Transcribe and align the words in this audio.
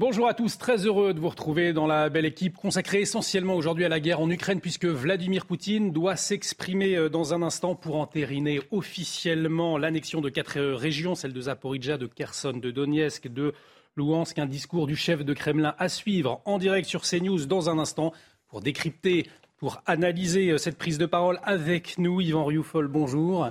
Bonjour 0.00 0.28
à 0.28 0.34
tous, 0.34 0.58
très 0.58 0.86
heureux 0.86 1.12
de 1.12 1.18
vous 1.18 1.28
retrouver 1.28 1.72
dans 1.72 1.88
la 1.88 2.08
belle 2.08 2.24
équipe 2.24 2.54
consacrée 2.54 3.00
essentiellement 3.00 3.56
aujourd'hui 3.56 3.84
à 3.84 3.88
la 3.88 3.98
guerre 3.98 4.20
en 4.20 4.30
Ukraine 4.30 4.60
puisque 4.60 4.84
Vladimir 4.84 5.44
Poutine 5.44 5.90
doit 5.90 6.14
s'exprimer 6.14 6.94
euh, 6.94 7.08
dans 7.08 7.34
un 7.34 7.42
instant 7.42 7.74
pour 7.74 7.96
entériner 7.96 8.60
officiellement 8.70 9.76
l'annexion 9.76 10.20
de 10.20 10.28
quatre 10.28 10.60
euh, 10.60 10.76
régions, 10.76 11.16
celle 11.16 11.32
de 11.32 11.40
Zaporizhia, 11.40 11.98
de 11.98 12.06
Kherson, 12.06 12.52
de 12.52 12.70
Donetsk, 12.70 13.26
de 13.26 13.54
Luhansk, 13.96 14.38
un 14.38 14.46
discours 14.46 14.86
du 14.86 14.94
chef 14.94 15.24
de 15.24 15.34
Kremlin 15.34 15.74
à 15.80 15.88
suivre 15.88 16.42
en 16.44 16.58
direct 16.58 16.88
sur 16.88 17.02
CNews 17.02 17.46
dans 17.46 17.68
un 17.68 17.80
instant 17.80 18.12
pour 18.50 18.60
décrypter, 18.60 19.26
pour 19.56 19.82
analyser 19.84 20.50
euh, 20.50 20.58
cette 20.58 20.78
prise 20.78 20.98
de 20.98 21.06
parole 21.06 21.40
avec 21.42 21.98
nous. 21.98 22.20
Yvan 22.20 22.44
Rioufol, 22.44 22.86
bonjour. 22.86 23.50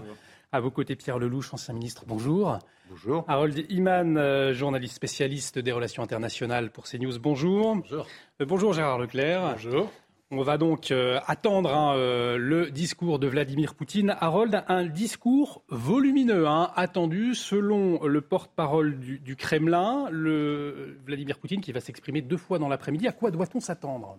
À 0.58 0.60
vos 0.60 0.72
côtés, 0.72 0.96
Pierre 0.96 1.20
Lelouch, 1.20 1.54
ancien 1.54 1.76
ministre, 1.76 2.06
bonjour. 2.08 2.58
Bonjour. 2.90 3.24
Harold 3.28 3.56
Iman, 3.70 4.18
euh, 4.18 4.56
journaliste 4.56 4.96
spécialiste 4.96 5.60
des 5.60 5.72
relations 5.72 6.02
internationales 6.02 6.72
pour 6.72 6.86
CNews, 6.86 7.20
bonjour. 7.20 7.76
Bonjour. 7.76 8.08
Euh, 8.42 8.46
bonjour 8.48 8.74
Gérard 8.74 8.98
Leclerc. 8.98 9.54
Bonjour. 9.54 9.92
On 10.32 10.42
va 10.42 10.58
donc 10.58 10.90
euh, 10.90 11.20
attendre 11.28 11.72
hein, 11.72 11.96
euh, 11.96 12.38
le 12.38 12.72
discours 12.72 13.20
de 13.20 13.28
Vladimir 13.28 13.76
Poutine. 13.76 14.16
Harold, 14.20 14.64
un 14.68 14.88
discours 14.88 15.62
volumineux, 15.70 16.48
hein, 16.48 16.72
attendu 16.76 17.36
selon 17.36 18.04
le 18.04 18.22
porte-parole 18.22 18.98
du, 18.98 19.20
du, 19.20 19.36
Kremlin, 19.36 20.08
le 20.10 20.98
Vladimir 21.06 21.38
Poutine 21.38 21.62
qui 21.62 21.72
va 21.72 21.82
s'exprimer 21.82 22.24
deux 22.24 22.38
fois 22.38 22.58
dans 22.58 22.68
l'après-midi. 22.68 23.08
À 23.08 23.12
quoi 23.12 23.30
doit-on 23.30 23.60
s'attendre? 23.60 24.18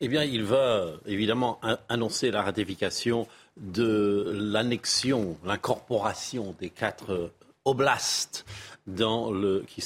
Eh 0.00 0.08
bien, 0.08 0.24
il 0.24 0.42
va 0.42 0.90
évidemment 1.06 1.58
annoncer 1.88 2.30
la 2.30 2.42
ratification 2.42 3.26
de 3.56 4.32
l'annexion, 4.34 5.36
l'incorporation 5.44 6.54
des 6.58 6.70
quatre 6.70 7.30
oblast 7.64 8.44
dans 8.86 9.30
le 9.30 9.64
qui, 9.66 9.82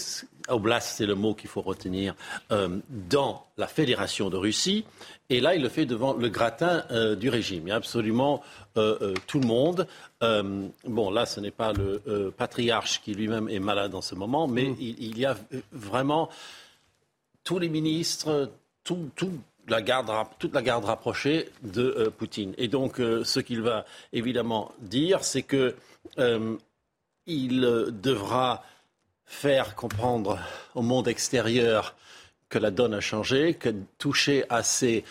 oblast 0.48 0.97
c'est 0.97 1.06
le 1.06 1.14
mot 1.14 1.34
qu'il 1.34 1.48
faut 1.48 1.60
retenir 1.60 2.14
euh, 2.50 2.78
dans 2.88 3.47
la 3.56 3.69
fédération 3.69 4.30
de 4.30 4.36
Russie. 4.36 4.84
Et 5.30 5.41
là 5.41 5.55
il 5.55 5.62
le 5.62 5.69
fait 5.69 5.86
devant 5.86 6.14
le 6.14 6.28
gratin 6.28 6.84
euh, 6.91 7.14
du 7.14 7.28
régime. 7.28 7.66
Il 7.66 7.69
y 7.69 7.72
a 7.72 7.77
absolument 7.77 8.42
euh, 8.77 8.98
euh 9.00 9.14
tout 9.27 9.41
le 9.41 9.47
monde. 9.47 9.86
Bon 10.20 11.10
là 11.10 11.27
ce 11.27 11.41
n'est 11.41 11.53
pas 11.53 11.72
le 11.72 12.03
euh, 12.08 12.30
patriarche 12.30 13.00
qui 13.03 13.14
lui-même 13.14 13.48
est 13.48 13.60
malade 13.60 13.94
en 13.94 14.03
ce 14.03 14.14
moment 14.14 14.48
mais 14.48 14.64
mmh. 14.64 14.77
il, 14.80 15.03
il, 15.03 15.19
y 15.19 15.27
a 15.27 15.36
vraiment 15.70 16.28
tous 17.44 17.60
les 17.60 17.69
ministres 17.69 18.50
tout, 18.82 19.10
tout 19.14 19.38
toute 20.38 20.55
la 20.55 20.62
garde 20.62 20.84
rapprochée 20.84 21.50
de 21.62 21.83
euh, 21.83 22.11
Poutine. 22.11 22.55
Et 22.58 22.69
donc, 22.69 23.00
euh, 23.00 23.24
ce 23.24 23.41
qu'il 23.41 23.62
va 23.62 23.84
évidemment 24.12 24.72
dire, 24.80 25.25
c'est 25.25 25.42
que 25.42 25.77
euh, 26.19 26.56
il 27.27 27.60
devra 27.60 28.64
faire 29.27 29.75
comprendre 29.75 30.38
au 30.75 30.83
monde 30.83 31.08
extérieur 31.08 31.94
que 32.48 32.58
la 32.58 32.70
donne 32.70 32.94
a 32.94 33.00
changé, 33.00 33.55
que 33.55 33.69
toucher 33.98 34.44
à 34.48 34.62
ces 34.62 35.05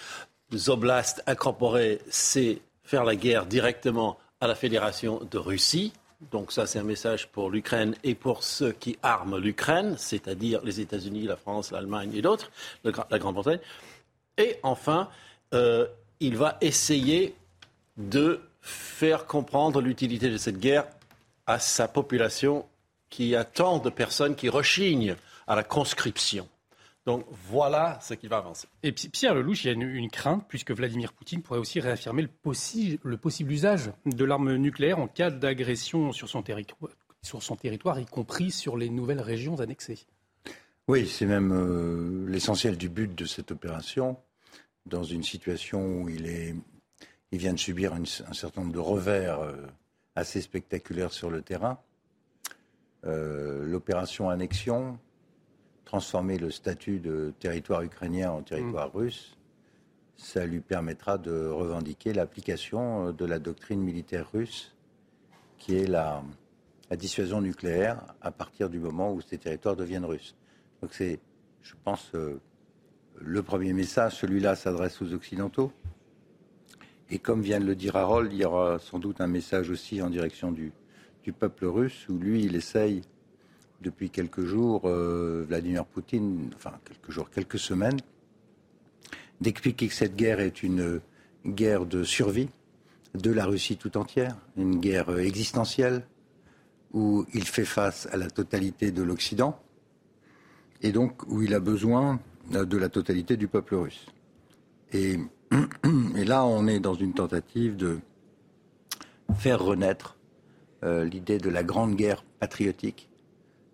oblasts 0.68 1.22
incorporés, 1.28 2.00
c'est 2.10 2.60
faire 2.84 3.04
la 3.04 3.16
guerre 3.16 3.46
directement 3.46 4.18
à 4.42 4.48
la 4.48 4.56
Fédération 4.56 5.22
de 5.30 5.38
Russie. 5.38 5.94
Donc 6.32 6.52
ça, 6.52 6.66
c'est 6.66 6.80
un 6.80 6.84
message 6.84 7.28
pour 7.28 7.52
l'Ukraine 7.52 7.96
et 8.04 8.16
pour 8.16 8.44
ceux 8.44 8.72
qui 8.72 8.98
arment 9.04 9.38
l'Ukraine, 9.38 9.96
c'est-à-dire 10.00 10.62
les 10.64 10.80
États-Unis, 10.80 11.24
la 11.24 11.36
France, 11.36 11.72
l'Allemagne 11.72 12.12
et 12.16 12.24
d'autres, 12.24 12.52
la 12.84 13.20
Grande-Bretagne. 13.20 13.60
Et 14.38 14.58
enfin, 14.64 15.10
euh, 15.54 15.88
il 16.20 16.38
va 16.38 16.58
essayer 16.62 17.36
de 17.98 18.42
faire 18.62 19.26
comprendre 19.26 19.82
l'utilité 19.82 20.30
de 20.30 20.38
cette 20.38 20.60
guerre 20.60 20.88
à 21.46 21.60
sa 21.60 21.88
population 21.88 22.66
qui 23.10 23.36
a 23.36 23.46
tant 23.46 23.80
de 23.80 23.90
personnes 23.90 24.36
qui 24.36 24.50
rechignent 24.50 25.16
à 25.48 25.56
la 25.56 25.64
conscription. 25.64 26.48
Donc 27.06 27.26
voilà 27.50 28.00
ce 28.02 28.14
qui 28.14 28.28
va 28.28 28.38
avancer. 28.38 28.68
Et 28.84 28.92
Pierre 28.92 29.34
Lelouch, 29.34 29.64
il 29.64 29.68
y 29.68 29.70
a 29.70 29.74
une, 29.74 29.84
une 29.84 30.12
crainte, 30.12 30.44
puisque 30.50 30.72
Vladimir 30.72 31.14
Poutine 31.14 31.42
pourrait 31.42 31.60
aussi 31.60 31.80
réaffirmer 31.80 32.22
le, 32.22 32.28
possi 32.28 33.00
le 33.02 33.16
possible 33.16 33.54
usage 33.54 33.92
de 34.06 34.26
l'arme 34.26 34.56
nucléaire 34.56 35.00
en 35.00 35.08
cas 35.08 35.32
d'agression 35.32 36.12
sur, 36.12 36.28
sur, 36.28 37.42
son 37.42 37.56
territoire, 37.56 38.00
y 38.00 38.06
compris 38.06 38.52
sur 38.52 38.76
les 38.76 38.90
nouvelles 38.90 39.22
régions 39.22 39.62
annexées. 39.62 40.00
Oui, 40.90 41.08
c'est 41.08 41.26
même 41.26 41.54
euh, 41.54 42.30
l'essentiel 42.30 42.78
du 42.78 42.90
but 42.90 43.16
de 43.16 43.26
cette 43.26 43.52
opération, 43.52 44.18
dans 44.88 45.04
une 45.04 45.24
situation 45.24 46.02
où 46.02 46.10
il, 46.10 46.28
est, 46.28 46.56
il 47.32 47.40
vient 47.40 47.54
de 47.54 47.60
subir 47.60 47.96
une, 47.96 48.06
un 48.28 48.34
certain 48.34 48.62
nombre 48.62 48.74
de 48.74 48.80
revers. 48.80 49.40
Euh, 49.40 49.54
assez 50.18 50.42
spectaculaire 50.42 51.14
sur 51.14 51.30
le 51.30 51.44
terrain. 51.44 51.78
Euh, 53.06 53.64
L'opération 53.66 54.30
annexion, 54.30 54.98
transformer 55.86 56.40
le 56.40 56.50
statut 56.50 57.00
de 57.00 57.34
territoire 57.40 57.84
ukrainien 57.84 58.32
en 58.32 58.42
territoire 58.42 58.88
mmh. 58.88 58.98
russe, 58.98 59.38
ça 60.16 60.48
lui 60.48 60.60
permettra 60.60 61.20
de 61.20 61.46
revendiquer 61.46 62.14
l'application 62.14 63.12
de 63.12 63.26
la 63.26 63.38
doctrine 63.38 63.80
militaire 63.80 64.32
russe, 64.32 64.76
qui 65.60 65.78
est 65.78 65.86
la, 65.86 66.24
la, 66.90 66.98
dissuasion 66.98 67.40
nucléaire 67.40 68.02
à 68.22 68.32
partir 68.32 68.72
du 68.72 68.80
moment 68.80 69.14
où 69.14 69.22
ces 69.22 69.38
territoires 69.38 69.76
deviennent 69.76 70.06
russes. 70.06 70.36
Donc 70.82 70.96
c'est, 70.96 71.20
je 71.62 71.76
pense, 71.84 72.10
euh, 72.16 72.42
le 73.22 73.42
premier 73.42 73.74
message. 73.74 74.16
Celui-là 74.16 74.56
s'adresse 74.56 75.02
aux 75.02 75.14
Occidentaux. 75.14 75.72
Et 77.10 77.20
comme 77.20 77.42
vient 77.42 77.60
de 77.60 77.66
le 77.66 77.76
dire 77.76 77.96
Harold, 77.96 78.32
il 78.34 78.40
y 78.40 78.46
aura 78.46 78.80
sans 78.80 79.00
doute 79.00 79.22
un 79.22 79.28
message 79.28 79.70
aussi 79.70 80.02
en 80.02 80.10
direction 80.10 80.52
du, 80.52 80.72
peuple 81.40 81.66
russe, 81.66 82.08
où 82.08 82.18
lui, 82.18 82.44
il 82.44 82.56
essaye 82.56 83.02
depuis 83.82 84.10
quelques 84.10 84.46
jours, 84.46 84.84
euh, 84.86 85.44
Vladimir 85.46 85.86
Poutine, 85.86 86.50
enfin 86.56 86.80
quelques 86.86 87.12
jours, 87.12 87.30
quelques 87.30 87.60
semaines, 87.60 88.00
d'expliquer 89.42 89.90
que 89.90 89.94
cette 89.94 90.16
guerre 90.16 90.40
est 90.40 90.64
une 90.64 91.02
guerre 91.46 91.86
de 91.86 92.06
survie 92.06 92.48
de 93.14 93.30
la 93.30 93.46
Russie 93.46 93.76
tout 93.76 93.98
entière, 93.98 94.38
une 94.56 94.80
guerre 94.80 95.18
existentielle, 95.20 96.04
où 96.94 97.26
il 97.34 97.44
fait 97.44 97.66
face 97.66 98.08
à 98.12 98.18
la 98.18 98.30
totalité 98.30 98.92
de 98.92 99.04
l'Occident, 99.04 99.60
et 100.82 100.94
donc 100.94 101.24
où 101.28 101.42
il 101.42 101.54
a 101.54 101.60
besoin 101.60 102.20
de 102.50 102.78
la 102.78 102.90
totalité 102.90 103.38
du 103.38 103.48
peuple 103.48 103.76
russe. 103.76 104.06
Et 104.94 105.18
et 106.16 106.26
là, 106.26 106.46
on 106.46 106.68
est 106.68 106.80
dans 106.80 106.94
une 106.94 107.14
tentative 107.14 107.76
de 107.76 108.00
faire 109.36 109.60
renaître 109.60 110.18
euh, 110.84 111.06
l'idée 111.06 111.38
de 111.38 111.50
la 111.50 111.64
grande 111.64 111.96
guerre 111.96 112.24
patriotique, 112.40 113.10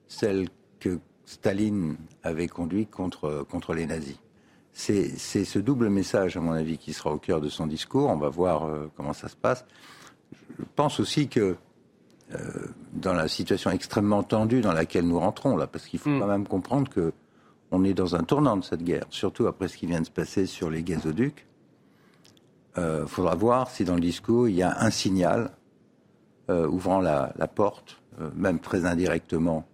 celle 0.08 0.50
que 0.80 1.00
Staline 1.26 1.98
avait 2.24 2.48
conduite 2.48 2.92
contre, 2.92 3.46
contre 3.50 3.74
les 3.74 3.86
nazis. 3.86 4.20
C'est 4.74 5.16
ce 5.18 5.60
double 5.60 5.90
message, 5.90 6.36
à 6.36 6.40
mon 6.40 6.54
avis, 6.54 6.80
qui 6.80 6.94
sera 6.94 7.12
au 7.12 7.20
cœur 7.20 7.42
de 7.42 7.50
son 7.50 7.68
discours. 7.68 8.10
On 8.10 8.18
va 8.18 8.30
voir 8.30 8.66
euh, 8.66 8.92
comment 8.98 9.14
ça 9.14 9.28
se 9.28 9.36
passe. 9.36 9.66
Je 10.58 10.66
pense 10.76 11.00
aussi 11.00 11.28
que 11.28 11.56
euh, 12.34 12.38
dans 12.94 13.14
la 13.14 13.28
situation 13.28 13.70
extrêmement 13.70 14.24
tendue 14.24 14.62
dans 14.62 14.74
laquelle 14.74 15.08
nous 15.08 15.20
rentrons, 15.20 15.56
là, 15.56 15.68
parce 15.68 15.86
qu'il 15.86 16.00
faut 16.00 16.10
mm. 16.10 16.20
quand 16.20 16.28
même 16.28 16.48
comprendre 16.48 16.90
que 16.90 17.14
on 17.74 17.84
est 17.84 17.94
dans 17.94 18.16
un 18.16 18.24
tournant 18.24 18.56
de 18.56 18.64
cette 18.64 18.84
guerre, 18.84 19.06
surtout 19.10 19.48
après 19.48 19.68
ce 19.68 19.78
qui 19.78 19.88
vient 19.88 20.00
de 20.00 20.06
se 20.06 20.12
passer 20.12 20.46
sur 20.46 20.70
les 20.70 20.84
gazoducs 20.84 21.46
il 22.76 22.82
euh, 22.82 23.06
faudra 23.06 23.36
voir 23.36 23.70
si 23.70 23.86
dans 23.86 23.96
le 23.96 24.02
discours 24.02 24.50
il 24.50 24.56
y 24.56 24.64
a 24.64 24.82
un 24.82 24.90
signal 24.90 25.52
euh, 26.50 26.68
ouvrant 26.68 27.00
la, 27.00 27.32
porte, 27.54 28.02
euh, 28.20 28.30
même 28.36 28.60
très 28.60 28.86
indirectement, 28.86 29.66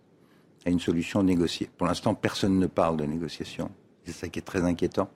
à 0.66 0.70
une 0.70 0.80
solution 0.80 1.24
négociée. 1.24 1.70
Pour 1.78 1.88
l'instant, 1.88 2.14
personne 2.14 2.60
ne 2.60 2.68
parle 2.68 2.98
de 2.98 3.06
négociation. 3.06 3.72
C'est 4.04 4.12
ça 4.12 4.28
qui 4.28 4.40
est 4.40 4.44
très 4.44 4.64
inquiétant, 4.64 5.10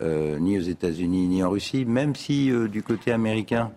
ni 0.00 0.58
aux 0.58 0.62
États-Unis 0.62 1.26
ni 1.26 1.42
en 1.42 1.50
Russie, 1.50 1.84
même 1.84 2.14
si 2.14 2.50
du 2.68 2.82
côté 2.82 3.10
américain, 3.12 3.72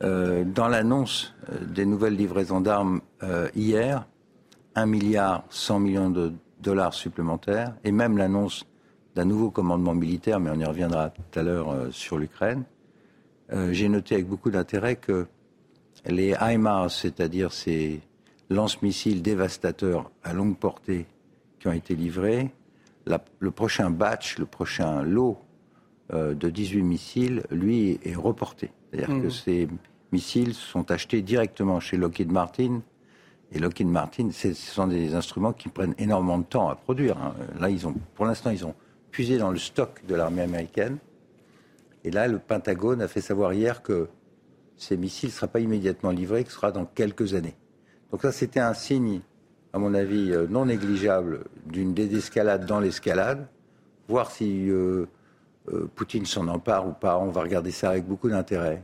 dans 0.00 0.68
l'annonce 0.68 1.34
des 1.60 1.84
nouvelles 1.84 2.14
livraisons 2.14 2.60
d'armes 2.60 3.00
hier, 3.54 4.06
1 4.76 4.86
milliard 4.86 5.44
100 5.50 5.80
millions 5.80 6.10
de 6.10 6.32
dollars 6.62 6.94
supplémentaires, 6.94 7.74
et 7.84 7.92
même 7.92 8.16
l'annonce 8.16 8.64
d'un 9.14 9.24
nouveau 9.24 9.50
commandement 9.50 9.94
militaire, 9.94 10.40
mais 10.40 10.50
on 10.50 10.58
y 10.58 10.64
reviendra 10.64 11.10
tout 11.10 11.38
à 11.38 11.42
l'heure 11.42 11.70
euh, 11.70 11.90
sur 11.90 12.18
l'Ukraine. 12.18 12.64
Euh, 13.52 13.72
J'ai 13.72 13.88
noté 13.88 14.14
avec 14.14 14.26
beaucoup 14.26 14.50
d'intérêt 14.50 14.96
que 14.96 15.26
les 16.06 16.34
HIMARS, 16.40 16.90
c'est-à-dire 16.90 17.50
lance-missiles 18.48 19.22
dévastateurs 19.22 20.10
à 20.22 20.32
longue 20.32 20.56
portée 20.56 21.06
qui 21.60 21.68
ont 21.68 21.72
été 21.72 21.94
livrés. 21.94 22.50
le 23.06 23.50
prochain 23.50 23.90
batch, 23.90 24.38
le 24.38 24.46
prochain 24.46 25.02
lot 25.02 25.38
euh, 26.12 26.34
de 26.34 26.50
18 26.50 26.82
missiles, 26.82 27.42
lui, 27.50 28.00
est 28.02 28.14
reporté. 28.14 28.70
C'est-à-dire 28.90 29.08
que 29.08 29.26
mmh. 29.26 29.30
ces 29.30 29.68
missiles 30.10 30.54
sont 30.54 30.90
achetés 30.90 31.22
directement 31.22 31.80
chez 31.80 31.96
Lockheed 31.96 32.30
Martin. 32.30 32.82
Et 33.54 33.58
Lockheed 33.58 33.86
Martin, 33.86 34.30
ce 34.32 34.54
sont 34.54 34.86
des 34.86 35.14
instruments 35.14 35.52
qui 35.52 35.68
prennent 35.68 35.94
énormément 35.98 36.38
de 36.38 36.44
temps 36.44 36.70
à 36.70 36.74
produire. 36.74 37.18
Hein. 37.18 37.34
Là, 37.60 37.68
ils 37.68 37.86
ont, 37.86 37.94
pour 38.14 38.24
l'instant, 38.24 38.50
ils 38.50 38.64
ont 38.64 38.74
puisé 39.10 39.36
dans 39.36 39.50
le 39.50 39.58
stock 39.58 40.00
de 40.06 40.14
l'armée 40.14 40.42
américaine. 40.42 40.96
Et 42.04 42.10
là, 42.10 42.28
le 42.28 42.38
Pentagone 42.38 43.02
a 43.02 43.08
fait 43.08 43.20
savoir 43.20 43.52
hier 43.52 43.82
que 43.82 44.08
ces 44.76 44.96
missiles 44.96 45.28
ne 45.28 45.34
seront 45.34 45.48
pas 45.48 45.60
immédiatement 45.60 46.10
livrés, 46.10 46.44
que 46.44 46.50
ce 46.50 46.56
sera 46.56 46.72
dans 46.72 46.86
quelques 46.86 47.34
années. 47.34 47.54
Donc 48.10 48.22
ça, 48.22 48.32
c'était 48.32 48.60
un 48.60 48.74
signe, 48.74 49.20
à 49.74 49.78
mon 49.78 49.92
avis, 49.92 50.32
euh, 50.32 50.46
non 50.48 50.64
négligeable 50.64 51.44
d'une 51.66 51.92
désescalade 51.92 52.64
dans 52.64 52.80
l'escalade. 52.80 53.46
Voir 54.08 54.30
si 54.30 54.70
euh, 54.70 55.06
euh, 55.70 55.90
Poutine 55.94 56.24
s'en 56.24 56.48
empare 56.48 56.88
ou 56.88 56.92
pas, 56.92 57.18
on 57.18 57.30
va 57.30 57.42
regarder 57.42 57.70
ça 57.70 57.90
avec 57.90 58.06
beaucoup 58.06 58.30
d'intérêt. 58.30 58.82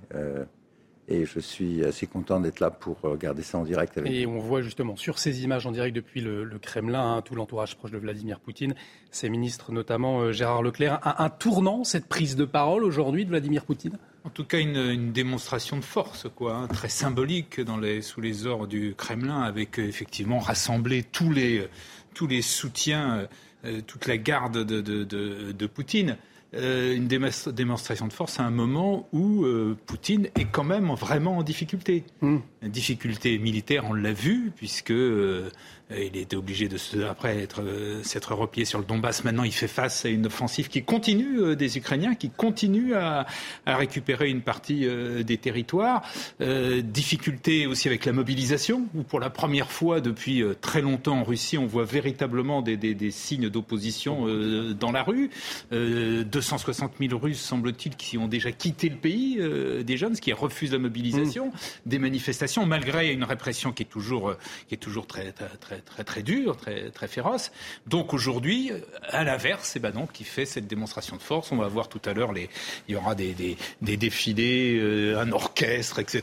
Et 1.10 1.24
je 1.24 1.40
suis 1.40 1.82
assez 1.84 2.06
content 2.06 2.38
d'être 2.38 2.60
là 2.60 2.70
pour 2.70 3.00
regarder 3.00 3.42
ça 3.42 3.56
en 3.56 3.64
direct 3.64 3.96
avec 3.96 4.12
Et 4.12 4.26
on 4.26 4.38
voit 4.38 4.60
justement 4.60 4.94
sur 4.94 5.18
ces 5.18 5.42
images 5.42 5.66
en 5.66 5.72
direct 5.72 5.96
depuis 5.96 6.20
le, 6.20 6.46
Kremlin, 6.60 7.16
hein, 7.16 7.22
tout 7.22 7.34
l'entourage 7.34 7.76
proche 7.76 7.90
de 7.90 7.96
Vladimir 7.96 8.40
Poutine, 8.40 8.74
ses 9.10 9.30
ministres, 9.30 9.72
notamment 9.72 10.20
euh, 10.20 10.32
Gérard 10.32 10.62
Leclerc. 10.62 11.00
Un, 11.02 11.30
tournant, 11.30 11.82
cette 11.82 12.06
prise 12.06 12.36
de 12.36 12.44
parole 12.44 12.84
aujourd'hui 12.84 13.24
de 13.24 13.30
Vladimir 13.30 13.64
Poutine? 13.64 13.98
En 14.24 14.28
tout 14.28 14.44
cas, 14.44 14.58
une, 14.58 15.10
démonstration 15.12 15.78
de 15.78 15.84
force, 15.84 16.26
quoi, 16.34 16.54
hein, 16.56 16.66
très 16.66 16.90
symbolique 16.90 17.62
dans 17.62 17.78
les, 17.78 18.02
sous 18.02 18.20
les 18.20 18.46
ordres 18.46 18.66
du 18.66 18.94
Kremlin, 18.94 19.40
avec 19.40 19.78
euh, 19.78 19.88
effectivement 19.88 20.40
rassembler 20.40 21.04
tous 21.04 21.32
les, 21.32 21.66
tous 22.12 22.26
les 22.26 22.42
soutiens, 22.42 23.26
euh, 23.64 23.80
toute 23.86 24.06
la 24.06 24.18
garde 24.18 24.62
de, 24.62 24.82
de, 24.82 25.04
de, 25.04 25.52
de 25.52 25.66
Poutine. 25.66 26.18
Euh, 26.54 26.96
une 26.96 27.08
démonstration 27.08 28.06
de 28.08 28.12
force 28.12 28.40
à 28.40 28.44
un 28.44 28.50
moment 28.50 29.06
où 29.12 29.44
euh, 29.44 29.76
Poutine 29.84 30.28
est 30.34 30.46
quand 30.50 30.64
même 30.64 30.90
vraiment 30.92 31.36
en 31.36 31.42
difficulté. 31.42 32.04
Mmh. 32.22 32.38
Une 32.62 32.70
difficulté 32.70 33.38
militaire, 33.38 33.84
on 33.86 33.92
l'a 33.92 34.14
vu, 34.14 34.50
puisque 34.56 34.90
euh, 34.90 35.50
il 35.90 36.16
était 36.16 36.36
obligé 36.36 36.68
de 36.68 36.76
se, 36.76 36.98
après 36.98 37.38
être 37.38 37.62
euh, 37.62 38.02
s'être 38.02 38.34
replié 38.34 38.64
sur 38.64 38.78
le 38.78 38.84
Donbass. 38.84 39.24
Maintenant, 39.24 39.44
il 39.44 39.52
fait 39.52 39.68
face 39.68 40.04
à 40.04 40.08
une 40.08 40.26
offensive 40.26 40.68
qui 40.68 40.82
continue 40.82 41.40
euh, 41.40 41.56
des 41.56 41.78
Ukrainiens, 41.78 42.14
qui 42.14 42.30
continue 42.30 42.94
à, 42.94 43.26
à 43.64 43.76
récupérer 43.76 44.28
une 44.28 44.42
partie 44.42 44.86
euh, 44.86 45.22
des 45.22 45.38
territoires. 45.38 46.02
Euh, 46.40 46.82
difficulté 46.82 47.66
aussi 47.66 47.88
avec 47.88 48.04
la 48.04 48.12
mobilisation, 48.12 48.86
où 48.94 49.02
pour 49.02 49.20
la 49.20 49.30
première 49.30 49.70
fois 49.70 50.00
depuis 50.00 50.42
très 50.60 50.82
longtemps 50.82 51.20
en 51.20 51.24
Russie, 51.24 51.56
on 51.56 51.66
voit 51.66 51.84
véritablement 51.84 52.60
des, 52.60 52.76
des, 52.76 52.94
des 52.94 53.10
signes 53.10 53.48
d'opposition 53.48 54.26
dans 54.74 54.92
la 54.92 55.02
rue. 55.02 55.30
260 55.70 56.92
000 57.00 57.18
Russes, 57.18 57.40
semble-t-il, 57.40 57.96
qui 57.96 58.18
ont 58.18 58.28
déjà 58.28 58.52
quitté 58.52 58.88
le 58.88 58.96
pays, 58.96 59.38
des 59.84 59.96
jeunes, 59.96 60.18
qui 60.18 60.32
refusent 60.32 60.72
la 60.72 60.78
mobilisation, 60.78 61.46
mmh. 61.46 61.52
des 61.86 61.98
manifestations, 61.98 62.66
malgré 62.66 63.12
une 63.12 63.24
répression 63.24 63.72
qui 63.72 63.84
est 63.84 63.86
toujours, 63.86 64.34
qui 64.68 64.74
est 64.74 64.78
toujours 64.78 65.06
très, 65.06 65.32
très, 65.32 65.48
très 65.48 65.77
très 65.84 66.04
très 66.04 66.22
dur, 66.22 66.56
très 66.56 66.90
très 66.90 67.08
féroce. 67.08 67.52
Donc 67.86 68.14
aujourd'hui, 68.14 68.70
à 69.08 69.24
l'inverse, 69.24 69.76
ben 69.80 69.90
donc 69.90 70.12
qui 70.12 70.24
fait 70.24 70.46
cette 70.46 70.66
démonstration 70.66 71.16
de 71.16 71.22
force. 71.22 71.52
On 71.52 71.56
va 71.56 71.68
voir 71.68 71.88
tout 71.88 72.00
à 72.04 72.12
l'heure 72.12 72.32
les, 72.32 72.48
il 72.88 72.94
y 72.94 72.96
aura 72.96 73.14
des, 73.14 73.32
des, 73.34 73.56
des 73.82 73.96
défilés, 73.96 74.78
euh, 74.80 75.20
un 75.20 75.32
orchestre, 75.32 75.98
etc. 75.98 76.22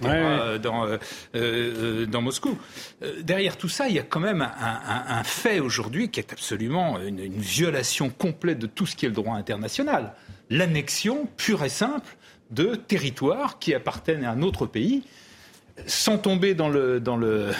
dans 0.61 0.85
euh, 0.85 0.97
euh, 1.35 2.05
dans 2.05 2.21
Moscou. 2.21 2.57
derrière 3.21 3.57
tout 3.57 3.69
ça, 3.69 3.87
il 3.87 3.95
y 3.95 3.99
a 3.99 4.03
quand 4.03 4.19
même 4.19 4.41
un, 4.41 4.45
un, 4.49 5.19
un 5.19 5.23
fait 5.23 5.59
aujourd'hui 5.59 6.09
qui 6.09 6.19
est 6.19 6.31
absolument 6.31 6.99
une, 6.99 7.19
une 7.19 7.39
violation 7.39 8.09
complète 8.09 8.59
de 8.59 8.67
tout 8.67 8.85
ce 8.85 8.95
qui 8.95 9.05
est 9.05 9.09
le 9.09 9.15
droit 9.15 9.35
international. 9.35 10.13
L'annexion 10.49 11.27
pure 11.37 11.63
et 11.63 11.69
simple 11.69 12.15
de 12.51 12.75
territoires 12.75 13.59
qui 13.59 13.73
appartiennent 13.73 14.23
à 14.23 14.31
un 14.31 14.41
autre 14.41 14.65
pays 14.65 15.03
sans 15.87 16.17
tomber 16.17 16.53
dans, 16.53 16.69
le, 16.69 16.99
dans, 16.99 17.17
le, 17.17 17.51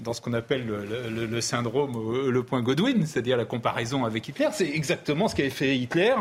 dans 0.00 0.12
ce 0.12 0.20
qu'on 0.20 0.32
appelle 0.32 0.66
le, 0.66 1.40
syndrome, 1.40 1.96
euh, 1.96 2.30
le 2.30 2.42
point 2.42 2.62
Godwin, 2.62 3.06
c'est-à-dire 3.06 3.36
la 3.36 3.44
comparaison 3.44 4.04
avec 4.04 4.28
Hitler, 4.28 4.48
c'est 4.52 4.68
exactement 4.68 5.28
ce 5.28 5.36
qu'avait 5.36 5.50
fait 5.50 5.76
Hitler 5.76 6.12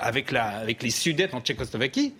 avec, 0.00 0.30
la, 0.30 0.44
avec 0.44 0.82
les 0.82 0.90
Sudètes 0.90 1.34
en 1.34 1.40
Tchécoslovaquie. 1.40 2.14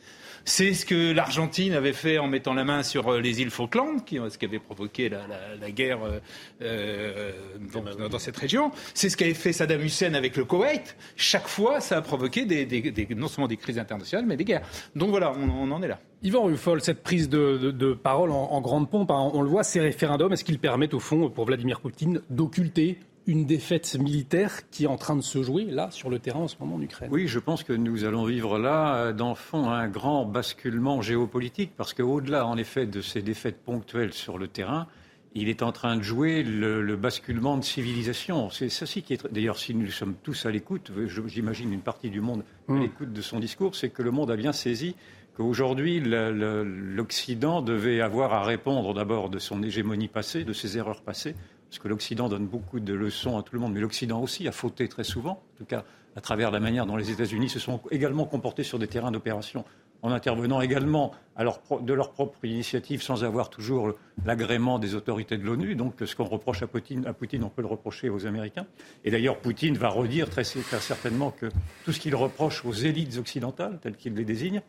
C'est 0.45 0.75
ce 0.75 0.87
que 0.87 1.13
l'Argentine 1.13 1.73
avait 1.73 1.93
fait 1.93 2.19
en 2.19 2.27
mettant 2.29 2.55
la 2.55 2.65
main 2.65 2.83
sur 2.83 3.13
euh, 3.13 3.21
les 3.21 3.41
îles 3.41 3.51
Falkland, 3.51 4.05
qui, 4.05 4.19
ce 4.29 4.39
qui 4.39 4.45
avait 4.45 4.59
provoqué 4.59 5.09
la, 5.09 5.27
la, 5.27 5.57
la 5.61 5.71
guerre 5.71 6.03
euh, 6.03 6.21
euh 6.63 7.33
dans, 7.73 8.09
dans, 8.09 8.19
cette 8.19 8.37
région. 8.37 8.71
C'est 8.95 9.09
ce 9.09 9.17
qu'avait 9.17 9.35
fait 9.35 9.53
Saddam 9.53 9.81
Hussein 9.83 10.15
avec 10.15 10.37
le 10.37 10.45
Koweït. 10.45 10.97
Chaque 11.17 11.49
fois, 11.49 11.81
ça 11.81 11.99
a 11.99 12.03
provoqué 12.03 12.45
des, 12.45 12.65
des, 12.67 12.81
des, 12.81 13.15
non 13.15 13.29
seulement 13.29 13.49
des 13.49 13.57
crises 13.57 13.79
internationales, 13.79 14.27
mais 14.27 14.37
des 14.37 14.45
guerres. 14.45 14.67
Donc 14.95 15.11
voilà, 15.11 15.33
on, 15.33 15.49
on 15.49 15.71
en 15.71 15.83
est 15.83 15.89
là. 15.89 16.01
Yvan 16.23 16.45
Ruffol, 16.45 16.81
cette 16.81 17.03
prise 17.03 17.29
de, 17.29 17.59
de, 17.59 17.71
de 17.71 17.95
parole 17.95 18.31
en, 18.31 18.51
en, 18.51 18.61
grande 18.61 18.91
pompe, 18.91 19.11
hein, 19.11 19.31
on 19.35 19.43
le 19.43 19.49
voit, 19.49 19.63
ces 19.63 19.81
référendums, 19.81 20.33
est-ce 20.33 20.45
qu'ils 20.45 20.59
permettent 20.59 20.95
au 20.95 20.99
fond 20.99 21.31
pour 21.31 21.45
Vladimir 21.45 21.81
Poutine 21.81 22.23
d'occulter 22.29 22.99
une 23.29 23.45
défaite 23.45 23.97
militaire 24.01 24.69
qui 24.71 24.85
est 24.85 24.89
en 24.89 24.97
train 24.97 25.15
de 25.15 25.21
se 25.21 25.43
jouer 25.43 25.65
là 25.65 25.91
sur 25.91 26.09
le 26.09 26.19
terrain 26.19 26.41
en 26.41 26.49
ce 26.49 26.57
moment 26.59 26.77
en 26.77 26.81
Ukraine. 26.81 27.11
Oui, 27.13 27.29
je 27.29 27.39
pense 27.39 27.63
que 27.63 27.75
nous 27.75 28.05
allons 28.05 28.25
vivre 28.25 28.59
là, 28.59 28.97
euh, 28.97 29.13
dans 29.13 29.29
le 29.29 29.35
fond, 29.35 29.69
un 29.69 29.87
grand 29.87 30.25
basculement 30.25 31.03
géopolitique, 31.03 31.73
parce 31.77 31.93
qu'au-delà, 31.93 32.47
en 32.47 32.57
effet, 32.57 32.87
de 32.87 33.03
ces 33.03 33.21
défaites 33.21 33.63
ponctuelles 33.63 34.15
sur 34.15 34.39
le 34.39 34.49
terrain, 34.49 34.89
il 35.35 35.51
est 35.51 35.63
en 35.63 35.73
train 35.73 35.97
de 35.97 36.03
jouer 36.03 36.43
le, 36.43 36.97
basculement 36.97 37.59
de 37.59 37.65
civilisation. 37.65 38.49
C'est 38.49 38.71
ceci 38.71 39.03
qui 39.03 39.13
est. 39.13 39.31
D'ailleurs, 39.31 39.59
si 39.59 39.75
nous 39.75 39.91
sommes 39.91 40.15
tous 40.23 40.47
à 40.47 40.51
l'écoute, 40.51 40.91
j'imagine 41.27 41.71
une 41.71 41.83
partie 41.83 42.09
du 42.09 42.23
monde 42.23 42.45
à 42.67 42.73
mmh. 42.73 42.81
l'écoute 42.81 43.13
de 43.13 43.21
son 43.21 43.39
discours, 43.39 43.77
c'est 43.77 43.91
que 43.91 44.03
le 44.03 44.11
monde 44.11 44.31
a 44.31 44.37
bien 44.37 44.55
saisi 44.55 44.97
qu'aujourd'hui, 45.37 46.01
l'Occident 46.01 47.61
devait 47.61 48.01
avoir 48.01 48.33
à 48.33 48.43
répondre 48.43 48.95
d'abord 48.95 49.29
de 49.29 49.39
son 49.39 49.63
hégémonie 49.63 50.09
passée, 50.09 50.45
de 50.45 50.53
ses 50.55 50.79
erreurs 50.79 51.03
passées, 51.03 51.37
parce 51.69 51.79
que 51.79 51.89
l'Occident 51.89 52.29
donne 52.29 52.47
beaucoup 52.47 52.81
de 52.81 52.95
leçons 52.95 53.39
à 53.39 53.43
tout 53.43 53.55
le 53.55 53.61
monde, 53.61 53.75
mais 53.75 53.81
l'Occident 53.81 54.21
aussi 54.21 54.49
a 54.49 54.53
fauté 54.53 54.89
très 54.89 55.05
souvent, 55.05 55.43
en 55.55 55.59
tout 55.59 55.65
cas 55.65 55.85
à 56.17 56.21
travers 56.21 56.51
la 56.51 56.61
manière 56.61 56.87
dont 56.87 56.97
les 56.97 57.11
États-Unis 57.11 57.49
se 57.49 57.59
sont 57.59 57.81
également 57.91 58.25
comportés 58.25 58.65
sur 58.65 58.79
des 58.79 58.89
terrains 58.89 59.11
d'opération, 59.11 59.65
en 60.03 60.13
intervenant 60.13 60.61
également 60.61 61.13
de 61.39 61.93
leur 61.93 62.13
propre 62.13 62.45
initiative 62.45 63.03
sans 63.03 63.25
avoir 63.25 63.51
toujours 63.51 63.95
l'agrément 64.25 64.79
des 64.79 64.95
autorités 64.95 65.37
de 65.37 65.45
l'ONU. 65.45 65.75
Donc 65.75 65.95
ce 66.05 66.15
qu'on 66.15 66.25
reproche 66.25 66.63
à 66.63 66.69
Poutine, 66.69 67.05
on 67.43 67.49
peut 67.49 67.63
le 67.63 67.67
reprocher 67.67 68.09
aux 68.09 68.25
Américains. 68.25 68.67
Et 69.05 69.11
d'ailleurs, 69.11 69.39
Poutine 69.39 69.77
va 69.77 69.89
redire 69.89 70.31
très 70.31 70.45
certainement 70.45 71.33
que 71.33 71.47
tout 71.85 71.93
ce 71.93 71.99
qu'il 71.99 72.15
reproche 72.15 72.65
aux 72.65 72.73
élites 72.73 73.19
occidentales, 73.19 73.81
telles 73.83 73.97
qu'il 73.97 74.15
les 74.15 74.25
désigne, 74.25 74.63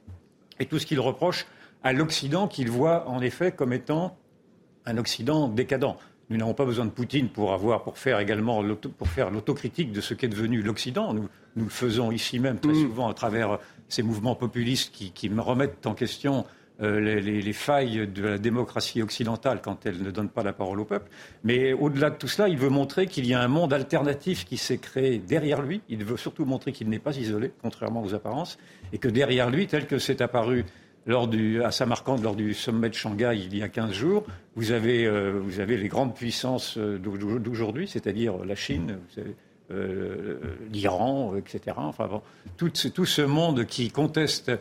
et 0.59 0.65
tout 0.65 0.79
ce 0.79 0.87
qu'il 0.87 0.99
reproche 0.99 1.45
à 1.83 1.93
l'Occident, 1.93 2.47
qu'il 2.47 2.71
voit 2.71 3.07
en 3.07 3.21
effet 3.21 3.51
comme 3.51 3.71
étant 3.71 4.17
un 4.85 4.97
Occident 4.97 5.47
décadent. 5.47 5.95
Nous 6.29 6.37
n'avons 6.37 6.53
pas 6.53 6.65
besoin 6.65 6.85
de 6.85 6.91
Poutine 6.91 7.29
pour, 7.29 7.53
avoir, 7.53 7.83
pour 7.83 7.97
faire 7.97 8.19
également 8.19 8.63
pour 8.97 9.07
faire 9.07 9.31
l'autocritique 9.31 9.91
de 9.91 10.01
ce 10.01 10.13
qu'est 10.13 10.27
devenu 10.27 10.61
l'Occident. 10.61 11.13
Nous, 11.13 11.27
nous, 11.55 11.63
le 11.63 11.69
faisons 11.69 12.11
ici 12.11 12.39
même 12.39 12.59
très 12.59 12.73
mm. 12.73 12.81
souvent 12.81 13.09
à 13.09 13.13
travers 13.13 13.57
ces 13.87 14.03
mouvements 14.03 14.35
populistes 14.35 14.93
qui, 14.93 15.11
qui 15.11 15.29
remettent 15.29 15.87
en 15.87 15.95
question 15.95 16.45
euh, 16.81 17.01
les, 17.01 17.19
les, 17.19 17.41
les, 17.41 17.53
failles 17.53 18.07
de 18.07 18.23
la 18.23 18.37
démocratie 18.37 19.01
occidentale 19.01 19.59
quand 19.61 19.85
elle 19.85 20.01
ne 20.01 20.11
donne 20.11 20.29
pas 20.29 20.43
la 20.43 20.53
parole 20.53 20.79
au 20.79 20.85
peuple. 20.85 21.09
Mais 21.43 21.73
au-delà 21.73 22.09
de 22.09 22.15
tout 22.15 22.29
cela, 22.29 22.47
il 22.47 22.57
veut 22.57 22.69
montrer 22.69 23.07
qu'il 23.07 23.25
y 23.25 23.33
a 23.33 23.41
un 23.41 23.49
monde 23.49 23.73
alternatif 23.73 24.45
qui 24.45 24.55
s'est 24.55 24.77
créé 24.77 25.17
derrière 25.17 25.61
lui. 25.61 25.81
Il 25.89 26.05
veut 26.05 26.15
surtout 26.15 26.45
montrer 26.45 26.71
qu'il 26.71 26.87
n'est 26.87 26.99
pas 26.99 27.17
isolé, 27.17 27.51
contrairement 27.61 28.01
aux 28.01 28.13
apparences, 28.13 28.57
et 28.93 28.97
que 28.97 29.09
derrière 29.09 29.49
lui, 29.49 29.67
tel 29.67 29.87
que 29.87 29.97
c'est 29.97 30.21
apparu 30.21 30.63
lors 31.09 31.27
du, 31.27 31.63
à 31.63 31.71
lors 32.21 32.35
du 32.35 32.53
sommet 32.53 32.89
de 32.89 32.93
Shanghai 32.93 33.35
il 33.35 33.57
y 33.57 33.63
a 33.63 33.67
15 33.67 33.91
jours, 33.91 34.23
vous 34.55 34.71
avez, 34.71 35.07
euh, 35.07 35.39
vous 35.43 35.59
avez 35.59 35.75
les 35.75 35.87
grandes 35.87 36.13
puissances 36.13 36.77
euh, 36.77 36.99
d'aujourd'hui, 36.99 37.87
c'est-à-dire 37.87 38.45
la 38.45 38.53
Chine, 38.53 38.99
euh, 39.71 40.37
l'Iran, 40.71 41.35
etc. 41.35 41.77
Enfin 41.77 42.21
tout, 42.57 42.69
tout, 42.69 43.05
ce 43.05 43.23
monde 43.23 43.65
qui 43.65 43.89
conteste 43.89 44.51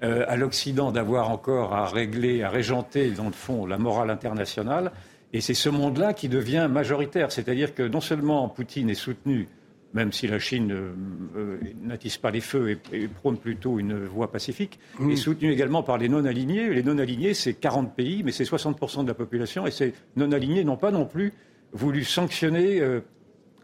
à 0.00 0.36
l'Occident 0.36 0.92
d'avoir 0.92 1.30
encore 1.30 1.74
à 1.74 1.86
régler, 1.86 2.44
à 2.44 2.50
régenter, 2.50 3.10
dans 3.10 3.26
le 3.26 3.32
fond, 3.32 3.66
la 3.66 3.78
morale 3.78 4.10
internationale. 4.10 4.92
Et 5.32 5.40
c'est 5.40 5.54
ce 5.54 5.68
monde-là 5.68 6.14
qui 6.14 6.28
devient 6.28 6.68
majoritaire. 6.70 7.32
C'est-à-dire 7.32 7.74
que 7.74 7.82
non 7.82 8.00
seulement 8.00 8.48
Poutine 8.48 8.90
est 8.90 8.94
soutenu 8.94 9.48
même 9.96 10.12
si 10.12 10.28
la 10.28 10.38
Chine 10.38 10.72
euh, 10.72 10.92
euh, 11.36 11.58
n'attise 11.82 12.18
pas 12.18 12.30
les 12.30 12.42
feux 12.42 12.78
et, 12.92 13.08
prône 13.08 13.38
plutôt 13.38 13.78
une 13.78 14.04
voie 14.04 14.30
pacifique, 14.30 14.78
mmh. 14.98 15.10
est 15.10 15.16
soutenue 15.16 15.52
également 15.52 15.82
par 15.82 15.96
les 15.96 16.10
non-alignés. 16.10 16.68
Les 16.68 16.82
non-alignés, 16.82 17.32
c'est 17.32 17.54
40 17.54 17.96
pays, 17.96 18.22
mais 18.22 18.30
c'est 18.30 18.44
60% 18.44 19.02
de 19.04 19.08
la 19.08 19.14
population, 19.14 19.66
et 19.66 19.70
ces 19.70 19.94
non-alignés 20.14 20.64
n'ont 20.64 20.76
pas 20.76 20.90
non 20.90 21.06
plus 21.06 21.32
voulu 21.72 22.04
sanctionner 22.04 22.78
euh, 22.80 23.00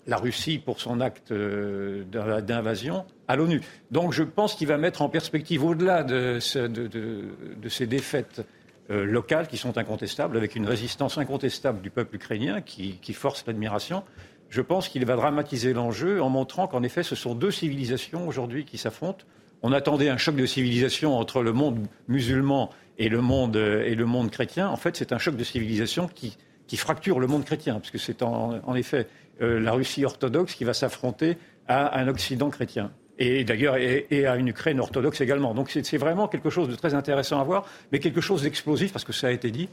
la 0.07 0.17
Russie 0.17 0.59
pour 0.59 0.81
son 0.81 1.01
acte 1.01 1.33
d'invasion 1.33 3.05
à 3.29 3.37
l'ONU. 3.37 3.61
Donc 3.91 4.13
je 4.13 4.25
pense 4.25 4.55
qu'il 4.55 4.67
va 4.67 4.79
mettre 4.79 5.03
en 5.03 5.09
perspective, 5.09 5.63
au-delà 5.65 6.03
de, 6.03 6.39
de, 6.67 7.69
ces 7.69 7.87
défaites 7.87 8.43
euh, 8.91 9.05
locales 9.05 9.47
qui 9.47 9.57
sont 9.57 9.79
incontestables, 9.79 10.37
avec 10.37 10.57
une 10.57 10.67
résistance 10.67 11.17
incontestable 11.17 11.81
du 11.83 11.91
peuple 11.91 12.17
ukrainien 12.17 12.61
qui, 12.61 13.13
force 13.13 13.45
l'admiration. 13.47 14.03
Je 14.53 14.61
pense 14.61 14.91
qu'il 14.91 15.03
va 15.07 15.17
dramatiser 15.17 15.73
l'enjeu 15.73 16.21
en 16.21 16.29
montrant 16.29 16.67
qu'en 16.67 16.83
effet, 16.83 17.03
ce 17.03 17.15
sont 17.15 17.35
deux 17.35 17.51
civilisations 17.51 18.29
aujourd'hui 18.29 18.67
qui 18.67 18.77
s'affrontent. 18.77 19.25
On 19.63 19.73
attendait 19.73 20.11
un 20.11 20.19
choc 20.19 20.37
de 20.37 20.45
civilisation 20.45 21.17
entre 21.17 21.43
le 21.43 21.55
monde 21.55 21.87
musulman 22.07 22.69
et 22.99 23.09
le 23.09 23.23
monde, 23.23 23.57
euh, 23.57 23.83
et 23.87 23.95
le 23.95 24.05
monde 24.05 24.31
chrétien. 24.31 24.69
En 24.69 24.77
fait, 24.77 24.95
c'est 24.95 25.15
un 25.15 25.17
choc 25.17 25.37
de 25.37 25.45
civilisation 25.45 26.07
qui, 26.07 26.37
fracture 26.77 27.19
le 27.19 27.29
monde 27.29 27.47
chrétien, 27.47 27.77
parce 27.77 27.91
que 27.91 27.97
c'est 27.97 28.21
en, 28.21 28.75
effet 28.75 29.07
euh, 29.41 29.59
la 29.59 29.73
Russie 29.73 30.05
orthodoxe 30.05 30.55
qui 30.55 30.65
va 30.65 30.75
s'affronter 30.75 31.39
à 31.67 31.99
un 31.99 32.09
Occident 32.09 32.51
chrétien 32.51 32.91
et 33.19 33.45
d'ailleurs 33.45 33.77
et, 33.77 34.27
à 34.27 34.37
une 34.37 34.49
Ukraine 34.49 34.81
orthodoxe 34.81 35.23
également. 35.23 35.55
Donc 35.55 35.71
c'est 35.71 35.97
vraiment 35.97 36.29
quelque 36.29 36.51
chose 36.51 36.69
de 36.69 36.75
très 36.75 36.93
intéressant 36.93 37.41
à 37.41 37.45
voir, 37.45 37.65
mais 37.91 38.01
quelque 38.01 38.21
chose 38.21 38.43
d'explosif 38.43 38.93
parce 38.93 39.05
que 39.05 39.13
ça 39.15 39.29
a 39.29 39.31
été 39.31 39.51
dit. 39.51 39.71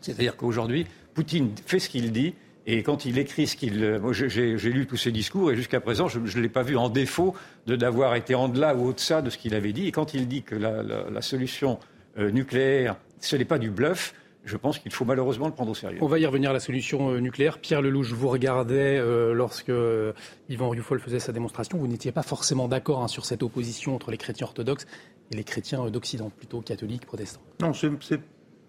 C'est-à-dire 0.00 0.36
qu'aujourd'hui, 0.36 0.86
Poutine 1.14 1.50
fait 1.66 1.80
ce 1.80 1.88
qu'il 1.88 2.12
dit. 2.12 2.34
Et 2.66 2.82
quand 2.82 3.04
il 3.04 3.18
écrit 3.18 3.46
ce 3.46 3.56
qu'il... 3.56 3.82
Euh, 3.82 4.00
moi, 4.00 4.12
j'ai 4.12 4.56
lu 4.56 4.86
tous 4.86 4.96
ses 4.96 5.12
discours 5.12 5.50
et 5.50 5.56
jusqu'à 5.56 5.80
présent, 5.80 6.08
je 6.08 6.18
ne 6.18 6.42
l'ai 6.42 6.48
pas 6.48 6.62
vu 6.62 6.76
en 6.76 6.88
défaut 6.88 7.34
de 7.66 7.76
d'avoir 7.76 8.14
été 8.14 8.34
en 8.34 8.48
delà 8.48 8.74
ou 8.74 8.88
au-delà 8.88 9.22
de 9.22 9.30
ce 9.30 9.38
qu'il 9.38 9.54
avait 9.54 9.72
dit. 9.72 9.86
Et 9.86 9.92
quand 9.92 10.14
il 10.14 10.28
dit 10.28 10.42
que 10.42 10.54
la, 10.54 11.22
solution 11.22 11.78
euh, 12.18 12.30
nucléaire, 12.30 12.96
ce 13.20 13.36
n'est 13.36 13.44
pas 13.44 13.58
du 13.58 13.70
bluff, 13.70 14.14
je 14.44 14.56
pense 14.56 14.78
qu'il 14.78 14.92
faut 14.92 15.04
malheureusement 15.04 15.46
le 15.46 15.52
prendre 15.52 15.70
au 15.70 15.74
sérieux. 15.74 15.98
On 16.02 16.06
va 16.06 16.18
y 16.18 16.26
revenir 16.26 16.50
à 16.50 16.52
la 16.52 16.60
solution 16.60 17.10
euh, 17.10 17.18
nucléaire. 17.18 17.58
Pierre 17.58 17.80
Lelouch, 17.80 18.12
vous 18.12 18.28
regardais 18.28 18.98
euh, 18.98 19.32
lorsque 19.32 19.70
euh, 19.70 20.12
Yvan 20.48 20.68
Rufol 20.68 21.00
faisait 21.00 21.18
sa 21.18 21.32
démonstration. 21.32 21.78
Vous 21.78 21.86
n'étiez 21.86 22.12
pas 22.12 22.22
forcément 22.22 22.68
d'accord 22.68 23.02
hein, 23.02 23.08
sur 23.08 23.24
cette 23.24 23.42
opposition 23.42 23.94
entre 23.94 24.10
les 24.10 24.18
chrétiens 24.18 24.46
orthodoxes 24.46 24.86
et 25.30 25.36
les 25.36 25.44
chrétiens 25.44 25.88
d'Occident, 25.88 26.30
plutôt 26.30 26.60
catholiques, 26.60 27.06
protestants. 27.06 27.40
Non, 27.60 27.72
c'est 27.72 28.20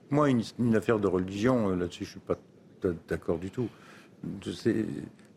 moi 0.10 0.30
une, 0.30 0.76
affaire 0.76 1.00
de 1.00 1.08
religion. 1.08 1.70
Là-dessus, 1.70 2.06
je 2.06 2.10
ne 2.10 2.12
suis 2.12 2.20
pas 2.22 2.38
d'accord 3.10 3.38
du 3.38 3.50
tout. 3.50 3.68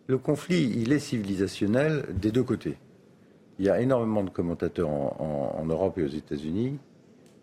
Le 0.07 0.18
conflit, 0.18 0.73
il 0.76 0.92
est 0.92 0.99
civilisationnel 0.99 2.07
des 2.14 2.30
deux 2.30 2.42
côtés. 2.42 2.76
Il 3.59 3.66
y 3.66 3.68
a 3.68 3.80
énormément 3.80 4.23
de 4.23 4.30
commentateurs 4.30 4.88
en, 4.88 5.64
Europe 5.66 5.99
et 5.99 6.04
aux 6.04 6.09
États-Unis 6.09 6.78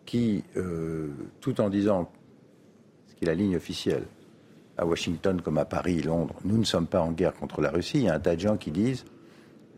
qui, 0.06 0.44
tout 1.42 1.62
en 1.62 1.70
disant 1.70 2.10
qui 3.16 3.26
est 3.26 3.28
la 3.28 3.36
ligne 3.36 3.56
officielle, 3.56 4.04
à 4.78 4.86
Washington 4.86 5.42
comme 5.42 5.58
à 5.58 5.66
Paris, 5.66 6.02
Londres, 6.02 6.36
nous 6.44 6.58
ne 6.58 6.64
sommes 6.64 6.88
pas 6.88 7.02
en 7.02 7.12
guerre 7.12 7.34
contre 7.34 7.62
la 7.62 7.70
Russie. 7.70 8.00
Il 8.00 8.04
y 8.04 8.10
a 8.10 8.16
un 8.16 8.20
tas 8.20 8.36
de 8.36 8.42
gens 8.42 8.58
qui 8.58 8.72
disent 8.72 9.06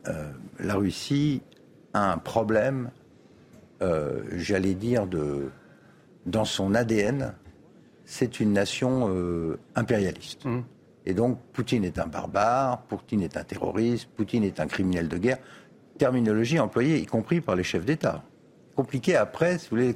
euh, 0.08 0.32
la 0.60 0.76
Russie 0.76 1.42
a 1.94 2.12
un 2.12 2.18
problème, 2.18 2.90
euh, 3.82 4.24
j'allais 4.36 4.74
dire, 4.74 5.08
de, 5.08 5.50
dans 6.26 6.46
son 6.46 6.74
ADN, 6.74 7.34
c'est 8.06 8.40
une 8.40 8.54
nation 8.54 9.10
euh, 9.10 9.60
impérialiste. 9.76 10.46
Mmh. 10.46 10.62
Et 11.08 11.14
donc, 11.14 11.40
Poutine 11.54 11.86
est 11.86 12.00
un 12.00 12.06
barbare, 12.06 12.82
Poutine 12.82 13.22
est 13.22 13.38
un 13.38 13.44
terroriste, 13.46 14.10
Poutine 14.14 14.44
est 14.44 14.60
un 14.60 14.68
criminel 14.68 15.08
de 15.08 15.18
guerre. 15.18 15.38
Terminologie 15.98 16.60
employée, 16.60 16.98
y 16.98 17.06
compris 17.06 17.40
par 17.40 17.56
les 17.56 17.64
chefs 17.64 17.86
d'État. 17.86 18.26
Compliqué 18.76 19.16
après, 19.16 19.58
si 19.58 19.70
vous 19.70 19.78
voulez 19.78 19.96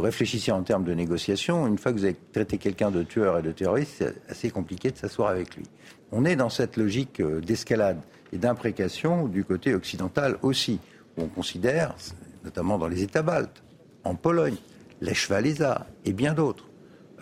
réfléchissez 0.00 0.50
en 0.50 0.64
termes 0.64 0.82
de 0.82 0.92
négociation, 0.92 1.68
une 1.68 1.78
fois 1.78 1.92
que 1.92 1.98
vous 1.98 2.04
avez 2.04 2.16
traité 2.32 2.58
quelqu'un 2.58 2.90
de 2.90 3.04
tueur 3.04 3.38
et 3.38 3.42
de 3.42 3.52
terroriste, 3.52 3.94
c'est 3.98 4.14
assez 4.28 4.50
compliqué 4.50 4.90
de 4.90 4.96
s'asseoir 4.96 5.28
avec 5.28 5.54
lui. 5.54 5.62
On 6.10 6.24
est 6.24 6.34
dans 6.34 6.50
cette 6.50 6.76
logique 6.76 7.20
euh, 7.20 7.40
d'escalade 7.40 8.00
et 8.32 8.38
d'imprécation 8.38 9.28
du 9.28 9.44
côté 9.44 9.72
occidental 9.72 10.36
aussi, 10.42 10.80
où 11.16 11.22
on 11.22 11.28
considère, 11.28 11.94
notamment 12.42 12.76
dans 12.76 12.88
les 12.88 13.04
États 13.04 13.22
baltes, 13.22 13.62
en 14.02 14.16
Pologne, 14.16 14.56
les 15.00 15.14
Chevalesa 15.14 15.86
et 16.04 16.12
bien 16.12 16.34
d'autres, 16.34 16.68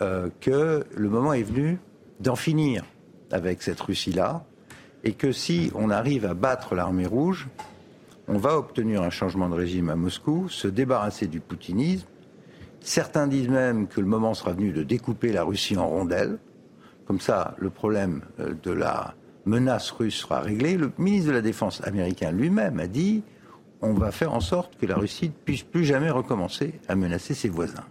euh, 0.01 0.29
que 0.41 0.83
le 0.95 1.09
moment 1.09 1.33
est 1.33 1.43
venu 1.43 1.77
d'en 2.19 2.35
finir 2.35 2.83
avec 3.31 3.61
cette 3.61 3.79
Russie-là, 3.79 4.43
et 5.03 5.13
que 5.13 5.31
si 5.31 5.71
on 5.75 5.89
arrive 5.89 6.25
à 6.25 6.33
battre 6.33 6.75
l'armée 6.75 7.05
rouge, 7.05 7.47
on 8.27 8.37
va 8.37 8.57
obtenir 8.57 9.01
un 9.01 9.09
changement 9.09 9.49
de 9.49 9.55
régime 9.55 9.89
à 9.89 9.95
Moscou, 9.95 10.49
se 10.49 10.67
débarrasser 10.67 11.27
du 11.27 11.39
poutinisme, 11.39 12.07
Certains 12.81 13.27
disent 13.27 13.49
même 13.49 13.87
que 13.87 13.99
le 13.99 14.07
moment 14.07 14.33
sera 14.33 14.53
venu 14.53 14.71
de 14.71 14.83
découper 14.83 15.31
la 15.31 15.43
Russie 15.43 15.77
en 15.77 15.87
rondelles. 15.87 16.39
Comme 17.05 17.19
ça, 17.19 17.55
le 17.57 17.69
problème 17.69 18.21
euh, 18.39 18.53
de 18.63 18.71
la 18.71 19.15
menace 19.45 19.91
russe 19.91 20.15
sera 20.15 20.41
réglé. 20.41 20.77
Le 20.77 20.91
ministre 20.97 21.29
de 21.29 21.33
la 21.33 21.41
Défense 21.41 21.81
américain 21.85 22.31
lui-même 22.31 22.79
a 22.79 22.87
dit 22.87 23.23
on 23.81 23.93
va 23.93 24.11
faire 24.11 24.33
en 24.33 24.41
sorte 24.41 24.77
que 24.77 24.85
la 24.85 24.95
Russie 24.95 25.27
ne 25.27 25.43
puisse 25.45 25.63
plus 25.63 25.85
jamais 25.85 26.09
recommencer 26.09 26.79
à 26.87 26.95
menacer 26.95 27.33
ses 27.33 27.47
voisins. 27.47 27.85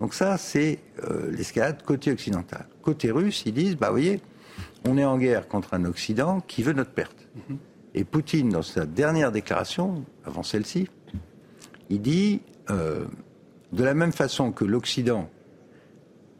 Donc 0.00 0.14
ça, 0.14 0.36
c'est 0.38 0.80
euh, 1.04 1.30
l'escalade 1.30 1.82
côté 1.82 2.12
occidental. 2.12 2.66
Côté 2.82 3.10
russe, 3.10 3.44
ils 3.46 3.54
disent, 3.54 3.76
bah 3.76 3.90
voyez, 3.90 4.20
on 4.86 4.98
est 4.98 5.04
en 5.04 5.18
guerre 5.18 5.48
contre 5.48 5.74
un 5.74 5.84
Occident 5.84 6.40
qui 6.40 6.62
veut 6.62 6.72
notre 6.72 6.90
perte. 6.90 7.28
Mm-hmm. 7.36 7.56
Et 7.94 8.04
Poutine, 8.04 8.50
dans 8.50 8.62
sa 8.62 8.86
dernière 8.86 9.30
déclaration, 9.30 10.04
avant 10.24 10.42
celle-ci, 10.42 10.88
il 11.90 12.02
dit, 12.02 12.40
euh, 12.70 13.04
de 13.72 13.84
la 13.84 13.94
même 13.94 14.12
façon 14.12 14.52
que 14.52 14.64
l'Occident 14.64 15.28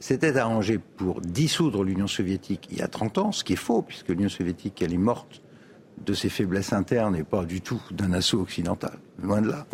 s'était 0.01 0.37
arrangé 0.37 0.79
pour 0.79 1.21
dissoudre 1.21 1.85
l'Union 1.85 2.07
soviétique 2.07 2.69
il 2.71 2.79
y 2.79 2.83
a 2.83 2.89
30 2.89 3.19
ans, 3.19 3.33
ce 3.33 3.45
qui 3.45 3.55
est 3.55 3.57
faux, 3.57 3.83
puisque 3.83 4.09
l'Union 4.09 4.29
soviétique, 4.29 4.83
elle 4.83 4.93
est 4.93 4.99
morte 4.99 5.43
de 6.05 6.13
ses 6.13 6.29
faiblesses 6.29 6.73
internes 6.73 7.17
et 7.17 7.25
pas 7.25 7.45
du 7.45 7.61
tout 7.61 7.81
d'un 7.91 8.13
assaut 8.13 8.41
occidental, 8.41 8.99
loin 9.23 9.41
de 9.41 9.49
là. 9.49 9.67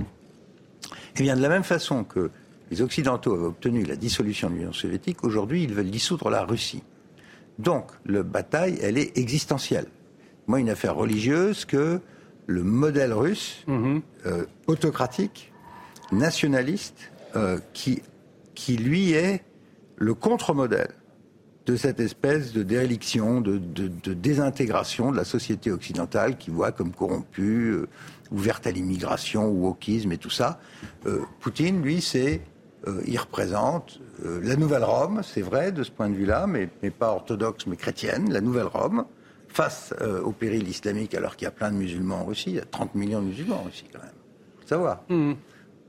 Eh 1.17 1.23
bien 1.23 1.35
de 1.35 1.43
la 1.43 1.49
même 1.49 1.65
façon 1.65 2.05
que 2.05 2.31
les 2.71 2.83
Occidentaux 2.83 3.35
avaient 3.35 3.47
obtenu 3.47 3.85
la 3.85 3.97
dissolution 3.97 4.49
de 4.49 4.55
l'Union 4.55 4.73
soviétique, 4.73 5.25
aujourd'hui 5.25 5.65
ils 5.65 5.75
veulent 5.75 5.91
dissoudre 5.91 6.31
la 6.31 6.45
Russie. 6.45 6.83
Donc 7.59 7.91
la 8.07 8.23
bataille, 8.23 8.79
elle 8.81 8.99
est 8.99 9.17
existentielle. 9.19 9.87
Moi, 10.47 10.61
une 10.61 10.71
affaire 10.71 10.97
religieuse 10.97 11.65
que 11.65 12.01
le 12.47 12.63
modèle 12.63 13.13
russe, 13.13 13.65
mm-hmm. 13.69 14.03
euh, 14.27 14.45
autocratique, 14.67 15.53
nationaliste, 16.13 17.11
euh, 17.37 17.59
qui, 17.73 18.03
qui, 18.55 18.77
lui, 18.77 19.13
est 19.13 19.45
le 19.97 20.15
contre-modèle 20.15 20.95
de 21.67 21.77
cette 21.77 22.01
espèce 22.01 22.53
de 22.53 22.63
déréliction, 22.63 23.41
de, 23.41 23.59
désintégration 24.13 25.13
de 25.13 25.17
la 25.17 25.25
société 25.25 25.71
occidentale 25.71 26.37
qui 26.37 26.51
voit 26.51 26.73
comme 26.73 26.93
corrompue, 26.93 27.71
euh, 27.71 27.89
ouverte 28.33 28.67
à 28.67 28.73
l'immigration, 28.73 29.47
au 29.47 29.69
wokisme 29.69 30.13
et 30.13 30.19
tout 30.19 30.31
ça. 30.31 30.61
Euh, 31.07 31.21
Poutine, 31.41 31.83
lui, 31.83 32.01
c'est, 32.01 32.41
il 33.07 33.19
représente 33.19 34.01
la 34.25 34.57
nouvelle 34.57 34.85
Rome, 34.85 35.21
c'est 35.23 35.43
vrai 35.43 35.71
de 35.73 35.83
ce 35.83 35.91
point 35.91 36.09
de 36.09 36.15
vue-là, 36.15 36.47
mais, 36.47 36.69
pas 36.91 37.11
orthodoxe, 37.11 37.67
mais 37.67 37.77
chrétienne, 37.77 38.33
la 38.33 38.41
nouvelle 38.41 38.67
Rome, 38.67 39.05
face 39.49 39.93
au 40.25 40.33
péril 40.33 40.67
islamique, 40.69 41.15
alors 41.15 41.37
qu'il 41.37 41.45
y 41.45 41.49
a 41.49 41.51
plein 41.51 41.71
de 41.71 41.77
musulmans 41.77 42.23
en 42.23 42.25
Russie, 42.25 42.51
il 42.51 42.57
y 42.57 42.61
a 42.61 42.65
30 42.65 42.95
millions 42.95 43.21
de 43.21 43.27
musulmans 43.27 43.57
en 43.57 43.65
Russie 43.65 43.85
quand 43.93 44.01
même. 44.01 44.11
Faut 44.61 44.69
savoir. 44.69 45.03
Mmh. 45.09 45.35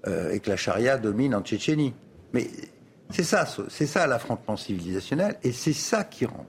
Euh, 0.08 0.32
et 0.32 0.40
que 0.40 0.50
la 0.50 0.56
charia 0.56 0.98
domine 0.98 1.36
en 1.36 1.42
Tchétchénie. 1.42 1.94
Mais 2.34 2.50
c'est 3.12 3.24
ça, 3.24 3.46
c'est 3.70 3.86
ça 3.86 4.08
l'affrontement 4.08 4.58
civilisationnel, 4.58 5.38
et 5.44 5.52
c'est 5.52 5.74
ça 5.74 6.04
qui 6.04 6.26
rend 6.26 6.48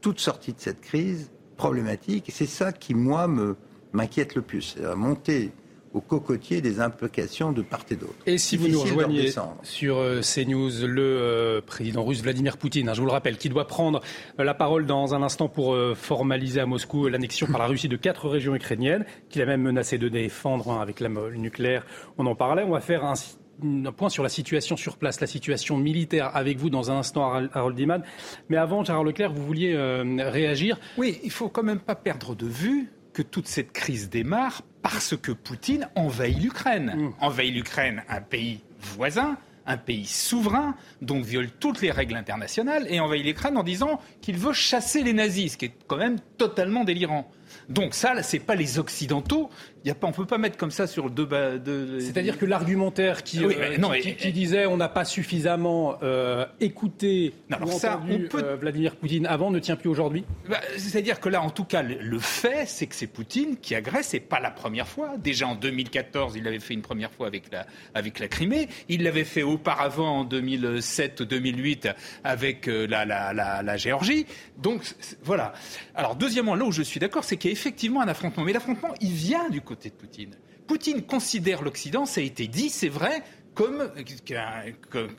toute 0.00 0.20
sortie 0.20 0.52
de 0.52 0.60
cette 0.60 0.80
crise 0.80 1.32
problématique, 1.56 2.28
et 2.28 2.32
c'est 2.32 2.46
ça 2.46 2.72
qui, 2.72 2.94
moi, 2.94 3.26
me, 3.26 3.56
m'inquiète 3.92 4.36
le 4.36 4.42
plus. 4.42 4.76
C'est 4.76 4.94
monter 4.94 5.50
au 5.98 6.00
cocotier 6.00 6.60
des 6.60 6.80
implications 6.80 7.50
de 7.50 7.60
part 7.60 7.84
et 7.90 7.96
d'autre. 7.96 8.14
Et 8.24 8.38
si 8.38 8.56
vous 8.56 8.68
nous 8.68 8.80
rejoignez 8.80 9.32
sur 9.62 9.96
euh, 9.98 10.20
CNews, 10.20 10.86
le 10.86 11.02
euh, 11.02 11.60
président 11.60 12.04
russe 12.04 12.22
Vladimir 12.22 12.56
Poutine, 12.56 12.88
hein, 12.88 12.94
je 12.94 13.00
vous 13.00 13.06
le 13.06 13.12
rappelle, 13.12 13.36
qui 13.36 13.48
doit 13.48 13.66
prendre 13.66 14.00
euh, 14.38 14.44
la 14.44 14.54
parole 14.54 14.86
dans 14.86 15.14
un 15.14 15.22
instant 15.22 15.48
pour 15.48 15.76
formaliser 15.96 16.60
à 16.60 16.66
Moscou 16.66 17.08
l'annexion 17.08 17.48
par 17.48 17.58
la 17.58 17.66
Russie 17.66 17.88
de 17.88 17.96
quatre 17.96 18.28
régions 18.28 18.54
ukrainiennes, 18.54 19.04
qu'il 19.28 19.42
a 19.42 19.46
même 19.46 19.62
menacé 19.62 19.98
de 19.98 20.08
défendre 20.08 20.70
hein, 20.70 20.80
avec 20.80 21.00
la 21.00 21.08
nucléaire. 21.08 21.84
On 22.16 22.26
en 22.26 22.36
parlait. 22.36 22.62
On 22.62 22.70
va 22.70 22.80
faire 22.80 23.04
un, 23.04 23.14
point 23.90 24.08
sur 24.08 24.22
la 24.22 24.28
situation 24.28 24.76
sur 24.76 24.98
place, 24.98 25.20
la 25.20 25.26
situation 25.26 25.76
militaire 25.76 26.36
avec 26.36 26.58
vous 26.58 26.70
dans 26.70 26.92
un 26.92 26.98
instant, 26.98 27.32
Harold 27.52 27.76
Diman. 27.76 28.02
Mais 28.48 28.56
avant, 28.56 28.84
Gérard 28.84 29.02
Leclerc, 29.02 29.32
vous 29.32 29.44
vouliez 29.44 29.76
réagir? 29.76 30.78
Oui, 30.96 31.18
il 31.24 31.32
faut 31.32 31.48
quand 31.48 31.64
même 31.64 31.80
pas 31.80 31.96
perdre 31.96 32.36
de 32.36 32.46
vue 32.46 32.88
que 33.12 33.22
toute 33.22 33.48
cette 33.48 33.72
crise 33.72 34.08
démarre 34.08 34.62
parce 34.82 35.16
que 35.16 35.32
Poutine 35.32 35.88
envahit 35.94 36.38
l'Ukraine. 36.40 36.94
Mm. 36.96 37.14
Envahit 37.20 37.54
l'Ukraine, 37.54 38.02
un 38.08 38.20
pays 38.20 38.60
voisin, 38.80 39.36
un 39.66 39.76
pays 39.76 40.06
souverain, 40.06 40.74
donc 41.02 41.24
viole 41.24 41.50
toutes 41.50 41.82
les 41.82 41.90
règles 41.90 42.16
internationales, 42.16 42.86
et 42.88 43.00
envahit 43.00 43.24
l'Ukraine 43.24 43.56
en 43.56 43.62
disant 43.62 44.00
qu'il 44.22 44.38
veut 44.38 44.54
chasser 44.54 45.02
les 45.02 45.12
nazis, 45.12 45.52
ce 45.52 45.56
qui 45.58 45.66
est 45.66 45.74
quand 45.86 45.98
même 45.98 46.18
totalement 46.38 46.84
délirant. 46.84 47.30
Donc 47.68 47.94
ça, 47.94 48.22
c'est 48.22 48.38
pas 48.38 48.54
les 48.54 48.78
Occidentaux. 48.78 49.50
Y 49.88 49.90
a 49.90 49.94
pas, 49.94 50.06
on 50.06 50.12
peut 50.12 50.26
pas 50.26 50.36
mettre 50.36 50.58
comme 50.58 50.70
ça 50.70 50.86
sur 50.86 51.08
deux. 51.08 51.26
De... 51.26 51.98
C'est-à-dire 51.98 52.36
que 52.36 52.44
l'argumentaire 52.44 53.22
qui, 53.22 53.42
euh, 53.42 53.88
qui, 54.18 54.32
disait 54.32 54.66
on 54.66 54.76
n'a 54.76 54.90
pas 54.90 55.06
suffisamment 55.06 55.96
euh, 56.02 56.44
écouté 56.60 57.32
non, 57.48 57.56
ou 57.62 57.70
ça, 57.70 57.96
entendu 57.96 58.28
peut... 58.28 58.44
euh, 58.44 58.56
Vladimir 58.56 58.96
Poutine 58.96 59.24
avant 59.24 59.50
ne 59.50 59.58
tient 59.58 59.76
plus 59.76 59.88
aujourd'hui. 59.88 60.26
Bah, 60.46 60.60
c'est-à-dire 60.76 61.20
que 61.20 61.30
là, 61.30 61.40
en 61.40 61.48
tout 61.48 61.64
cas, 61.64 61.82
le 61.82 62.18
fait, 62.18 62.66
c'est 62.66 62.86
que 62.86 62.94
c'est 62.94 63.06
Poutine 63.06 63.56
qui 63.56 63.74
agresse. 63.74 64.08
C'est 64.08 64.20
pas 64.20 64.40
la 64.40 64.50
première 64.50 64.86
fois. 64.86 65.16
Déjà 65.16 65.46
en 65.46 65.54
2014, 65.54 66.34
il 66.36 66.44
l'avait 66.44 66.60
fait 66.60 66.74
une 66.74 66.82
première 66.82 67.10
fois 67.10 67.26
avec 67.26 67.50
la 67.50 67.66
avec 67.94 68.18
la 68.18 68.28
Crimée. 68.28 68.68
Il 68.90 69.04
l'avait 69.04 69.24
fait 69.24 69.42
auparavant 69.42 70.18
en 70.18 70.24
2007-2008 70.26 71.94
avec 72.24 72.68
euh, 72.68 72.86
la, 72.86 73.06
la, 73.06 73.32
la, 73.32 73.62
la 73.62 73.76
Géorgie. 73.78 74.26
Donc 74.58 74.82
voilà. 75.22 75.54
Alors 75.94 76.14
deuxièmement, 76.14 76.56
là 76.56 76.66
où 76.66 76.72
je 76.72 76.82
suis 76.82 77.00
d'accord, 77.00 77.24
c'est 77.24 77.38
qu'il 77.38 77.50
y 77.50 77.52
a 77.52 77.56
effectivement 77.56 78.02
un 78.02 78.08
affrontement. 78.08 78.44
Mais 78.44 78.52
l'affrontement, 78.52 78.92
il 79.00 79.12
vient 79.12 79.48
du 79.48 79.62
côté 79.62 79.77
de 79.86 79.94
Poutine. 79.94 80.34
Poutine 80.66 81.02
considère 81.02 81.62
l'Occident, 81.62 82.04
ça 82.04 82.20
a 82.20 82.24
été 82.24 82.46
dit, 82.46 82.68
c'est 82.68 82.88
vrai, 82.88 83.22
comme, 83.54 83.90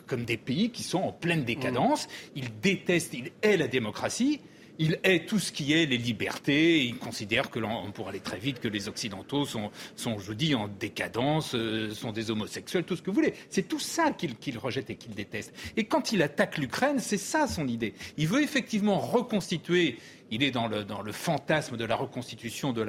comme, 0.07 0.23
des 0.23 0.37
pays 0.37 0.69
qui 0.69 0.83
sont 0.83 0.99
en 0.99 1.11
pleine 1.11 1.43
décadence. 1.43 2.07
Il 2.35 2.59
déteste, 2.61 3.13
il 3.13 3.31
hait 3.41 3.57
la 3.57 3.67
démocratie. 3.67 4.39
Il 4.81 4.97
hait 5.03 5.25
tout 5.25 5.39
ce 5.39 5.51
qui 5.51 5.73
est 5.73 5.85
les 5.85 5.97
libertés. 5.97 6.85
Il 6.85 6.97
considère 6.99 7.49
que 7.49 7.59
l'on 7.59 7.91
pour 7.91 8.07
aller 8.07 8.21
très 8.21 8.37
vite 8.37 8.61
que 8.61 8.69
les 8.69 8.87
occidentaux 8.87 9.45
sont, 9.45 9.71
sont 9.97 10.19
je 10.19 10.31
dis, 10.31 10.55
en 10.55 10.69
décadence, 10.69 11.53
euh, 11.53 11.91
sont 11.91 12.13
des 12.13 12.31
homosexuels, 12.31 12.85
tout 12.85 12.95
ce 12.95 13.01
que 13.01 13.09
vous 13.09 13.15
voulez. 13.15 13.33
C'est 13.49 13.67
tout 13.67 13.79
ça 13.79 14.13
qu'il 14.13 14.57
rejette 14.57 14.89
et 14.89 14.95
qu'il 14.95 15.13
déteste. 15.13 15.53
Et 15.75 15.83
quand 15.83 16.13
il 16.13 16.21
attaque 16.21 16.57
l'Ukraine, 16.57 16.99
c'est 16.99 17.17
ça 17.17 17.45
son 17.45 17.67
idée. 17.67 17.93
Il 18.15 18.29
veut 18.29 18.41
effectivement 18.41 18.99
reconstituer 18.99 19.97
il 20.31 20.43
est 20.43 20.51
dans 20.51 20.67
le, 20.67 21.11
fantasme 21.11 21.77
de 21.77 21.85
la 21.85 21.95
reconstitution 21.95 22.73
de 22.73 22.81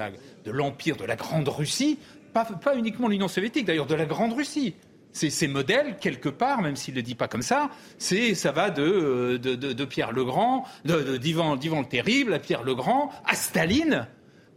l'Empire, 0.51 0.97
de, 0.97 1.03
de, 1.03 1.07
la 1.07 1.17
Grande 1.17 1.49
Russie, 1.49 1.99
pas, 2.33 2.47
uniquement 2.77 3.09
l'Union 3.09 3.29
soviétique, 3.29 3.67
d'ailleurs, 3.67 3.87
de 3.87 3.95
la 3.95 4.07
Grande 4.07 4.33
Russie. 4.33 4.75
Ces 5.13 5.49
modèles, 5.49 5.97
quelque 6.01 6.29
part, 6.29 6.63
même 6.63 6.77
s'il 6.77 6.95
ne 6.95 6.99
le 7.01 7.03
dit 7.03 7.17
pas 7.17 7.27
comme 7.27 7.43
ça, 7.43 7.71
ça 7.99 8.53
va 8.53 8.71
de, 8.71 9.39
de, 9.43 9.55
de 9.55 9.85
Pierre 9.85 10.13
le 10.13 10.25
Grand, 10.25 10.65
d'Ivan 10.85 11.57
le 11.57 11.85
Terrible 11.85 12.33
à 12.35 12.39
Pierre 12.39 12.63
le 12.63 12.77
Grand, 12.77 13.11
à 13.27 13.35
Staline, 13.35 14.07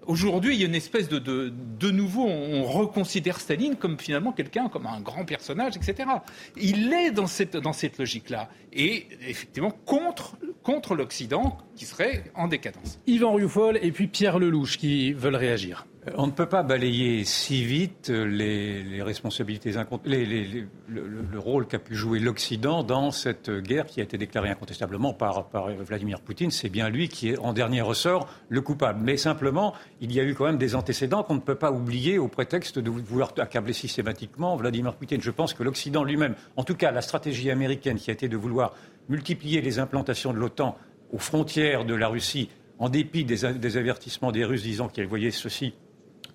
Aujourd'hui, 0.07 0.55
il 0.55 0.61
y 0.61 0.63
a 0.63 0.67
une 0.67 0.75
espèce 0.75 1.07
de, 1.07 1.19
de, 1.19 1.91
nouveau, 1.91 2.25
on 2.25 2.63
reconsidère 2.63 3.39
Staline 3.39 3.75
comme 3.75 3.97
finalement 3.97 4.31
quelqu'un, 4.31 4.69
comme 4.69 4.85
un 4.85 4.99
grand 4.99 5.25
personnage, 5.25 5.77
etc. 5.77 6.09
Il 6.57 6.91
est 6.93 7.11
dans 7.11 7.27
cette, 7.27 7.55
dans 7.55 7.73
cette 7.73 7.97
logique-là. 7.97 8.49
Et 8.73 9.07
effectivement, 9.27 9.71
contre, 9.85 10.35
contre 10.63 10.95
l'Occident 10.95 11.57
qui 11.75 11.85
serait 11.85 12.25
en 12.35 12.47
décadence. 12.47 12.99
Yvan 13.07 13.33
Rioufol 13.33 13.79
et 13.81 13.91
puis 13.91 14.07
Pierre 14.07 14.39
Lelouch 14.39 14.77
qui 14.77 15.13
veulent 15.13 15.35
réagir. 15.35 15.85
Euh, 16.07 16.11
on 16.15 16.27
ne 16.27 16.31
peut 16.31 16.45
pas 16.45 16.63
balayer 16.63 17.23
si 17.25 17.63
vite 17.63 18.09
les, 18.09 19.01
responsabilités, 19.01 19.73
les, 20.05 20.25
le, 20.87 21.07
le, 21.31 21.39
rôle 21.39 21.67
qu'a 21.67 21.79
pu 21.79 21.95
jouer 21.95 22.19
l'Occident 22.19 22.83
dans 22.83 23.11
cette 23.11 23.49
guerre 23.49 23.85
qui 23.85 23.99
a 23.99 24.03
été 24.03 24.17
déclarée 24.17 24.49
incontestablement 24.49 25.13
par, 25.13 25.47
par 25.47 25.69
Vladimir 25.69 26.19
Poutine. 26.21 26.51
C'est 26.51 26.69
bien 26.69 26.89
lui 26.89 27.09
qui 27.09 27.29
est, 27.29 27.37
en 27.37 27.53
dernier 27.53 27.81
ressort, 27.81 28.27
le 28.49 28.61
coupable. 28.61 28.99
Mais 29.03 29.17
simplement, 29.17 29.73
il 30.01 30.11
y 30.11 30.19
a 30.19 30.23
eu 30.23 30.33
quand 30.33 30.45
même 30.45 30.57
des 30.57 30.75
antécédents 30.75 31.23
qu'on 31.23 31.35
ne 31.35 31.39
peut 31.39 31.55
pas 31.55 31.71
oublier 31.71 32.17
au 32.17 32.27
prétexte 32.27 32.79
de 32.79 32.89
vouloir 32.89 33.33
accabler 33.37 33.73
systématiquement 33.73 34.55
Vladimir 34.55 34.93
Poutine. 34.95 35.21
Je 35.21 35.31
pense 35.31 35.53
que 35.53 35.63
l'Occident 35.63 36.03
lui-même, 36.03 36.35
en 36.57 36.63
tout 36.63 36.75
cas 36.75 36.91
la 36.91 37.01
stratégie 37.01 37.51
américaine 37.51 37.97
qui 37.97 38.09
a 38.09 38.13
été 38.13 38.27
de 38.27 38.37
vouloir 38.37 38.73
multiplier 39.09 39.61
les 39.61 39.79
implantations 39.79 40.33
de 40.33 40.37
l'OTAN 40.37 40.77
aux 41.11 41.19
frontières 41.19 41.85
de 41.85 41.93
la 41.93 42.07
Russie, 42.07 42.49
en 42.79 42.89
dépit 42.89 43.23
des, 43.23 43.53
des 43.53 43.77
avertissements 43.77 44.31
des 44.31 44.43
Russes 44.45 44.63
disant 44.63 44.87
qu'ils 44.87 45.07
voyaient 45.07 45.31
ceci 45.31 45.73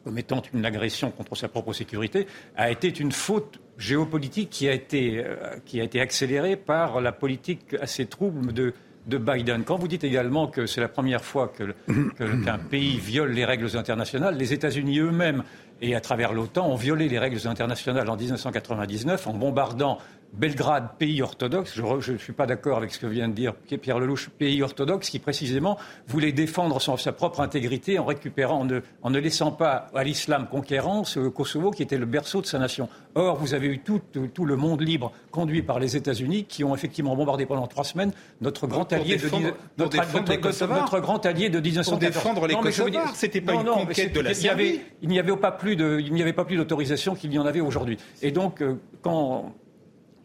comme 0.09 0.17
étant 0.17 0.41
une 0.55 0.65
agression 0.65 1.11
contre 1.11 1.37
sa 1.37 1.49
propre 1.49 1.75
sécurité, 1.75 2.27
a 2.57 2.71
été 2.71 2.89
une 2.99 3.13
faute 3.13 3.61
géopolitique 3.77 4.49
qui 4.49 4.67
a 4.67 4.73
été, 4.73 5.23
euh, 5.23 5.37
qui 5.67 5.83
a 5.83 5.85
été 5.85 6.01
accélérée 6.01 6.57
par 6.57 7.03
la 7.03 7.13
politique 7.13 7.77
assez 7.79 8.07
trouble 8.07 8.55
de, 8.55 8.73
de 9.07 9.19
Biden. 9.19 9.65
Quand 9.65 9.77
vous 9.77 9.87
dites 9.87 10.05
également 10.05 10.47
que 10.47 10.65
c'est 10.65 10.81
la 10.81 10.89
première 10.89 11.23
fois 11.23 11.53
qu'un 11.53 12.59
pays 12.71 12.97
viole 12.97 13.33
les 13.33 13.45
règles 13.45 13.77
internationales, 13.77 14.35
les 14.39 14.55
États-Unis 14.55 14.99
eux-mêmes 15.01 15.43
et 15.83 15.95
à 15.95 16.01
travers 16.01 16.33
l'OTAN 16.33 16.67
ont 16.67 16.77
violé 16.77 17.07
les 17.07 17.19
règles 17.19 17.47
internationales 17.47 18.09
en 18.09 18.17
1999 18.17 19.27
en 19.27 19.35
bombardant 19.35 19.99
Belgrade, 20.33 20.91
pays 20.99 21.23
orthodoxe, 21.23 21.75
je 21.75 22.13
ne 22.13 22.19
suis 22.19 22.33
pas 22.33 22.47
d'accord 22.47 22.77
avec 22.77 22.93
ce 22.93 22.99
que 22.99 23.07
vient 23.07 23.29
de 23.29 23.33
dire 23.33 23.55
Pierre 23.55 23.99
Lelouch, 23.99 24.29
pays 24.29 24.63
orthodoxe 24.63 25.11
qui 25.11 25.19
précisément 25.19 25.79
voulait 26.07 26.33
défendre 26.33 26.81
sa 26.81 27.13
propre 27.13 27.41
intégrité 27.41 27.99
en 27.99 28.05
récupérant, 28.05 28.67
en 29.03 29.11
ne, 29.11 29.19
laissant 29.19 29.51
pas 29.51 29.87
à 29.95 30.05
l'islam 30.05 30.47
conquérant 30.51 31.05
ce 31.05 31.21
Kosovo 31.21 31.71
qui 31.71 31.83
était 31.83 31.99
le 31.99 32.07
berceau 32.07 32.41
de 32.41 32.47
sa 32.47 32.59
nation. 32.59 32.89
Or, 33.15 33.37
vous 33.37 33.55
avez 33.55 33.67
eu 33.69 33.81
tout, 33.81 34.01
le 34.45 34.57
monde 34.57 34.81
libre 34.83 35.13
conduit 35.31 35.63
par 35.63 35.79
les 35.79 35.97
États-Unis 35.97 36.45
qui 36.45 36.63
ont 36.63 36.75
effectivement 36.75 37.17
bombardé 37.17 37.47
pendant 37.47 37.67
trois 37.67 37.85
semaines 37.85 38.13
notre 38.41 38.67
grand 38.67 38.93
allié 38.93 39.17
de 39.17 39.29
notre, 39.77 41.01
grand 41.01 41.27
allié 41.27 41.49
de 41.49 41.61
1914. 41.61 41.89
Pour 41.89 41.99
défendre 41.99 42.47
les 42.47 42.55
Kosovars, 42.55 43.17
c'était 43.17 43.41
pas 43.41 43.55
une 43.55 43.65
conquête 43.65 44.15
de 44.15 44.21
la 44.21 44.35
Serbie. 44.35 44.81
Il 45.03 45.09
n'y 45.09 45.19
avait, 45.19 45.37
pas 45.37 46.45
plus 46.45 46.57
d'autorisation 46.57 47.15
qu'il 47.15 47.31
n'y 47.31 47.39
en 47.39 47.47
avait 47.47 47.61
aujourd'hui. 47.61 47.99
Et 48.23 48.31
donc, 48.31 48.63
euh, 48.63 48.75
quand 49.03 49.55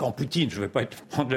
quand 0.03 0.11
Poutine, 0.11 0.49
je 0.49 0.57
ne 0.57 0.65
vais 0.65 0.67
pas 0.67 0.81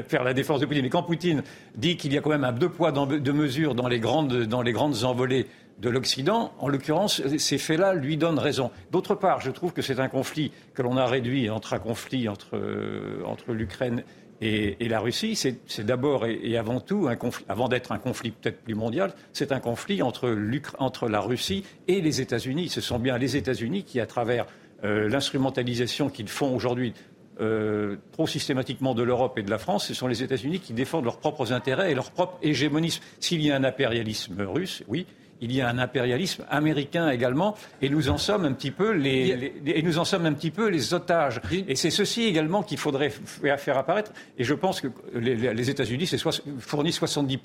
faire 0.08 0.24
la 0.24 0.34
défense 0.34 0.58
de 0.58 0.66
Poutine, 0.66 0.82
mais 0.82 0.90
quand 0.90 1.04
Poutine 1.04 1.44
dit 1.76 1.96
qu'il 1.96 2.12
y 2.12 2.18
a 2.18 2.20
quand 2.20 2.30
même 2.30 2.42
un 2.42 2.50
deux 2.50 2.68
poids, 2.68 2.90
deux 2.90 3.32
mesures 3.32 3.76
dans 3.76 3.86
les 3.86 4.00
grandes, 4.00 4.42
dans 4.42 4.60
les 4.60 4.72
grandes 4.72 5.04
envolées 5.04 5.46
de 5.78 5.88
l'Occident, 5.88 6.52
en 6.58 6.66
l'occurrence, 6.66 7.22
ces 7.38 7.58
faits-là 7.58 7.94
lui 7.94 8.16
donnent 8.16 8.40
raison. 8.40 8.72
D'autre 8.90 9.14
part, 9.14 9.40
je 9.40 9.52
trouve 9.52 9.72
que 9.72 9.82
c'est 9.82 10.00
un 10.00 10.08
conflit 10.08 10.50
que 10.74 10.82
l'on 10.82 10.96
a 10.96 11.06
réduit 11.06 11.48
entre 11.48 11.74
un 11.74 11.78
conflit 11.78 12.28
entre, 12.28 12.56
euh, 12.56 13.22
entre 13.24 13.52
l'Ukraine 13.52 14.02
et, 14.40 14.88
la 14.88 14.98
Russie. 14.98 15.36
C'est 15.36 15.86
d'abord 15.86 16.26
et, 16.26 16.56
avant 16.56 16.80
tout 16.80 17.08
avant 17.48 17.68
d'être 17.68 17.92
un 17.92 17.98
conflit 17.98 18.32
peut-être 18.32 18.64
plus 18.64 18.74
mondial, 18.74 19.14
c'est 19.32 19.52
un 19.52 19.60
conflit 19.60 20.02
entre, 20.02 20.36
entre, 20.80 21.08
la 21.08 21.20
Russie 21.20 21.62
et 21.86 22.00
les 22.00 22.20
États-Unis. 22.20 22.68
Ce 22.68 22.80
sont 22.80 22.98
bien 22.98 23.16
les 23.16 23.36
États-Unis 23.36 23.84
qui, 23.84 24.00
à 24.00 24.06
travers 24.06 24.46
euh, 24.84 25.08
l'instrumentalisation 25.08 26.10
qu'ils 26.10 26.28
font 26.28 26.54
aujourd'hui 26.54 26.92
euh, 27.40 27.96
trop 28.12 28.26
systématiquement 28.26 28.94
de 28.94 29.02
l'Europe 29.02 29.38
et 29.38 29.42
de 29.42 29.50
la 29.50 29.58
France, 29.58 29.86
ce 29.86 29.94
sont 29.94 30.06
les 30.06 30.22
États-Unis 30.22 30.60
qui 30.60 30.72
défendent 30.72 31.04
leurs 31.04 31.18
propres 31.18 31.52
intérêts 31.52 31.90
et 31.90 31.94
leur 31.94 32.10
propre 32.10 32.38
hégémonisme. 32.42 33.02
S'il 33.20 33.42
y 33.42 33.50
a 33.50 33.56
un 33.56 33.64
impérialisme 33.64 34.40
russe, 34.42 34.82
oui, 34.88 35.06
il 35.40 35.52
y 35.52 35.60
a 35.60 35.68
un 35.68 35.78
impérialisme 35.78 36.44
américain 36.50 37.10
également, 37.10 37.56
et 37.82 37.88
nous 37.88 38.08
en 38.08 38.18
sommes 38.18 38.44
un 38.44 38.52
petit 38.52 38.70
peu 38.70 38.92
les, 38.92 39.52
et 39.66 39.82
nous 39.82 39.98
en 39.98 40.04
sommes 40.04 40.26
un 40.26 40.32
petit 40.32 40.50
peu 40.50 40.68
les 40.68 40.94
otages. 40.94 41.40
Et 41.68 41.76
c'est 41.76 41.90
ceci 41.90 42.24
également 42.24 42.62
qu'il 42.62 42.78
faudrait 42.78 43.10
faire 43.10 43.78
apparaître. 43.78 44.12
Et 44.38 44.44
je 44.44 44.54
pense 44.54 44.80
que 44.80 44.88
les, 45.14 45.70
États-Unis 45.70 46.10
fournissent 46.58 46.96
70 46.96 47.38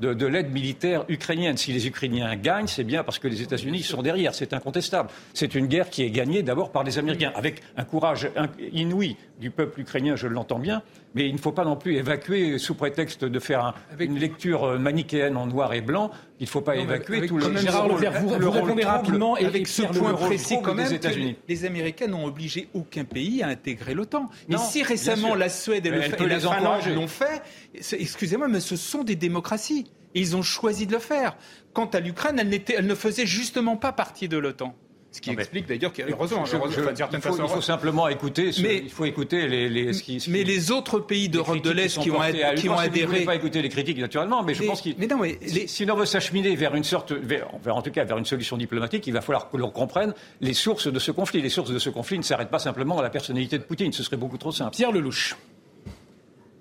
de, 0.00 0.14
de 0.14 0.26
l'aide 0.26 0.52
militaire 0.52 1.04
ukrainienne. 1.08 1.56
Si 1.56 1.72
les 1.72 1.86
Ukrainiens 1.86 2.34
gagnent, 2.36 2.66
c'est 2.66 2.84
bien 2.84 3.04
parce 3.04 3.18
que 3.18 3.28
les 3.28 3.42
États-Unis 3.42 3.82
sont 3.82 4.02
derrière. 4.02 4.34
C'est 4.34 4.52
incontestable. 4.52 5.10
C'est 5.34 5.54
une 5.54 5.66
guerre 5.66 5.90
qui 5.90 6.02
est 6.02 6.10
gagnée 6.10 6.42
d'abord 6.42 6.72
par 6.72 6.84
les 6.84 6.98
Américains, 6.98 7.32
avec 7.34 7.62
un 7.76 7.84
courage 7.84 8.30
inouï 8.72 9.16
du 9.40 9.50
peuple 9.50 9.80
ukrainien, 9.80 10.16
je 10.16 10.26
l'entends 10.26 10.58
bien, 10.58 10.82
mais 11.14 11.26
il 11.26 11.32
ne 11.32 11.38
faut 11.38 11.50
pas 11.50 11.64
non 11.64 11.74
plus 11.74 11.96
évacuer 11.96 12.58
sous 12.58 12.74
prétexte 12.74 13.24
de 13.24 13.38
faire 13.38 13.74
une 13.98 14.18
lecture 14.18 14.64
euh, 14.64 14.78
manichéenne 14.78 15.36
en 15.36 15.46
noir 15.46 15.72
et 15.72 15.80
blanc. 15.80 16.10
Il 16.38 16.44
ne 16.44 16.48
faut 16.48 16.60
pas 16.60 16.76
évacuer 16.76 17.26
tout 17.26 17.38
le. 17.38 17.56
Gérard 17.56 17.88
Leclerc, 17.88 18.20
vous, 18.20 18.28
vous 18.28 18.50
répondez 18.50 18.84
rapidement 18.84 19.36
et 19.36 19.46
avec 19.46 19.66
ce 19.66 19.82
point 19.82 20.14
précis 20.14 20.56
quand 20.62 20.74
même. 20.74 20.92
États-Unis. 20.92 21.36
Les 21.48 21.64
Américains 21.64 22.06
n'ont 22.06 22.24
obligé 22.26 22.68
aucun 22.74 23.04
pays 23.04 23.42
à 23.42 23.48
intégrer 23.48 23.94
l'OTAN. 23.94 24.28
Et 24.48 24.56
si 24.58 24.82
récemment 24.82 25.34
la 25.34 25.48
Suède 25.48 25.86
et, 25.86 25.90
le, 25.90 26.02
et 26.02 26.28
la 26.28 26.38
Finlande 26.40 26.82
l'ont 26.94 27.08
fait, 27.08 27.42
excusez-moi, 27.74 28.48
mais 28.48 28.60
ce 28.60 28.76
sont 28.76 29.04
des 29.04 29.16
démocraties. 29.16 29.89
Et 30.14 30.20
ils 30.20 30.36
ont 30.36 30.42
choisi 30.42 30.86
de 30.86 30.92
le 30.92 30.98
faire. 30.98 31.36
Quant 31.72 31.86
à 31.86 32.00
l'Ukraine, 32.00 32.38
elle, 32.38 32.60
elle 32.76 32.86
ne 32.86 32.94
faisait 32.94 33.26
justement 33.26 33.76
pas 33.76 33.92
partie 33.92 34.28
de 34.28 34.38
l'OTAN. 34.38 34.74
Ce 35.12 35.20
qui 35.20 35.30
explique 35.30 35.66
d'ailleurs 35.66 35.92
qu'heureusement, 35.92 36.44
il, 36.44 37.20
faut, 37.20 37.42
il 37.42 37.48
faut 37.48 37.60
simplement 37.60 38.06
écouter. 38.06 38.52
Ce, 38.52 38.62
mais, 38.62 38.78
il 38.78 38.90
faut 38.90 39.04
écouter 39.04 39.48
les. 39.48 39.68
les 39.68 39.92
ce 39.92 40.04
qui, 40.04 40.24
mais 40.28 40.44
les 40.44 40.70
autres 40.70 41.00
pays 41.00 41.28
d'Europe 41.28 41.60
de 41.62 41.70
l'Est 41.70 41.98
qui, 42.00 42.12
ont, 42.12 42.20
qui 42.54 42.68
ont 42.68 42.78
adhéré. 42.78 43.20
ne 43.20 43.26
pas 43.26 43.34
écouter 43.34 43.60
les 43.60 43.68
critiques 43.68 43.98
naturellement, 43.98 44.44
mais 44.44 44.54
je 44.54 44.62
pense 44.62 44.80
qu'il. 44.80 44.94
Mais 44.98 45.08
non, 45.08 45.18
mais 45.18 45.36
les... 45.42 45.66
si, 45.66 45.84
l'on 45.84 45.96
veut 45.96 46.06
s'acheminer 46.06 46.54
vers 46.54 46.76
une 46.76 46.84
sorte, 46.84 47.10
vers, 47.10 47.48
en 47.66 47.82
tout 47.82 47.90
cas 47.90 48.04
vers 48.04 48.18
une 48.18 48.24
solution 48.24 48.56
diplomatique, 48.56 49.04
il 49.08 49.12
va 49.12 49.20
falloir 49.20 49.50
que 49.50 49.56
l'on 49.56 49.70
comprenne 49.70 50.14
les 50.40 50.54
sources 50.54 50.86
de 50.86 50.98
ce 51.00 51.10
conflit. 51.10 51.42
Les 51.42 51.48
sources 51.48 51.72
de 51.72 51.78
ce 51.80 51.90
conflit 51.90 52.18
ne 52.18 52.22
s'arrêtent 52.22 52.50
pas 52.50 52.60
simplement 52.60 53.00
à 53.00 53.02
la 53.02 53.10
personnalité 53.10 53.58
de 53.58 53.64
Poutine. 53.64 53.92
Ce 53.92 54.04
serait 54.04 54.16
beaucoup 54.16 54.38
trop 54.38 54.52
simple. 54.52 54.76
Pierre 54.76 54.92
Lelouch. 54.92 55.36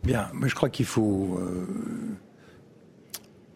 Bien, 0.04 0.28
mais 0.34 0.50
je 0.50 0.56
crois 0.56 0.70
qu'il 0.70 0.88
faut. 0.88 1.38
Euh, 1.40 1.68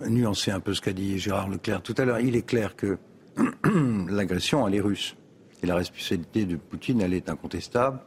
nuancer 0.10 0.52
un 0.52 0.60
peu 0.60 0.74
ce 0.74 0.82
qu'a 0.82 0.94
dit 0.94 1.18
Gérard 1.20 1.50
Leclerc 1.50 1.82
tout 1.82 1.96
à 1.98 2.06
l'heure. 2.06 2.20
Il 2.20 2.36
est 2.36 2.46
clair 2.46 2.76
que 2.76 2.98
l'agression, 4.10 4.68
elle 4.68 4.76
est 4.76 4.82
russe. 4.82 5.16
Et 5.62 5.66
la 5.66 5.76
responsabilité 5.76 6.46
de 6.46 6.58
Poutine, 6.58 7.02
elle 7.02 7.14
est 7.14 7.30
incontestable. 7.30 8.00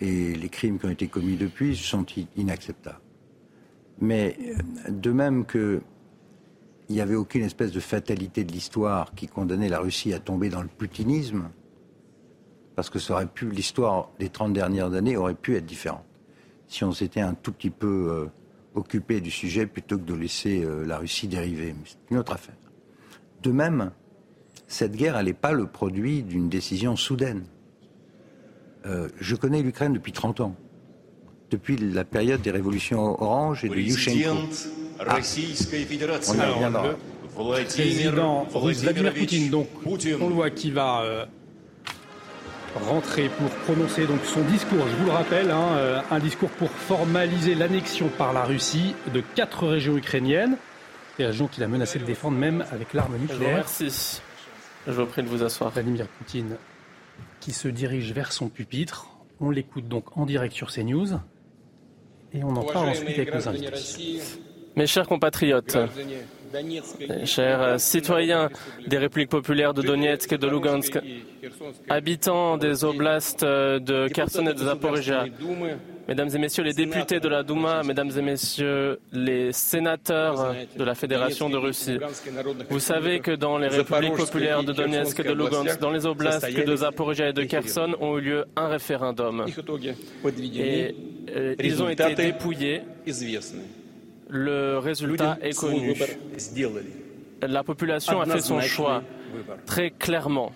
Et 0.00 0.34
les 0.34 0.48
crimes 0.48 0.78
qui 0.78 0.86
ont 0.86 0.90
été 0.90 1.08
commis 1.08 1.36
depuis 1.36 1.76
sont 1.76 2.04
inacceptables. 2.36 3.00
Mais 4.00 4.36
euh, 4.40 4.90
de 4.90 5.10
même 5.10 5.44
que 5.44 5.80
il 6.90 6.96
n'y 6.96 7.00
avait 7.00 7.14
aucune 7.14 7.42
espèce 7.42 7.72
de 7.72 7.80
fatalité 7.80 8.44
de 8.44 8.52
l'histoire 8.52 9.14
qui 9.14 9.26
condamnait 9.26 9.70
la 9.70 9.78
Russie 9.78 10.12
à 10.12 10.18
tomber 10.18 10.50
dans 10.50 10.60
le 10.60 10.68
putinisme, 10.68 11.48
parce 12.76 12.90
que 12.90 12.98
l'histoire 13.46 14.10
des 14.18 14.28
30 14.28 14.52
dernières 14.52 14.92
années 14.92 15.16
aurait 15.16 15.34
pu 15.34 15.56
être 15.56 15.64
différente 15.64 16.04
si 16.68 16.84
on 16.84 16.92
s'était 16.92 17.20
un 17.20 17.34
tout 17.34 17.52
petit 17.52 17.70
peu 17.70 18.28
euh, 18.74 18.78
occupé 18.78 19.20
du 19.20 19.30
sujet 19.30 19.66
plutôt 19.66 19.98
que 19.98 20.04
de 20.04 20.14
laisser 20.14 20.62
euh, 20.64 20.84
la 20.86 20.98
Russie 20.98 21.28
dériver. 21.28 21.74
c'est 21.84 21.96
une 22.10 22.18
autre 22.18 22.32
affaire. 22.32 22.56
De 23.42 23.50
même, 23.50 23.90
cette 24.66 24.96
guerre, 24.96 25.16
elle 25.16 25.26
n'est 25.26 25.32
pas 25.32 25.52
le 25.52 25.66
produit 25.66 26.22
d'une 26.22 26.48
décision 26.48 26.96
soudaine. 26.96 27.44
Euh, 28.86 29.08
je 29.18 29.36
connais 29.36 29.62
l'Ukraine 29.62 29.92
depuis 29.92 30.12
30 30.12 30.40
ans, 30.40 30.56
depuis 31.50 31.76
la 31.76 32.04
période 32.04 32.42
des 32.42 32.50
révolutions 32.50 33.20
orange 33.22 33.64
et 33.64 33.68
de 33.68 33.76
Yushchenko. 33.76 34.36
Ah, 35.00 35.18
on 36.28 36.34
y 36.34 36.40
reviendra. 36.40 36.96
président 37.64 38.46
russe 38.54 38.82
Vladimir 38.82 39.14
Poutine, 39.14 39.50
donc 39.50 39.68
on 39.86 40.28
le 40.28 40.34
voit 40.34 40.50
qui 40.50 40.70
va 40.70 41.26
rentrer 42.76 43.28
pour 43.28 43.50
prononcer 43.64 44.06
donc 44.06 44.24
son 44.24 44.42
discours. 44.42 44.86
Je 44.88 44.96
vous 44.96 45.06
le 45.06 45.12
rappelle, 45.12 45.50
hein, 45.50 45.76
euh, 45.76 46.00
un 46.10 46.18
discours 46.18 46.50
pour 46.50 46.70
formaliser 46.70 47.54
l'annexion 47.54 48.08
par 48.08 48.32
la 48.32 48.44
Russie 48.44 48.94
de 49.12 49.22
quatre 49.34 49.66
régions 49.66 49.96
ukrainiennes, 49.96 50.56
des 51.18 51.26
régions 51.26 51.46
qu'il 51.46 51.62
a 51.62 51.68
menacé 51.68 51.98
de 51.98 52.04
défendre 52.04 52.36
même 52.36 52.64
avec 52.72 52.92
l'arme 52.92 53.16
nucléaire. 53.16 53.56
Merci. 53.56 54.20
Je 54.86 54.92
vous 54.92 55.06
prie 55.06 55.22
de 55.22 55.28
vous 55.28 55.42
asseoir. 55.42 55.70
Vladimir 55.70 56.06
Poutine 56.06 56.56
qui 57.40 57.52
se 57.52 57.68
dirige 57.68 58.12
vers 58.12 58.32
son 58.32 58.48
pupitre. 58.48 59.08
On 59.40 59.50
l'écoute 59.50 59.86
donc 59.86 60.16
en 60.16 60.24
direct 60.24 60.54
sur 60.54 60.72
CNews 60.72 61.08
et 62.32 62.42
on 62.42 62.56
en 62.56 62.64
parle 62.64 62.88
ensuite 62.88 63.10
avec 63.10 63.34
nos 63.34 63.48
invités. 63.48 64.20
Mes 64.76 64.86
chers 64.86 65.06
compatriotes, 65.06 65.76
chers 67.24 67.80
citoyens 67.80 68.48
des 68.86 68.98
républiques 68.98 69.30
populaires 69.30 69.74
de 69.74 69.82
Donetsk 69.82 70.32
et 70.32 70.38
de 70.38 70.46
Lugansk, 70.46 70.98
habitants 71.88 72.56
des 72.56 72.84
oblasts 72.84 73.44
de 73.44 74.08
Kherson 74.08 74.46
et 74.46 74.54
de 74.54 74.58
Zaporizhia, 74.58 75.26
Mesdames 76.06 76.28
et 76.34 76.38
Messieurs 76.38 76.64
les 76.64 76.74
députés 76.74 77.18
de 77.18 77.28
la 77.28 77.42
Douma, 77.42 77.82
Mesdames 77.82 78.10
et 78.16 78.22
Messieurs 78.22 78.98
les 79.12 79.52
sénateurs 79.52 80.54
de 80.76 80.84
la 80.84 80.94
Fédération 80.94 81.48
de 81.48 81.56
Russie, 81.56 81.98
vous 82.68 82.80
savez 82.80 83.20
que 83.20 83.30
dans 83.30 83.58
les 83.58 83.68
républiques 83.68 84.16
populaires 84.16 84.62
de 84.62 84.72
Donetsk 84.72 85.20
et 85.20 85.24
de 85.24 85.32
Lugansk, 85.32 85.80
dans 85.80 85.90
les 85.90 86.06
oblasts 86.06 86.46
de 86.52 86.76
Zaporizhia 86.76 87.30
et 87.30 87.32
de 87.32 87.44
Kherson, 87.44 87.94
ont 88.00 88.18
eu 88.18 88.20
lieu 88.20 88.44
un 88.56 88.68
référendum. 88.68 89.46
Et 90.56 90.94
euh, 91.34 91.54
ils 91.58 91.82
ont 91.82 91.88
été 91.88 92.14
dépouillés 92.14 92.82
le 94.34 94.78
résultat 94.78 95.38
est 95.40 95.56
connu. 95.56 95.94
La 97.40 97.62
population 97.62 98.20
a 98.20 98.26
fait 98.26 98.40
son 98.40 98.60
choix 98.60 99.02
très 99.64 99.90
clairement. 99.90 100.52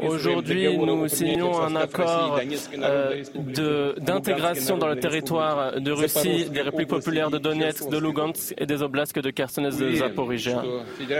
Aujourd'hui, 0.00 0.76
nous 0.76 1.08
signons 1.08 1.60
un 1.60 1.74
accord 1.76 2.38
euh, 2.78 3.94
d'intégration 3.98 4.76
dans 4.76 4.88
le 4.88 4.98
territoire 4.98 5.80
de 5.80 5.90
Russie 5.90 6.50
des 6.50 6.60
républiques 6.60 6.88
populaires 6.88 7.30
de 7.30 7.38
Donetsk, 7.38 7.88
de 7.88 7.98
Lugansk 7.98 8.54
et 8.58 8.66
des 8.66 8.82
oblasts 8.82 9.18
de 9.18 9.30
Kherson 9.30 9.64
et 9.64 9.70
de 9.70 9.92
Zaporizhia. 9.94 10.62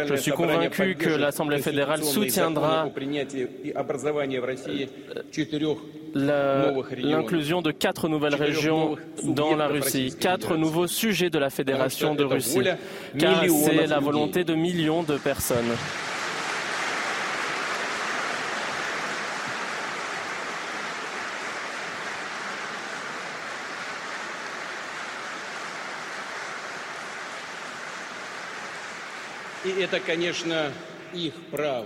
Je 0.07 0.15
suis 0.17 0.33
convaincu 0.33 0.97
que 0.97 1.09
l'Assemblée 1.09 1.59
fédérale 1.59 2.03
soutiendra 2.05 2.89
l'inclusion 6.15 7.63
de 7.63 7.71
quatre 7.71 8.09
nouvelles 8.09 8.35
régions 8.35 8.97
dans 9.25 9.57
la 9.57 9.69
Russie, 9.69 10.15
quatre 10.21 10.57
nouveaux 10.57 10.87
sujets 10.87 11.31
de 11.31 11.39
la 11.39 11.51
Fédération 11.51 12.15
de 12.15 12.25
Russie, 12.25 12.61
car 13.19 13.43
c'est 13.49 13.87
la 13.87 14.01
volonté 14.01 14.45
de 14.45 14.55
millions 14.55 15.03
de 15.03 15.17
personnes. 15.17 15.73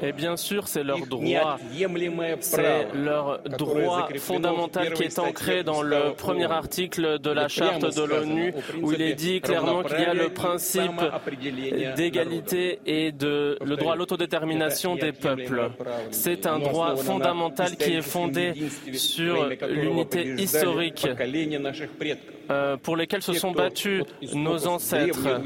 Et 0.02 0.12
bien 0.12 0.36
sûr, 0.36 0.66
c'est 0.68 0.82
leur 0.82 1.06
droit. 1.06 1.58
C'est 2.40 2.86
leur 2.94 3.40
droit 3.58 4.08
fondamental 4.18 4.92
qui 4.94 5.04
est 5.04 5.18
ancré 5.18 5.62
dans 5.62 5.82
le 5.82 6.14
premier 6.14 6.50
article 6.50 7.18
de 7.18 7.30
la 7.30 7.48
charte 7.48 7.94
de 7.96 8.02
l'ONU 8.02 8.54
où 8.82 8.92
il 8.92 9.02
est 9.02 9.14
dit 9.14 9.40
clairement 9.40 9.82
qu'il 9.82 10.00
y 10.00 10.04
a 10.04 10.14
le 10.14 10.30
principe 10.30 11.00
d'égalité 11.96 12.80
et 12.86 13.12
de 13.12 13.58
le 13.64 13.76
droit 13.76 13.92
à 13.92 13.96
l'autodétermination 13.96 14.96
des 14.96 15.12
peuples. 15.12 15.70
C'est 16.10 16.46
un 16.46 16.58
droit 16.58 16.96
fondamental 16.96 17.76
qui 17.76 17.92
est 17.94 18.02
fondé 18.02 18.52
sur 18.94 19.48
l'unité 19.68 20.34
historique 20.38 21.06
pour 22.82 22.96
lesquels 22.96 23.22
se 23.22 23.32
sont 23.32 23.52
battus 23.52 24.04
nos 24.34 24.66
ancêtres 24.66 25.40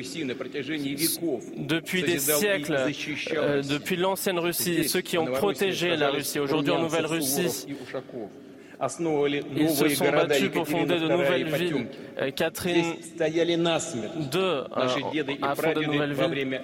depuis 1.57 2.03
des 2.03 2.19
siècles, 2.19 2.77
euh, 3.37 3.63
depuis 3.63 3.97
l'ancienne 3.97 4.39
Russie, 4.39 4.89
ceux 4.89 5.01
qui 5.01 5.19
ont 5.19 5.27
protégé 5.27 5.97
la 5.97 6.11
Russie. 6.11 6.39
Aujourd'hui 6.39 6.73
en 6.73 6.83
Nouvelle-Russie, 6.83 7.67
ils 9.57 9.71
se 9.71 9.89
sont 9.91 10.11
battus 10.11 10.51
pour 10.51 10.67
fonder 10.67 10.99
de 10.99 11.09
nouvelles 11.09 11.55
villes. 11.55 11.87
Euh, 12.21 12.31
Catherine 12.31 12.95
II 13.21 14.41
a 15.43 15.55
fondé 15.55 15.75
de 15.75 15.93
nouvelles 15.93 16.13
villes. 16.13 16.61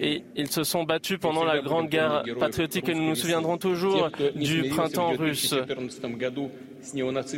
Et 0.00 0.24
ils 0.36 0.50
se 0.50 0.64
sont 0.64 0.84
battus 0.84 1.18
pendant 1.18 1.44
la 1.44 1.60
Grande 1.60 1.88
Guerre 1.88 2.24
patriotique 2.38 2.88
et 2.88 2.94
nous 2.94 3.08
nous 3.08 3.14
souviendrons 3.14 3.58
toujours 3.58 4.10
du 4.34 4.64
printemps 4.70 5.12
russe. 5.12 5.54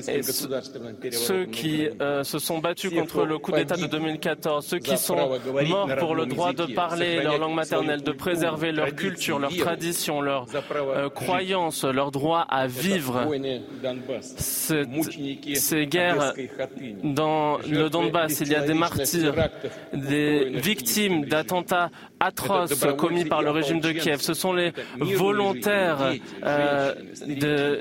Et 0.09 1.13
ceux 1.13 1.45
qui 1.47 1.89
euh, 2.01 2.25
se 2.25 2.39
sont 2.39 2.59
battus 2.59 2.93
contre 2.93 3.25
le 3.25 3.39
coup 3.39 3.53
d'État 3.53 3.77
de 3.77 3.87
2014, 3.87 4.67
ceux 4.67 4.79
qui 4.79 4.99
sont 4.99 5.39
morts 5.69 5.89
pour 5.99 6.15
le 6.15 6.27
droit 6.27 6.53
de 6.53 6.67
parler 6.75 7.23
leur 7.23 7.39
langue 7.39 7.55
maternelle, 7.55 8.03
de 8.03 8.13
préserver 8.13 8.73
leur 8.73 8.95
culture, 8.95 9.39
leur 9.39 9.55
tradition, 9.57 10.21
leur 10.21 10.47
euh, 10.75 11.09
croyance, 11.09 11.85
leur 11.85 12.11
droit 12.11 12.41
à 12.49 12.67
vivre, 12.67 13.27
ces 15.55 15.87
guerres 15.87 16.35
dans 17.05 17.59
le 17.59 17.89
Donbass, 17.89 18.41
il 18.41 18.49
y 18.49 18.55
a 18.55 18.63
des 18.63 18.75
martyrs, 18.75 19.35
des 19.93 20.51
victimes 20.51 21.25
d'attentats 21.27 21.91
atroces 22.21 22.85
commis 22.97 23.25
par 23.25 23.43
le 23.43 23.51
régime 23.51 23.81
de 23.81 23.93
Kiev. 23.93 24.21
Ce 24.21 24.35
sont 24.35 24.53
les 24.53 24.73
volontaires 24.99 26.13
euh, 26.45 26.95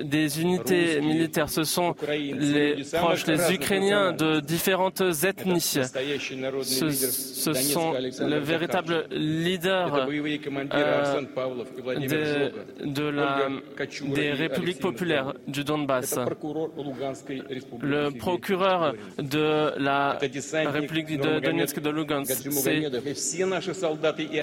des 0.04 0.42
unités 0.42 1.02
militaires 1.02 1.50
ce 1.56 1.64
sont 1.64 1.96
les 2.38 2.76
proches, 2.92 3.28
les 3.28 3.54
Ukrainiens 3.54 4.12
de 4.12 4.40
différentes 4.42 5.02
ethnies. 5.24 5.62
Ce, 5.62 7.54
sont 7.54 7.94
les 7.94 8.40
véritables 8.40 9.06
leaders 9.12 9.96
euh, 9.96 10.06
de, 12.84 13.04
la, 13.04 13.48
des 14.20 14.32
républiques 14.32 14.80
populaires 14.80 15.34
du 15.48 15.64
Donbass. 15.64 16.20
Le 17.82 18.10
procureur 18.18 18.94
de 19.20 19.72
la 19.80 20.18
République 20.78 21.18
de 21.18 21.40
Donetsk 21.40 21.80
de 21.80 21.90
Lugansk, 21.90 22.34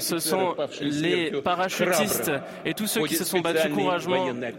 ce 0.01 0.19
sont 0.19 0.55
les 0.81 1.31
parachutistes 1.43 2.33
et 2.65 2.73
tous 2.75 2.87
ceux 2.87 3.03
qui 3.07 3.17
se 3.17 3.25
sont 3.25 3.41
battus 3.41 3.73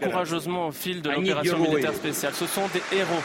courageusement 0.00 0.68
au 0.68 0.72
fil 0.72 1.02
de 1.02 1.10
l'opération 1.10 1.58
militaire 1.58 1.94
spéciale 1.94 2.34
ce 2.46 2.54
sont 2.54 2.68
des 2.72 2.82
héros. 2.96 3.22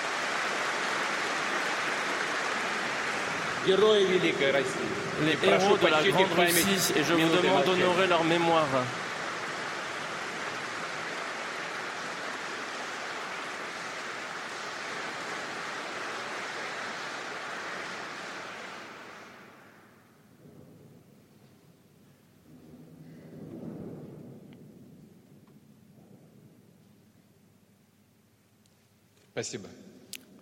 Les 3.68 5.48
héros 5.48 5.78
de 5.78 5.88
la 5.88 6.02
Grande 6.04 6.32
Russie, 6.38 6.94
et 6.96 7.04
je 7.04 7.14
vous 7.14 7.42
demande 7.42 7.64
d'honorer 7.66 8.08
leur 8.08 8.24
mémoire. 8.24 8.68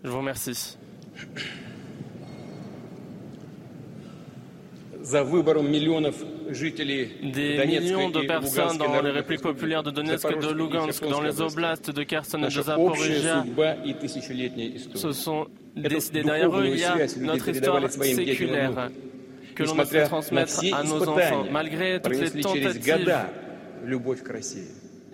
Je 0.04 0.10
vous 0.10 0.18
remercie. 0.18 0.78
Des 7.22 7.66
millions 7.66 8.10
de 8.10 8.26
personnes 8.26 8.78
dans 8.78 9.02
les 9.02 9.12
républiques 9.12 9.42
populaires 9.42 9.84
de 9.84 9.92
Donetsk 9.92 10.28
et 10.32 10.36
de 10.36 10.52
Lugansk, 10.52 11.08
dans 11.08 11.22
les 11.22 11.40
oblasts 11.42 11.92
de 11.92 12.04
Kherson 12.04 12.40
et 12.40 12.46
de 12.46 12.50
Zaporizhia, 12.50 13.46
se 14.96 15.12
sont 15.12 15.48
décidés. 15.76 16.24
Derrière 16.24 16.58
eux, 16.58 16.68
il 16.68 16.80
y 16.80 16.84
a 16.84 16.98
notre 17.22 17.50
histoire 17.50 17.90
séculaire. 17.92 18.90
que 19.56 19.64
l'on 19.64 19.76
de 19.76 20.06
transmettre 20.06 20.60
à 20.74 20.84
nos 20.84 21.08
enfants, 21.08 21.46
malgré 21.52 22.00
toutes 22.02 22.14
les 22.14 22.42
tentatives 22.42 23.16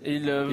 ils, 0.05 0.29
euh, 0.29 0.51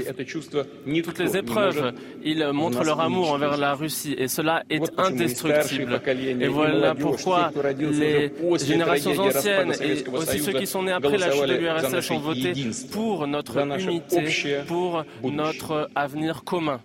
toutes 1.02 1.18
les 1.18 1.36
épreuves, 1.36 1.92
ils 2.22 2.46
montrent 2.52 2.84
leur 2.84 3.00
amour 3.00 3.32
envers 3.32 3.56
la 3.56 3.74
Russie 3.74 4.14
et 4.16 4.28
cela 4.28 4.62
est 4.70 4.82
indestructible. 4.98 6.00
Et 6.40 6.48
voilà 6.48 6.94
pourquoi 6.94 7.52
les 7.78 8.32
générations 8.58 9.18
anciennes 9.18 9.72
et 9.82 10.08
aussi 10.08 10.40
ceux 10.40 10.52
qui 10.52 10.66
sont 10.66 10.82
nés 10.82 10.92
après 10.92 11.18
la 11.18 11.30
chute 11.30 11.46
de 11.46 11.54
l'URSS 11.54 12.10
ont 12.10 12.18
voté 12.18 12.52
pour 12.92 13.26
notre 13.26 13.58
unité, 13.78 14.58
pour 14.66 15.04
notre 15.22 15.90
avenir 15.94 16.44
commun. 16.44 16.80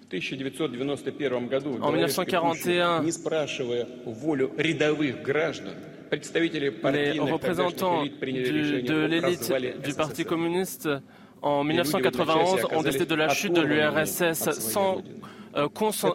En 1.81 1.91
1941, 1.91 3.03
les 6.91 7.19
représentants 7.19 8.03
de 8.05 9.05
l'élite 9.05 9.53
du 9.83 9.93
Parti 9.93 10.25
communiste 10.25 10.89
en 11.45 11.63
1991 11.63 12.65
ont 12.71 12.81
décidé 12.81 13.05
de 13.05 13.15
la 13.15 13.29
chute 13.29 13.53
de 13.53 13.61
l'URSS 13.61 14.49
sans, 14.51 14.97
euh, 15.55 15.67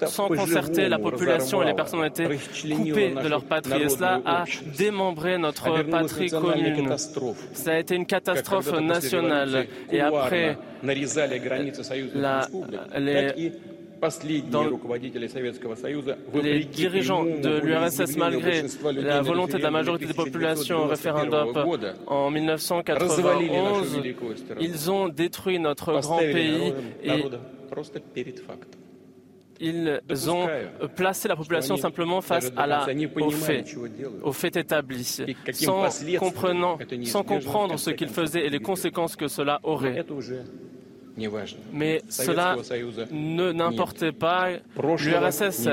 sans 0.06 0.26
concerter 0.28 0.88
la 0.88 0.98
population 0.98 1.62
et 1.62 1.66
les 1.66 1.74
personnes 1.74 2.00
ont 2.00 2.04
été 2.04 2.26
coupées 2.74 3.10
de 3.10 3.28
leur 3.28 3.44
patrie. 3.44 3.82
Et 3.82 3.88
cela 3.88 4.20
a 4.26 4.44
démembré 4.76 5.38
notre 5.38 5.82
patrie 5.84 6.30
commune. 6.30 6.96
Ça 7.52 7.72
a 7.72 7.78
été 7.78 7.94
une 7.94 8.06
catastrophe 8.06 8.72
nationale. 8.80 9.66
Et 9.92 10.00
après 10.00 10.58
la, 12.14 12.48
les 12.98 13.52
les 16.42 16.64
dirigeants 16.64 17.24
de 17.24 17.60
l'URSS, 17.60 18.16
malgré 18.16 18.62
la 18.94 19.22
volonté 19.22 19.58
de 19.58 19.62
la 19.62 19.70
majorité 19.70 20.06
des 20.06 20.14
populations 20.14 20.84
au 20.84 20.86
référendum 20.86 21.52
en 22.06 22.30
1991, 22.30 24.00
ils 24.60 24.90
ont 24.90 25.08
détruit 25.08 25.58
notre 25.58 26.00
grand 26.00 26.18
pays 26.18 26.72
et 27.02 27.24
ils 29.60 30.30
ont 30.30 30.48
placé 30.96 31.28
la 31.28 31.36
population 31.36 31.76
simplement 31.76 32.22
face 32.22 32.50
à 32.56 32.66
la, 32.66 32.86
au 33.20 33.30
fait, 33.30 33.76
au 34.22 34.32
fait 34.32 34.56
établi, 34.56 35.04
sans, 35.52 35.90
sans 37.04 37.22
comprendre 37.22 37.78
ce 37.78 37.90
qu'ils 37.90 38.08
faisaient 38.08 38.46
et 38.46 38.50
les 38.50 38.60
conséquences 38.60 39.16
que 39.16 39.28
cela 39.28 39.60
aurait. 39.62 40.04
Mais 41.72 42.02
cela 42.08 42.56
ne 43.10 43.52
n'importait 43.52 44.12
pas. 44.12 44.48
L'URSS 44.76 45.68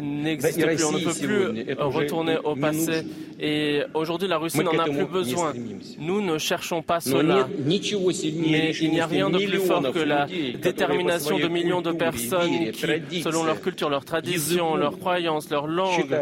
n'existe 0.00 0.60
plus. 0.60 0.84
On 0.84 0.92
ne 0.92 0.98
peut 0.98 1.14
plus 1.14 1.74
retourner 1.78 2.36
au 2.44 2.54
passé. 2.56 3.04
Et 3.38 3.82
aujourd'hui, 3.94 4.28
la 4.28 4.38
Russie 4.38 4.62
n'en 4.62 4.78
a 4.78 4.84
plus 4.84 5.06
besoin. 5.06 5.52
Nous 5.98 6.20
ne 6.20 6.38
cherchons 6.38 6.82
pas 6.82 7.00
cela. 7.00 7.48
Mais 7.58 8.70
il 8.80 8.90
n'y 8.90 9.00
a 9.00 9.06
rien 9.06 9.30
de 9.30 9.38
plus 9.38 9.60
fort 9.60 9.92
que 9.92 9.98
la 9.98 10.26
détermination 10.26 11.38
de 11.38 11.48
millions 11.48 11.82
de 11.82 11.92
personnes 11.92 12.70
qui, 12.72 13.22
selon 13.22 13.44
leur 13.44 13.60
culture, 13.60 13.90
leur 13.90 14.04
tradition, 14.04 14.76
leurs 14.76 14.98
croyances, 14.98 15.50
leur 15.50 15.66
langue, 15.66 16.14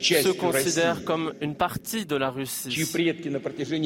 se 0.00 0.32
considèrent 0.32 1.04
comme 1.04 1.32
une 1.40 1.54
partie 1.54 2.06
de 2.06 2.16
la 2.16 2.30
Russie, 2.30 2.74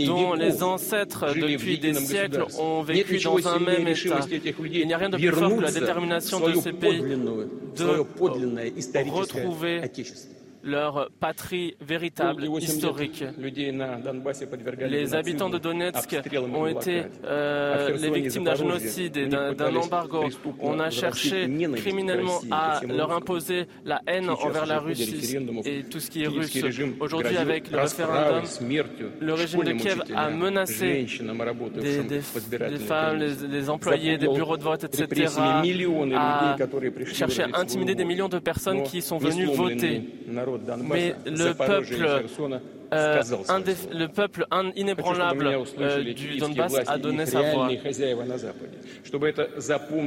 dont 0.06 0.34
les 0.34 0.62
ancêtres 0.62 1.34
depuis 1.34 1.78
des 1.78 1.94
siècles 1.94 2.44
ont 2.58 2.82
vécu 2.82 3.18
dans 3.18 3.48
un 3.48 3.58
même 3.58 3.88
état. 3.88 4.20
Il 4.64 4.86
n'y 4.86 4.94
a 4.94 4.98
rien 4.98 5.10
de 5.10 5.16
plus 5.16 5.30
fort 5.30 5.56
que 5.56 5.62
la 5.62 5.72
détermination 5.72 6.40
de 6.40 6.54
ces 6.54 6.72
pays 6.72 7.00
de 7.00 9.10
retrouver 9.10 9.80
leur 10.62 11.08
patrie 11.20 11.76
véritable, 11.80 12.44
historique. 12.58 13.24
Les 14.88 15.14
habitants 15.14 15.50
de 15.50 15.58
Donetsk 15.58 16.16
ont 16.54 16.66
été 16.66 17.02
euh, 17.24 17.96
les 17.96 18.10
victimes 18.10 18.44
d'un 18.44 18.54
génocide 18.54 19.16
et 19.16 19.26
d'un 19.26 19.76
embargo. 19.76 20.24
On 20.60 20.78
a 20.80 20.90
cherché 20.90 21.48
criminellement 21.76 22.40
à 22.50 22.80
leur 22.86 23.12
imposer 23.12 23.66
la 23.84 24.00
haine 24.06 24.30
envers 24.30 24.66
la 24.66 24.78
Russie 24.80 25.36
et 25.64 25.82
tout 25.84 26.00
ce 26.00 26.10
qui 26.10 26.22
est 26.24 26.28
russe. 26.28 26.56
Aujourd'hui, 27.00 27.36
avec 27.36 27.70
le 27.70 27.78
référendum, 27.78 28.42
le 29.20 29.34
régime 29.34 29.64
de 29.64 29.72
Kiev 29.72 30.02
a 30.14 30.30
menacé 30.30 31.06
des, 32.08 32.78
femmes, 32.78 33.18
les, 33.18 33.70
employés 33.70 34.18
des 34.18 34.28
bureaux 34.28 34.56
de 34.56 34.62
vote, 34.62 34.84
etc., 34.84 35.26
a 35.38 35.62
cherché 37.12 37.42
à 37.42 37.48
intimider 37.58 37.94
des 37.94 38.04
millions 38.04 38.28
de 38.28 38.38
personnes 38.38 38.82
qui 38.82 39.02
sont 39.02 39.18
venues 39.18 39.46
voter. 39.46 40.02
Mais 40.82 41.14
le 41.26 41.52
peuple, 41.52 42.22
euh, 42.92 43.22
le 43.92 44.06
peuple 44.06 44.46
inébranlable 44.76 45.58
euh, 45.78 46.14
du 46.14 46.38
Donbass 46.38 46.74
a 46.86 46.98
donné 46.98 47.26
sa 47.26 47.42
voix. 47.42 47.70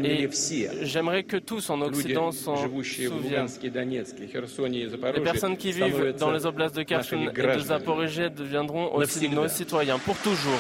Et 0.04 0.30
j'aimerais 0.84 1.23
que 1.23 1.38
tous 1.38 1.69
en 1.69 1.82
Occident 1.82 2.32
s'en 2.32 2.56
souviennent. 2.58 3.47
Les 5.15 5.21
personnes 5.21 5.58
qui 5.58 5.71
vivent 5.71 6.15
dans 6.17 6.32
les 6.32 6.45
oblasts 6.45 6.75
de 6.75 6.84
Kherson 6.84 7.30
et 7.38 7.56
de 7.56 7.60
Zaporizhzhia 7.60 8.30
deviendront 8.30 8.93
aussi 8.95 9.30
nos 9.30 9.47
citoyens 9.47 9.99
pour 9.99 10.17
toujours. 10.17 10.60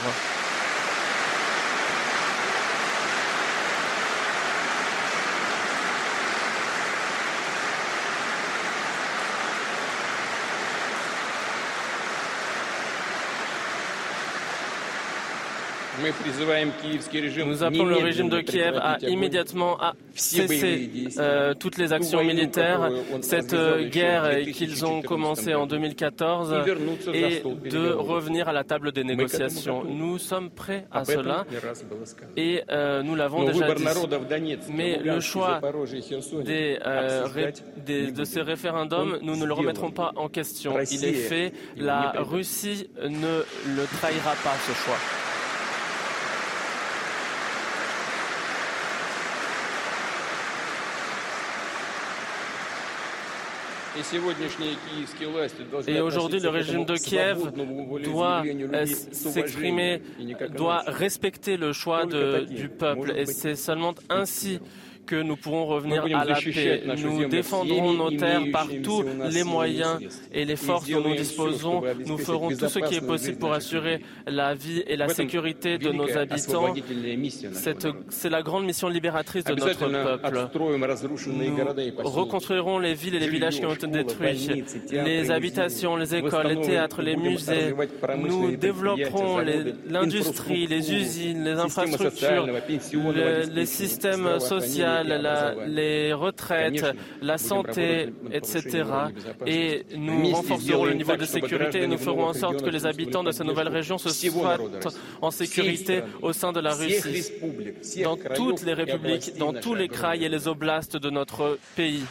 Nous 17.45 17.63
appelons 17.63 17.85
le 17.85 17.97
régime 17.97 18.29
de 18.29 18.41
Kiev 18.41 18.77
à 18.77 18.97
immédiatement 19.01 19.79
à 19.81 19.93
cesser 20.15 20.89
euh, 21.17 21.53
toutes 21.53 21.77
les 21.77 21.93
actions 21.93 22.23
militaires, 22.23 22.89
cette 23.21 23.53
euh, 23.53 23.87
guerre 23.89 24.41
qu'ils 24.53 24.85
ont 24.85 25.01
commencée 25.01 25.53
en 25.55 25.67
2014, 25.67 26.55
et 27.13 27.41
de 27.69 27.91
revenir 27.91 28.49
à 28.49 28.53
la 28.53 28.63
table 28.63 28.91
des 28.91 29.03
négociations. 29.03 29.83
Nous 29.85 30.17
sommes 30.17 30.49
prêts 30.49 30.85
à 30.91 31.05
cela 31.05 31.45
et 32.37 32.63
euh, 32.69 33.03
nous 33.03 33.15
l'avons 33.15 33.43
déjà 33.45 33.73
dit. 33.73 33.83
Mais 34.69 34.97
le 34.97 35.19
choix 35.19 35.59
des, 36.43 36.77
de 38.11 38.23
ces 38.23 38.41
référendums, 38.41 39.19
nous 39.21 39.35
ne 39.35 39.45
le 39.45 39.53
remettrons 39.53 39.91
pas 39.91 40.11
en 40.15 40.27
question. 40.29 40.75
Il 40.91 41.05
est 41.05 41.13
fait. 41.13 41.53
La 41.77 42.13
Russie 42.17 42.89
ne 43.01 43.43
le 43.75 43.85
trahira 43.99 44.31
pas, 44.43 44.55
ce 44.67 44.73
choix. 44.85 44.97
Et 55.87 55.99
aujourd'hui, 55.99 56.39
le 56.39 56.49
régime 56.49 56.85
de 56.85 56.95
Kiev 56.95 57.51
doit 58.03 58.43
s'exprimer, 59.13 60.01
doit 60.55 60.83
respecter 60.87 61.57
le 61.57 61.73
choix 61.73 62.05
du 62.05 62.69
peuple. 62.69 63.13
Et 63.15 63.25
c'est 63.25 63.55
seulement 63.55 63.93
ainsi 64.09 64.59
que 65.11 65.21
nous 65.21 65.35
pourrons 65.35 65.65
revenir 65.65 66.05
à 66.05 66.23
la 66.23 66.35
paix. 66.35 66.83
Nous 67.03 67.25
défendrons 67.25 67.93
nos 67.93 68.11
terres 68.11 68.43
par 68.53 68.67
tous 68.81 69.03
les 69.29 69.43
moyens 69.43 69.99
et 70.31 70.45
les 70.45 70.55
forces 70.55 70.89
dont 70.89 71.01
nous 71.01 71.15
disposons. 71.15 71.81
Nous 72.05 72.17
ferons 72.17 72.49
tout 72.49 72.69
ce 72.69 72.79
qui 72.79 72.95
est 72.95 73.05
possible 73.05 73.37
pour 73.37 73.51
assurer 73.51 73.99
la 74.25 74.53
vie 74.53 74.83
et 74.87 74.95
la 74.95 75.09
sécurité 75.09 75.77
de 75.77 75.91
nos 75.91 76.09
habitants. 76.17 76.73
C'est 78.09 78.29
la 78.29 78.41
grande 78.41 78.65
mission 78.65 78.87
libératrice 78.87 79.43
de 79.43 79.53
notre 79.53 79.89
peuple. 79.89 80.47
Nous 82.03 82.09
reconstruirons 82.21 82.79
les 82.79 82.93
villes 82.93 83.15
et 83.15 83.19
les 83.19 83.29
villages 83.35 83.59
qui 83.59 83.65
ont 83.65 83.73
été 83.73 83.87
détruits, 83.87 84.63
les 84.91 85.29
habitations, 85.29 85.97
les 85.97 86.15
écoles, 86.15 86.47
les 86.47 86.61
théâtres, 86.61 87.01
les 87.01 87.17
musées. 87.17 87.73
Nous 88.17 88.55
développerons 88.55 89.39
l'industrie, 89.89 90.67
les 90.67 90.93
usines, 90.93 91.43
les 91.43 91.59
infrastructures, 91.67 92.47
les 93.59 93.65
systèmes 93.65 94.39
sociaux 94.39 94.61
les 95.03 96.13
retraites, 96.13 96.85
la 97.21 97.37
santé, 97.37 98.13
etc. 98.31 98.83
Et 99.45 99.85
nous 99.95 100.31
renforcerons 100.31 100.85
le 100.85 100.93
niveau 100.93 101.15
de 101.15 101.25
sécurité 101.25 101.83
et 101.83 101.87
nous 101.87 101.97
ferons 101.97 102.25
en 102.25 102.33
sorte 102.33 102.63
que 102.63 102.69
les 102.69 102.85
habitants 102.85 103.23
de 103.23 103.31
ces 103.31 103.43
nouvelles 103.43 103.69
régions 103.69 103.97
se 103.97 104.09
soient 104.09 104.57
en 105.21 105.31
sécurité 105.31 106.03
au 106.21 106.33
sein 106.33 106.51
de 106.51 106.59
la 106.59 106.73
Russie, 106.73 107.31
dans 108.03 108.17
toutes 108.35 108.63
les 108.63 108.73
républiques, 108.73 109.37
dans 109.37 109.53
tous 109.53 109.75
les 109.75 109.87
kraïs 109.87 110.23
et 110.23 110.29
les 110.29 110.47
oblasts 110.47 110.97
de 110.97 111.09
notre 111.09 111.57
pays. 111.75 112.03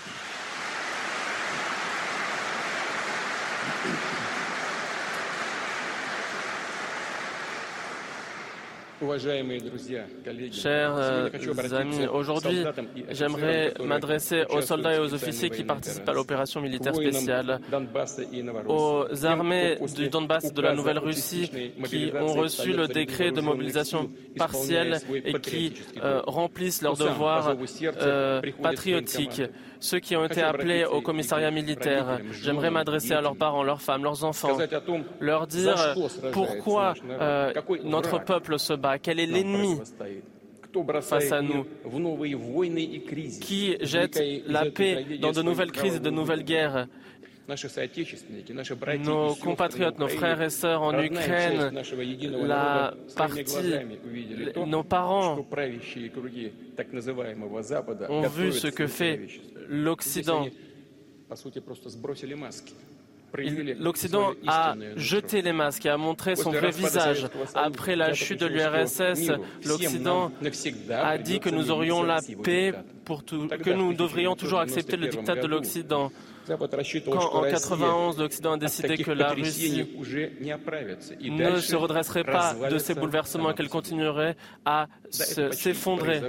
Chers 10.53 11.73
amis, 11.75 12.07
aujourd'hui, 12.13 12.65
j'aimerais 13.11 13.73
m'adresser 13.83 14.45
aux 14.51 14.61
soldats 14.61 14.95
et 14.95 14.99
aux 14.99 15.15
officiers 15.15 15.49
qui 15.49 15.65
participent 15.65 16.09
à 16.09 16.13
l'opération 16.13 16.61
militaire 16.61 16.95
spéciale, 16.95 17.61
aux 18.67 19.07
armées 19.25 19.79
du 19.97 20.09
Donbass 20.11 20.53
de 20.53 20.61
la 20.63 20.75
Nouvelle-Russie 20.75 21.51
qui 21.85 22.13
ont 22.15 22.35
reçu 22.35 22.73
le 22.73 22.89
décret 22.89 23.31
de 23.31 23.41
mobilisation 23.41 24.11
partielle 24.37 24.99
et 25.25 25.35
qui 25.41 25.73
euh, 26.03 26.21
remplissent 26.27 26.83
leurs 26.83 26.97
devoirs 26.97 27.57
euh, 28.03 28.43
patriotiques 28.63 29.43
ceux 29.81 29.99
qui 29.99 30.15
ont 30.15 30.25
été 30.25 30.43
appelés 30.43 30.85
au 30.85 31.01
commissariat 31.01 31.51
militaire. 31.51 32.21
J'aimerais 32.33 32.71
m'adresser 32.71 33.15
à 33.15 33.21
leurs 33.21 33.37
parents, 33.37 33.63
leurs 33.63 33.83
femmes, 33.83 34.05
leurs 34.05 34.25
enfants, 34.25 34.59
leur 35.21 35.47
dire 35.47 35.97
pourquoi 36.33 36.95
euh, 37.09 37.53
notre 37.85 38.23
peuple 38.23 38.59
se 38.59 38.75
bat, 38.75 38.99
quel 38.99 39.19
est 39.19 39.27
l'ennemi 39.27 39.79
face 41.01 41.33
à 41.33 41.43
nous, 41.43 41.67
qui 43.41 43.77
jette 43.81 44.23
la 44.47 44.67
paix 44.67 45.05
dans 45.21 45.33
de 45.33 45.43
nouvelles 45.43 45.73
crises 45.73 45.97
et 45.97 46.01
de 46.01 46.11
nouvelles 46.11 46.45
guerres? 46.45 46.87
Nos 49.05 49.35
compatriotes, 49.35 49.99
nos 49.99 50.09
frères 50.09 50.41
et 50.41 50.51
sœurs 50.51 50.83
en 50.83 51.03
Ukraine, 51.03 51.73
la 52.47 52.95
partie, 53.17 53.75
nos 54.67 54.85
parents 54.85 55.45
ont 58.09 58.29
vu 58.29 58.53
ce 58.53 58.69
que 58.69 58.87
fait 58.87 59.21
l'Occident. 59.69 60.47
L'Occident 63.79 64.33
a 64.47 64.75
jeté 64.97 65.43
les 65.43 65.53
masques 65.53 65.87
et 65.87 65.89
a 65.89 65.97
montré 65.97 66.35
son 66.35 66.51
vrai 66.51 66.71
visage. 66.71 67.27
Après 67.55 67.95
la 67.97 68.13
chute 68.13 68.41
de 68.41 68.47
l'URSS, 68.47 69.31
l'Occident 69.65 70.33
a 70.91 71.19
dit 71.19 71.39
que 71.41 71.51
nous 71.51 71.71
aurions 71.71 72.03
la 72.03 72.21
paix, 72.43 72.73
pour 73.05 73.23
tout, 73.25 73.49
que 73.49 73.71
nous 73.71 73.93
devrions 73.93 74.35
toujours 74.35 74.61
accepter 74.61 74.97
le 74.97 75.09
dictat 75.09 75.37
de 75.37 75.47
l'Occident. 75.47 76.11
Quand 76.47 77.35
en 77.35 77.43
91 77.43 78.19
l'Occident 78.19 78.53
a 78.53 78.57
décidé 78.57 78.99
que 78.99 79.11
la 79.11 79.31
Russie 79.31 79.87
ne 81.23 81.57
se 81.57 81.77
redresserait 81.77 82.25
pas 82.25 82.55
de 82.71 82.79
ces 82.79 82.95
bouleversements, 82.95 83.53
qu'elle 83.53 83.69
continuerait 83.69 84.37
à 84.65 84.87
s'effondrer, 85.11 86.21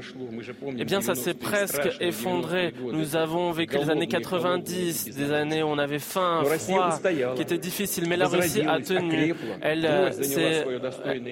eh 0.78 0.86
bien 0.86 1.02
ça 1.02 1.16
s'est 1.16 1.34
presque 1.34 1.90
effondré. 2.00 2.74
Nous 2.82 3.16
avons 3.16 3.52
vécu 3.52 3.78
les 3.78 3.90
années 3.90 4.08
90, 4.08 5.16
des 5.16 5.32
années 5.32 5.64
où 5.64 5.68
on 5.68 5.78
avait 5.78 6.00
faim, 6.00 6.44
froid, 6.60 7.00
qui 7.36 7.42
étaient 7.42 7.58
difficiles, 7.58 8.06
mais 8.08 8.18
la 8.18 8.28
Russie 8.28 8.62
a 8.62 8.80
tenu. 8.80 9.34
Elle 9.62 9.86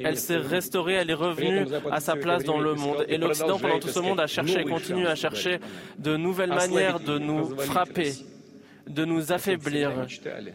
elle 0.04 0.18
s'est 0.18 0.38
restaurée, 0.38 0.94
elle 0.94 1.10
est 1.10 1.13
revenue 1.13 1.65
à 1.92 2.00
sa 2.00 2.15
place 2.15 2.44
dans 2.44 2.60
le 2.60 2.74
monde. 2.76 3.06
Et 3.08 3.18
l'Occident, 3.18 3.60
pendant 3.60 3.80
tout 3.80 3.89
ce 3.89 4.00
monde, 4.00 4.20
a 4.20 4.28
cherché 4.28 4.62
et 4.62 4.65
continue 4.65 5.08
à 5.08 5.15
chercher 5.15 5.60
de 5.98 6.15
nouvelles 6.18 6.54
manières 6.54 7.00
de 7.00 7.18
nous 7.18 7.56
frapper 7.58 8.13
de 8.89 9.06
nous 9.06 9.32
affaiblir. 9.32 9.91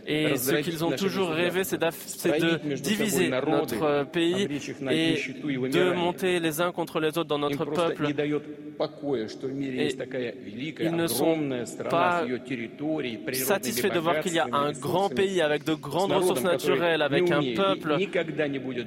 Et 0.07 0.37
ce 0.37 0.57
qu'ils 0.57 0.85
ont 0.85 0.91
toujours 0.91 1.31
rêvé, 1.31 1.65
c'est 1.65 1.79
de 1.79 2.75
diviser 2.75 3.31
notre 3.31 4.05
pays 4.05 4.49
et 4.91 5.15
de 5.69 5.93
monter 5.93 6.41
les 6.41 6.61
uns 6.61 6.73
contre 6.73 7.01
les 7.01 7.17
autres 7.17 7.29
dans 7.29 7.39
notre 7.39 7.65
peuple. 7.65 8.07
Et 8.09 9.95
ils 10.81 10.97
ne 10.97 11.07
sont 11.07 11.39
pas 11.89 12.25
satisfaits 13.33 13.95
de 13.95 13.99
voir 14.01 14.21
qu'il 14.21 14.35
y 14.35 14.39
a 14.41 14.49
un 14.53 14.73
grand 14.73 15.09
pays 15.09 15.41
avec 15.41 15.65
de 15.65 15.75
grandes 15.75 16.13
ressources 16.13 16.43
naturelles, 16.43 17.03
avec 17.03 17.31
un 17.31 17.43
peuple 17.55 17.97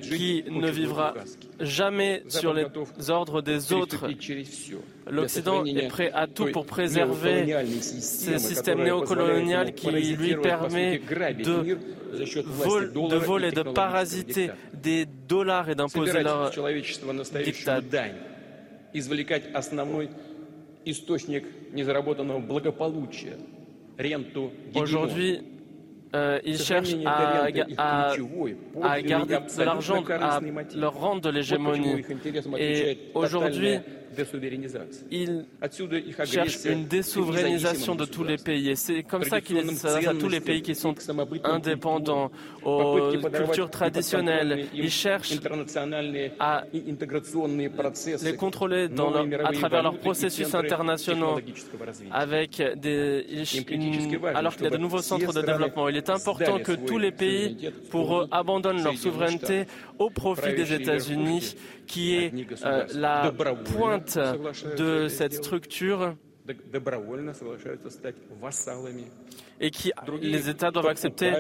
qui 0.02 0.44
ne 0.52 0.70
vivra 0.70 1.14
jamais 1.62 2.24
sur 2.28 2.54
les 2.54 2.66
ordres 3.10 3.42
des 3.42 3.72
autres. 3.74 4.08
L'Occident 5.10 5.66
est 5.66 5.88
prêt 5.88 6.12
à 6.14 6.28
tout 6.28 6.52
pour 6.52 6.66
préserver 6.66 7.46
ce 7.82 8.38
système 8.38 8.84
néocolonial 8.84 9.74
qui 9.74 9.90
lui 9.92 10.36
permet 10.36 11.00
de, 11.00 11.78
de 12.14 13.16
voler, 13.16 13.52
de 13.52 13.64
parasiter 13.64 14.52
des 14.74 15.06
dollars 15.06 15.70
et 15.70 15.76
d'imposer 15.76 16.24
leur 16.24 16.52
dictat. 17.44 17.82
Aujourd'hui, 24.76 25.40
euh, 26.16 26.40
ils 26.46 26.58
cherchent 26.58 26.96
à, 27.06 27.44
à, 27.44 27.52
garder 27.52 29.36
de 29.36 29.64
l'argent, 29.64 30.04
à 30.10 30.40
leur 30.76 30.94
rendre 30.94 31.22
de 31.22 31.30
l'hégémonie. 31.30 32.04
Et 32.58 32.98
aujourd'hui, 33.14 33.80
ils 35.12 35.46
cherchent 36.26 36.66
une 36.66 36.86
désouverainisation 36.86 37.96
de 37.96 38.06
tous 38.06 38.24
les 38.24 38.38
pays. 38.38 38.70
Et 38.70 38.76
c'est 38.76 39.04
comme 39.04 39.24
ça 39.24 39.42
qu'ils 39.42 39.70
s'adressent 39.72 40.08
à 40.08 40.14
tous 40.14 40.30
les 40.30 40.40
pays 40.40 40.62
qui 40.62 40.76
sont 40.76 40.96
indépendants, 41.44 42.32
aux 42.64 43.12
cultures 43.32 43.70
traditionnelles. 43.70 44.68
Ils 44.74 44.92
cherchent 44.92 45.34
à 46.40 46.64
les 48.22 48.36
contrôler 48.36 48.88
dans 48.88 49.14
à 49.16 49.52
travers 49.52 49.84
leurs 49.84 49.98
processus 49.98 50.54
internationaux, 50.54 51.40
avec 52.12 52.62
des, 52.76 53.26
alors 54.34 54.56
qu'il 54.56 54.64
y 54.64 54.68
a 54.68 54.72
de 54.72 54.78
nouveaux 54.78 55.02
centres 55.02 55.34
de 55.34 55.42
développement. 55.42 55.90
Il 55.90 55.98
est 55.98 56.10
important 56.10 56.60
que 56.60 56.74
tous 56.74 56.98
les 56.98 57.12
pays, 57.12 57.72
pour 57.90 58.20
eux, 58.20 58.28
abandonnent 58.32 58.84
leur 58.84 58.96
souveraineté 58.96 59.66
au 60.00 60.10
profit 60.10 60.54
des 60.54 60.74
États-Unis, 60.74 61.56
qui 61.88 62.16
est 62.16 62.34
euh, 62.66 62.86
la 62.94 63.32
pointe 63.32 64.20
de 64.78 65.08
cette 65.08 65.34
structure 65.34 66.16
et 69.60 69.72
qui 69.72 69.92
les 70.22 70.50
États 70.50 70.72
doivent 70.72 70.88
accepter 70.88 71.32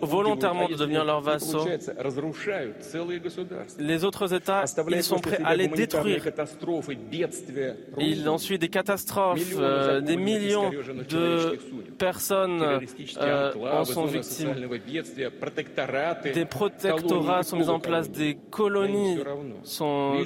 volontairement 0.00 0.68
de 0.68 0.74
devenir 0.74 1.04
leurs 1.04 1.20
vassaux. 1.20 1.66
Les 3.78 4.04
autres 4.04 4.34
États, 4.34 4.64
ils 4.88 5.02
sont 5.02 5.18
prêts 5.18 5.40
à 5.44 5.56
les 5.56 5.68
détruire. 5.68 6.24
Il 7.98 8.28
en 8.28 8.38
suit 8.38 8.58
des 8.58 8.68
catastrophes, 8.68 9.54
euh, 9.58 10.00
des 10.00 10.16
millions 10.16 10.70
de 11.08 11.58
personnes 11.98 12.62
euh, 12.62 13.52
en 13.72 13.84
sont 13.84 14.06
victimes. 14.06 14.54
Des 16.34 16.44
protectorats 16.44 17.42
sont 17.42 17.56
mis 17.56 17.68
en 17.68 17.80
place, 17.80 18.10
des 18.10 18.36
colonies 18.50 19.18
sont, 19.62 20.18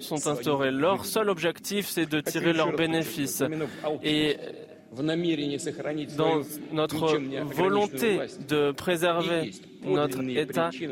sont 0.00 0.28
instaurées. 0.28 0.70
Leur 0.70 1.04
seul 1.04 1.28
objectif, 1.28 1.88
c'est 1.88 2.06
de 2.06 2.20
tirer 2.20 2.52
leurs 2.52 2.72
bénéfices. 2.72 3.42
Et 4.02 4.36
dans 6.16 6.40
notre 6.72 7.18
volonté 7.44 8.20
de 8.48 8.72
préserver 8.72 9.50
notre 9.84 10.22
État, 10.22 10.70
eh 10.72 10.86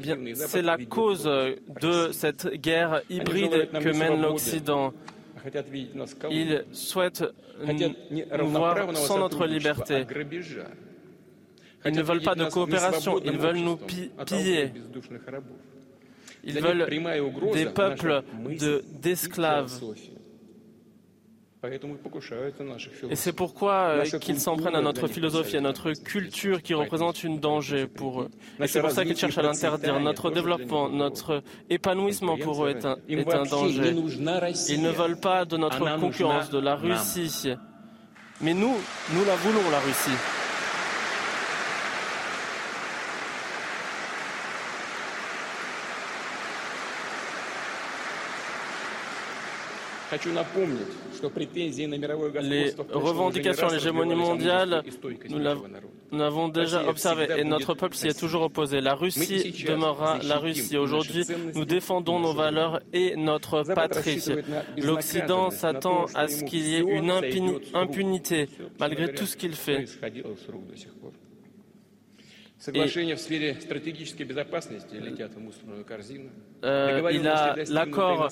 bien, 0.00 0.18
c'est 0.34 0.62
la 0.62 0.76
cause 0.78 1.24
de 1.24 2.12
cette 2.12 2.48
guerre 2.60 3.02
hybride 3.08 3.70
que 3.72 3.96
mène 3.96 4.20
l'Occident. 4.20 4.92
Ils 6.30 6.64
souhaitent 6.72 7.24
nous 8.38 8.48
voir 8.48 8.94
sans 8.96 9.18
notre 9.18 9.46
liberté. 9.46 10.04
Ils 11.86 11.92
ne 11.92 12.02
veulent 12.02 12.22
pas 12.22 12.34
de 12.34 12.44
coopération, 12.44 13.18
ils 13.24 13.38
veulent 13.38 13.56
nous 13.56 13.78
piller. 14.26 14.72
Ils 16.44 16.60
veulent 16.60 16.86
des 17.52 17.66
peuples 17.66 18.22
d'esclaves. 19.00 19.80
Et 23.10 23.16
c'est 23.16 23.32
pourquoi 23.34 23.72
euh, 23.72 24.04
qu'ils 24.18 24.40
s'en 24.40 24.56
prennent 24.56 24.74
à 24.74 24.80
notre 24.80 25.08
philosophie, 25.08 25.58
à 25.58 25.60
notre 25.60 25.92
culture 25.92 26.62
qui 26.62 26.72
représente 26.72 27.22
un 27.24 27.34
danger 27.36 27.86
pour 27.86 28.22
eux. 28.22 28.30
Et 28.60 28.66
c'est 28.66 28.80
pour 28.80 28.90
ça 28.90 29.04
qu'ils 29.04 29.16
cherchent 29.16 29.36
à 29.38 29.42
l'interdire. 29.42 30.00
Notre 30.00 30.30
développement, 30.30 30.88
notre 30.88 31.42
épanouissement 31.68 32.38
pour 32.38 32.64
eux 32.64 32.70
est 32.70 32.84
un, 32.86 32.96
est 33.08 33.34
un 33.34 33.44
danger. 33.44 33.94
Ils 34.70 34.82
ne 34.82 34.90
veulent 34.90 35.20
pas 35.20 35.44
de 35.44 35.56
notre 35.58 35.98
concurrence, 35.98 36.48
de 36.50 36.58
la 36.58 36.76
Russie. 36.76 37.52
Mais 38.40 38.54
nous, 38.54 38.74
nous 39.14 39.24
la 39.26 39.36
voulons, 39.36 39.70
la 39.70 39.80
Russie. 39.80 40.39
Les 52.42 52.74
revendications 52.92 53.68
à 53.68 53.72
l'hégémonie 53.72 54.14
mondiale, 54.14 54.82
nous 55.28 55.38
l'avons 56.18 56.48
déjà 56.48 56.88
observé 56.88 57.28
et 57.36 57.44
notre 57.44 57.74
peuple 57.74 57.94
s'y 57.94 58.08
est 58.08 58.18
toujours 58.18 58.42
opposé. 58.42 58.80
La 58.80 58.94
Russie 58.94 59.64
demeurera 59.66 60.18
la 60.24 60.38
Russie. 60.38 60.76
Aujourd'hui, 60.76 61.24
nous 61.54 61.64
défendons 61.64 62.18
nos 62.18 62.32
valeurs 62.32 62.80
et 62.92 63.14
notre 63.16 63.62
patrie. 63.62 64.22
L'Occident 64.78 65.50
s'attend 65.50 66.06
à 66.14 66.26
ce 66.28 66.44
qu'il 66.44 66.66
y 66.66 66.76
ait 66.76 66.80
une 66.80 67.10
impunité 67.74 68.48
malgré 68.78 69.12
tout 69.12 69.26
ce 69.26 69.36
qu'il 69.36 69.54
fait. 69.54 69.84
A 76.62 76.90
l'accord 77.70 78.28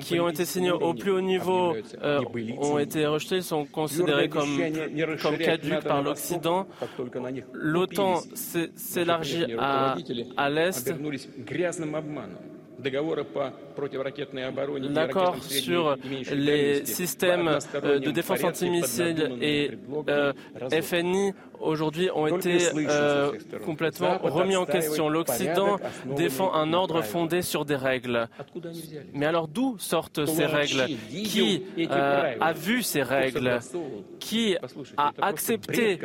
qui 0.00 0.20
ont 0.20 0.28
été 0.28 0.44
signés 0.44 0.70
au 0.70 0.94
plus 0.94 1.10
haut 1.10 1.20
niveau 1.20 1.74
euh, 2.02 2.20
ont 2.58 2.78
été 2.78 3.06
rejetés, 3.06 3.42
sont 3.42 3.64
considérés 3.64 4.28
comme, 4.28 4.56
comme 5.20 5.36
caducs 5.38 5.80
par 5.80 6.02
l'Occident. 6.02 6.68
L'OTAN 7.52 8.20
s'élargit 8.76 9.46
à, 9.58 9.96
à 10.36 10.50
l'Est. 10.50 10.94
L'accord 14.94 15.42
sur 15.42 15.96
les 16.32 16.84
systèmes 16.84 17.58
euh, 17.74 17.98
de 17.98 18.10
défense 18.10 18.44
antimissile 18.44 19.36
et 19.40 19.70
euh, 20.08 20.32
FNI 20.82 21.32
aujourd'hui 21.60 22.10
ont 22.14 22.26
été 22.26 22.58
euh, 22.74 23.32
complètement 23.64 24.18
remis 24.18 24.56
en 24.56 24.66
question. 24.66 25.08
L'Occident 25.08 25.78
défend 26.16 26.54
un 26.54 26.72
ordre 26.72 27.02
fondé 27.02 27.42
sur 27.42 27.64
des 27.64 27.76
règles. 27.76 28.28
Mais 29.12 29.26
alors 29.26 29.48
d'où 29.48 29.76
sortent 29.78 30.26
ces 30.26 30.46
règles? 30.46 30.86
Qui 31.08 31.62
a 31.78 32.52
vu 32.52 32.82
ces 32.82 33.02
règles? 33.02 33.58
Qui 34.20 34.56
a 34.96 35.12
accepté 35.20 35.98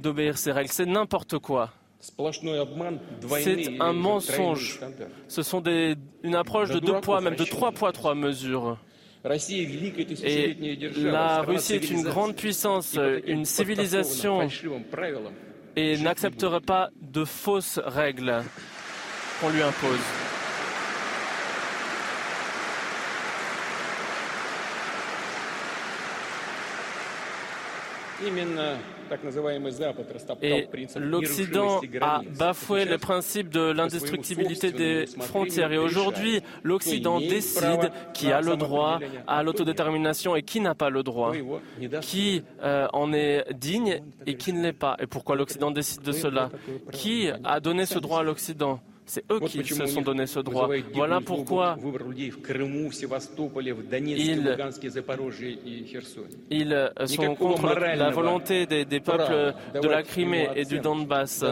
d'obéir 0.00 0.38
ces 0.38 0.52
règles? 0.52 0.70
C'est 0.70 0.86
n'importe 0.86 1.38
quoi. 1.38 1.70
C'est 2.00 3.80
un 3.80 3.92
mensonge. 3.92 4.80
Ce 5.28 5.42
sont 5.42 5.60
des, 5.60 5.96
une 6.22 6.34
approche 6.34 6.70
de 6.70 6.78
deux 6.78 7.00
poids, 7.00 7.20
même 7.20 7.36
de 7.36 7.44
trois 7.44 7.72
poids, 7.72 7.92
trois 7.92 8.14
mesures. 8.14 8.78
Et 9.22 9.28
la 11.02 11.42
Russie 11.42 11.74
est 11.74 11.90
une 11.90 12.02
grande 12.02 12.34
puissance, 12.36 12.98
une 13.26 13.44
civilisation, 13.44 14.48
et 15.76 15.98
n'accepterait 15.98 16.60
pas 16.60 16.88
de 17.02 17.24
fausses 17.26 17.78
règles 17.84 18.42
qu'on 19.40 19.50
lui 19.50 19.62
impose. 19.62 19.98
Et 30.42 30.68
l'Occident 30.96 31.80
a 32.00 32.20
bafoué 32.38 32.84
le 32.84 32.98
principe 32.98 33.48
de 33.50 33.72
l'indestructibilité 33.72 34.72
des 34.72 35.06
frontières. 35.06 35.72
Et 35.72 35.78
aujourd'hui, 35.78 36.40
l'Occident 36.62 37.18
décide 37.18 37.90
qui 38.14 38.30
a 38.32 38.40
le 38.40 38.56
droit 38.56 39.00
à 39.26 39.42
l'autodétermination 39.42 40.36
et 40.36 40.42
qui 40.42 40.60
n'a 40.60 40.74
pas 40.74 40.90
le 40.90 41.02
droit, 41.02 41.32
qui 42.00 42.42
euh, 42.62 42.86
en 42.92 43.12
est 43.12 43.52
digne 43.54 44.02
et 44.26 44.36
qui 44.36 44.52
ne 44.52 44.62
l'est 44.62 44.72
pas? 44.72 44.96
Et 45.00 45.06
pourquoi 45.06 45.36
l'Occident 45.36 45.70
décide 45.70 46.02
de 46.02 46.12
cela? 46.12 46.50
Qui 46.92 47.28
a 47.44 47.60
donné 47.60 47.86
ce 47.86 47.98
droit 47.98 48.20
à 48.20 48.22
l'Occident? 48.22 48.80
C'est 49.10 49.24
eux 49.32 49.40
qui 49.40 49.64
se 49.64 49.86
sont 49.86 50.02
donné 50.02 50.26
ce 50.26 50.38
droit. 50.40 50.68
Voilà 50.94 51.20
pourquoi 51.20 51.76
ils, 56.50 56.70
ils 57.00 57.08
sont 57.08 57.34
contre 57.34 57.74
la 57.96 58.10
volonté 58.10 58.66
des, 58.66 58.84
des 58.84 59.00
peuples 59.00 59.54
de 59.82 59.88
la 59.88 60.02
Crimée 60.02 60.48
et 60.54 60.64
du 60.64 60.78
Donbass. 60.78 61.44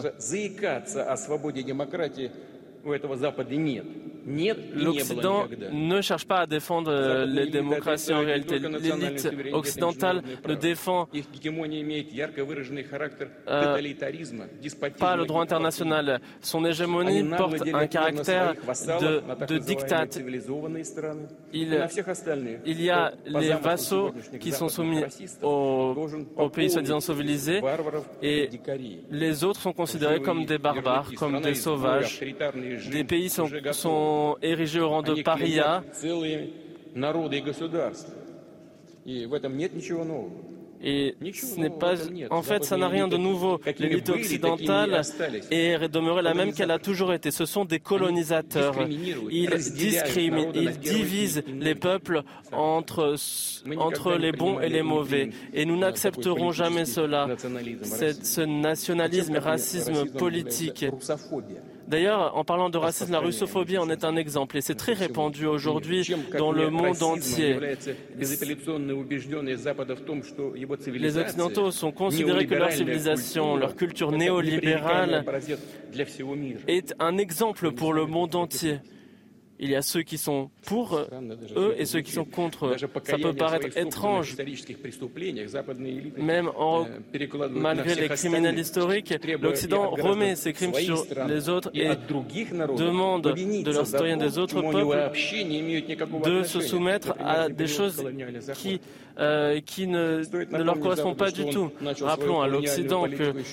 L'Occident 4.74 5.47
ne 5.72 6.01
cherche 6.01 6.26
pas 6.26 6.41
à 6.41 6.47
défendre 6.47 6.91
euh, 6.93 7.24
les 7.24 7.47
démocraties 7.47 8.12
en 8.12 8.20
réalité. 8.20 8.59
L'élite 8.59 9.29
occidentale 9.53 10.22
ne 10.47 10.55
défend 10.55 11.09
euh, 11.14 11.20
pas 14.99 15.16
le 15.16 15.24
droit 15.26 15.43
international. 15.43 16.20
Son 16.41 16.64
hégémonie 16.64 17.24
porte 17.37 17.62
un 17.72 17.87
caractère 17.87 18.55
de, 19.01 19.47
de 19.47 19.59
diktat. 19.59 20.07
Il, 21.53 21.89
il, 22.64 22.83
y 22.83 22.91
a 22.91 23.12
les 23.26 23.55
vassaux 23.55 24.12
qui 24.41 24.53
sont 24.53 24.68
soumis 24.68 25.03
aux, 25.43 25.95
aux 26.37 26.51
pays 26.51 26.70
soi-disant 26.70 27.01
civilisés 27.01 27.61
et 28.22 28.51
les 29.11 29.45
autres 29.45 29.61
sont 29.61 29.72
considérés 29.72 30.20
comme 30.20 30.45
des 30.45 30.59
barbares, 30.59 31.11
comme 31.16 31.41
des 31.41 31.55
sauvages. 31.55 32.20
Des 32.91 33.05
pays 33.05 33.29
sont, 33.31 33.49
sont 33.72 34.18
érigés 34.43 34.81
au 34.81 34.89
rang 34.89 35.03
de 35.03 35.23
paria. 35.23 35.83
Et 40.81 41.16
ce 41.35 41.59
n'est 41.59 41.71
pas, 41.71 41.95
en 42.31 42.43
fait, 42.43 42.64
ça 42.64 42.77
n'a 42.77 42.89
rien 42.89 43.09
de 43.09 43.16
nouveau. 43.16 43.61
L'élite 43.79 44.11
occidentale 44.11 45.01
est 45.51 45.89
demeurée 45.89 46.23
la 46.23 46.35
même 46.35 46.53
qu'elle 46.53 46.71
a 46.71 46.79
toujours 46.79 47.12
été. 47.12 47.31
Ce 47.31 47.47
sont 47.47 47.64
des 47.64 47.81
colonisateurs. 47.81 48.77
Ils 49.31 49.51
discriminent, 49.75 50.53
ils 50.55 50.79
divisent 50.79 51.43
les 51.49 51.75
peuples 51.75 52.23
entre, 52.53 53.16
entre 53.77 54.12
les 54.14 54.33
bons 54.33 54.61
et 54.61 54.69
les 54.69 54.83
mauvais. 54.83 55.31
Et 55.53 55.64
nous 55.64 55.77
n'accepterons 55.77 56.53
jamais 56.53 56.85
cela. 56.85 57.29
ce 57.39 58.41
nationalisme 58.43 59.37
et 59.37 59.41
racisme 59.41 60.07
politique. 60.11 60.87
D'ailleurs, 61.89 62.36
en 62.36 62.45
parlant 62.45 62.68
de 62.68 62.76
racisme, 62.76 63.12
la 63.12 63.18
russophobie 63.18 63.78
en 63.78 63.89
est 63.89 64.05
un 64.05 64.14
exemple 64.16 64.59
et 64.59 64.61
c'est 64.61 64.74
très 64.74 64.93
répandu 64.93 65.47
aujourd'hui 65.47 66.07
dans 66.36 66.53
le 66.53 66.68
monde 66.68 67.03
entier. 67.03 67.59
Les 70.93 71.16
Occidentaux 71.16 71.70
sont 71.70 71.91
considérés 71.91 72.47
que 72.47 72.55
leur 72.55 72.72
civilisation, 72.72 73.57
leur 73.57 73.74
culture 73.74 74.12
néolibérale 74.12 75.24
est 76.66 76.95
un 76.99 77.16
exemple 77.16 77.72
pour 77.72 77.95
le 77.95 78.05
monde 78.05 78.34
entier. 78.34 78.80
Il 79.61 79.71
y 79.71 79.77
a 79.77 79.83
ceux 79.83 80.03
qui 80.03 80.19
sont 80.19 80.51
pour 80.67 80.97
eux 81.57 81.75
et 81.77 81.85
ceux 81.85 82.01
qui 82.01 82.13
sont 82.13 82.25
contre. 82.25 82.67
Eux. 82.67 82.77
Ça 82.79 83.19
peut 83.19 83.33
paraître 83.33 83.77
étrange, 83.77 84.37
même 86.17 86.51
en, 86.57 86.87
malgré 87.51 87.95
les 87.95 88.09
criminels 88.09 88.59
historiques, 88.59 89.15
l'Occident 89.41 89.91
remet 89.91 90.37
ses 90.37 90.53
crimes 90.53 90.75
sur 90.75 91.05
les 91.27 91.49
autres 91.49 91.71
et 91.75 91.89
demande 92.77 93.23
de 93.23 93.73
leurs 93.73 93.87
citoyens 93.87 94.17
des 94.17 94.39
autres 94.39 94.61
peuples 94.63 95.11
de 96.25 96.43
se 96.43 96.61
soumettre 96.61 97.15
à 97.19 97.49
des 97.49 97.67
choses 97.67 98.05
qui, 98.55 98.81
euh, 99.19 99.61
qui 99.61 99.87
ne, 99.87 100.23
ne, 100.53 100.63
leur 100.63 100.79
correspondent 100.79 101.17
pas 101.17 101.31
du 101.31 101.47
tout. 101.47 101.71
Rappelons 102.01 102.41
à 102.41 102.49
l'Occident 102.49 103.07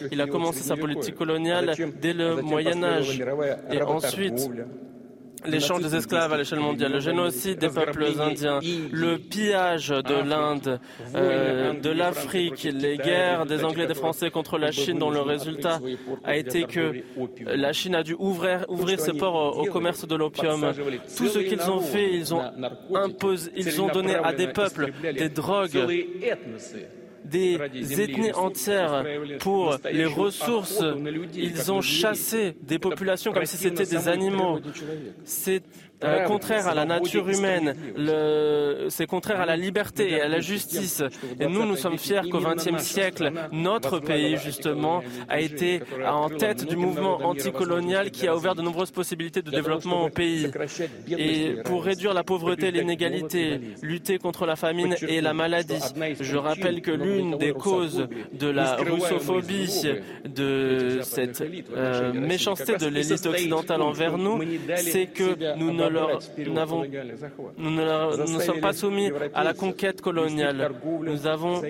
qu'il 0.09 0.21
a 0.21 0.27
commencé 0.27 0.61
sa 0.61 0.77
politique 0.77 1.15
coloniale 1.15 1.73
dès 2.01 2.13
le 2.13 2.41
Moyen 2.41 2.83
Âge. 2.83 3.21
et 3.71 3.81
ensuite 3.81 4.49
l'échange 5.47 5.81
des 5.81 5.95
esclaves 5.95 6.33
à 6.33 6.37
l'échelle 6.37 6.59
mondiale, 6.59 6.93
le 6.93 6.99
génocide 6.99 7.59
des 7.59 7.69
peuples 7.69 8.05
indiens, 8.19 8.59
le 8.91 9.17
pillage 9.17 9.89
de 9.89 10.29
l'Inde, 10.29 10.79
euh, 11.15 11.73
de 11.73 11.89
l'Afrique, 11.89 12.63
les 12.63 12.97
guerres 12.97 13.45
des 13.45 13.63
Anglais 13.63 13.85
et 13.85 13.87
des 13.87 13.93
Français 13.93 14.31
contre 14.31 14.57
la 14.57 14.71
Chine, 14.71 14.99
dont 14.99 15.09
le 15.09 15.21
résultat 15.21 15.79
a 16.23 16.35
été 16.35 16.63
que 16.63 17.03
la 17.45 17.73
Chine 17.73 17.95
a 17.95 18.03
dû 18.03 18.15
ouvrir, 18.17 18.65
ouvrir 18.69 18.99
ses 18.99 19.13
ports 19.13 19.57
au, 19.57 19.65
commerce 19.65 20.07
de 20.07 20.15
l'opium. 20.15 20.71
Tout 21.17 21.27
ce 21.27 21.39
qu'ils 21.39 21.69
ont 21.69 21.81
fait, 21.81 22.13
ils 22.13 22.33
ont 22.33 22.43
imposé, 22.93 23.51
ils 23.55 23.81
ont 23.81 23.87
donné 23.87 24.15
à 24.15 24.33
des 24.33 24.47
peuples 24.47 24.91
des 25.13 25.29
drogues 25.29 25.87
des 27.25 28.01
ethnies 28.01 28.31
entières 28.33 29.05
pour 29.39 29.77
les 29.91 30.05
ressources. 30.05 30.83
Ils 31.33 31.71
ont 31.71 31.81
chassé 31.81 32.55
des 32.61 32.79
populations 32.79 33.31
comme 33.33 33.45
si 33.45 33.57
c'était 33.57 33.85
des 33.85 34.07
animaux. 34.07 34.59
C'est 35.23 35.63
euh, 36.03 36.25
contraire 36.25 36.67
à 36.67 36.73
la 36.73 36.85
nature 36.85 37.27
humaine, 37.29 37.75
c'est 38.89 39.07
contraire 39.07 39.41
à 39.41 39.45
la 39.45 39.55
liberté 39.55 40.11
et 40.11 40.21
à 40.21 40.27
la 40.27 40.39
justice. 40.39 41.03
Et 41.39 41.47
nous, 41.47 41.65
nous 41.65 41.75
sommes 41.75 41.97
fiers 41.97 42.21
qu'au 42.29 42.39
XXe 42.39 42.83
siècle, 42.83 43.31
notre 43.51 43.99
pays, 43.99 44.37
justement, 44.37 45.01
a 45.29 45.39
été 45.39 45.81
en 46.05 46.29
tête 46.29 46.67
du 46.67 46.75
mouvement 46.75 47.17
anticolonial 47.25 48.11
qui 48.11 48.27
a 48.27 48.35
ouvert 48.35 48.55
de 48.55 48.61
nombreuses 48.61 48.91
possibilités 48.91 49.41
de 49.41 49.51
développement 49.51 50.05
au 50.05 50.09
pays. 50.09 50.49
Et 51.17 51.55
pour 51.63 51.83
réduire 51.83 52.13
la 52.13 52.23
pauvreté 52.23 52.67
et 52.67 52.71
l'inégalité, 52.71 53.61
lutter 53.81 54.17
contre 54.17 54.45
la 54.45 54.55
famine 54.55 54.95
et 55.07 55.21
la 55.21 55.33
maladie. 55.33 55.79
Je 56.19 56.37
rappelle 56.37 56.81
que 56.81 56.91
l'une 56.91 57.37
des 57.37 57.53
causes 57.53 58.07
de 58.33 58.47
la 58.47 58.75
russophobie, 58.75 59.83
de 60.25 60.99
cette 61.01 61.43
euh, 61.75 62.13
méchanceté 62.13 62.77
de 62.77 62.87
l'élite 62.87 63.25
occidentale 63.25 63.81
envers 63.81 64.17
nous, 64.17 64.41
c'est 64.75 65.07
que 65.07 65.55
nous 65.57 65.71
ne 65.71 65.84
nous 67.57 67.71
ne, 67.71 68.39
sommes 68.39 68.61
pas 68.61 68.73
soumis 68.73 69.11
à 69.33 69.43
la 69.43 69.53
conquête 69.53 70.01
coloniale. 70.01 70.71
Nous 71.01 71.27
avons 71.27 71.61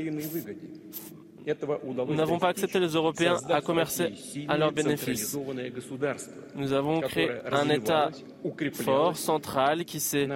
nous 2.07 2.15
n'avons 2.15 2.39
pas 2.39 2.47
accepté 2.49 2.79
les 2.79 2.87
Européens 2.87 3.37
à 3.49 3.61
commercer 3.61 4.13
à 4.47 4.57
leur 4.57 4.71
bénéfice. 4.71 5.37
Nous 6.55 6.73
avons 6.73 7.01
créé 7.01 7.29
un 7.51 7.69
État 7.69 8.09
fort, 8.73 9.15
central, 9.15 9.85
qui 9.85 9.99
s'est 9.99 10.27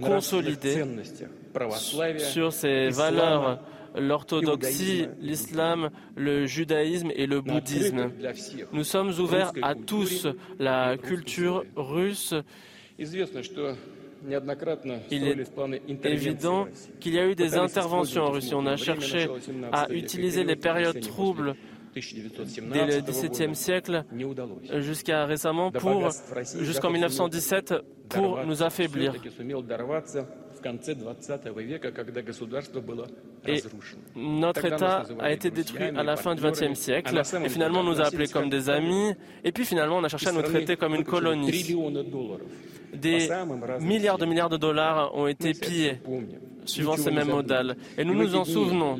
consolidé 0.00 0.84
sur 2.16 2.52
ses 2.52 2.88
valeurs 2.88 3.60
l'orthodoxie, 3.96 5.06
l'islam, 5.20 5.90
le 6.16 6.46
judaïsme 6.46 7.10
et 7.14 7.26
le 7.26 7.40
bouddhisme. 7.40 8.10
Nous 8.72 8.84
sommes 8.84 9.12
ouverts 9.18 9.52
à 9.62 9.74
tous. 9.74 10.26
La 10.58 10.96
culture 10.96 11.64
russe 11.76 12.34
il 15.10 15.24
est 15.24 16.06
évident 16.06 16.66
qu'il 17.00 17.14
y 17.14 17.18
a 17.18 17.26
eu 17.26 17.34
des 17.34 17.56
interventions 17.56 18.22
en 18.24 18.30
Russie. 18.32 18.54
On 18.54 18.66
a 18.66 18.76
cherché 18.76 19.28
à 19.72 19.88
utiliser 19.90 20.44
les 20.44 20.56
périodes 20.56 21.00
troubles 21.00 21.54
dès 21.94 22.86
le 22.86 23.00
XVIIe 23.00 23.54
siècle 23.54 24.04
jusqu'à 24.78 25.24
récemment 25.26 25.70
pour 25.70 26.08
jusqu'en 26.60 26.90
1917 26.90 27.74
pour 28.08 28.44
nous 28.44 28.62
affaiblir. 28.62 29.14
Et 33.46 33.62
notre 34.16 34.64
État 34.64 35.04
a 35.20 35.32
été 35.32 35.50
détruit 35.50 35.84
à 35.96 36.02
la 36.02 36.16
fin 36.16 36.34
du 36.34 36.42
XXe 36.42 36.78
siècle 36.78 37.20
et 37.44 37.48
finalement 37.48 37.80
on 37.80 37.84
nous 37.84 38.00
a 38.00 38.06
appelés 38.06 38.28
comme 38.28 38.50
des 38.50 38.68
amis 38.70 39.14
et 39.44 39.52
puis 39.52 39.64
finalement 39.64 39.98
on 39.98 40.04
a 40.04 40.08
cherché 40.08 40.28
à 40.28 40.32
nous 40.32 40.42
traiter 40.42 40.76
comme 40.76 40.94
une 40.94 41.04
colonie. 41.04 41.50
Des 42.94 43.28
milliards 43.80 44.18
de 44.18 44.24
milliards 44.26 44.48
de 44.48 44.56
dollars 44.56 45.14
ont 45.14 45.26
été 45.26 45.52
pillés 45.52 46.00
suivant 46.64 46.96
ces 46.96 47.10
mêmes 47.10 47.28
modales. 47.28 47.76
Et 47.96 48.04
nous 48.04 48.14
nous 48.14 48.34
en 48.34 48.44
souvenons. 48.44 48.98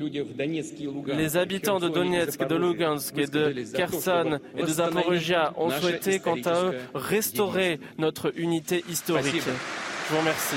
Les 1.07 1.37
habitants 1.37 1.79
de 1.79 1.89
Donetsk, 1.89 2.47
de 2.47 2.57
Lugansk 2.57 3.17
et 3.19 3.27
de 3.27 3.55
Kherson 3.75 4.39
et 4.57 4.63
de 4.63 4.67
Zaporizhia 4.67 5.53
ont 5.57 5.71
souhaité, 5.71 6.19
quant 6.19 6.41
à 6.45 6.65
eux, 6.65 6.75
restaurer 6.95 7.79
notre 7.99 8.33
unité 8.39 8.85
historique. 8.89 9.43
Je 9.43 10.15
vous 10.15 10.21
remercie. 10.21 10.57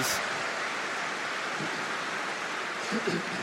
Thank 2.91 3.07
you. 3.13 3.40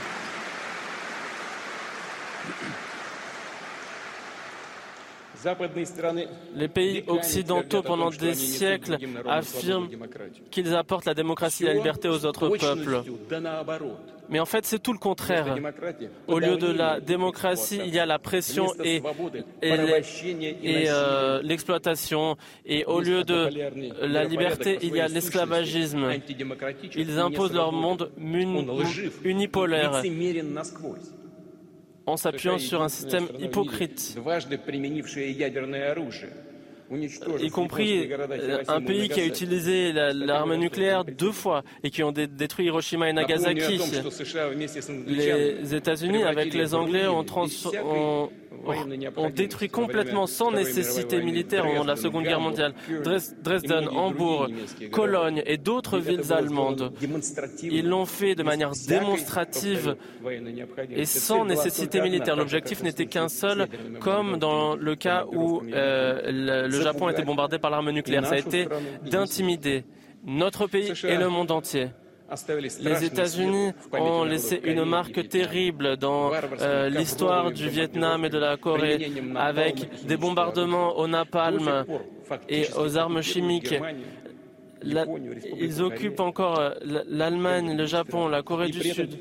Les 6.55 6.68
pays 6.68 7.05
occidentaux, 7.07 7.82
pendant 7.82 8.11
des 8.11 8.34
siècles, 8.34 8.99
affirment 9.26 9.89
qu'ils 10.51 10.74
apportent 10.74 11.05
la 11.05 11.14
démocratie 11.14 11.64
et 11.64 11.68
la 11.68 11.74
liberté 11.74 12.09
aux 12.09 12.24
autres 12.24 12.49
peuples. 12.49 13.03
Mais 14.30 14.41
en 14.41 14.47
fait, 14.47 14.66
c'est 14.66 14.78
tout 14.78 14.93
le 14.93 14.99
contraire. 14.99 15.57
Au 16.26 16.39
lieu 16.39 16.57
de 16.57 16.70
la 16.70 17.01
démocratie, 17.01 17.80
il 17.84 17.95
y 17.95 17.99
a 17.99 18.07
la 18.07 18.18
pression 18.18 18.66
et, 18.84 19.03
euh, 19.64 21.41
l'exploitation. 21.43 22.36
Et 22.66 22.84
au 22.84 23.01
lieu 23.01 23.24
de 23.24 23.49
la 24.07 24.24
liberté, 24.24 24.78
il 24.82 24.95
y 24.95 25.01
a 25.01 25.09
l'esclavagisme. 25.09 26.11
Ils 26.97 27.18
imposent 27.18 27.55
leur 27.55 27.72
monde 27.72 28.11
unipolaire 29.24 30.03
en 32.09 32.16
s'appuyant 32.16 32.59
sur 32.59 32.82
un 32.82 32.88
système 32.88 33.26
hypocrite 33.38 34.16
y 36.91 37.51
compris 37.51 38.11
euh, 38.11 38.62
un 38.68 38.80
pays 38.80 39.09
qui 39.09 39.20
a 39.20 39.26
utilisé 39.26 39.93
l'arme 39.93 40.55
nucléaire 40.57 41.05
deux 41.05 41.32
fois 41.32 41.62
et 41.82 41.91
qui 41.91 42.03
ont 42.03 42.12
détruit 42.12 42.66
Hiroshima 42.66 43.09
et 43.11 43.12
Nagasaki. 43.12 43.80
Les 45.07 45.74
États-Unis, 45.74 46.22
avec 46.22 46.55
les 46.55 46.74
Anglais, 46.74 47.07
ont, 47.07 47.24
ont, 47.84 49.30
détruit 49.30 49.68
complètement 49.68 50.26
sans 50.26 50.51
nécessité 50.51 51.22
militaire 51.22 51.64
au 51.64 51.68
moment 51.68 51.82
de 51.82 51.89
la 51.89 51.97
Seconde 51.97 52.24
Guerre 52.24 52.41
mondiale 52.41 52.74
Dresden, 53.43 53.89
Hambourg, 53.89 54.49
Cologne 54.91 55.43
et 55.47 55.57
d'autres 55.59 55.99
villes 55.99 56.32
allemandes. 56.32 56.93
Ils 57.62 57.89
l'ont 57.89 58.07
fait 58.07 58.34
de 58.34 58.43
manière 58.43 58.72
démonstrative 58.89 59.97
et 60.91 61.05
sans 61.05 61.45
nécessité 61.45 62.01
militaire. 62.01 62.36
L'objectif 62.36 62.82
n'était 62.82 63.07
qu'un 63.07 63.28
seul, 63.28 63.68
comme 64.01 64.39
dans 64.39 64.74
le 64.74 64.95
cas 64.97 65.26
où 65.32 65.62
euh, 65.72 66.20
le 66.68 66.78
le 66.79 66.85
Japon 66.85 67.07
a 67.09 67.12
été 67.12 67.22
bombardé 67.22 67.59
par 67.59 67.70
l'arme 67.70 67.91
nucléaire. 67.91 68.26
Ça 68.26 68.35
a 68.35 68.39
été 68.39 68.68
d'intimider 69.11 69.85
notre 70.24 70.66
pays 70.66 70.93
et 71.05 71.16
le 71.16 71.29
monde 71.29 71.51
entier. 71.51 71.89
Les 72.81 73.05
États-Unis 73.05 73.72
ont 73.93 74.24
laissé 74.24 74.61
une 74.62 74.85
marque 74.85 75.29
terrible 75.29 75.97
dans 75.97 76.31
euh, 76.61 76.91
l'histoire 76.91 77.51
du 77.51 77.70
Vietnam 77.70 78.26
et 78.26 78.29
de 78.29 78.37
la 78.39 78.59
Corée, 78.59 79.11
avec 79.35 80.05
des 80.05 80.18
bombardements 80.18 80.99
au 80.99 81.07
napalm 81.09 81.87
et 82.51 82.66
aux 82.79 82.99
armes 82.99 83.22
chimiques 83.22 83.74
ils 84.85 85.83
occupent 85.83 86.20
encore 86.20 86.59
euh, 86.59 86.70
l'Allemagne, 87.09 87.76
le 87.76 87.87
Japon, 87.87 88.29
la 88.29 88.43
Corée 88.43 88.68
du 88.68 88.81
Sud. 88.81 89.18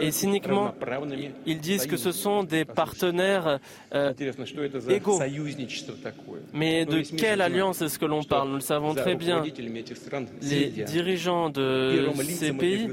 Et 0.00 0.10
cyniquement, 0.10 0.74
ils 1.46 1.60
disent 1.60 1.86
que 1.86 1.96
ce 1.96 2.12
sont 2.12 2.44
des 2.44 2.64
partenaires 2.64 3.58
euh, 3.94 4.12
égaux. 4.88 5.20
Mais 6.52 6.84
de 6.84 7.00
quelle 7.16 7.40
alliance 7.40 7.82
est-ce 7.82 7.98
que 7.98 8.06
l'on 8.06 8.22
parle 8.22 8.48
Nous 8.48 8.54
le 8.56 8.60
savons 8.60 8.94
très 8.94 9.14
bien. 9.14 9.42
Les 10.42 10.68
dirigeants 10.84 11.50
de 11.50 12.10
ces 12.24 12.52
pays 12.52 12.88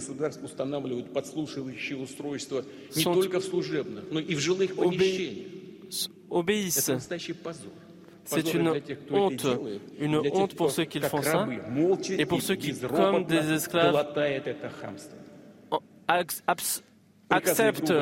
obéissent 6.29 6.91
c'est 8.25 8.53
une 8.53 8.73
honte, 9.11 9.45
une 9.99 10.15
honte 10.33 10.55
pour 10.55 10.71
ceux 10.71 10.85
qui 10.85 10.99
font 10.99 11.21
ça. 11.21 11.47
et 12.17 12.25
pour 12.25 12.41
ceux 12.41 12.55
qui, 12.55 12.73
comme 12.79 13.25
des 13.25 13.51
esclaves, 13.53 14.05
acceptent 17.29 17.93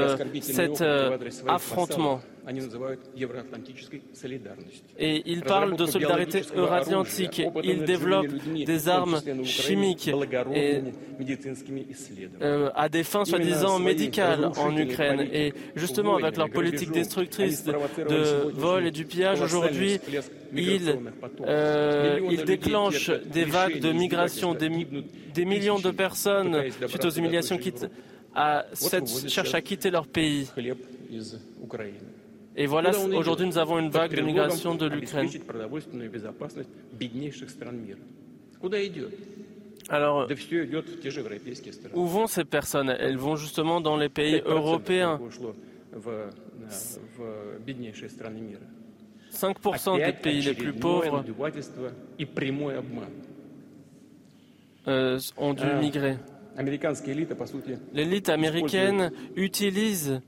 cet 0.41 0.81
euh, 0.81 1.17
affrontement. 1.47 2.21
Et 4.99 5.23
il 5.25 5.41
parle 5.43 5.77
de 5.77 5.85
solidarité 5.85 6.41
euro-atlantique. 6.55 7.41
Il 7.63 7.85
développe 7.85 8.27
des 8.65 8.89
armes 8.89 9.21
chimiques 9.45 10.11
euh, 12.41 12.69
à 12.75 12.89
des 12.89 13.03
fins 13.03 13.23
soi-disant 13.23 13.79
médicales 13.79 14.51
en 14.57 14.75
Ukraine. 14.75 15.21
Et 15.31 15.53
justement, 15.75 16.17
avec 16.17 16.35
leur 16.35 16.49
politique 16.49 16.91
destructrice 16.91 17.63
de, 17.63 18.51
vol 18.53 18.87
et 18.87 18.91
du 18.91 19.05
pillage, 19.05 19.41
aujourd'hui, 19.41 20.01
ils, 20.53 20.99
euh, 21.47 22.43
déclenchent 22.45 23.11
des 23.31 23.45
vagues 23.45 23.79
de 23.79 23.93
migration, 23.93 24.53
des, 24.53 24.69
des 25.33 25.45
millions 25.45 25.79
de 25.79 25.91
personnes, 25.91 26.61
suite 26.87 27.05
aux 27.05 27.09
humiliations, 27.09 27.57
quittent, 27.57 27.87
à, 28.35 28.65
cherchent 29.27 29.53
à 29.53 29.61
quitter 29.61 29.91
leur 29.91 30.07
pays. 30.07 30.49
Et 32.55 32.65
voilà, 32.67 32.91
aujourd'hui, 32.97 33.47
nous 33.47 33.57
avons 33.57 33.79
une 33.79 33.89
vague 33.89 34.15
de 34.15 34.21
migration 34.21 34.75
de 34.75 34.85
l'Ukraine. 34.87 35.29
Alors, 39.89 40.27
où 41.93 42.05
vont 42.05 42.27
ces 42.27 42.45
personnes? 42.45 42.89
Elles 42.89 43.17
vont 43.17 43.35
justement 43.35 43.81
dans 43.81 43.97
les 43.97 44.09
pays 44.09 44.41
européens. 44.45 45.19
5% 49.33 50.05
des 50.05 50.13
pays 50.13 50.41
les 50.41 50.53
plus 50.53 50.73
pauvres 50.73 51.23
euh, 54.87 55.19
ont 55.37 55.53
dû 55.53 55.65
migrer. 55.79 56.17
L'élite 57.93 58.29
américaine 58.29 59.11
utilise 59.35 60.21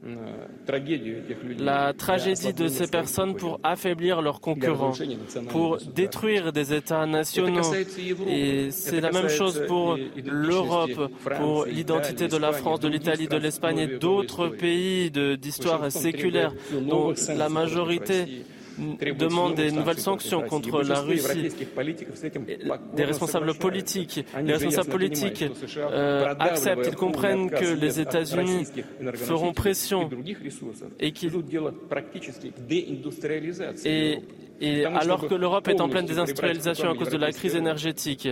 la 1.59 1.93
tragédie 1.93 2.53
de 2.53 2.67
ces 2.67 2.88
personnes 2.88 3.36
pour 3.36 3.59
affaiblir 3.63 4.21
leurs 4.21 4.41
concurrents, 4.41 4.93
pour 5.49 5.78
détruire 5.78 6.51
des 6.51 6.73
États 6.73 7.05
nationaux. 7.05 7.61
Et 8.28 8.71
c'est 8.71 9.01
la 9.01 9.11
même 9.11 9.30
chose 9.30 9.63
pour 9.67 9.97
l'Europe, 10.26 11.11
pour 11.38 11.65
l'identité 11.65 12.28
de 12.28 12.38
la 12.38 12.51
France, 12.53 12.80
de 12.80 12.88
l'Italie, 12.88 13.28
de 13.28 13.38
l'Espagne 13.38 13.80
et 13.80 13.97
d'autres 13.97 14.47
pays 14.47 15.11
d'histoire 15.11 15.91
séculaire. 15.91 16.53
dont 16.82 17.13
la 17.36 17.49
majorité 17.49 18.43
demande 18.78 19.55
des 19.55 19.71
nouvelles 19.71 19.99
sanctions 19.99 20.41
contre 20.41 20.84
la 20.84 21.01
Russie, 21.01 21.49
des 22.95 23.03
responsables 23.05 23.53
politiques. 23.55 24.26
Les 24.43 24.53
responsables 24.53 24.89
politiques 24.89 25.45
euh, 25.78 26.34
acceptent, 26.39 26.88
ils 26.88 26.95
comprennent 26.95 27.49
que 27.49 27.73
les 27.73 27.99
États-Unis 27.99 28.65
feront 29.15 29.53
pression 29.53 30.09
et 30.99 31.11
qu'ils 31.11 31.32
et, 33.86 34.19
et 34.61 34.86
alors 34.86 35.28
que 35.28 35.36
l'Europe 35.36 35.67
est 35.67 35.82
en 35.82 35.89
pleine 35.89 36.05
désindustrialisation 36.05 36.89
à 36.89 36.95
cause 36.95 37.09
de 37.09 37.17
la 37.17 37.32
crise 37.32 37.55
énergétique, 37.55 38.30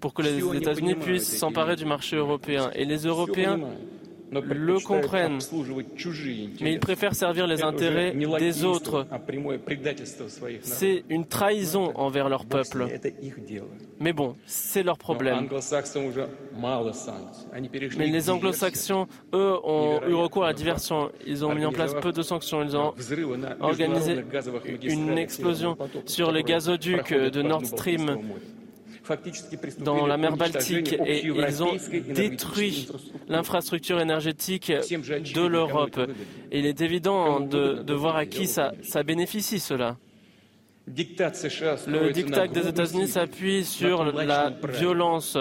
pour 0.00 0.14
que 0.14 0.22
les 0.22 0.38
États-Unis 0.56 0.94
puissent 0.94 1.38
s'emparer 1.38 1.76
du 1.76 1.84
marché 1.84 2.16
européen. 2.16 2.70
Et 2.74 2.84
les 2.84 3.06
Européens 3.06 3.58
le 4.44 4.78
comprennent, 4.80 5.38
mais 6.60 6.72
ils 6.72 6.80
préfèrent 6.80 7.14
servir 7.14 7.46
les 7.46 7.62
intérêts 7.62 8.12
des 8.12 8.64
autres. 8.64 9.06
C'est 10.62 11.04
une 11.08 11.26
trahison 11.26 11.92
envers 11.96 12.28
leur 12.28 12.46
peuple. 12.46 12.86
Mais 14.00 14.12
bon, 14.12 14.36
c'est 14.46 14.82
leur 14.82 14.98
problème. 14.98 15.48
Mais 17.98 18.06
les 18.06 18.30
anglo-saxons, 18.30 19.06
eux, 19.34 19.54
ont 19.64 20.00
eu 20.06 20.14
recours 20.14 20.44
à 20.44 20.48
la 20.48 20.52
diversion. 20.52 21.10
Ils 21.26 21.44
ont 21.44 21.54
mis 21.54 21.64
en 21.64 21.72
place 21.72 21.94
peu 21.94 22.12
de 22.12 22.22
sanctions. 22.22 22.62
Ils 22.62 22.76
ont 22.76 22.94
organisé 23.60 24.16
une 24.82 25.18
explosion 25.18 25.76
sur 26.04 26.32
les 26.32 26.42
gazoducs 26.42 27.12
de 27.12 27.42
Nord 27.42 27.64
Stream 27.64 28.18
dans 29.78 30.06
la 30.06 30.16
mer 30.16 30.36
Baltique 30.36 30.94
et 31.04 31.26
ils 31.26 31.62
ont 31.62 31.76
détruit 32.14 32.88
l'infrastructure 33.28 34.00
énergétique 34.00 34.70
de 34.70 35.46
l'Europe. 35.46 36.00
Il 36.52 36.66
est 36.66 36.80
évident 36.80 37.40
de, 37.40 37.92
voir 37.94 38.16
à 38.16 38.26
qui 38.26 38.46
ça, 38.46 38.72
ça 38.82 39.02
bénéficie 39.02 39.60
cela. 39.60 39.96
Le 40.86 42.12
diktat 42.12 42.46
des 42.46 42.68
États-Unis 42.68 43.08
s'appuie 43.08 43.64
sur 43.64 44.04
la 44.04 44.52
violence. 44.68 45.36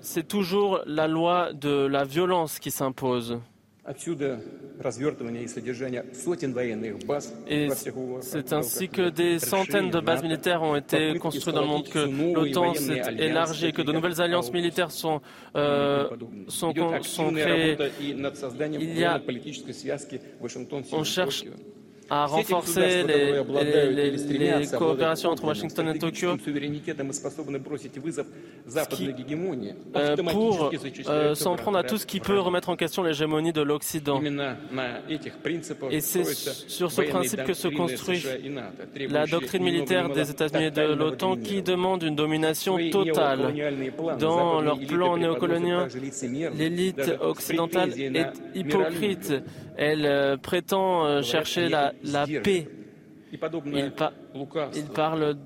C'est 0.00 0.28
toujours 0.28 0.80
la 0.86 1.06
loi 1.06 1.52
de 1.52 1.86
la 1.86 2.04
violence 2.04 2.58
qui 2.58 2.70
s'impose. 2.70 3.38
Et 7.48 7.68
c'est 8.20 8.52
ainsi 8.52 8.88
que 8.88 9.10
des 9.10 9.38
centaines 9.38 9.90
de 9.90 10.00
bases 10.00 10.22
militaires 10.22 10.62
ont 10.62 10.76
été 10.76 11.18
construites 11.18 11.54
dans 11.54 11.60
le 11.60 11.66
monde, 11.66 11.88
que 11.88 11.98
l'OTAN 12.34 12.74
s'est 12.74 13.02
élargie, 13.18 13.72
que 13.72 13.82
de 13.82 13.92
nouvelles 13.92 14.20
alliances 14.22 14.52
militaires 14.52 14.90
sont, 14.90 15.20
euh, 15.56 16.08
sont, 16.48 16.72
sont 17.02 17.32
créées. 17.32 17.76
Il 18.00 18.98
y 18.98 19.04
a, 19.04 19.20
on 20.92 21.04
cherche 21.04 21.44
à 22.10 22.26
renforcer 22.26 23.02
les, 23.04 24.66
coopérations 24.76 25.30
entre 25.30 25.44
Washington 25.44 25.88
et 25.94 25.98
Tokyo 25.98 26.36
euh, 29.96 30.16
pour 30.16 30.70
euh, 31.08 31.34
s'en 31.34 31.56
prendre 31.56 31.78
à 31.78 31.82
tout 31.82 31.96
ce 31.98 32.06
qui 32.06 32.20
peut 32.20 32.38
remettre 32.38 32.68
en 32.68 32.76
question 32.76 33.02
l'hégémonie 33.02 33.52
de 33.52 33.62
l'Occident. 33.62 34.20
Et 35.90 36.00
c'est 36.00 36.24
sur 36.24 36.92
ce 36.92 37.02
principe 37.02 37.44
que 37.44 37.54
se 37.54 37.68
construit 37.68 38.22
la 39.08 39.26
doctrine 39.26 39.62
militaire 39.62 40.10
des 40.10 40.30
États-Unis 40.30 40.66
et 40.66 40.70
de 40.70 40.94
l'OTAN 40.94 41.36
qui 41.36 41.62
demande 41.62 42.02
une 42.02 42.16
domination 42.16 42.78
totale. 42.90 43.54
Dans 44.18 44.60
leur 44.60 44.78
plan 44.78 45.16
néocolonien, 45.16 45.88
l'élite 46.56 47.12
occidentale 47.20 47.92
est 47.98 48.32
hypocrite. 48.54 49.32
Elle 49.76 50.06
euh, 50.06 50.36
prétend 50.36 51.20
chercher 51.22 51.68
la, 51.68 51.93
la 52.02 52.26
paix. 52.42 52.68
Il, 53.32 53.92
il 54.74 54.84
parle 54.86 55.36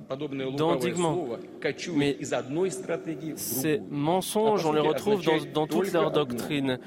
d'endiguement. 0.56 1.26
Mais 1.94 2.16
ces 3.36 3.80
mensonges, 3.90 4.64
on 4.64 4.72
les 4.72 4.80
retrouve 4.80 5.22
dans, 5.24 5.36
dans 5.52 5.66
toute 5.66 5.92
leur 5.92 6.10
doctrine. 6.10 6.78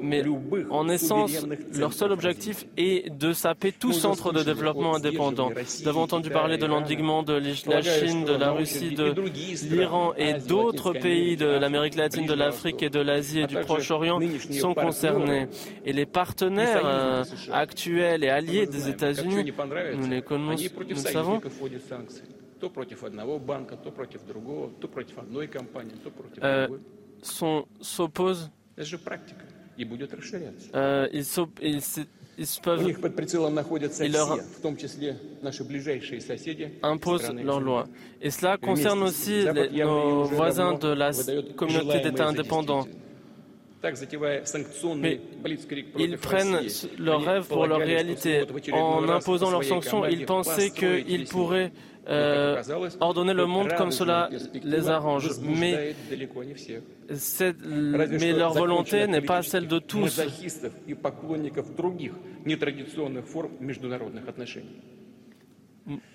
Mais 0.00 0.22
en 0.70 0.88
essence, 0.88 1.46
leur 1.74 1.92
seul 1.92 2.12
objectif 2.12 2.66
est 2.76 3.10
de 3.10 3.32
saper 3.32 3.72
tout 3.72 3.92
centre 3.92 4.32
de 4.32 4.42
développement 4.42 4.96
indépendant. 4.96 5.50
Nous 5.50 5.88
avons 5.88 6.02
entendu 6.02 6.30
parler 6.30 6.58
de 6.58 6.66
l'endiguement 6.66 7.22
de 7.22 7.34
la 7.66 7.82
Chine, 7.82 8.24
de 8.24 8.34
la 8.34 8.52
Russie, 8.52 8.94
de 8.94 9.14
l'Iran 9.74 10.14
et 10.16 10.34
d'autres 10.34 10.92
pays 10.92 11.36
de 11.36 11.46
l'Amérique 11.46 11.96
latine, 11.96 12.26
de 12.26 12.34
l'Afrique 12.34 12.82
et 12.82 12.90
de 12.90 13.00
l'Asie 13.00 13.40
et 13.40 13.46
du 13.46 13.56
Proche-Orient 13.56 14.20
sont 14.50 14.74
concernés. 14.74 15.48
Et 15.84 15.92
les 15.92 16.06
partenaires 16.06 16.82
euh, 16.84 17.24
actuels 17.52 18.24
et 18.24 18.28
alliés 18.28 18.66
des 18.66 18.88
États-Unis, 18.88 19.52
nous 19.96 20.08
les 20.08 20.22
connaissons, 20.22 20.70
nous 20.80 20.88
le 20.88 20.94
savons, 20.96 21.40
euh, 26.42 26.68
s'opposent. 27.80 28.50
Euh, 30.74 31.08
ils, 31.12 31.24
ils, 31.62 31.80
ils 32.38 32.46
peuvent, 32.62 32.86
ils 34.00 34.12
leur 34.12 34.38
imposent 36.82 37.30
leurs 37.32 37.60
lois. 37.60 37.88
Et 38.20 38.30
cela 38.30 38.56
concerne 38.56 39.02
aussi 39.02 39.44
les, 39.52 39.84
nos 39.84 40.24
voisins 40.24 40.74
de 40.74 40.88
la 40.88 41.10
communauté 41.56 42.00
d'États 42.00 42.28
indépendants. 42.28 42.86
Mais 44.96 45.20
ils 45.98 46.18
prennent 46.18 46.60
leurs 46.98 47.22
rêves 47.22 47.46
pour 47.46 47.66
leur 47.66 47.78
réalité. 47.78 48.44
En 48.72 49.08
imposant 49.08 49.50
leurs 49.50 49.64
sanctions, 49.64 50.04
ils 50.06 50.26
pensaient 50.26 50.70
qu'ils 50.70 51.26
pourraient 51.26 51.72
euh, 52.08 52.62
ordonner 53.00 53.34
le 53.34 53.46
monde 53.46 53.72
comme 53.76 53.90
cela 53.90 54.30
les 54.62 54.88
arrange. 54.88 55.30
Mais, 55.42 55.94
mais 58.10 58.32
leur 58.32 58.54
volonté 58.54 59.06
n'est 59.06 59.20
pas 59.20 59.42
celle 59.42 59.68
de 59.68 59.78
tous. 59.78 60.20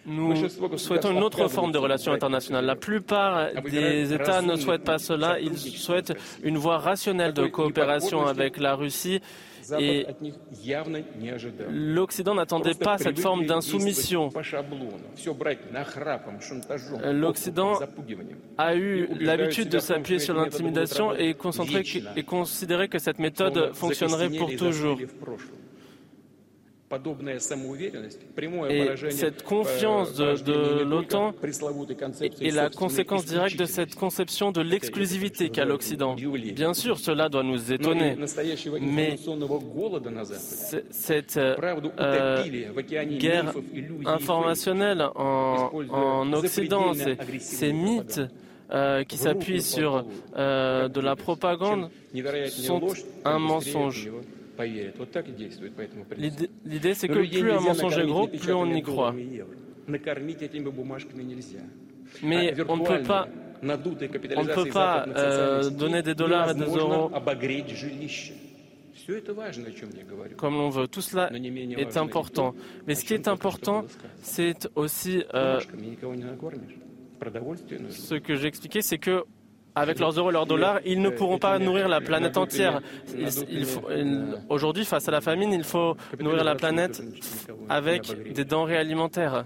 Nous 0.05 0.36
souhaitons 0.78 1.11
une 1.11 1.24
autre 1.24 1.47
forme 1.47 1.71
de 1.71 1.78
relation 1.78 2.11
internationale. 2.11 2.65
La 2.65 2.76
plupart 2.76 3.47
des 3.69 4.13
États 4.13 4.41
ne 4.41 4.55
souhaitent 4.55 4.84
pas 4.84 4.99
cela. 4.99 5.39
Ils 5.39 5.57
souhaitent 5.57 6.13
une 6.43 6.57
voie 6.57 6.78
rationnelle 6.78 7.34
de 7.34 7.47
coopération 7.47 8.26
avec 8.26 8.57
la 8.57 8.76
Russie. 8.76 9.21
Et 9.80 10.05
l'Occident 11.69 12.36
n'attendait 12.36 12.74
pas 12.74 12.97
cette 12.97 13.19
forme 13.19 13.45
d'insoumission. 13.45 14.30
L'Occident 17.05 17.80
a 18.57 18.76
eu 18.76 19.07
l'habitude 19.19 19.69
de 19.69 19.80
s'appuyer 19.80 20.19
sur 20.19 20.36
l'intimidation 20.36 21.15
et, 21.15 21.36
et 22.15 22.24
considérer 22.24 22.88
que 22.89 22.99
cette 22.99 23.19
méthode 23.19 23.74
fonctionnerait 23.74 24.30
pour 24.30 24.53
toujours. 24.55 24.99
Et 28.70 29.12
cette 29.12 29.44
confiance 29.44 30.16
de, 30.16 30.84
l'OTAN 30.84 31.34
est 32.41 32.52
la 32.52 32.70
conséquence 32.70 33.26
directe 33.26 33.58
de 33.58 33.66
cette 33.66 33.96
conception 33.96 34.52
de 34.52 34.62
l'exclusivité 34.62 35.50
qu'a 35.50 35.66
l'Occident. 35.66 36.16
Bien 36.16 36.74
sûr, 36.74 37.00
cela 37.00 37.30
doit 37.30 37.44
nous 37.44 37.72
étonner, 37.72 38.18
mais 38.82 39.18
cette 40.89 41.38
euh, 41.38 42.44
guerre 43.18 43.54
informationnelle 44.06 45.04
en, 45.16 46.34
Occident, 46.34 46.94
ces, 47.39 47.74
mythes 47.74 48.22
euh, 48.72 49.04
qui 49.04 49.18
s'appuient 49.18 49.62
sur 49.62 50.06
euh, 50.36 50.88
de 50.88 51.00
la 51.00 51.16
propagande 51.16 51.89
sont 52.50 52.82
un 53.26 53.39
mensonge. 53.39 54.10
L'idée, 56.66 56.93
c'est 56.93 57.08
que 57.08 57.14
plus 57.28 57.51
un 57.51 57.60
mensonge 57.60 57.97
est 57.97 58.06
gros, 58.06 58.28
plus 58.28 58.54
on 58.54 58.66
y 58.72 58.82
croit. 58.82 59.14
Mais 62.22 62.54
on 62.68 62.78
ne 62.78 62.86
peut 62.86 63.04
pas, 63.04 63.28
on 63.64 64.43
ne 64.43 64.54
peut 64.54 64.70
pas 64.72 65.06
euh, 65.08 65.70
donner 65.70 66.01
des 66.01 66.16
dollars 66.16 66.51
et 66.51 66.54
des 66.54 66.66
euros. 66.66 67.10
comme 70.38 70.54
l'on 70.54 70.70
veut. 70.70 70.88
Tout 70.88 71.01
cela 71.01 71.32
est 71.34 71.97
important. 71.97 72.54
Mais 72.88 72.95
ce 72.95 73.06
qui 73.06 73.14
est 73.14 73.28
important, 73.28 73.86
c'est 74.22 74.70
aussi 74.76 75.24
euh, 75.34 75.60
ce 77.89 78.16
que 78.16 78.36
j'ai 78.36 78.47
expliqué, 78.47 78.82
c'est 78.82 78.97
que 78.97 79.24
avec 79.76 79.99
leurs 79.99 80.11
euros 80.11 80.30
et 80.30 80.34
leurs 80.34 80.45
dollars, 80.45 80.80
ils 80.86 81.01
ne 81.01 81.09
pourront 81.09 81.39
pas 81.39 81.57
nourrir 81.59 81.88
la 81.88 82.01
planète 82.01 82.38
entière. 82.38 82.82
Aujourd'hui, 84.49 84.86
face 84.86 85.07
à 85.07 85.11
la 85.11 85.21
famine, 85.21 85.51
il 85.53 85.63
faut 85.63 85.95
nourrir 86.19 86.43
la 86.43 86.55
planète 86.55 87.01
avec 87.69 88.34
des 88.34 88.45
denrées 88.45 88.78
alimentaires. 88.78 89.45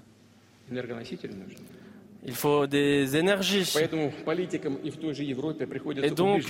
Il 2.25 2.34
faut 2.34 2.67
des 2.67 3.15
énergies. 3.15 3.73
Et 6.03 6.09
donc, 6.11 6.43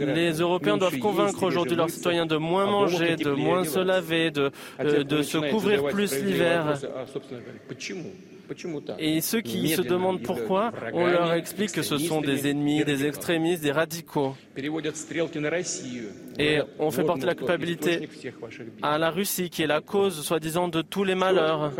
les 0.00 0.32
Européens 0.32 0.76
doivent 0.76 0.98
convaincre 0.98 1.42
aujourd'hui 1.44 1.76
leurs 1.76 1.90
citoyens 1.90 2.26
de 2.26 2.36
moins 2.36 2.66
manger, 2.66 3.14
de 3.14 3.30
moins 3.30 3.64
se 3.64 3.78
laver, 3.78 4.32
de, 4.32 4.50
euh, 4.80 5.04
de 5.04 5.22
se 5.22 5.38
couvrir 5.38 5.84
plus 5.86 6.20
l'hiver. 6.20 6.74
Et 8.98 9.20
ceux 9.20 9.40
qui 9.40 9.68
se 9.68 9.82
demandent 9.82 10.22
pourquoi, 10.22 10.72
on 10.92 11.06
leur 11.06 11.32
explique 11.34 11.72
que 11.72 11.82
ce 11.82 11.98
sont 11.98 12.20
des 12.20 12.48
ennemis, 12.48 12.84
des 12.84 13.06
extrémistes, 13.06 13.62
des 13.62 13.72
radicaux. 13.72 14.36
Et 16.38 16.58
on 16.78 16.90
fait 16.90 17.04
porter 17.04 17.26
la 17.26 17.34
culpabilité 17.34 18.08
à 18.82 18.98
la 18.98 19.10
Russie, 19.10 19.50
qui 19.50 19.62
est 19.62 19.66
la 19.66 19.80
cause, 19.80 20.22
soi-disant, 20.22 20.68
de 20.68 20.82
tous 20.82 21.04
les 21.04 21.14
malheurs. 21.14 21.72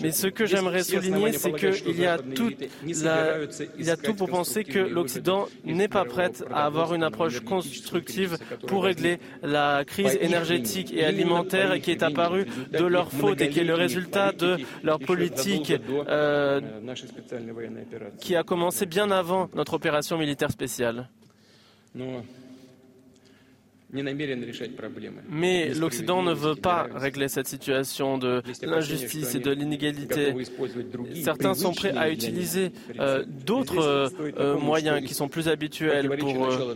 Mais 0.00 0.12
ce 0.12 0.26
que 0.26 0.46
j'aimerais 0.46 0.82
souligner, 0.82 1.32
c'est 1.32 1.52
qu'il 1.52 2.00
y, 2.00 2.06
a 2.06 2.18
tout 2.18 2.52
il 2.86 3.84
y 3.84 3.90
a 3.90 3.96
tout 3.96 4.14
pour 4.14 4.28
penser 4.28 4.64
que 4.64 4.78
l'Occident 4.78 5.48
n'est 5.64 5.88
pas 5.88 6.04
prêt 6.04 6.30
à 6.52 6.66
avoir 6.66 6.94
une 6.94 7.02
approche 7.02 7.40
constructive 7.40 8.36
pour 8.66 8.84
régler 8.84 9.18
la 9.42 9.84
crise 9.86 10.18
énergétique 10.20 10.92
et 10.94 11.04
alimentaire 11.04 11.80
qui 11.80 11.90
est 11.90 12.02
apparue 12.02 12.46
de 12.72 12.84
leur 12.84 13.12
faute 13.12 13.40
et 13.40 13.48
qui 13.48 13.60
est 13.60 13.64
le 13.64 13.74
résultat 13.74 14.32
de 14.32 14.58
leur 14.82 14.98
politique 15.08 15.72
euh, 16.08 16.60
qui 18.20 18.36
a 18.36 18.42
commencé 18.42 18.86
bien 18.86 19.10
avant 19.10 19.48
notre 19.54 19.74
opération 19.74 20.18
militaire 20.18 20.50
spéciale. 20.50 21.08
Mais 25.30 25.74
l'Occident 25.74 26.22
ne 26.22 26.34
veut 26.34 26.56
pas 26.56 26.86
régler 26.94 27.28
cette 27.28 27.48
situation 27.48 28.18
de 28.18 28.42
l'injustice 28.62 29.34
et 29.34 29.38
de 29.38 29.50
l'inégalité. 29.50 30.34
Certains 31.22 31.54
sont 31.54 31.72
prêts 31.72 31.96
à 31.96 32.10
utiliser 32.10 32.72
euh, 32.98 33.24
d'autres 33.26 34.10
euh, 34.38 34.58
moyens 34.58 35.02
qui 35.06 35.14
sont 35.14 35.28
plus 35.28 35.48
habituels 35.48 36.08
pour, 36.18 36.50
euh, 36.50 36.74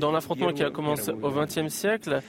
dans 0.00 0.12
l'affrontement 0.12 0.52
qui 0.52 0.62
a 0.62 0.70
commencé 0.70 1.12
au 1.12 1.30
XXe 1.30 1.68
siècle. 1.68 2.22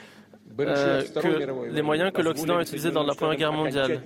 Euh, 0.60 1.03
que 1.22 1.72
les 1.72 1.82
moyens 1.82 2.12
que 2.14 2.22
l'Occident 2.22 2.58
a 2.58 2.62
utilisés 2.62 2.91
dans 2.91 3.03
la 3.03 3.14
Première 3.14 3.38
Guerre 3.38 3.51
mondiale. 3.51 4.01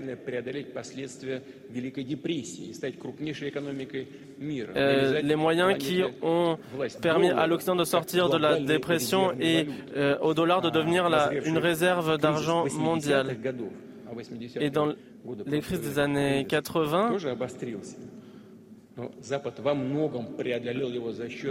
Euh, 4.75 5.21
les 5.21 5.35
moyens 5.35 5.77
qui 5.77 6.01
ont 6.21 6.57
permis 7.01 7.29
à 7.29 7.45
l'Occident 7.45 7.75
de 7.75 7.83
sortir 7.83 8.29
de 8.29 8.37
la 8.37 8.59
dépression 8.59 9.33
et 9.39 9.67
euh, 9.95 10.17
au 10.21 10.33
dollar 10.33 10.61
de 10.61 10.69
devenir 10.69 11.09
la, 11.09 11.31
une 11.33 11.57
réserve 11.57 12.17
d'argent 12.17 12.65
mondiale. 12.77 13.37
Et 14.59 14.71
dans 14.71 14.93
les 15.45 15.59
crises 15.61 15.81
des 15.81 15.99
années 15.99 16.45
80, 16.49 17.17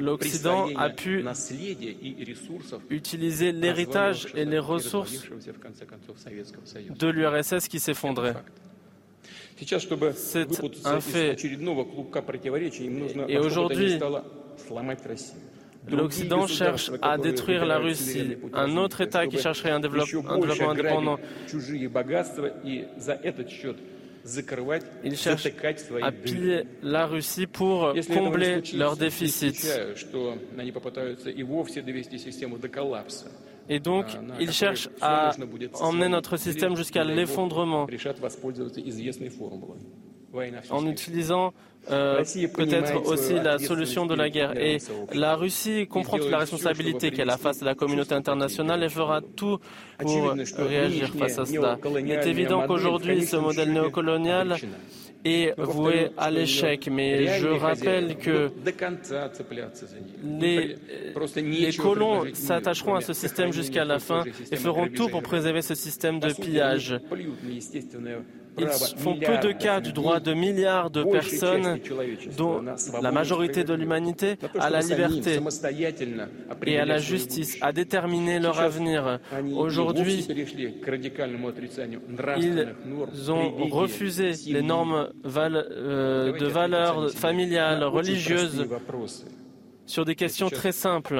L'Occident 0.00 0.68
a 0.76 0.90
pu 0.90 1.24
utiliser 2.90 3.52
l'héritage 3.52 4.28
et 4.34 4.44
les 4.44 4.58
ressources 4.58 5.28
de 6.98 7.08
l'URSS 7.08 7.68
qui 7.68 7.78
s'effondrait. 7.80 8.34
C'est 10.14 10.46
un 10.84 11.00
fait. 11.00 11.36
Et 13.28 13.38
aujourd'hui, 13.38 13.98
l'Occident 15.90 16.46
cherche 16.46 16.90
à 17.02 17.18
détruire 17.18 17.66
la 17.66 17.78
Russie, 17.78 18.36
un 18.52 18.76
autre 18.76 19.00
État 19.00 19.26
qui 19.26 19.38
chercherait 19.38 19.70
un 19.70 19.80
développement, 19.80 20.30
un 20.30 20.38
développement 20.38 20.70
indépendant. 20.70 21.18
Ils 25.04 25.16
cherchent 25.16 25.48
à 26.02 26.12
piller 26.12 26.64
la 26.82 27.06
Russie 27.06 27.46
pour 27.46 27.92
combler 28.12 28.62
leurs 28.74 28.96
déficits. 28.96 29.66
Et 33.68 33.80
donc, 33.80 34.06
ils 34.40 34.52
cherchent 34.52 34.88
à 35.00 35.32
emmener 35.80 36.08
notre 36.08 36.36
système 36.36 36.76
jusqu'à 36.76 37.04
l'effondrement. 37.04 37.86
en 40.70 40.86
utilisant 40.86 41.52
euh, 41.90 42.22
peut-être 42.54 43.06
aussi 43.06 43.34
la 43.34 43.58
solution 43.58 44.06
de 44.06 44.14
la 44.14 44.28
guerre. 44.28 44.56
Et 44.58 44.78
la 45.14 45.36
Russie 45.36 45.86
comprend 45.86 46.18
toute 46.18 46.30
la 46.30 46.38
responsabilité 46.38 47.10
qu'elle 47.10 47.30
a 47.30 47.38
face 47.38 47.62
à 47.62 47.64
la 47.64 47.74
communauté 47.74 48.14
internationale 48.14 48.82
et 48.82 48.88
fera 48.88 49.20
tout 49.36 49.58
pour 49.98 50.34
réagir 50.58 51.14
face 51.14 51.38
à 51.38 51.46
cela. 51.46 51.78
Il 52.00 52.10
est 52.10 52.26
évident 52.26 52.66
qu'aujourd'hui, 52.66 53.24
ce 53.24 53.36
modèle 53.36 53.72
néocolonial 53.72 54.56
est 55.24 55.54
voué 55.58 56.10
à 56.16 56.30
l'échec, 56.30 56.88
mais 56.90 57.38
je 57.38 57.48
rappelle 57.48 58.16
que 58.16 58.50
les, 60.22 60.76
les 61.36 61.72
colons 61.72 62.24
s'attacheront 62.32 62.94
à 62.94 63.00
ce 63.00 63.12
système 63.12 63.52
jusqu'à 63.52 63.84
la 63.84 63.98
fin 63.98 64.24
et 64.50 64.56
feront 64.56 64.88
tout 64.88 65.08
pour 65.08 65.22
préserver 65.22 65.62
ce 65.62 65.74
système 65.74 66.20
de 66.20 66.32
pillage. 66.32 67.00
Ils 68.58 68.68
font 68.68 69.14
peu 69.14 69.38
de 69.38 69.52
cas 69.52 69.80
du 69.80 69.92
droit 69.92 70.20
de 70.20 70.32
milliards 70.34 70.90
de 70.90 71.02
personnes, 71.04 71.78
dont 72.36 72.62
la 73.02 73.12
majorité 73.12 73.64
de 73.64 73.74
l'humanité, 73.74 74.36
à 74.58 74.70
la 74.70 74.80
liberté 74.80 75.40
et 76.66 76.78
à 76.78 76.84
la 76.84 76.98
justice, 76.98 77.58
à 77.60 77.72
déterminer 77.72 78.38
leur 78.38 78.60
avenir. 78.60 79.18
Aujourd'hui, 79.54 80.26
ils 82.36 83.30
ont 83.30 83.50
refusé 83.70 84.32
les 84.46 84.62
normes 84.62 85.08
euh, 85.26 86.38
de 86.38 86.46
valeurs 86.46 87.10
familiales, 87.10 87.84
religieuses 87.84 88.66
sur 89.88 90.04
des 90.04 90.14
questions 90.14 90.50
très 90.50 90.72
simples. 90.72 91.18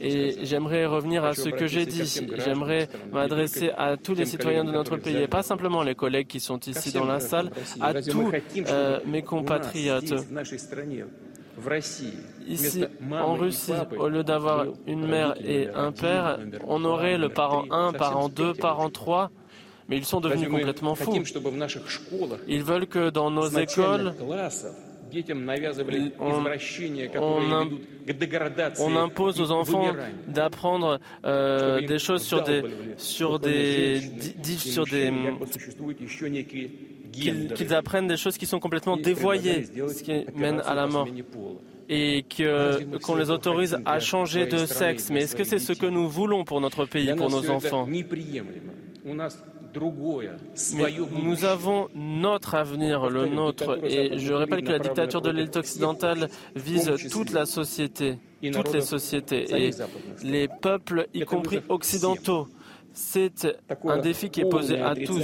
Et 0.00 0.44
j'aimerais 0.44 0.86
revenir 0.86 1.24
à 1.24 1.34
ce 1.34 1.50
que 1.50 1.66
j'ai 1.66 1.86
dit. 1.86 2.02
J'aimerais 2.44 2.88
m'adresser 3.12 3.70
à 3.76 3.96
tous 3.96 4.14
les 4.14 4.24
citoyens 4.24 4.64
de 4.64 4.72
notre 4.72 4.96
pays, 4.96 5.22
et 5.22 5.28
pas 5.28 5.42
simplement 5.42 5.82
les 5.82 5.94
collègues 5.94 6.26
qui 6.26 6.40
sont 6.40 6.58
ici 6.60 6.92
dans 6.92 7.04
la 7.04 7.20
salle, 7.20 7.50
à 7.80 7.94
tous 7.94 8.32
euh, 8.66 8.98
mes 9.06 9.22
compatriotes. 9.22 10.14
Ici, 12.46 12.84
en 13.12 13.34
Russie, 13.34 13.72
au 13.98 14.08
lieu 14.08 14.24
d'avoir 14.24 14.66
une 14.86 15.06
mère 15.06 15.34
et 15.44 15.68
un 15.68 15.92
père, 15.92 16.38
on 16.66 16.84
aurait 16.84 17.18
le 17.18 17.28
parent 17.28 17.66
1, 17.70 17.92
parent 17.92 18.30
2, 18.30 18.54
parent 18.54 18.88
3, 18.88 19.30
mais 19.88 19.98
ils 19.98 20.06
sont 20.06 20.20
devenus 20.20 20.48
complètement 20.48 20.94
fous. 20.94 21.14
Ils 22.48 22.64
veulent 22.64 22.86
que 22.86 23.10
dans 23.10 23.30
nos 23.30 23.48
écoles, 23.48 24.14
on, 28.78 28.96
impose 28.96 29.40
aux 29.40 29.50
enfants 29.50 29.92
d'apprendre 30.26 30.98
euh, 31.24 31.80
des 31.86 31.98
choses 31.98 32.22
sur 32.22 32.42
des 32.42 32.62
sur 32.96 33.38
des 33.38 34.00
sur 34.58 34.84
des 34.84 35.12
qu'ils 37.12 37.74
apprennent 37.74 38.06
des 38.06 38.16
choses 38.16 38.38
qui 38.38 38.46
sont 38.46 38.58
complètement 38.58 38.96
dévoyées, 38.96 39.64
ce 39.64 40.02
qui 40.02 40.24
mène 40.34 40.60
à 40.60 40.74
la 40.74 40.86
mort. 40.86 41.06
et 41.88 42.24
qu'on 43.04 43.16
les 43.16 43.30
autorise 43.30 43.76
à 43.84 44.00
changer 44.00 44.46
de 44.46 44.64
sexe. 44.66 45.10
Mais 45.10 45.22
est-ce 45.24 45.36
que 45.36 45.44
c'est 45.44 45.58
ce 45.58 45.72
que 45.72 45.86
nous 45.86 46.08
voulons 46.08 46.44
pour 46.44 46.60
notre 46.60 46.86
pays, 46.86 47.14
pour 47.14 47.30
nos 47.30 47.50
enfants? 47.50 47.86
Mais 50.74 50.94
nous 51.22 51.44
avons 51.44 51.88
notre 51.94 52.54
avenir, 52.54 53.08
le 53.08 53.26
nôtre, 53.26 53.78
et 53.84 54.18
je 54.18 54.32
rappelle 54.32 54.62
que 54.62 54.72
la 54.72 54.78
dictature 54.78 55.20
de 55.20 55.30
l'élite 55.30 55.56
occidentale 55.56 56.28
vise 56.54 56.92
toute 57.10 57.32
la 57.32 57.46
société, 57.46 58.18
toutes 58.52 58.72
les 58.72 58.80
sociétés, 58.80 59.66
et 59.66 59.70
les 60.22 60.48
peuples, 60.48 61.08
y 61.14 61.22
compris 61.24 61.60
occidentaux. 61.68 62.48
C'est 62.94 63.48
un 63.84 63.98
défi 63.98 64.28
qui 64.28 64.42
est 64.42 64.48
posé 64.48 64.78
à 64.78 64.94
tous. 64.94 65.22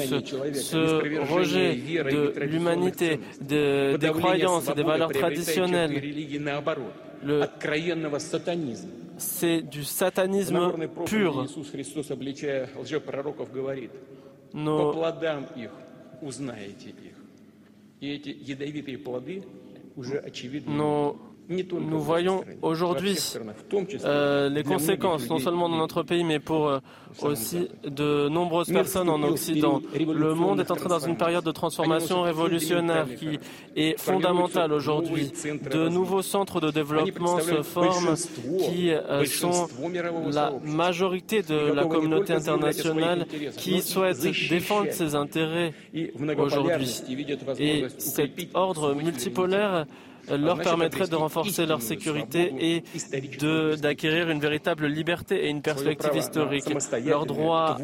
Ce 0.54 1.30
rejet 1.32 1.74
de 1.74 2.40
l'humanité, 2.40 3.20
des 3.40 4.10
croyances 4.18 4.68
et 4.70 4.74
des 4.74 4.82
valeurs 4.82 5.12
traditionnelles, 5.12 6.00
c'est 9.18 9.62
du 9.62 9.84
satanisme 9.84 10.72
pur. 11.04 11.44
Но... 14.52 14.86
По 14.86 14.92
плодам 14.92 15.46
их 15.56 15.70
узнаете 16.20 16.90
их. 16.90 17.16
И 18.00 18.10
эти 18.10 18.28
ядовитые 18.28 18.98
плоды 18.98 19.44
уже 19.96 20.18
очевидны. 20.18 20.72
Но 20.72 21.27
nous 21.48 22.00
voyons 22.00 22.44
aujourd'hui 22.60 23.16
euh, 24.04 24.48
les 24.50 24.62
conséquences, 24.62 25.28
non 25.30 25.38
seulement 25.38 25.68
dans 25.68 25.78
notre 25.78 26.02
pays, 26.02 26.22
mais 26.22 26.40
pour 26.40 26.68
euh, 26.68 26.78
aussi 27.22 27.68
de 27.84 28.28
nombreuses 28.28 28.70
personnes 28.70 29.08
en 29.08 29.22
Occident. 29.22 29.80
Le 29.94 30.34
monde 30.34 30.60
est 30.60 30.70
entré 30.70 30.88
dans 30.88 30.98
une 30.98 31.16
période 31.16 31.44
de 31.44 31.50
transformation 31.50 32.22
révolutionnaire 32.22 33.06
qui 33.16 33.38
est 33.76 33.98
fondamentale 33.98 34.72
aujourd'hui. 34.72 35.32
De 35.70 35.88
nouveaux 35.88 36.22
centres 36.22 36.60
de 36.60 36.70
développement 36.70 37.40
se 37.40 37.62
forment 37.62 38.14
qui 38.58 38.90
euh, 38.90 39.24
sont 39.24 39.68
la 40.30 40.52
majorité 40.62 41.42
de 41.42 41.72
la 41.72 41.86
communauté 41.86 42.34
internationale 42.34 43.26
qui 43.56 43.80
souhaite 43.80 44.20
défendre 44.50 44.92
ses 44.92 45.14
intérêts 45.14 45.72
aujourd'hui. 46.38 47.02
Et 47.58 47.86
cet 47.96 48.32
ordre 48.54 48.94
multipolaire 48.94 49.86
leur 50.30 50.58
permettrait 50.58 51.08
de 51.08 51.16
renforcer 51.16 51.66
leur 51.66 51.82
sécurité 51.82 52.52
et 52.60 52.82
d'acquérir 53.80 54.30
une 54.30 54.40
véritable 54.40 54.86
liberté 54.86 55.46
et 55.46 55.48
une 55.48 55.62
perspective 55.62 56.14
historique. 56.16 56.64
Leur 57.04 57.26
droit 57.26 57.76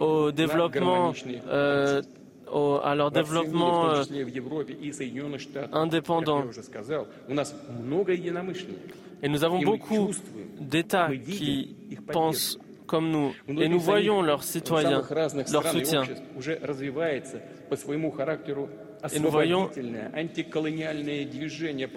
au 0.00 0.32
développement 0.32 1.12
euh, 1.48 2.02
à 2.82 2.94
leur 2.94 3.10
développement 3.10 3.88
euh, 3.90 4.04
indépendant. 5.72 6.44
Et 9.22 9.28
nous 9.28 9.44
avons 9.44 9.60
beaucoup 9.62 10.10
d'États 10.60 11.08
qui 11.16 11.76
pensent 12.10 12.58
comme 12.86 13.10
nous, 13.10 13.32
et 13.48 13.68
nous 13.68 13.78
voyons 13.78 14.20
leurs 14.20 14.42
citoyens, 14.42 15.02
leur 15.50 15.66
soutien. 15.66 16.02
Et 19.12 19.18
nous 19.18 19.30
voyons 19.30 19.68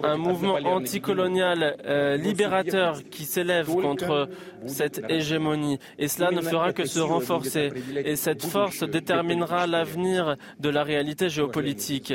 un 0.02 0.16
mouvement 0.16 0.54
anticolonial 0.54 1.76
euh, 1.84 2.16
libérateur 2.16 3.02
qui 3.10 3.24
s'élève 3.24 3.66
contre 3.66 4.28
cette 4.66 5.02
hégémonie. 5.08 5.78
Et 5.98 6.08
cela 6.08 6.30
ne 6.30 6.40
fera 6.40 6.72
que 6.72 6.84
se 6.84 7.00
renforcer. 7.00 7.70
Et 7.96 8.16
cette 8.16 8.44
force 8.44 8.82
déterminera 8.82 9.66
l'avenir 9.66 10.36
de 10.58 10.68
la 10.68 10.82
réalité 10.82 11.28
géopolitique. 11.28 12.14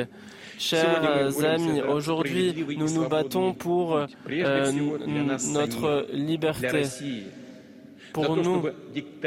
Chers 0.58 1.44
amis, 1.44 1.82
aujourd'hui, 1.82 2.54
nous 2.78 2.92
nous 2.92 3.08
battons 3.08 3.54
pour 3.54 3.96
euh, 3.96 4.06
notre 5.48 6.08
liberté 6.14 6.84
pour 8.14 8.36
nous, 8.36 8.64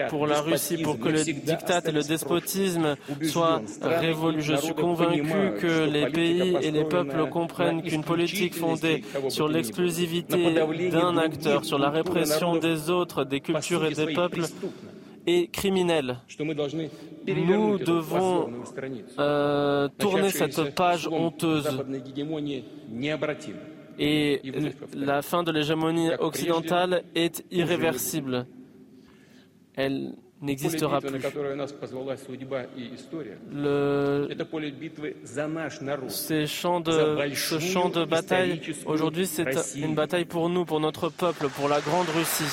pour 0.08 0.26
la 0.26 0.40
Russie, 0.40 0.78
pour 0.78 0.98
que 0.98 1.08
le 1.08 1.22
diktat 1.22 1.82
et 1.86 1.92
le 1.92 2.02
despotisme 2.02 2.96
soient 3.22 3.62
révolus. 3.82 4.42
Je 4.42 4.56
suis 4.56 4.74
convaincu 4.74 5.52
que 5.60 5.88
les 5.88 6.06
pays 6.10 6.56
et 6.62 6.70
les 6.70 6.84
peuples 6.84 7.28
comprennent 7.30 7.82
qu'une 7.82 8.04
politique 8.04 8.54
fondée 8.54 9.02
sur 9.28 9.48
l'exclusivité 9.48 10.54
d'un 10.90 11.16
acteur, 11.16 11.64
sur 11.64 11.78
la 11.78 11.90
répression 11.90 12.56
des 12.56 12.90
autres, 12.90 13.24
des 13.24 13.40
cultures 13.40 13.84
et 13.86 13.94
des 13.94 14.12
peuples, 14.12 14.42
est 15.26 15.50
criminelle. 15.50 16.18
Nous 16.38 17.78
devons 17.78 18.50
euh, 19.18 19.88
tourner 19.98 20.30
cette 20.30 20.74
page 20.74 21.08
honteuse. 21.08 21.68
Et 23.98 24.42
la 24.94 25.22
fin 25.22 25.42
de 25.42 25.52
l'hégémonie 25.52 26.10
occidentale 26.18 27.04
est 27.14 27.44
irréversible 27.50 28.46
elle 29.76 30.14
n'existera 30.40 31.00
plus. 31.00 31.20
Le... 33.52 34.28
Ces 36.08 36.46
champs 36.46 36.80
de... 36.80 37.34
Ce 37.34 37.58
champ 37.58 37.88
de 37.88 38.04
bataille, 38.04 38.60
aujourd'hui, 38.86 39.26
c'est 39.26 39.46
une 39.76 39.94
bataille 39.94 40.24
pour 40.24 40.48
nous, 40.48 40.64
pour 40.64 40.80
notre 40.80 41.08
peuple, 41.08 41.48
pour 41.48 41.68
la 41.68 41.80
grande 41.80 42.08
Russie. 42.08 42.44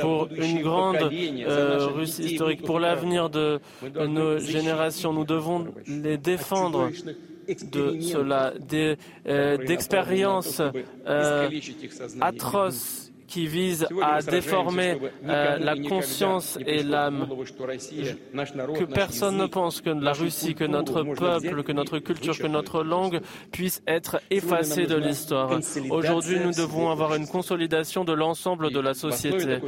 Pour 0.00 0.28
une 0.30 0.62
grande 0.62 0.96
euh, 0.96 1.86
Russie 1.86 2.22
historique, 2.22 2.62
pour 2.62 2.78
l'avenir 2.80 3.30
de 3.30 3.60
nos 4.06 4.38
générations. 4.38 5.12
Nous 5.12 5.24
devons 5.24 5.66
les 5.86 6.18
défendre 6.18 6.90
de 7.48 8.00
cela, 8.00 8.52
euh, 9.26 9.56
d'expériences 9.56 10.60
euh, 11.06 11.48
atroces 12.20 13.05
qui 13.26 13.46
vise 13.46 13.86
à 14.02 14.22
déformer 14.22 14.98
euh, 15.26 15.58
la 15.58 15.76
conscience 15.76 16.58
et 16.66 16.82
l'âme. 16.82 17.28
Que 18.78 18.84
personne 18.84 19.36
ne 19.36 19.46
pense 19.46 19.80
que 19.80 19.90
la 19.90 20.12
Russie, 20.12 20.54
que 20.54 20.64
notre 20.64 21.02
peuple, 21.02 21.62
que 21.62 21.72
notre 21.72 21.98
culture, 21.98 22.38
que 22.38 22.46
notre 22.46 22.82
langue 22.82 23.20
puisse 23.52 23.82
être 23.86 24.20
effacée 24.30 24.86
de 24.86 24.96
l'histoire. 24.96 25.58
Aujourd'hui, 25.90 26.38
nous 26.40 26.52
devons 26.52 26.90
avoir 26.90 27.14
une 27.14 27.26
consolidation 27.26 28.04
de 28.04 28.12
l'ensemble 28.12 28.72
de 28.72 28.80
la 28.80 28.94
société. 28.94 29.58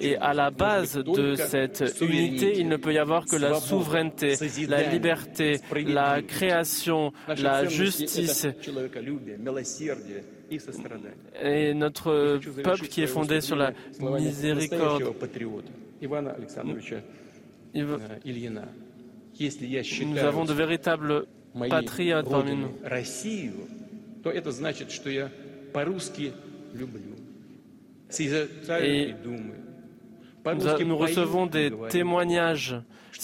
Et 0.00 0.16
à 0.16 0.34
la 0.34 0.50
base 0.50 0.96
de 0.96 1.34
cette 1.34 1.94
unité, 2.00 2.54
il 2.58 2.68
ne 2.68 2.76
peut 2.76 2.92
y 2.92 2.98
avoir 2.98 3.24
que 3.24 3.36
la 3.36 3.54
souveraineté, 3.54 4.36
la 4.68 4.82
liberté, 4.82 5.60
la 5.86 6.22
création, 6.22 7.12
la 7.28 7.66
justice 7.66 8.46
et 11.42 11.74
notre 11.74 12.38
peuple 12.62 12.86
qui 12.88 13.02
est 13.02 13.06
fondé 13.06 13.40
sur 13.40 13.56
la 13.56 13.72
miséricorde. 14.00 15.04
Nous 17.74 17.98
avons 20.18 20.44
de 20.44 20.52
véritables 20.52 21.26
patriotes 21.68 22.28
parmi 22.28 22.56
nous. 22.56 22.70
Et 28.80 29.14
nous 30.84 30.96
recevons 30.96 31.46
des 31.46 31.72
témoignages 31.90 32.76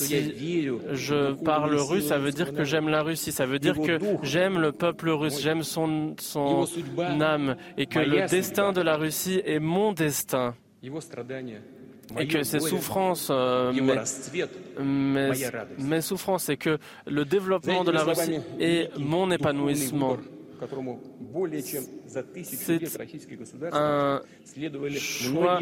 si 0.05 0.68
je 0.92 1.32
parle 1.44 1.74
russe, 1.76 2.07
ça 2.07 2.18
veut 2.18 2.32
dire 2.32 2.53
que 2.53 2.64
j'aime 2.64 2.88
la 2.88 3.03
Russie, 3.03 3.32
ça 3.32 3.46
veut 3.46 3.59
dire 3.59 3.80
que 3.80 3.98
j'aime 4.22 4.59
le 4.59 4.72
peuple 4.72 5.11
russe, 5.11 5.40
j'aime 5.40 5.62
son, 5.62 6.14
son 6.18 6.66
âme, 7.20 7.57
et 7.76 7.86
que 7.86 7.98
le 7.98 8.26
destin 8.28 8.72
de 8.72 8.80
la 8.80 8.96
Russie 8.96 9.40
est 9.44 9.61
mon 9.61 9.92
destin. 9.92 10.55
Et 12.18 12.26
que 12.26 12.42
ses 12.42 12.59
souffrances, 12.59 13.28
euh, 13.30 13.72
mes, 15.78 16.01
souffrances, 16.01 16.48
et 16.48 16.57
que 16.57 16.78
le 17.07 17.24
développement 17.24 17.84
de 17.84 17.92
la 17.92 18.03
Russie 18.03 18.40
est 18.59 18.90
mon 18.98 19.30
épanouissement. 19.30 20.16
C'est 22.43 22.81
un 23.73 24.21
choix 24.99 25.59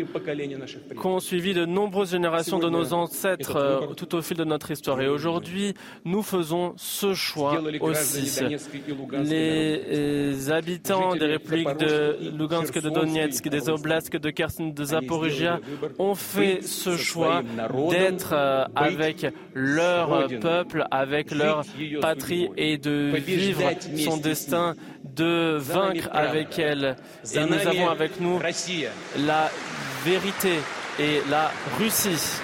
qu'ont 0.96 1.20
suivi 1.20 1.52
de 1.52 1.64
nombreuses 1.66 2.12
générations 2.12 2.58
de 2.58 2.70
nos 2.70 2.92
ancêtres 2.94 3.56
euh, 3.56 3.86
tout 3.94 4.14
au 4.14 4.22
fil 4.22 4.36
de 4.36 4.44
notre 4.44 4.70
histoire. 4.70 5.00
Et 5.00 5.08
aujourd'hui, 5.08 5.74
nous 6.04 6.22
faisons 6.22 6.72
ce 6.76 7.14
choix 7.14 7.60
aussi. 7.80 8.46
Les 9.24 9.82
euh, 9.90 10.50
habitants 10.50 11.14
des 11.14 11.26
républiques 11.26 11.76
de 11.78 12.16
Lugansk, 12.36 12.80
de 12.80 12.88
Donetsk, 12.88 13.48
des 13.48 13.68
oblasts 13.68 14.16
de 14.16 14.30
Kherson, 14.30 14.68
de 14.68 14.84
Zaporizhia 14.84 15.60
ont 15.98 16.14
fait 16.14 16.62
ce 16.62 16.96
choix 16.96 17.42
d'être 17.90 18.32
euh, 18.32 18.64
avec 18.74 19.26
leur 19.54 20.28
peuple, 20.40 20.84
avec 20.90 21.30
leur 21.30 21.64
patrie 22.00 22.48
et 22.56 22.78
de 22.78 23.12
vivre 23.16 23.70
son 23.96 24.16
destin 24.16 24.74
de 25.18 25.58
vaincre 25.58 26.08
avec 26.12 26.58
elle. 26.58 26.96
Et 27.34 27.40
nous 27.40 27.66
avons 27.66 27.90
avec 27.90 28.20
nous 28.20 28.40
la 29.18 29.50
vérité 30.04 30.54
et 30.98 31.22
la 31.30 31.50
Russie. 31.78 32.40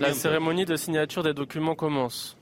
La 0.00 0.12
cérémonie 0.14 0.64
de 0.64 0.76
signature 0.76 1.22
des 1.22 1.34
documents 1.34 1.74
commence. 1.74 2.36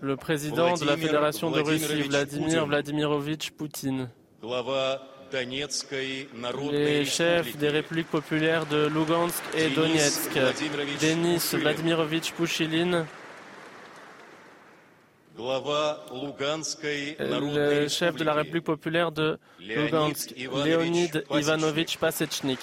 Le 0.00 0.16
président 0.16 0.74
de 0.74 0.84
la 0.84 0.96
Fédération 0.96 1.50
de 1.50 1.60
Russie, 1.60 2.02
Vladimir 2.02 2.66
Vladimirovitch 2.66 3.50
Poutine, 3.50 4.08
les 6.72 7.04
chefs 7.04 7.56
des 7.56 7.68
républiques 7.68 8.08
populaires 8.10 8.66
de 8.66 8.88
Lugansk 8.88 9.42
et 9.56 9.70
Donetsk, 9.70 10.30
Denis 11.00 11.38
Vladimirovitch 11.52 12.32
Pouchilin, 12.32 13.06
le 15.38 15.46
chef 17.88 18.16
de 18.16 18.24
la 18.24 18.34
République 18.34 18.64
populaire 18.64 19.12
de 19.12 19.38
Lugansk, 19.60 20.34
Leonid 20.36 21.24
Ivanovich 21.30 21.96
Pasechnik. 21.98 22.58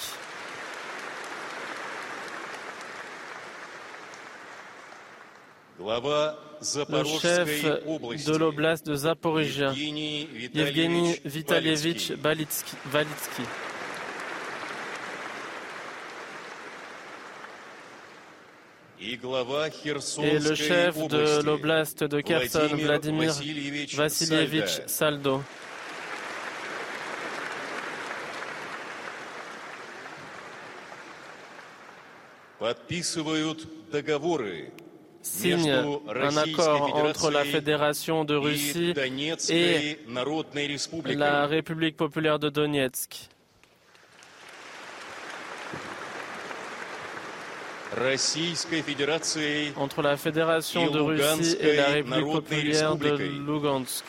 Le 5.87 7.05
chef 7.19 7.63
de 8.25 8.37
l'oblast 8.37 8.85
de 8.85 8.95
Zaporizhia, 8.95 9.71
Yevgeny 9.73 11.15
Vitalievich 11.23 12.11
Valitsky. 12.11 13.43
Et 18.99 20.39
le 20.39 20.55
chef 20.55 21.07
de 21.07 21.41
l'oblast 21.43 22.03
de 22.03 22.19
Kherson, 22.19 22.75
Vladimir 22.75 23.31
Vassilievich 23.95 24.81
Saldo. 24.87 25.41
Signe 35.27 35.71
un 35.71 36.37
accord 36.37 36.95
entre 36.95 37.31
la 37.31 37.43
Fédération 37.43 38.25
de 38.25 38.35
Russie 38.35 38.93
et 39.49 39.99
la 41.15 41.45
République 41.47 41.97
populaire 41.97 42.39
de 42.39 42.49
Donetsk. 42.49 43.29
entre 49.75 50.01
la 50.01 50.17
Fédération 50.17 50.89
de 50.91 50.99
Russie 50.99 51.57
et 51.59 51.75
la 51.75 51.85
République 51.87 52.31
populaire 52.31 52.95
de 52.95 53.15
Lugansk. 53.47 54.03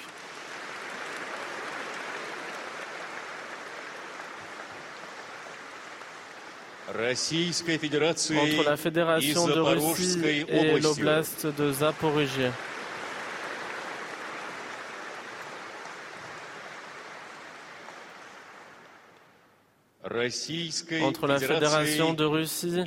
Entre 6.88 8.64
la 8.64 8.76
Fédération 8.76 9.46
de 9.46 9.60
Russie 9.60 10.18
et 10.48 10.80
l'oblast 10.80 11.46
de 11.46 11.72
Zaporizhia. 11.72 12.52
entre 21.02 21.26
la 21.26 21.38
Fédération 21.38 22.14
de 22.14 22.24
Russie 22.24 22.80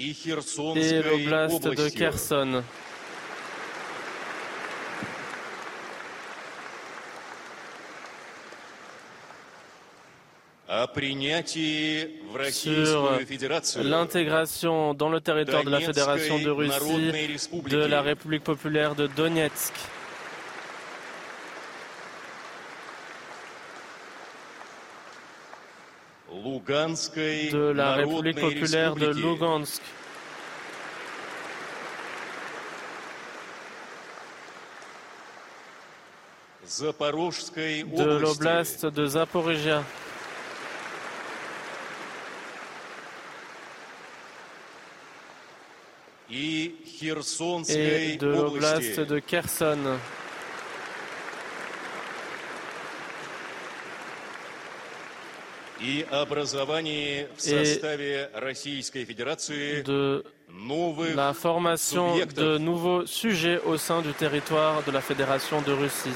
et 0.75 1.01
l'oblast 1.03 1.63
de 1.63 1.89
Kherson. 1.89 2.63
Sur 12.41 13.83
l'intégration 13.83 14.93
dans 14.93 15.09
le 15.09 15.21
territoire 15.21 15.63
de 15.63 15.69
la 15.69 15.79
Fédération 15.79 16.39
de 16.39 16.49
Russie 16.49 17.11
de 17.69 17.77
la 17.77 18.01
République 18.01 18.43
populaire 18.43 18.95
de 18.95 19.07
Donetsk. 19.07 19.73
de 27.51 27.71
la 27.71 27.93
République 27.95 28.39
populaire 28.39 28.95
de 28.95 29.07
Lugansk. 29.07 29.81
de 37.85 38.19
l'oblast 38.19 38.85
de 38.85 39.05
Zaporizhia. 39.05 39.83
Et 47.69 48.17
de 48.17 48.27
l'oblast 48.27 48.99
de 48.99 49.19
Kherson. 49.19 49.97
et 59.79 59.83
de 59.83 60.23
la 61.15 61.33
formation 61.33 62.15
de 62.17 62.57
nouveaux 62.57 63.05
sujets 63.05 63.59
au 63.65 63.77
sein 63.77 64.01
du 64.01 64.13
territoire 64.13 64.83
de 64.83 64.91
la 64.91 65.01
Fédération 65.01 65.61
de 65.61 65.71
Russie. 65.71 66.09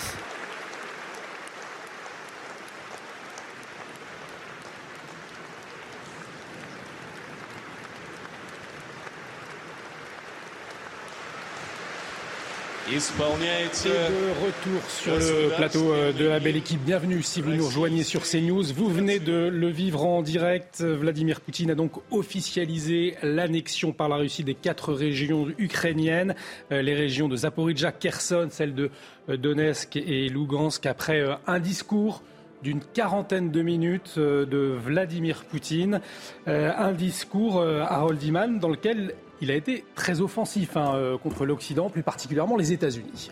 Et 12.96 12.98
de 12.98 14.46
retour 14.46 14.90
sur 14.90 15.16
le 15.18 15.54
plateau 15.58 15.92
euh, 15.92 16.14
de 16.14 16.30
la 16.30 16.40
belle 16.40 16.56
équipe. 16.56 16.80
Bienvenue 16.80 17.22
si 17.24 17.42
vous 17.42 17.52
nous 17.52 17.66
rejoignez 17.66 18.04
sur 18.04 18.22
CNews. 18.22 18.64
Vous 18.74 18.88
venez 18.88 19.20
de 19.20 19.50
le 19.50 19.68
vivre 19.68 20.06
en 20.06 20.22
direct. 20.22 20.82
Vladimir 20.82 21.42
Poutine 21.42 21.72
a 21.72 21.76
donc 21.76 21.92
officialisé 22.10 23.18
l'annexion 23.22 23.92
par 23.92 24.08
la 24.08 24.16
Russie 24.16 24.46
des 24.46 24.56
quatre 24.56 24.94
régions 24.94 25.48
ukrainiennes, 25.58 26.36
euh, 26.72 26.82
les 26.82 26.96
régions 26.96 27.28
de 27.28 27.36
Zaporizhia, 27.36 27.92
Kherson, 27.92 28.48
celles 28.50 28.74
de 28.74 28.90
euh, 29.28 29.36
Donetsk 29.36 29.98
et 29.98 30.30
Lugansk, 30.30 30.86
après 30.86 31.22
un 31.48 31.60
discours 31.60 32.24
d'une 32.64 32.80
quarantaine 32.80 33.52
de 33.52 33.62
minutes 33.62 34.18
de 34.18 34.78
Vladimir 34.82 35.44
Poutine. 35.44 36.02
Un 36.48 36.94
discours, 36.94 37.62
Harold 37.62 38.24
Iman, 38.24 38.58
dans 38.58 38.70
lequel 38.70 39.14
il 39.42 39.52
a 39.52 39.56
été 39.56 39.84
très 39.96 40.22
offensif 40.22 40.78
hein, 40.78 40.94
euh, 40.96 41.18
contre 41.18 41.46
l'Occident, 41.46 41.90
plus 41.90 42.04
particulièrement 42.04 42.58
les 42.58 42.72
États-Unis. 42.72 43.32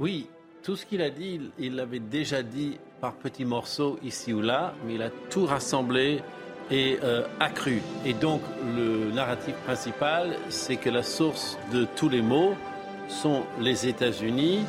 Oui, 0.00 0.28
tout 0.62 0.76
ce 0.76 0.84
qu'il 0.86 1.02
a 1.02 1.10
dit, 1.10 1.40
il 1.58 1.76
l'avait 1.76 1.98
déjà 2.00 2.42
dit 2.42 2.78
par 3.00 3.14
petits 3.14 3.44
morceaux 3.44 3.98
ici 4.02 4.32
ou 4.32 4.40
là, 4.40 4.74
mais 4.86 4.94
il 4.94 5.02
a 5.02 5.10
tout 5.30 5.46
rassemblé 5.46 6.20
et 6.70 6.98
euh, 7.02 7.22
accru. 7.40 7.80
Et 8.04 8.12
donc 8.12 8.40
le 8.76 9.10
narratif 9.12 9.54
principal, 9.64 10.36
c'est 10.48 10.76
que 10.76 10.90
la 10.90 11.02
source 11.02 11.58
de 11.72 11.86
tous 11.96 12.08
les 12.08 12.22
maux 12.22 12.54
sont 13.08 13.42
les 13.60 13.88
États-Unis, 13.88 14.64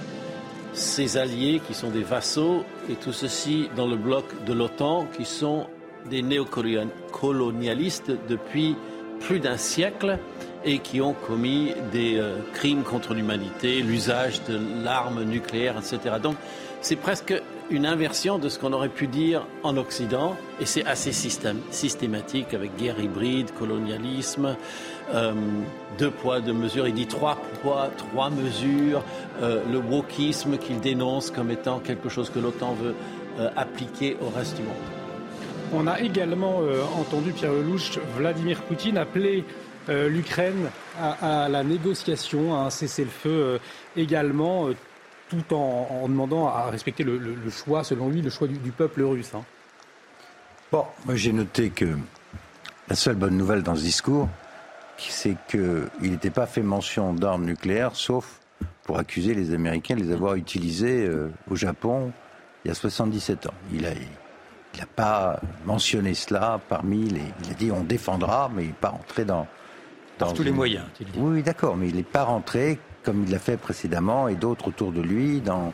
ses 0.74 1.18
alliés 1.18 1.62
qui 1.68 1.74
sont 1.74 1.90
des 1.90 2.04
vassaux, 2.04 2.64
et 2.90 2.94
tout 2.94 3.12
ceci 3.12 3.70
dans 3.76 3.88
le 3.88 3.98
bloc 3.98 4.26
de 4.46 4.54
l'OTAN 4.54 5.08
qui 5.18 5.26
sont 5.26 5.68
des 6.10 6.22
néocolonialistes 6.22 8.12
depuis 8.30 8.76
plus 9.20 9.40
d'un 9.40 9.58
siècle 9.58 10.18
et 10.66 10.80
qui 10.80 11.02
ont 11.02 11.14
commis 11.14 11.74
des 11.92 12.18
euh, 12.18 12.38
crimes 12.54 12.84
contre 12.84 13.14
l'humanité, 13.14 13.82
l'usage 13.82 14.44
de 14.44 14.60
l'arme 14.84 15.24
nucléaire, 15.24 15.76
etc. 15.78 16.16
Donc 16.22 16.36
c'est 16.82 16.98
presque 16.98 17.34
une 17.70 17.86
inversion 17.86 18.40
de 18.40 18.50
ce 18.50 18.58
qu'on 18.58 18.74
aurait 18.74 18.90
pu 18.90 19.08
dire 19.08 19.46
en 19.64 19.78
Occident, 19.78 20.36
et 20.60 20.66
c'est 20.66 20.86
assez 20.86 21.12
systématique 21.12 22.54
avec 22.54 22.76
guerre 22.78 23.00
hybride, 23.00 23.52
colonialisme, 23.52 24.56
euh, 25.14 25.34
deux 25.98 26.10
poids, 26.10 26.40
deux 26.40 26.54
mesures. 26.54 26.88
Il 26.88 26.96
dit 26.96 27.08
trois 27.08 27.38
poids, 27.62 27.90
trois 27.98 28.30
mesures, 28.30 29.04
euh, 29.42 29.62
le 29.72 29.78
wokisme 29.78 30.58
qu'il 30.58 30.80
dénonce 30.80 31.32
comme 31.32 31.52
étant 31.52 31.80
quelque 31.80 32.10
chose 32.10 32.30
que 32.30 32.40
l'OTAN 32.40 32.74
veut 32.74 32.96
appliquer 33.56 34.18
au 34.22 34.28
reste 34.38 34.58
du 34.58 34.64
monde. 34.64 34.76
On 35.72 35.88
a 35.88 36.02
également 36.02 36.62
entendu 37.00 37.32
Pierre 37.32 37.54
Lelouch, 37.54 37.98
Vladimir 38.18 38.62
Poutine 38.64 38.98
appeler 38.98 39.46
l'Ukraine 39.90 40.70
à, 41.00 41.48
la 41.50 41.64
négociation, 41.64 42.56
à 42.56 42.66
un 42.66 42.70
cessez-le-feu 42.70 43.30
euh, 43.30 43.58
également, 43.96 44.68
euh, 44.68 44.76
tout 45.30 45.54
en, 45.54 46.08
demandant 46.08 46.48
à 46.48 46.70
respecter 46.70 47.04
le, 47.04 47.38
choix, 47.50 47.84
selon 47.84 48.10
lui, 48.10 48.22
le 48.22 48.30
choix 48.30 48.48
du, 48.48 48.72
peuple 48.72 49.04
russe. 49.04 49.32
Hein. 49.36 49.44
Bon, 50.72 50.86
moi 51.06 51.16
j'ai 51.16 51.32
noté 51.32 51.70
que 51.70 51.98
la 52.88 52.96
seule 52.96 53.16
bonne 53.16 53.38
nouvelle 53.38 53.62
dans 53.62 53.76
ce 53.76 53.82
discours, 53.82 54.28
c'est 54.98 55.38
qu'il 55.48 55.90
n'était 56.02 56.32
pas 56.32 56.48
fait 56.48 56.64
mention 56.64 57.14
d'armes 57.14 57.46
nucléaires, 57.46 57.96
sauf 57.96 58.40
pour 58.84 58.98
accuser 58.98 59.36
les 59.36 59.54
Américains 59.54 59.96
de 59.96 60.02
les 60.02 60.12
avoir 60.12 60.34
utilisées 60.36 61.08
au 61.50 61.56
Japon 61.56 62.12
il 62.66 62.70
y 62.70 62.72
a 62.72 62.74
77 62.76 63.48
ans. 63.48 63.54
Il 63.72 63.88
il 64.74 64.80
n'a 64.80 64.86
pas 64.86 65.40
mentionné 65.66 66.14
cela 66.14 66.60
parmi 66.70 67.10
les. 67.10 67.24
Il 67.44 67.52
a 67.52 67.54
dit 67.54 67.72
on 67.72 67.84
défendra, 67.84 68.50
mais 68.54 68.64
il 68.64 68.68
n'est 68.68 68.74
pas 68.74 68.92
entré 68.92 69.26
dans, 69.26 69.48
Par 70.20 70.34
tous 70.34 70.44
les 70.44 70.52
moyens. 70.52 70.86
Oui, 71.16 71.42
d'accord, 71.42 71.78
mais 71.78 71.88
il 71.88 71.96
n'est 71.96 72.04
pas 72.04 72.24
rentré 72.24 72.78
comme 73.04 73.24
il 73.24 73.32
l'a 73.32 73.40
fait 73.40 73.58
précédemment 73.58 74.28
et 74.28 74.36
d'autres 74.36 74.68
autour 74.68 74.92
de 74.92 75.02
lui 75.02 75.42
dans, 75.42 75.74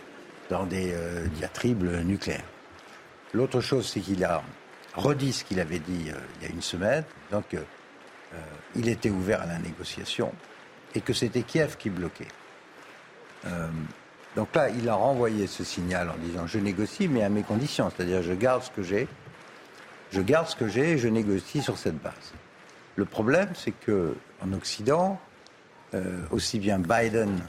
dans 0.49 0.65
des 0.65 0.91
euh, 0.93 1.25
diatribes 1.27 1.83
nucléaires. 2.05 2.45
L'autre 3.33 3.59
chose, 3.59 3.87
c'est 3.87 3.99
qu'il 3.99 4.23
a 4.23 4.43
redit 4.93 5.33
ce 5.33 5.43
qu'il 5.43 5.59
avait 5.59 5.79
dit 5.79 6.09
euh, 6.09 6.17
il 6.37 6.47
y 6.47 6.51
a 6.51 6.53
une 6.53 6.61
semaine, 6.61 7.03
donc 7.31 7.53
euh, 7.53 7.59
il 8.75 8.87
était 8.87 9.09
ouvert 9.09 9.41
à 9.41 9.45
la 9.47 9.57
négociation 9.57 10.31
et 10.93 11.01
que 11.01 11.13
c'était 11.13 11.41
Kiev 11.41 11.77
qui 11.77 11.89
bloquait. 11.89 12.27
donc 14.35 14.53
là, 14.55 14.69
il 14.69 14.87
a 14.87 14.95
renvoyé 14.95 15.47
ce 15.47 15.63
signal 15.63 16.09
en 16.09 16.17
disant 16.17 16.47
je 16.47 16.59
négocie, 16.59 17.07
mais 17.07 17.23
à 17.23 17.29
mes 17.29 17.43
conditions, 17.43 17.89
c'est-à-dire 17.89 18.21
je 18.21 18.33
garde 18.33 18.63
ce 18.63 18.71
que 18.71 18.83
j'ai, 18.83 19.07
je 20.11 20.21
garde 20.21 20.47
ce 20.47 20.55
que 20.55 20.67
j'ai 20.67 20.91
et 20.91 20.97
je 20.97 21.07
négocie 21.07 21.61
sur 21.61 21.77
cette 21.77 22.01
base. 22.01 22.33
Le 22.95 23.05
problème, 23.05 23.49
c'est 23.53 23.71
que 23.71 24.15
en 24.41 24.53
Occident, 24.53 25.19
aussi 26.31 26.59
bien 26.59 26.79
Biden 26.79 27.39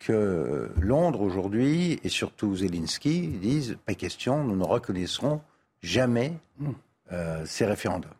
que 0.00 0.70
Londres 0.80 1.20
aujourd'hui 1.20 2.00
et 2.02 2.08
surtout 2.08 2.56
Zelensky 2.56 3.28
disent 3.28 3.76
pas 3.84 3.94
question, 3.94 4.42
nous 4.42 4.56
ne 4.56 4.64
reconnaîtrons 4.64 5.40
jamais 5.82 6.32
euh, 7.12 7.44
ces 7.46 7.66
référendums. 7.66 8.10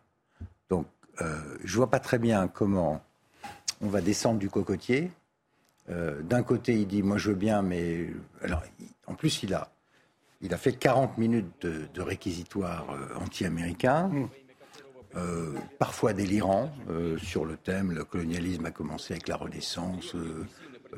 Donc, 0.69 0.87
euh, 1.21 1.41
je 1.65 1.77
vois 1.77 1.91
pas 1.91 1.99
très 1.99 2.19
bien 2.19 2.49
comment 2.49 3.03
on 3.81 3.89
va 3.89 4.01
descendre 4.01 4.39
du 4.39 4.51
cocotier. 4.51 5.11
Euh, 5.89 6.23
d'un 6.23 6.43
côté, 6.43 6.75
il 6.75 6.87
dit 6.87 7.03
moi 7.03 7.17
je 7.17 7.31
veux 7.31 7.37
bien, 7.37 7.63
mais 7.63 8.11
alors 8.43 8.63
en 9.07 9.15
plus 9.15 9.43
il 9.43 9.55
a 9.55 9.71
il 10.43 10.55
a 10.55 10.57
fait 10.57 10.73
40 10.73 11.19
minutes 11.19 11.53
de, 11.63 11.87
de 11.93 12.01
réquisitoire 12.01 12.87
anti-américain. 13.21 14.09
Mm. 14.09 14.29
Parfois 15.79 16.13
délirant 16.13 16.73
sur 17.19 17.45
le 17.45 17.57
thème 17.57 17.93
le 17.93 18.05
colonialisme 18.05 18.67
a 18.67 18.71
commencé 18.71 19.15
avec 19.15 19.29
la 19.29 19.37
Renaissance, 19.37 20.15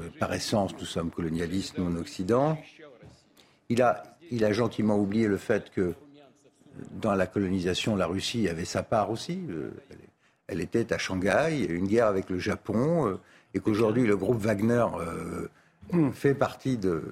euh, 0.00 0.08
par 0.18 0.32
essence, 0.32 0.72
nous 0.78 0.86
sommes 0.86 1.10
colonialistes, 1.10 1.76
nous 1.78 1.86
en 1.86 1.96
Occident. 1.96 2.58
Il 3.68 3.82
a, 3.82 4.02
il 4.30 4.44
a 4.44 4.52
gentiment 4.52 4.98
oublié 4.98 5.26
le 5.26 5.36
fait 5.36 5.70
que 5.70 5.94
dans 6.92 7.14
la 7.14 7.26
colonisation, 7.26 7.96
la 7.96 8.06
Russie 8.06 8.48
avait 8.48 8.64
sa 8.64 8.82
part 8.82 9.10
aussi. 9.10 9.42
Euh, 9.50 9.70
elle 10.46 10.60
était 10.60 10.92
à 10.92 10.98
Shanghai, 10.98 11.66
une 11.68 11.86
guerre 11.86 12.06
avec 12.06 12.30
le 12.30 12.38
Japon, 12.38 13.06
euh, 13.06 13.20
et 13.54 13.60
qu'aujourd'hui 13.60 14.06
le 14.06 14.16
groupe 14.16 14.38
Wagner 14.38 14.86
fait 16.14 16.34
partie 16.34 16.78
de, 16.78 17.02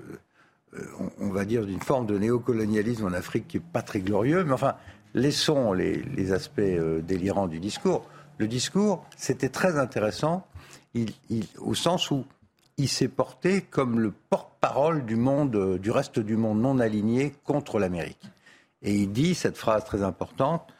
on, 1.18 1.28
va 1.28 1.44
dire, 1.44 1.66
d'une 1.66 1.82
forme 1.82 2.06
de 2.06 2.16
néocolonialisme 2.16 3.04
en 3.04 3.12
Afrique 3.12 3.46
qui 3.46 3.58
n'est 3.58 3.64
pas 3.72 3.82
très 3.82 4.00
glorieux. 4.00 4.42
Mais 4.44 4.52
enfin, 4.52 4.76
laissons 5.14 5.72
les, 5.72 6.32
aspects 6.32 6.60
délirants 6.60 7.46
du 7.46 7.60
discours. 7.60 8.06
Le 8.38 8.48
discours, 8.48 9.04
c'était 9.16 9.48
très 9.48 9.78
intéressant, 9.78 10.46
il, 10.94 11.12
au 11.58 11.74
sens 11.74 12.10
où 12.10 12.24
il 12.78 12.88
s'est 12.88 13.08
porté 13.08 13.60
comme 13.60 14.00
le 14.00 14.12
porte-parole 14.30 15.04
du 15.04 15.16
monde, 15.16 15.54
euh, 15.54 15.78
du 15.78 15.90
reste 15.90 16.18
du 16.18 16.36
monde 16.36 16.60
non 16.60 16.78
aligné 16.78 17.34
contre 17.44 17.78
l'Amérique. 17.78 18.22
Et 18.82 18.94
il 18.94 19.12
dit 19.12 19.34
cette 19.34 19.58
phrase 19.58 19.84
très 19.84 20.02
importante 20.02 20.72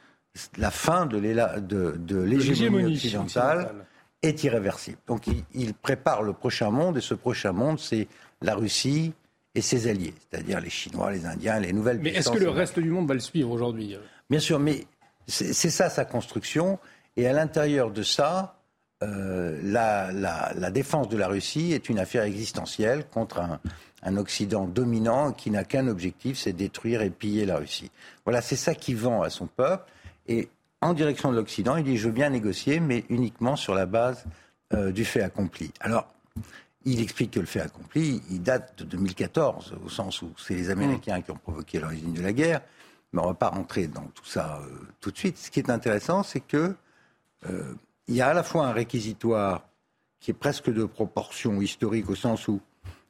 la 0.57 0.70
fin 0.70 1.07
de 1.07 1.18
l'hégémonie 1.18 2.95
occidentale 2.95 3.74
est 4.22 4.45
irréversible. 4.45 4.99
Donc 5.07 5.24
il, 5.55 5.74
prépare 5.74 6.22
le 6.22 6.33
prochain 6.33 6.70
monde, 6.70 6.99
et 6.99 7.01
ce 7.01 7.14
prochain 7.14 7.53
monde, 7.53 7.78
c'est 7.78 8.07
la 8.43 8.55
Russie 8.55 9.12
et 9.55 9.61
ses 9.61 9.89
alliés, 9.89 10.14
c'est-à-dire 10.31 10.61
les 10.61 10.70
Chinois, 10.70 11.11
les 11.11 11.26
Indiens, 11.26 11.59
les 11.59 11.72
nouvelles 11.72 11.99
Mais 12.01 12.11
est-ce 12.11 12.31
que 12.31 12.39
le 12.39 12.51
reste 12.51 12.78
du 12.78 12.91
monde 12.91 13.09
va 13.09 13.14
le 13.14 13.20
suivre 13.20 13.51
aujourd'hui 13.51 13.97
Bien 14.31 14.39
sûr, 14.39 14.61
mais 14.61 14.87
c'est 15.26 15.70
ça 15.70 15.91
sa 15.91 16.05
construction. 16.05 16.78
Et 17.16 17.26
à 17.26 17.33
l'intérieur 17.33 17.91
de 17.91 18.03
ça, 18.03 18.61
euh, 19.03 19.59
la, 19.62 20.70
défense 20.70 21.09
de 21.09 21.16
la 21.16 21.28
Russie 21.28 21.72
est 21.72 21.89
une 21.89 21.99
affaire 21.99 22.22
existentielle 22.22 23.05
contre 23.11 23.41
un, 23.41 24.16
Occident 24.16 24.66
dominant 24.66 25.33
qui 25.33 25.51
n'a 25.51 25.64
qu'un 25.64 25.87
objectif, 25.87 26.39
c'est 26.39 26.55
détruire 26.55 27.03
et 27.03 27.11
piller 27.11 27.45
la 27.45 27.59
Russie. 27.59 27.91
Voilà, 28.24 28.41
c'est 28.41 28.57
ça 28.57 28.74
qui 28.74 28.95
vend 28.95 29.20
à 29.22 29.28
son 29.28 29.47
peuple. 29.47 29.91
Et 30.26 30.49
en 30.81 30.95
direction 30.95 31.31
de 31.31 31.37
l'Occident, 31.37 31.76
il 31.76 31.85
dit 31.85 31.99
je 31.99 32.07
veux 32.07 32.12
bien 32.12 32.31
négocier, 32.31 32.81
mais 32.81 33.05
uniquement 33.11 33.57
sur 33.57 33.74
la 33.74 33.85
base 33.85 34.24
euh, 34.72 34.91
du 34.91 35.05
fait 35.05 35.22
accompli. 35.22 35.70
Alors, 35.81 36.07
il 36.87 37.01
explique 37.01 37.33
que 37.33 37.41
le 37.41 37.47
fait 37.47 37.61
accompli, 37.61 38.22
il 38.31 38.43
date 38.43 38.78
de 38.78 38.85
2014, 38.85 39.74
au 39.85 39.89
sens 39.91 40.22
où 40.22 40.33
c'est 40.39 40.55
les 40.55 40.70
Américains 40.70 41.20
qui 41.20 41.31
ont 41.31 41.37
provoqué 41.37 41.78
l'origine 41.78 42.14
de 42.14 42.22
la 42.22 42.33
guerre. 42.33 42.62
Mais 43.12 43.20
on 43.20 43.24
ne 43.24 43.28
va 43.28 43.34
pas 43.34 43.48
rentrer 43.48 43.86
dans 43.86 44.06
tout 44.14 44.24
ça 44.24 44.61
euh, 44.62 44.74
tout 45.00 45.11
de 45.11 45.18
suite. 45.18 45.36
Ce 45.38 45.50
qui 45.50 45.61
est 45.61 45.70
intéressant, 45.70 46.22
c'est 46.22 46.40
que 46.40 46.74
il 48.06 48.14
y 48.14 48.20
a 48.20 48.28
à 48.28 48.34
la 48.34 48.42
fois 48.42 48.66
un 48.66 48.72
réquisitoire 48.72 49.62
qui 50.20 50.30
est 50.30 50.34
presque 50.34 50.70
de 50.70 50.84
proportion 50.84 51.61
historique 51.62 52.11
au 52.11 52.14
sens 52.14 52.46
où 52.48 52.61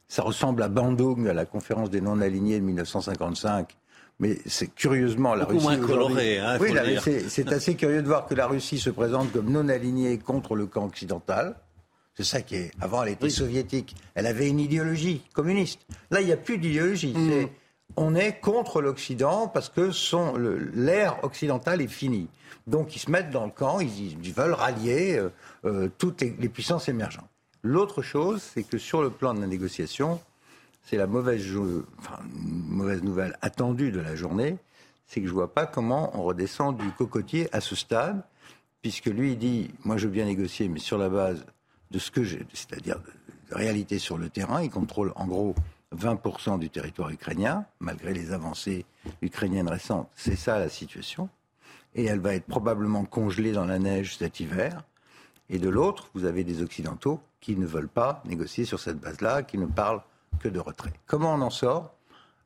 ça 0.07 0.23
ressemble 0.23 0.63
à 0.63 0.69
Bandung, 0.69 1.27
à 1.27 1.33
la 1.33 1.45
conférence 1.45 1.89
des 1.89 2.01
non-alignés 2.01 2.59
de 2.59 2.65
1955. 2.65 3.77
Mais 4.19 4.37
c'est 4.45 4.67
curieusement 4.67 5.33
la 5.35 5.45
Russie. 5.45 5.63
Moins 5.63 5.77
coloré, 5.77 6.37
hein, 6.37 6.57
oui, 6.59 6.73
c'est 7.27 7.51
assez 7.51 7.75
curieux 7.75 8.03
de 8.03 8.07
voir 8.07 8.27
que 8.27 8.35
la 8.35 8.45
Russie 8.45 8.77
se 8.77 8.89
présente 8.89 9.31
comme 9.31 9.49
non-alignée 9.49 10.17
contre 10.19 10.55
le 10.55 10.67
camp 10.67 10.85
occidental. 10.85 11.55
C'est 12.13 12.25
ça 12.25 12.41
qui 12.41 12.55
est. 12.55 12.71
Avant, 12.81 13.03
elle 13.03 13.13
était 13.13 13.29
soviétique. 13.29 13.95
Elle 14.13 14.27
avait 14.27 14.47
une 14.47 14.59
idéologie 14.59 15.23
communiste. 15.33 15.79
Là, 16.11 16.21
il 16.21 16.27
n'y 16.27 16.33
a 16.33 16.37
plus 16.37 16.57
d'idéologie. 16.57 17.13
Mm. 17.15 17.47
On 17.97 18.15
est 18.15 18.39
contre 18.39 18.81
l'Occident 18.81 19.47
parce 19.47 19.69
que 19.69 19.91
l'ère 20.73 21.23
occidentale 21.23 21.81
est 21.81 21.87
finie. 21.87 22.27
Donc 22.67 22.95
ils 22.95 22.99
se 22.99 23.09
mettent 23.09 23.31
dans 23.31 23.45
le 23.45 23.51
camp, 23.51 23.79
ils, 23.79 24.33
veulent 24.33 24.53
rallier 24.53 25.17
euh, 25.17 25.29
euh, 25.65 25.89
toutes 25.97 26.21
les, 26.21 26.49
puissances 26.49 26.89
émergentes. 26.89 27.29
L'autre 27.63 28.01
chose, 28.01 28.41
c'est 28.41 28.63
que 28.63 28.77
sur 28.77 29.01
le 29.01 29.09
plan 29.09 29.33
de 29.33 29.41
la 29.41 29.47
négociation, 29.47 30.19
c'est 30.83 30.97
la 30.97 31.07
mauvaise, 31.07 31.45
mauvaise 32.33 33.03
nouvelle 33.03 33.37
attendue 33.41 33.91
de 33.91 33.99
la 33.99 34.15
journée, 34.15 34.57
c'est 35.05 35.21
que 35.21 35.27
je 35.27 35.31
ne 35.31 35.35
vois 35.35 35.53
pas 35.53 35.65
comment 35.65 36.17
on 36.17 36.23
redescend 36.23 36.77
du 36.77 36.89
cocotier 36.91 37.49
à 37.51 37.61
ce 37.61 37.75
stade, 37.75 38.23
puisque 38.81 39.07
lui 39.07 39.33
il 39.33 39.37
dit, 39.37 39.71
moi 39.83 39.97
je 39.97 40.05
veux 40.05 40.13
bien 40.13 40.25
négocier, 40.25 40.69
mais 40.69 40.79
sur 40.79 40.97
la 40.97 41.09
base 41.09 41.45
de 41.91 41.99
ce 41.99 42.09
que 42.09 42.23
j'ai, 42.23 42.45
c'est-à-dire 42.53 42.99
de 43.49 43.55
réalité 43.55 43.99
sur 43.99 44.17
le 44.17 44.29
terrain, 44.29 44.61
il 44.61 44.69
contrôle 44.69 45.11
en 45.15 45.27
gros 45.27 45.55
20% 45.95 46.59
du 46.59 46.69
territoire 46.69 47.09
ukrainien, 47.09 47.65
malgré 47.79 48.13
les 48.13 48.31
avancées 48.31 48.85
ukrainiennes 49.21 49.69
récentes. 49.69 50.09
C'est 50.15 50.35
ça 50.35 50.59
la 50.59 50.69
situation 50.69 51.29
et 51.95 52.05
elle 52.05 52.19
va 52.19 52.35
être 52.35 52.45
probablement 52.45 53.05
congelée 53.05 53.51
dans 53.51 53.65
la 53.65 53.79
neige 53.79 54.17
cet 54.17 54.39
hiver. 54.39 54.83
Et 55.49 55.59
de 55.59 55.69
l'autre, 55.69 56.09
vous 56.13 56.25
avez 56.25 56.43
des 56.43 56.61
Occidentaux 56.61 57.19
qui 57.41 57.55
ne 57.57 57.65
veulent 57.65 57.89
pas 57.89 58.23
négocier 58.25 58.65
sur 58.65 58.79
cette 58.79 58.99
base-là, 58.99 59.43
qui 59.43 59.57
ne 59.57 59.65
parlent 59.65 60.01
que 60.39 60.47
de 60.47 60.59
retrait. 60.59 60.93
Comment 61.07 61.33
on 61.33 61.41
en 61.41 61.49
sort? 61.49 61.93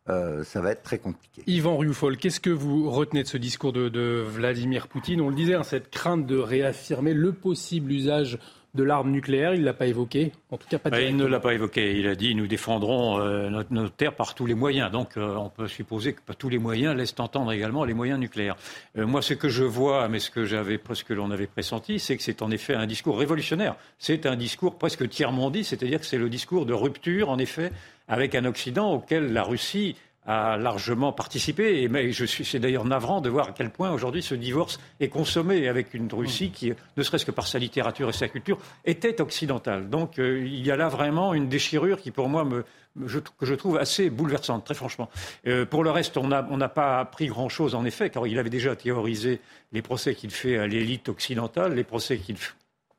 Euh, 0.07 0.43
ça 0.43 0.61
va 0.61 0.71
être 0.71 0.83
très 0.83 0.99
compliqué. 0.99 1.43
Yvan 1.47 1.77
Rioufol, 1.77 2.17
qu'est-ce 2.17 2.39
que 2.39 2.51
vous 2.51 2.89
retenez 2.89 3.23
de 3.23 3.27
ce 3.27 3.37
discours 3.37 3.73
de, 3.73 4.23
Vladimir 4.27 4.87
Poutine? 4.87 5.21
On 5.21 5.29
le 5.29 5.35
disait, 5.35 5.55
hein, 5.55 5.63
cette 5.63 5.89
crainte 5.89 6.25
de 6.25 6.37
réaffirmer 6.37 7.13
le 7.13 7.33
possible 7.33 7.91
usage 7.91 8.39
de 8.75 8.83
l'arme 8.83 9.11
nucléaire, 9.11 9.53
il 9.53 9.61
ne 9.61 9.65
l'a 9.65 9.73
pas 9.73 9.87
évoqué, 9.87 10.33
en 10.51 10.57
tout 10.57 10.67
cas 10.67 10.77
pas 10.77 11.01
Il 11.01 11.15
ne 11.15 11.25
l'a 11.25 11.39
pas 11.39 11.53
évoqué, 11.53 11.97
il 11.97 12.07
a 12.07 12.15
dit 12.15 12.35
nous 12.35 12.45
défendrons 12.45 13.19
euh, 13.19 13.49
notre, 13.49 13.95
terre 13.95 14.13
par 14.13 14.35
tous 14.35 14.45
les 14.45 14.53
moyens. 14.53 14.91
Donc 14.91 15.17
euh, 15.17 15.35
on 15.35 15.49
peut 15.49 15.67
supposer 15.67 16.13
que 16.13 16.33
tous 16.33 16.49
les 16.49 16.57
moyens 16.57 16.95
laissent 16.95 17.15
entendre 17.17 17.51
également 17.53 17.85
les 17.85 17.93
moyens 17.93 18.19
nucléaires. 18.19 18.57
Euh, 18.97 19.07
moi 19.07 19.21
ce 19.21 19.33
que 19.33 19.47
je 19.47 19.63
vois, 19.63 20.09
mais 20.09 20.19
ce 20.19 20.29
que 20.29 20.45
j'avais 20.45 20.77
presque 20.77 21.09
l'on 21.09 21.31
avait 21.31 21.47
pressenti, 21.47 21.99
c'est 21.99 22.17
que 22.17 22.23
c'est 22.23 22.41
en 22.41 22.51
effet 22.51 22.75
un 22.75 22.85
discours 22.85 23.17
révolutionnaire. 23.17 23.75
C'est 23.97 24.25
un 24.25 24.35
discours 24.35 24.77
presque 24.77 25.07
tiers-mondiste, 25.07 25.69
c'est-à-dire 25.69 25.99
que 25.99 26.05
c'est 26.05 26.17
le 26.17 26.29
discours 26.29 26.65
de 26.65 26.73
rupture 26.73 27.29
en 27.29 27.37
effet 27.37 27.71
avec 28.07 28.35
un 28.35 28.45
Occident 28.45 28.93
auquel 28.93 29.31
la 29.31 29.43
Russie 29.43 29.95
a 30.25 30.57
largement 30.57 31.11
participé. 31.11 31.81
Et 31.83 31.87
mais 31.87 32.11
je 32.11 32.25
suis, 32.25 32.45
c'est 32.45 32.59
d'ailleurs 32.59 32.85
navrant 32.85 33.21
de 33.21 33.29
voir 33.29 33.49
à 33.49 33.51
quel 33.51 33.69
point 33.69 33.91
aujourd'hui 33.91 34.21
ce 34.21 34.35
divorce 34.35 34.79
est 34.99 35.09
consommé 35.09 35.67
avec 35.67 35.93
une 35.93 36.11
Russie 36.11 36.51
qui, 36.51 36.73
ne 36.97 37.03
serait-ce 37.03 37.25
que 37.25 37.31
par 37.31 37.47
sa 37.47 37.59
littérature 37.59 38.09
et 38.09 38.13
sa 38.13 38.27
culture, 38.27 38.57
était 38.85 39.21
occidentale. 39.21 39.89
Donc 39.89 40.19
euh, 40.19 40.43
il 40.45 40.65
y 40.65 40.71
a 40.71 40.75
là 40.75 40.89
vraiment 40.89 41.33
une 41.33 41.47
déchirure 41.47 41.99
qui, 41.99 42.11
pour 42.11 42.29
moi, 42.29 42.43
me, 42.45 42.63
je, 43.05 43.19
que 43.19 43.45
je 43.45 43.53
trouve 43.53 43.77
assez 43.77 44.09
bouleversante, 44.09 44.65
très 44.65 44.73
franchement. 44.73 45.09
Euh, 45.47 45.65
pour 45.65 45.83
le 45.83 45.91
reste, 45.91 46.17
on 46.17 46.27
n'a 46.27 46.69
pas 46.69 46.99
appris 46.99 47.27
grand-chose, 47.27 47.75
en 47.75 47.85
effet, 47.85 48.09
car 48.09 48.27
il 48.27 48.39
avait 48.39 48.49
déjà 48.49 48.75
théorisé 48.75 49.41
les 49.71 49.81
procès 49.81 50.15
qu'il 50.15 50.31
fait 50.31 50.57
à 50.57 50.67
l'élite 50.67 51.09
occidentale, 51.09 51.73
les 51.73 51.83
procès 51.83 52.17
qu'il 52.17 52.37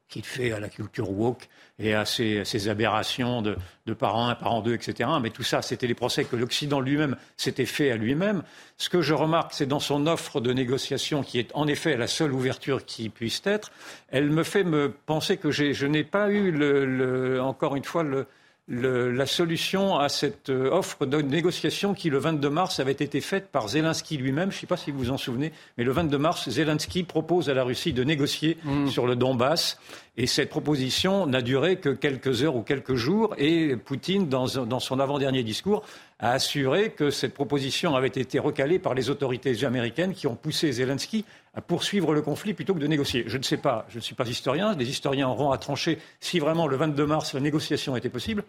qu'il 0.09 0.25
fait 0.25 0.53
à 0.53 0.61
la 0.61 0.69
culture 0.69 1.11
woke 1.11 1.49
et 1.79 1.95
à 1.95 2.05
ces, 2.05 2.69
aberrations 2.69 3.43
de, 3.43 3.57
de, 3.87 3.93
parents 3.93 4.29
un, 4.29 4.35
parent 4.35 4.63
deux, 4.63 4.75
etc. 4.75 5.11
Mais 5.21 5.31
tout 5.31 5.43
ça, 5.43 5.63
c'était 5.63 5.87
les 5.87 5.95
procès 5.95 6.25
que 6.25 6.37
l'Occident 6.37 6.81
lui-même 6.81 7.17
s'était 7.37 7.67
fait 7.67 7.91
à 7.91 7.97
lui-même. 7.97 8.43
Ce 8.77 8.89
que 8.89 9.03
je 9.03 9.15
remarque, 9.15 9.53
c'est 9.53 9.67
dans 9.67 9.81
son 9.81 10.07
offre 10.07 10.41
de 10.41 10.53
négociation, 10.53 11.23
qui 11.23 11.39
est 11.39 11.51
en 11.55 11.67
effet 11.67 11.97
la 11.97 12.07
seule 12.07 12.33
ouverture 12.33 12.85
qui 12.85 13.09
puisse 13.09 13.43
être, 13.45 13.73
elle 14.09 14.31
me 14.31 14.43
fait 14.43 14.65
me 14.65 14.91
penser 14.91 15.37
que 15.37 15.51
je 15.51 15.87
n'ai 15.87 16.05
pas 16.05 16.31
eu, 16.31 16.51
le, 16.51 17.41
encore 17.43 17.77
une 17.77 17.85
fois, 17.85 18.03
le, 18.03 18.27
la 18.69 19.27
solution 19.27 19.97
à 19.97 20.09
cette 20.09 20.51
euh, 20.51 20.71
offre 20.71 21.07
de 21.07 21.21
négociation 21.21 21.95
qui, 21.95 22.11
le 22.11 22.19
22 22.19 22.51
mars, 22.51 22.81
avait 22.81 22.91
été 22.93 23.21
faite 23.21 23.49
par 23.53 23.69
Zelensky 23.69 24.17
lui-même. 24.17 24.51
Je 24.51 24.57
ne 24.57 24.61
sais 24.61 24.67
pas 24.67 24.77
si 24.77 24.91
vous 24.91 24.99
vous 24.99 25.11
en 25.11 25.17
souvenez, 25.17 25.53
mais 25.79 25.85
le 25.85 25.93
22 25.93 26.19
mars, 26.19 26.51
Zelensky 26.51 27.05
propose 27.05 27.49
à 27.49 27.55
la 27.55 27.63
Russie 27.63 27.93
de 27.93 28.03
négocier 28.03 28.59
mm. 28.65 28.89
sur 28.89 29.07
le 29.07 29.15
Donbass. 29.15 29.79
Et 30.17 30.27
cette 30.27 30.51
proposition 30.51 31.27
n'a 31.27 31.43
duré 31.43 31.77
que 31.77 31.91
quelques 31.91 32.43
heures 32.43 32.57
ou 32.57 32.63
quelques 32.63 32.95
jours. 32.95 33.35
Et 33.39 33.77
Poutine, 33.77 34.29
dans, 34.29 34.47
dans 34.47 34.81
son 34.81 34.99
avant-dernier 34.99 35.45
discours, 35.45 35.85
a 36.19 36.33
assuré 36.33 36.91
que 36.91 37.11
cette 37.11 37.35
proposition 37.35 37.95
avait 37.95 38.09
été 38.09 38.39
recalée 38.39 38.79
par 38.79 38.95
les 38.95 39.11
autorités 39.11 39.65
américaines 39.65 40.15
qui 40.15 40.27
ont 40.27 40.35
poussé 40.35 40.73
Zelensky 40.73 41.25
à 41.55 41.61
poursuivre 41.61 42.15
le 42.15 42.23
conflit 42.23 42.55
plutôt 42.55 42.75
que 42.75 42.79
de 42.79 42.87
négocier. 42.87 43.25
Je 43.27 43.37
ne 43.37 43.43
sais 43.43 43.59
pas, 43.59 43.87
je 43.91 43.97
ne 43.97 44.03
suis 44.03 44.15
pas 44.15 44.27
historien, 44.27 44.75
les 44.75 44.89
historiens 44.89 45.29
auront 45.29 45.51
à 45.51 45.59
trancher 45.59 45.99
si 46.21 46.39
vraiment 46.39 46.67
le 46.67 46.77
22 46.77 47.07
mars 47.07 47.35
la 47.35 47.41
négociation 47.41 47.97
était 47.97 48.09
possible. 48.09 48.45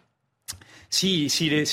Si, 0.90 1.30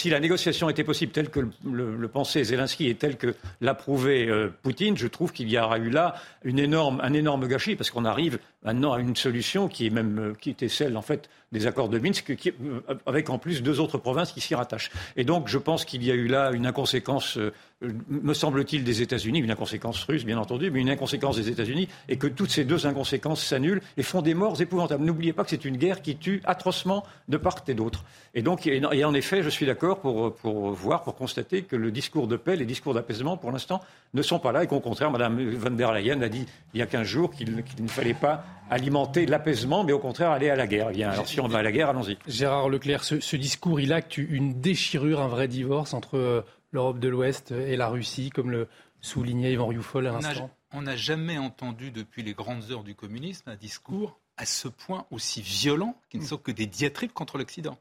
la 0.07 0.19
négociation 0.19 0.69
était 0.69 0.83
possible 0.83 1.13
telle 1.13 1.31
que 1.31 1.41
le, 1.65 2.09
pensait 2.09 2.43
Zelensky 2.43 2.89
et 2.89 2.97
telle 2.97 3.17
que 3.17 3.35
l'approuvait 3.61 4.29
euh, 4.29 4.49
Poutine, 4.63 4.97
je 4.97 5.07
trouve 5.07 5.33
qu'il 5.33 5.49
y 5.49 5.57
aura 5.57 5.79
eu 5.79 5.89
là 5.89 6.17
un 6.45 7.13
énorme 7.13 7.47
gâchis 7.47 7.77
parce 7.77 7.91
qu'on 7.91 8.05
arrive 8.05 8.41
maintenant 8.65 8.93
à 8.93 9.01
une 9.01 9.17
solution 9.17 9.69
qui 9.69 9.87
est 9.87 9.91
même 9.91 10.19
euh, 10.19 10.35
qui 10.41 10.51
était 10.51 10.69
celle 10.69 10.97
en 10.97 11.03
fait 11.03 11.29
des 11.53 11.67
accords 11.67 11.89
de 11.89 11.99
Minsk, 11.99 12.31
euh, 12.31 12.81
avec 13.07 13.31
en 13.31 13.39
plus 13.39 13.63
deux 13.63 13.79
autres 13.79 13.99
provinces 13.99 14.33
qui 14.33 14.41
s'y 14.41 14.55
rattachent. 14.55 14.91
Et 15.17 15.25
donc 15.25 15.49
je 15.49 15.59
pense 15.59 15.85
qu'il 15.85 16.03
y 16.05 16.11
a 16.11 16.15
eu 16.15 16.27
là 16.27 16.51
une 16.53 16.67
inconséquence, 16.67 17.39
me 18.09 18.35
semble-t-il, 18.35 18.83
des 18.83 19.03
États-Unis, 19.03 19.39
une 19.41 19.51
inconséquence 19.51 20.03
russe 20.05 20.25
bien 20.25 20.39
entendu, 20.39 20.71
mais 20.71 20.81
une 20.81 20.91
inconséquence 20.91 21.37
des 21.37 21.49
États-Unis, 21.49 21.89
et 22.09 22.17
que 22.17 22.27
toutes 22.27 22.51
ces 22.51 22.65
deux 22.65 22.87
inconséquences 22.87 23.45
s'annulent 23.45 23.83
et 23.97 24.03
font 24.03 24.23
des 24.23 24.35
morts 24.35 24.61
épouvantables. 24.61 25.05
N'oubliez 25.05 25.33
pas 25.33 25.45
que 25.45 25.51
c'est 25.51 25.65
une 25.65 25.77
guerre 25.77 26.03
qui 26.03 26.17
tue 26.17 26.41
atrocement 26.45 27.05
de 27.29 27.37
part 27.37 27.57
et 27.69 27.75
d'autre. 27.75 28.05
Et 28.35 28.43
donc, 28.43 28.67
et 28.67 29.05
en 29.05 29.15
effet, 29.15 29.43
je 29.43 29.49
suis 29.49 29.67
d'accord 29.67 30.01
pour, 30.01 30.35
pour 30.35 30.73
voir, 30.73 31.05
pour 31.05 31.15
constater 31.15 31.63
que 31.63 31.77
le 31.77 31.93
discours 31.93 32.27
de 32.27 32.37
paix, 32.37 32.57
les 32.57 32.65
discours 32.65 32.95
d'apaisement, 32.95 33.37
pour 33.37 33.53
l'instant, 33.53 33.81
ne 34.13 34.23
sont 34.23 34.39
pas 34.39 34.53
là 34.53 34.65
et 34.65 34.67
qu'au 34.67 34.81
contraire, 34.81 35.11
Mme 35.11 35.55
von 35.55 35.71
der 35.71 35.93
Leyen 35.93 36.21
a 36.23 36.29
dit 36.29 36.47
il 36.73 36.81
y 36.81 36.83
a 36.83 36.87
15 36.87 37.07
jours 37.07 37.31
qu'il 37.33 37.55
ne 37.55 37.89
fallait 37.89 38.15
pas 38.15 38.45
alimenter 38.71 39.27
l'apaisement, 39.27 39.85
mais 39.85 39.93
au 39.93 39.99
contraire 39.99 40.31
aller 40.31 40.51
à 40.51 40.57
la 40.57 40.67
guerre. 40.67 40.89
Eh 40.91 40.95
bien, 40.95 41.11
alors 41.11 41.29
si 41.29 41.41
on 41.41 41.49
va 41.49 41.59
à 41.59 41.63
la 41.63 41.73
guerre, 41.73 41.91
allons-y. 41.91 42.19
Gérard 42.27 42.69
Leclerc, 42.69 43.05
ce, 43.05 43.37
discours, 43.37 43.81
il 43.81 43.93
acte 43.93 44.17
une 44.17 44.61
déchirure, 44.61 45.21
un 45.21 45.29
vrai 45.29 45.49
divorce 45.49 45.95
entre 45.95 46.17
euh, 46.17 46.43
l'Europe 46.73 46.99
de 46.99 47.09
l'Ouest 47.09 47.53
et 47.53 47.77
la 47.77 47.89
Russie, 47.89 48.31
comme 48.31 48.51
le 48.51 48.69
soulignait 49.01 49.53
Yvan 49.53 49.67
Rioufol 49.67 50.07
à 50.07 50.13
l'instant. 50.13 50.51
On 50.73 50.83
n'a 50.83 50.97
jamais 50.97 51.39
entendu 51.39 51.91
depuis 51.91 52.23
les 52.23 52.35
grandes 52.35 52.71
heures 52.71 52.85
du 52.85 52.95
communisme 52.95 53.51
un 53.51 53.57
discours 53.57 54.19
à 54.37 54.47
ce 54.47 54.67
point 54.67 55.07
aussi 55.11 55.41
violent 55.41 55.97
qui 56.11 56.19
ne 56.19 56.25
sont 56.25 56.39
que 56.39 56.51
des 56.51 56.67
diatribes 56.67 57.13
contre 57.13 57.39
l'Occident. 57.39 57.79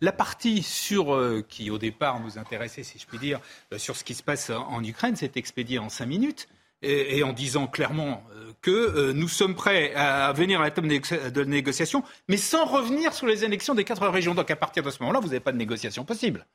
La 0.00 0.10
partie 0.10 0.62
sur, 0.64 1.14
euh, 1.14 1.44
qui 1.48 1.70
au 1.70 1.78
départ 1.78 2.18
nous 2.18 2.36
intéressait, 2.36 2.82
si 2.82 2.98
je 2.98 3.06
puis 3.06 3.18
dire, 3.18 3.40
euh, 3.72 3.78
sur 3.78 3.94
ce 3.94 4.02
qui 4.02 4.14
se 4.14 4.24
passe 4.24 4.50
en 4.50 4.82
Ukraine, 4.82 5.14
s'est 5.14 5.32
expédiée 5.36 5.78
en 5.78 5.88
cinq 5.88 6.06
minutes 6.06 6.48
et, 6.84 7.22
en 7.22 7.32
disant 7.32 7.66
clairement 7.66 8.22
euh, 8.32 8.52
que 8.60 8.70
euh, 8.70 9.12
nous 9.12 9.28
sommes 9.28 9.54
prêts 9.54 9.94
à 9.94 10.32
venir 10.32 10.60
à 10.60 10.64
la 10.64 10.70
table 10.70 10.88
de 10.88 11.44
négociation, 11.44 12.04
mais 12.28 12.36
sans 12.36 12.64
revenir 12.64 13.12
sur 13.12 13.26
les 13.26 13.44
élections 13.44 13.74
des 13.74 13.84
quatre 13.84 14.06
régions. 14.08 14.34
Donc 14.34 14.50
à 14.50 14.56
partir 14.56 14.82
de 14.82 14.90
ce 14.90 15.00
moment-là, 15.00 15.20
vous 15.20 15.28
n'avez 15.28 15.40
pas 15.40 15.52
de 15.52 15.56
négociation 15.56 16.04
possible. 16.04 16.46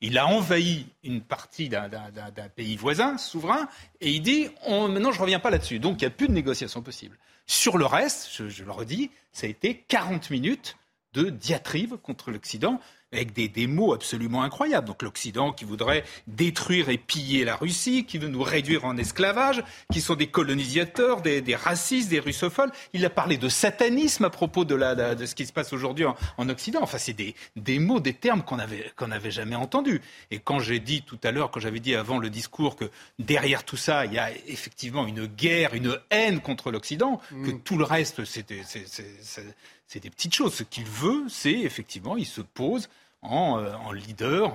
Il 0.00 0.16
a 0.16 0.26
envahi 0.28 0.86
une 1.02 1.22
partie 1.22 1.68
d'un 1.68 1.90
pays 2.54 2.76
voisin, 2.76 3.18
souverain, 3.18 3.68
et 4.00 4.10
il 4.10 4.22
dit 4.22 4.48
maintenant 4.68 5.10
je 5.10 5.16
ne 5.16 5.22
reviens 5.22 5.40
pas 5.40 5.50
là-dessus. 5.50 5.80
Donc 5.80 6.00
il 6.00 6.04
n'y 6.04 6.06
a 6.06 6.10
plus 6.10 6.28
de 6.28 6.32
négociation 6.32 6.82
possible. 6.82 7.18
Sur 7.46 7.78
le 7.78 7.86
reste, 7.86 8.28
je, 8.32 8.48
je 8.48 8.62
le 8.62 8.70
redis, 8.70 9.10
ça 9.32 9.46
a 9.46 9.50
été 9.50 9.84
40 9.88 10.30
minutes 10.30 10.76
de 11.14 11.30
diatribe 11.30 11.96
contre 11.96 12.30
l'Occident 12.30 12.80
avec 13.12 13.32
des, 13.32 13.66
mots 13.66 13.94
absolument 13.94 14.42
incroyables. 14.42 14.86
Donc 14.86 15.02
l'Occident 15.02 15.52
qui 15.52 15.64
voudrait 15.64 16.04
détruire 16.26 16.88
et 16.90 16.98
piller 16.98 17.44
la 17.44 17.56
Russie, 17.56 18.04
qui 18.04 18.18
veut 18.18 18.28
nous 18.28 18.42
réduire 18.42 18.84
en 18.84 18.96
esclavage, 18.96 19.62
qui 19.92 20.00
sont 20.00 20.14
des 20.14 20.26
colonisateurs, 20.26 21.22
des, 21.22 21.42
racistes, 21.56 22.10
des 22.10 22.20
russophones. 22.20 22.70
Il 22.92 23.04
a 23.04 23.10
parlé 23.10 23.38
de 23.38 23.48
satanisme 23.48 24.24
à 24.24 24.30
propos 24.30 24.64
de, 24.64 24.74
la, 24.74 24.94
de 25.14 25.26
ce 25.26 25.34
qui 25.34 25.46
se 25.46 25.52
passe 25.52 25.72
aujourd'hui 25.72 26.04
en, 26.04 26.48
Occident. 26.48 26.80
Enfin, 26.82 26.98
c'est 26.98 27.12
des, 27.12 27.34
des, 27.56 27.78
mots, 27.78 28.00
des 28.00 28.14
termes 28.14 28.42
qu'on 28.42 28.56
n'avait 28.56 28.90
qu'on 28.96 29.10
avait 29.10 29.30
jamais 29.30 29.56
entendus. 29.56 30.00
Et 30.30 30.38
quand 30.38 30.60
j'ai 30.60 30.78
dit 30.78 31.02
tout 31.02 31.18
à 31.22 31.30
l'heure, 31.30 31.50
quand 31.50 31.60
j'avais 31.60 31.80
dit 31.80 31.94
avant 31.94 32.18
le 32.18 32.30
discours 32.30 32.76
que 32.76 32.90
derrière 33.18 33.64
tout 33.64 33.76
ça, 33.76 34.06
il 34.06 34.14
y 34.14 34.18
a 34.18 34.30
effectivement 34.46 35.06
une 35.06 35.26
guerre, 35.26 35.74
une 35.74 35.98
haine 36.10 36.40
contre 36.40 36.70
l'Occident, 36.70 37.20
que 37.30 37.50
mm. 37.50 37.60
tout 37.60 37.76
le 37.76 37.84
reste, 37.84 38.24
c'était 38.24 38.62
c'est 39.88 40.00
des 40.00 40.10
petites 40.10 40.34
choses. 40.34 40.54
Ce 40.54 40.62
qu'il 40.62 40.84
veut, 40.84 41.24
c'est 41.28 41.52
effectivement, 41.52 42.16
il 42.16 42.26
se 42.26 42.42
pose 42.42 42.88
en, 43.22 43.58
euh, 43.58 43.72
leader 43.92 44.52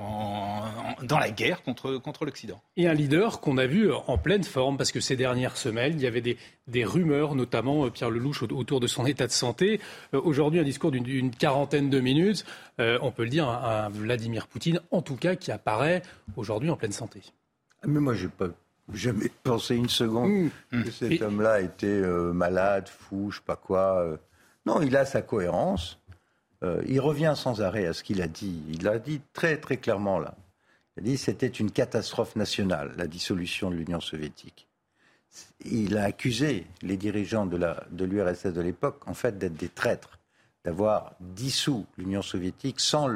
dans 1.02 1.20
la 1.20 1.32
guerre 1.32 1.64
contre, 1.64 1.98
contre 1.98 2.24
l'Occident. 2.24 2.62
Et 2.78 2.88
un 2.88 2.94
leader 2.94 3.42
qu'on 3.42 3.58
a 3.58 3.66
vu 3.66 3.92
en 3.92 4.18
pleine 4.18 4.44
forme, 4.44 4.78
parce 4.78 4.92
que 4.92 5.02
ces 5.02 5.18
dernières 5.18 5.58
semaines, 5.58 5.94
il 5.96 6.02
y 6.02 6.08
avait 6.08 6.22
des, 6.22 6.38
des 6.68 6.86
rumeurs, 6.86 7.36
notamment 7.36 7.86
euh, 7.86 7.90
Pierre 7.90 8.10
Lelouch, 8.10 8.44
autour 8.44 8.80
de 8.80 8.88
son 8.88 9.06
état 9.06 9.28
de 9.28 9.32
santé. 9.32 9.82
Euh, 10.14 10.22
aujourd'hui, 10.24 10.60
un 10.62 10.64
discours 10.64 10.92
d'une 10.92 11.32
quarantaine 11.32 11.90
de 11.90 12.00
minutes, 12.00 12.46
on 12.80 13.12
peut 13.12 13.24
le 13.24 13.30
dire, 13.30 13.50
un, 13.50 13.90
Vladimir 13.90 14.48
Poutine, 14.48 14.80
en 14.92 15.02
tout 15.02 15.16
cas, 15.16 15.36
qui 15.36 15.52
apparaît 15.52 16.04
aujourd'hui 16.38 16.70
en 16.70 16.78
pleine 16.78 16.92
santé. 16.92 17.22
Ah, 17.82 17.88
mais 17.88 18.00
moi, 18.00 18.14
j'ai 18.14 18.30
pas 18.30 18.48
jamais 18.94 19.30
pensé 19.44 19.76
une 19.76 19.90
seconde 19.90 20.52
mmh. 20.72 20.84
que 20.84 20.92
cet 20.92 21.22
homme-là 21.22 21.62
était 21.62 22.02
malade, 22.34 22.88
fou, 22.88 23.32
je 23.32 23.38
sais 23.38 23.44
pas 23.46 23.56
quoi. 23.56 24.18
Non, 24.66 24.82
il 24.82 24.96
a 24.96 25.06
sa 25.06 25.22
cohérence. 25.22 26.00
Euh, 26.64 26.82
il 26.88 27.00
revient 27.00 27.34
sans 27.36 27.62
arrêt 27.62 27.86
à 27.86 27.94
ce 27.94 28.04
qu'il 28.04 28.22
a 28.22 28.28
dit. 28.28 28.62
Il 28.70 28.84
l'a 28.84 29.00
dit 29.00 29.22
très 29.34 29.58
très 29.58 29.78
clairement 29.78 30.20
là. 30.20 30.36
Il 30.96 31.02
a 31.02 31.04
dit 31.04 31.14
que 31.14 31.20
c'était 31.20 31.48
une 31.48 31.72
catastrophe 31.72 32.36
nationale, 32.36 32.94
la 32.98 33.08
dissolution 33.08 33.70
de 33.70 33.76
l'Union 33.76 34.00
soviétique. 34.00 34.68
Il 35.66 35.98
a 35.98 36.04
accusé 36.04 36.68
les 36.84 36.98
dirigeants 36.98 37.48
de 37.48 38.06
l'URSS 38.06 38.46
de, 38.46 38.52
de 38.52 38.62
l'époque, 38.62 39.08
en 39.08 39.16
fait, 39.16 39.38
d'être 39.40 39.56
des 39.56 39.70
traîtres, 39.70 40.20
d'avoir 40.64 41.16
dissous 41.20 41.86
l'Union 41.98 42.22
soviétique 42.22 42.80
sans 42.80 43.10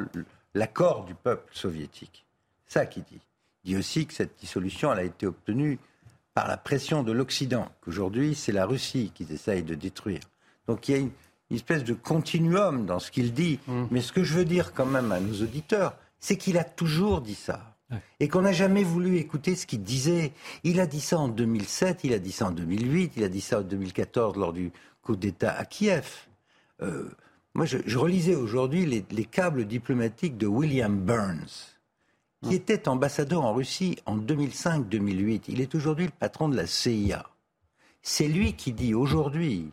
l'accord 0.54 1.04
du 1.04 1.14
peuple 1.14 1.50
soviétique. 1.54 2.26
Ça 2.66 2.86
qu'il 2.86 3.04
dit. 3.04 3.20
Il 3.64 3.74
dit 3.74 3.76
aussi 3.76 4.06
que 4.06 4.14
cette 4.14 4.38
dissolution, 4.40 4.92
elle 4.92 4.98
a 4.98 5.04
été 5.04 5.26
obtenue 5.26 5.78
par 6.34 6.48
la 6.48 6.56
pression 6.56 7.04
de 7.04 7.12
l'Occident, 7.12 7.68
qu'aujourd'hui, 7.80 8.34
c'est 8.34 8.52
la 8.52 8.66
Russie 8.66 9.12
qui 9.14 9.26
essaye 9.30 9.62
de 9.62 9.74
détruire. 9.74 10.20
Donc 10.66 10.88
il 10.88 10.92
y 10.92 10.94
a 10.94 10.98
une, 10.98 11.10
une 11.50 11.56
espèce 11.56 11.84
de 11.84 11.94
continuum 11.94 12.86
dans 12.86 12.98
ce 12.98 13.10
qu'il 13.10 13.32
dit. 13.32 13.58
Mm. 13.66 13.84
Mais 13.90 14.00
ce 14.00 14.12
que 14.12 14.22
je 14.22 14.34
veux 14.34 14.44
dire 14.44 14.72
quand 14.72 14.86
même 14.86 15.12
à 15.12 15.20
nos 15.20 15.42
auditeurs, 15.42 15.94
c'est 16.20 16.36
qu'il 16.36 16.58
a 16.58 16.64
toujours 16.64 17.20
dit 17.20 17.34
ça. 17.34 17.74
Et 18.20 18.28
qu'on 18.28 18.42
n'a 18.42 18.52
jamais 18.52 18.84
voulu 18.84 19.16
écouter 19.16 19.56
ce 19.56 19.64
qu'il 19.64 19.82
disait. 19.82 20.32
Il 20.62 20.78
a 20.78 20.86
dit 20.86 21.00
ça 21.00 21.18
en 21.18 21.28
2007, 21.28 22.00
il 22.04 22.12
a 22.12 22.18
dit 22.18 22.32
ça 22.32 22.48
en 22.48 22.50
2008, 22.50 23.14
il 23.16 23.24
a 23.24 23.30
dit 23.30 23.40
ça 23.40 23.60
en 23.60 23.62
2014 23.62 24.36
lors 24.36 24.52
du 24.52 24.72
coup 25.00 25.16
d'État 25.16 25.52
à 25.52 25.64
Kiev. 25.64 26.26
Euh, 26.82 27.08
moi, 27.54 27.64
je, 27.64 27.96
relisais 27.96 28.34
aujourd'hui 28.34 28.84
les, 28.84 29.24
câbles 29.24 29.64
diplomatiques 29.64 30.36
de 30.36 30.46
William 30.46 30.98
Burns, 30.98 31.76
qui 32.42 32.50
mm. 32.50 32.52
était 32.52 32.88
ambassadeur 32.88 33.46
en 33.46 33.54
Russie 33.54 33.96
en 34.04 34.18
2005-2008. 34.18 35.44
Il 35.48 35.62
est 35.62 35.74
aujourd'hui 35.74 36.04
le 36.04 36.12
patron 36.12 36.50
de 36.50 36.56
la 36.56 36.66
CIA. 36.66 37.24
C'est 38.02 38.28
lui 38.28 38.52
qui 38.52 38.72
dit 38.72 38.92
aujourd'hui 38.92 39.70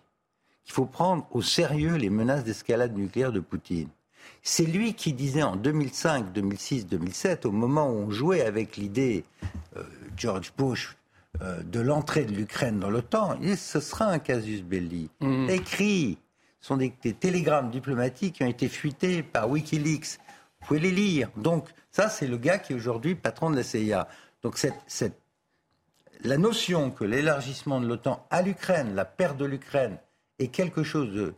il 0.67 0.71
faut 0.71 0.85
prendre 0.85 1.27
au 1.31 1.41
sérieux 1.41 1.95
les 1.95 2.09
menaces 2.09 2.43
d'escalade 2.43 2.97
nucléaire 2.97 3.31
de 3.31 3.39
Poutine. 3.39 3.89
C'est 4.41 4.65
lui 4.65 4.93
qui 4.93 5.13
disait 5.13 5.43
en 5.43 5.55
2005, 5.55 6.31
2006, 6.31 6.87
2007, 6.87 7.45
au 7.45 7.51
moment 7.51 7.89
où 7.89 7.95
on 7.95 8.11
jouait 8.11 8.41
avec 8.41 8.77
l'idée, 8.77 9.23
euh, 9.75 9.83
George 10.15 10.53
Bush, 10.57 10.97
euh, 11.41 11.61
de 11.63 11.79
l'entrée 11.79 12.25
de 12.25 12.31
l'Ukraine 12.31 12.79
dans 12.79 12.89
l'OTAN, 12.89 13.37
ce 13.57 13.79
sera 13.79 14.05
un 14.05 14.19
casus 14.19 14.61
belli. 14.61 15.09
Mmh. 15.19 15.49
Écrit. 15.49 16.17
Ce 16.61 16.67
sont 16.67 16.77
des, 16.77 16.91
télégrammes 16.91 17.69
diplomatiques 17.69 18.35
qui 18.35 18.43
ont 18.43 18.47
été 18.47 18.69
fuités 18.69 19.21
par 19.21 19.49
Wikileaks. 19.49 20.17
Vous 20.61 20.67
pouvez 20.67 20.79
les 20.79 20.91
lire. 20.91 21.29
Donc, 21.37 21.67
ça, 21.91 22.09
c'est 22.09 22.27
le 22.27 22.37
gars 22.37 22.57
qui 22.57 22.73
est 22.73 22.75
aujourd'hui 22.75 23.13
patron 23.13 23.51
de 23.51 23.55
la 23.55 23.63
CIA. 23.63 24.07
Donc, 24.41 24.57
cette, 24.57 25.19
la 26.23 26.37
notion 26.37 26.89
que 26.89 27.03
l'élargissement 27.03 27.79
de 27.79 27.87
l'OTAN 27.87 28.25
à 28.31 28.41
l'Ukraine, 28.41 28.95
la 28.95 29.05
perte 29.05 29.37
de 29.37 29.45
l'Ukraine, 29.45 29.97
est 30.39 30.47
quelque 30.47 30.83
chose 30.83 31.13
de, 31.13 31.33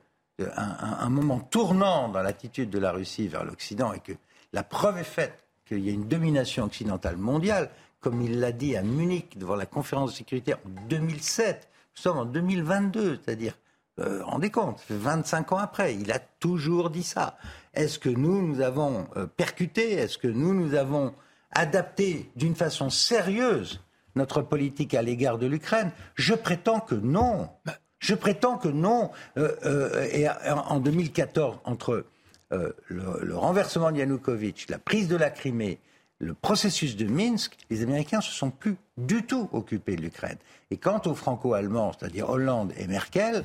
un, 0.55 1.09
moment 1.09 1.39
tournant 1.39 2.09
dans 2.09 2.21
l'attitude 2.21 2.69
de 2.69 2.79
la 2.79 2.91
Russie 2.91 3.27
vers 3.27 3.43
l'Occident 3.43 3.93
et 3.93 3.99
que 3.99 4.13
la 4.53 4.63
preuve 4.63 4.97
est 4.97 5.03
faite 5.03 5.43
qu'il 5.65 5.79
y 5.79 5.89
a 5.89 5.93
une 5.93 6.07
domination 6.07 6.65
occidentale 6.65 7.17
mondiale, 7.17 7.69
comme 7.99 8.21
il 8.21 8.39
l'a 8.39 8.51
dit 8.51 8.77
à 8.77 8.83
Munich 8.83 9.37
devant 9.37 9.55
la 9.55 9.65
conférence 9.65 10.11
de 10.11 10.17
sécurité 10.17 10.53
en 10.53 10.69
2007. 10.87 11.67
Nous 11.95 12.01
sommes 12.01 12.17
en 12.19 12.25
2022, 12.25 13.19
c'est-à-dire, 13.23 13.53
euh, 13.99 14.23
rendez 14.23 14.51
compte, 14.51 14.81
25 14.89 15.51
ans 15.53 15.57
après, 15.57 15.95
il 15.95 16.11
a 16.11 16.19
toujours 16.19 16.89
dit 16.91 17.03
ça. 17.03 17.37
Est-ce 17.73 17.97
que 17.97 18.09
nous, 18.09 18.45
nous 18.45 18.61
avons 18.61 19.07
euh, 19.17 19.25
percuté? 19.25 19.93
Est-ce 19.93 20.17
que 20.17 20.27
nous, 20.27 20.53
nous 20.53 20.75
avons 20.75 21.13
adapté 21.51 22.29
d'une 22.35 22.55
façon 22.55 22.89
sérieuse 22.89 23.81
notre 24.15 24.41
politique 24.41 24.93
à 24.93 25.01
l'égard 25.01 25.39
de 25.39 25.47
l'Ukraine? 25.47 25.91
Je 26.13 26.35
prétends 26.35 26.79
que 26.79 26.95
non. 26.95 27.49
Bah, 27.65 27.73
je 27.99 28.15
prétends 28.15 28.57
que 28.57 28.67
non. 28.67 29.11
Euh, 29.37 29.55
euh, 29.65 30.07
et 30.11 30.27
en 30.29 30.79
2014, 30.79 31.59
entre 31.65 32.05
euh, 32.51 32.71
le, 32.87 33.35
renversement 33.35 33.91
de 33.91 33.97
Yanukovych, 33.97 34.69
la 34.69 34.77
prise 34.77 35.07
de 35.07 35.15
la 35.15 35.29
Crimée, 35.29 35.79
le 36.19 36.33
processus 36.33 36.95
de 36.95 37.05
Minsk, 37.05 37.57
les 37.69 37.83
Américains 37.83 38.21
se 38.21 38.31
sont 38.31 38.49
plus 38.49 38.77
du 38.97 39.23
tout 39.23 39.49
occupés 39.51 39.95
de 39.95 40.01
l'Ukraine. 40.01 40.37
Et 40.71 40.77
quant 40.77 41.01
aux 41.05 41.13
Franco-Allemands, 41.13 41.93
c'est-à-dire 41.97 42.29
Hollande 42.29 42.73
et 42.77 42.87
Merkel, 42.87 43.43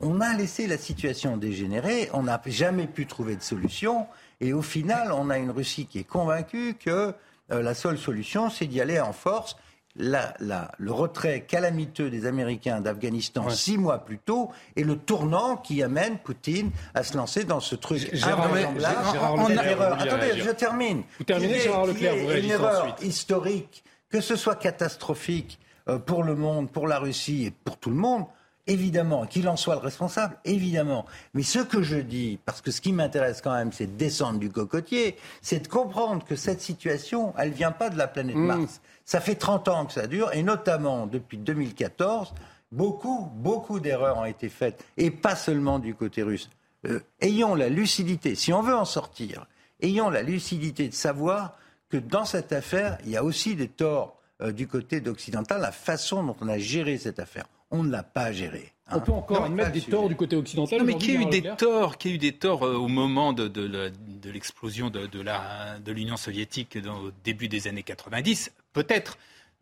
on 0.00 0.20
a 0.20 0.34
laissé 0.34 0.66
la 0.66 0.78
situation 0.78 1.36
dégénérer, 1.36 2.08
on 2.12 2.24
n'a 2.24 2.40
jamais 2.46 2.86
pu 2.86 3.06
trouver 3.06 3.36
de 3.36 3.42
solution, 3.42 4.06
et 4.40 4.52
au 4.52 4.62
final, 4.62 5.12
on 5.12 5.30
a 5.30 5.38
une 5.38 5.50
Russie 5.50 5.86
qui 5.86 5.98
est 5.98 6.04
convaincue 6.04 6.74
que 6.74 7.12
la 7.48 7.74
seule 7.74 7.98
solution, 7.98 8.50
c'est 8.50 8.66
d'y 8.66 8.80
aller 8.80 8.98
en 8.98 9.12
force 9.12 9.56
le 9.96 10.90
retrait 10.90 11.42
calamiteux 11.42 12.10
des 12.10 12.26
Américains 12.26 12.80
d'Afghanistan 12.80 13.50
six 13.50 13.76
mois 13.76 13.98
plus 13.98 14.18
tôt 14.18 14.50
est 14.76 14.84
le 14.84 14.96
tournant 14.96 15.56
qui 15.56 15.82
amène 15.82 16.18
Poutine 16.18 16.70
à 16.94 17.02
se 17.02 17.16
lancer 17.16 17.44
dans 17.44 17.60
ce 17.60 17.74
truc 17.74 18.10
invraisemblable. 18.22 19.98
Attendez, 19.98 20.38
je 20.38 20.50
termine. 20.50 21.02
Vous 21.18 21.24
terminez, 21.24 21.60
Gérard 21.60 21.86
Leclerc, 21.86 22.16
vous 22.16 22.32
une 22.32 22.50
erreur 22.50 22.96
historique, 23.02 23.84
que 24.10 24.20
ce 24.20 24.36
soit 24.36 24.56
catastrophique 24.56 25.58
euh, 25.88 25.98
pour 25.98 26.22
le 26.22 26.36
monde, 26.36 26.70
pour 26.70 26.86
la 26.86 26.98
Russie 26.98 27.46
et 27.46 27.50
pour 27.50 27.76
tout 27.76 27.90
le 27.90 27.96
monde. 27.96 28.24
Évidemment, 28.68 29.26
qu'il 29.26 29.48
en 29.48 29.56
soit 29.56 29.74
le 29.74 29.80
responsable, 29.80 30.36
évidemment. 30.44 31.04
Mais 31.34 31.42
ce 31.42 31.58
que 31.58 31.82
je 31.82 31.96
dis, 31.96 32.38
parce 32.44 32.60
que 32.60 32.70
ce 32.70 32.80
qui 32.80 32.92
m'intéresse 32.92 33.40
quand 33.42 33.52
même, 33.52 33.72
c'est 33.72 33.86
de 33.86 33.96
descendre 33.96 34.38
du 34.38 34.50
cocotier, 34.50 35.16
c'est 35.40 35.64
de 35.64 35.66
comprendre 35.66 36.24
que 36.24 36.36
cette 36.36 36.60
situation, 36.60 37.34
elle 37.36 37.50
ne 37.50 37.54
vient 37.54 37.72
pas 37.72 37.90
de 37.90 37.98
la 37.98 38.06
planète 38.06 38.36
mm. 38.36 38.46
Mars. 38.46 38.80
Ça 39.04 39.20
fait 39.20 39.34
30 39.34 39.68
ans 39.68 39.86
que 39.86 39.92
ça 39.92 40.06
dure, 40.06 40.32
et 40.32 40.42
notamment 40.42 41.06
depuis 41.06 41.38
2014, 41.38 42.34
beaucoup, 42.70 43.30
beaucoup 43.34 43.80
d'erreurs 43.80 44.18
ont 44.18 44.24
été 44.24 44.48
faites, 44.48 44.84
et 44.96 45.10
pas 45.10 45.36
seulement 45.36 45.78
du 45.78 45.94
côté 45.94 46.22
russe. 46.22 46.48
Euh, 46.86 47.00
ayons 47.20 47.54
la 47.54 47.68
lucidité, 47.68 48.34
si 48.34 48.52
on 48.52 48.62
veut 48.62 48.74
en 48.74 48.84
sortir, 48.84 49.46
ayons 49.80 50.10
la 50.10 50.22
lucidité 50.22 50.88
de 50.88 50.94
savoir 50.94 51.56
que 51.88 51.96
dans 51.96 52.24
cette 52.24 52.52
affaire, 52.52 52.98
il 53.04 53.10
y 53.10 53.16
a 53.16 53.22
aussi 53.22 53.54
des 53.54 53.68
torts 53.68 54.16
euh, 54.40 54.52
du 54.52 54.66
côté 54.66 55.02
occidental, 55.06 55.60
la 55.60 55.72
façon 55.72 56.24
dont 56.24 56.36
on 56.40 56.48
a 56.48 56.58
géré 56.58 56.98
cette 56.98 57.18
affaire. 57.18 57.46
On 57.70 57.82
ne 57.82 57.90
l'a 57.90 58.02
pas 58.02 58.32
gérée. 58.32 58.71
On 58.90 59.00
peut 59.00 59.12
encore 59.12 59.44
admettre 59.44 59.72
des 59.72 59.80
torts 59.80 60.08
du 60.08 60.16
côté 60.16 60.36
occidental. 60.36 60.80
Non, 60.80 60.84
mais 60.84 60.96
qui 60.96 61.16
a 61.16 61.20
eu 61.20 61.26
des 61.26 61.42
torts, 61.56 61.96
qui 61.98 62.08
a 62.08 62.10
eu 62.12 62.18
des 62.18 62.32
torts 62.32 62.62
au 62.62 62.88
moment 62.88 63.32
de, 63.32 63.48
de 63.48 64.30
l'explosion 64.30 64.90
de, 64.90 65.06
de 65.06 65.92
l'Union 65.92 66.16
soviétique 66.16 66.78
au 66.86 67.10
début 67.24 67.48
des 67.48 67.68
années 67.68 67.82
90 67.82 68.52
Peut-être. 68.72 69.18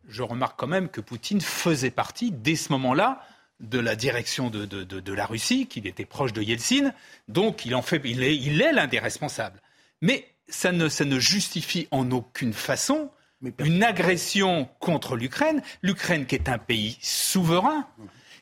Je 0.09 0.23
remarque 0.23 0.59
quand 0.59 0.67
même 0.67 0.89
que 0.89 1.01
Poutine 1.01 1.41
faisait 1.41 1.91
partie, 1.91 2.33
dès 2.33 2.57
ce 2.57 2.73
moment-là, 2.73 3.23
de 3.61 3.79
la 3.79 3.95
direction 3.95 4.49
de, 4.49 4.65
de, 4.65 5.13
la 5.13 5.27
Russie, 5.27 5.67
qu'il 5.67 5.87
était 5.87 6.07
proche 6.07 6.33
de 6.33 6.43
Yeltsin, 6.43 6.93
donc 7.29 7.67
il, 7.67 7.75
en 7.75 7.83
fait, 7.83 8.01
il 8.05 8.23
est, 8.23 8.35
il 8.37 8.63
est 8.63 8.73
l'un 8.73 8.87
des 8.87 8.99
responsables. 8.99 9.61
Mais 10.01 10.27
ça 10.49 10.73
ne, 10.73 10.89
ça 10.89 11.05
ne 11.05 11.19
justifie 11.19 11.87
en 11.91 12.11
aucune 12.11 12.55
façon 12.55 13.11
une 13.59 13.83
agression 13.83 14.69
contre 14.81 15.17
l'Ukraine, 15.17 15.63
l'Ukraine 15.83 16.27
qui 16.27 16.35
est 16.35 16.49
un 16.49 16.59
pays 16.59 16.99
souverain. 17.01 17.87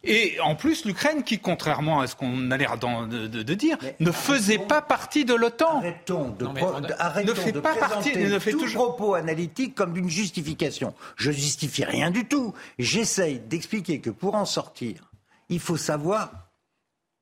Et 0.09 0.41
en 0.41 0.55
plus, 0.55 0.85
l'Ukraine, 0.85 1.23
qui, 1.23 1.39
contrairement 1.39 2.01
à 2.01 2.07
ce 2.07 2.17
qu'on 2.17 2.51
a 2.51 2.57
l'air 2.57 2.79
de, 2.79 3.27
de, 3.27 3.55
dire, 3.55 3.77
ne 4.01 4.11
faisait 4.11 4.59
pas 4.59 4.81
partie 4.81 5.25
de 5.25 5.35
l'OTAN. 5.35 5.79
Arrêtons 5.79 6.31
de, 6.31 6.47
ne 6.47 7.35
fait 7.35 7.53
pas 7.53 7.75
partie, 7.75 8.17
ne 8.17 8.39
fait 8.39 8.53
tout 8.53 8.61
toujours... 8.61 8.97
propos 8.97 9.15
analytique 9.15 9.75
comme 9.75 9.93
d'une 9.93 10.09
justification. 10.09 10.95
Je 11.17 11.31
justifie 11.31 11.85
rien 11.85 12.11
du 12.11 12.27
tout. 12.27 12.55
J'essaye 12.79 13.39
d'expliquer 13.39 14.01
que 14.01 14.11
pour 14.11 14.35
en 14.35 14.47
sortir, 14.47 15.11
il 15.49 15.61
faut 15.61 15.77
savoir 15.77 16.31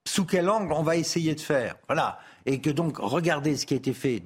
sous 0.07 0.25
quel 0.25 0.49
angle 0.49 0.73
on 0.73 0.83
va 0.83 0.97
essayer 0.97 1.35
de 1.35 1.41
faire. 1.41 1.77
Voilà. 1.89 2.21
Et 2.47 2.61
que 2.61 2.71
donc, 2.71 2.99
regardez 2.99 3.57
ce 3.57 3.67
qui 3.67 3.75
a 3.75 3.77
été 3.77 3.93
fait 3.93 4.23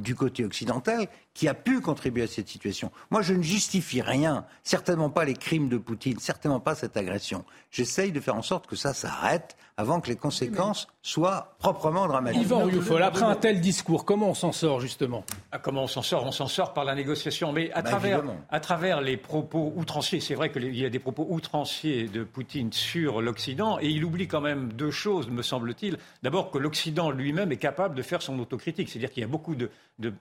du 0.00 0.14
côté 0.14 0.44
occidental, 0.44 1.08
qui 1.34 1.48
a 1.48 1.54
pu 1.54 1.80
contribuer 1.80 2.24
à 2.24 2.26
cette 2.26 2.48
situation. 2.48 2.90
Moi, 3.10 3.22
je 3.22 3.34
ne 3.34 3.42
justifie 3.42 4.02
rien, 4.02 4.44
certainement 4.64 5.10
pas 5.10 5.24
les 5.24 5.34
crimes 5.34 5.68
de 5.68 5.78
Poutine, 5.78 6.18
certainement 6.18 6.60
pas 6.60 6.74
cette 6.74 6.96
agression. 6.96 7.44
J'essaye 7.70 8.10
de 8.12 8.20
faire 8.20 8.34
en 8.34 8.42
sorte 8.42 8.66
que 8.66 8.76
ça 8.76 8.92
s'arrête 8.94 9.56
avant 9.76 10.00
que 10.00 10.08
les 10.08 10.16
conséquences 10.16 10.88
soient 11.02 11.54
proprement 11.58 12.06
dramatiques. 12.06 12.42
Yvan 12.42 12.64
Rioufol, 12.64 13.02
après 13.02 13.22
un 13.22 13.36
tel 13.36 13.60
discours, 13.60 14.04
comment 14.04 14.28
on 14.30 14.34
s'en 14.34 14.52
sort 14.52 14.80
justement? 14.80 15.24
Ah, 15.52 15.58
Comment 15.58 15.84
on 15.84 15.86
s'en 15.86 16.02
sort? 16.02 16.26
On 16.26 16.32
s'en 16.32 16.48
sort 16.48 16.74
par 16.74 16.84
la 16.84 16.94
négociation. 16.94 17.52
Mais 17.52 17.70
à, 17.72 17.80
bah, 17.80 17.88
travers, 17.90 18.22
à 18.50 18.60
travers 18.60 19.00
les 19.00 19.16
propos 19.16 19.72
outranciers, 19.76 20.20
c'est 20.20 20.34
vrai 20.34 20.52
qu'il 20.52 20.76
y 20.76 20.84
a 20.84 20.90
des 20.90 20.98
propos 20.98 21.26
outranciers 21.30 22.08
de 22.08 22.24
Poutine 22.24 22.72
sur 22.72 23.22
l'Occident, 23.22 23.78
et 23.80 23.88
il 23.88 24.04
oublie 24.04 24.28
quand 24.28 24.42
même 24.42 24.72
deux 24.72 24.90
choses, 24.90 25.30
me 25.30 25.42
semble-t-il. 25.42 25.96
D'abord 26.22 26.50
que 26.50 26.58
l'Occident 26.58 27.10
lui-même 27.10 27.52
est 27.52 27.56
capable 27.56 27.94
de 27.94 28.02
faire 28.02 28.20
son 28.20 28.38
autocritique. 28.38 28.90
C'est-à-dire 28.90 29.10
qu'il 29.10 29.22
y 29.22 29.24
a 29.24 29.28
beaucoup 29.28 29.54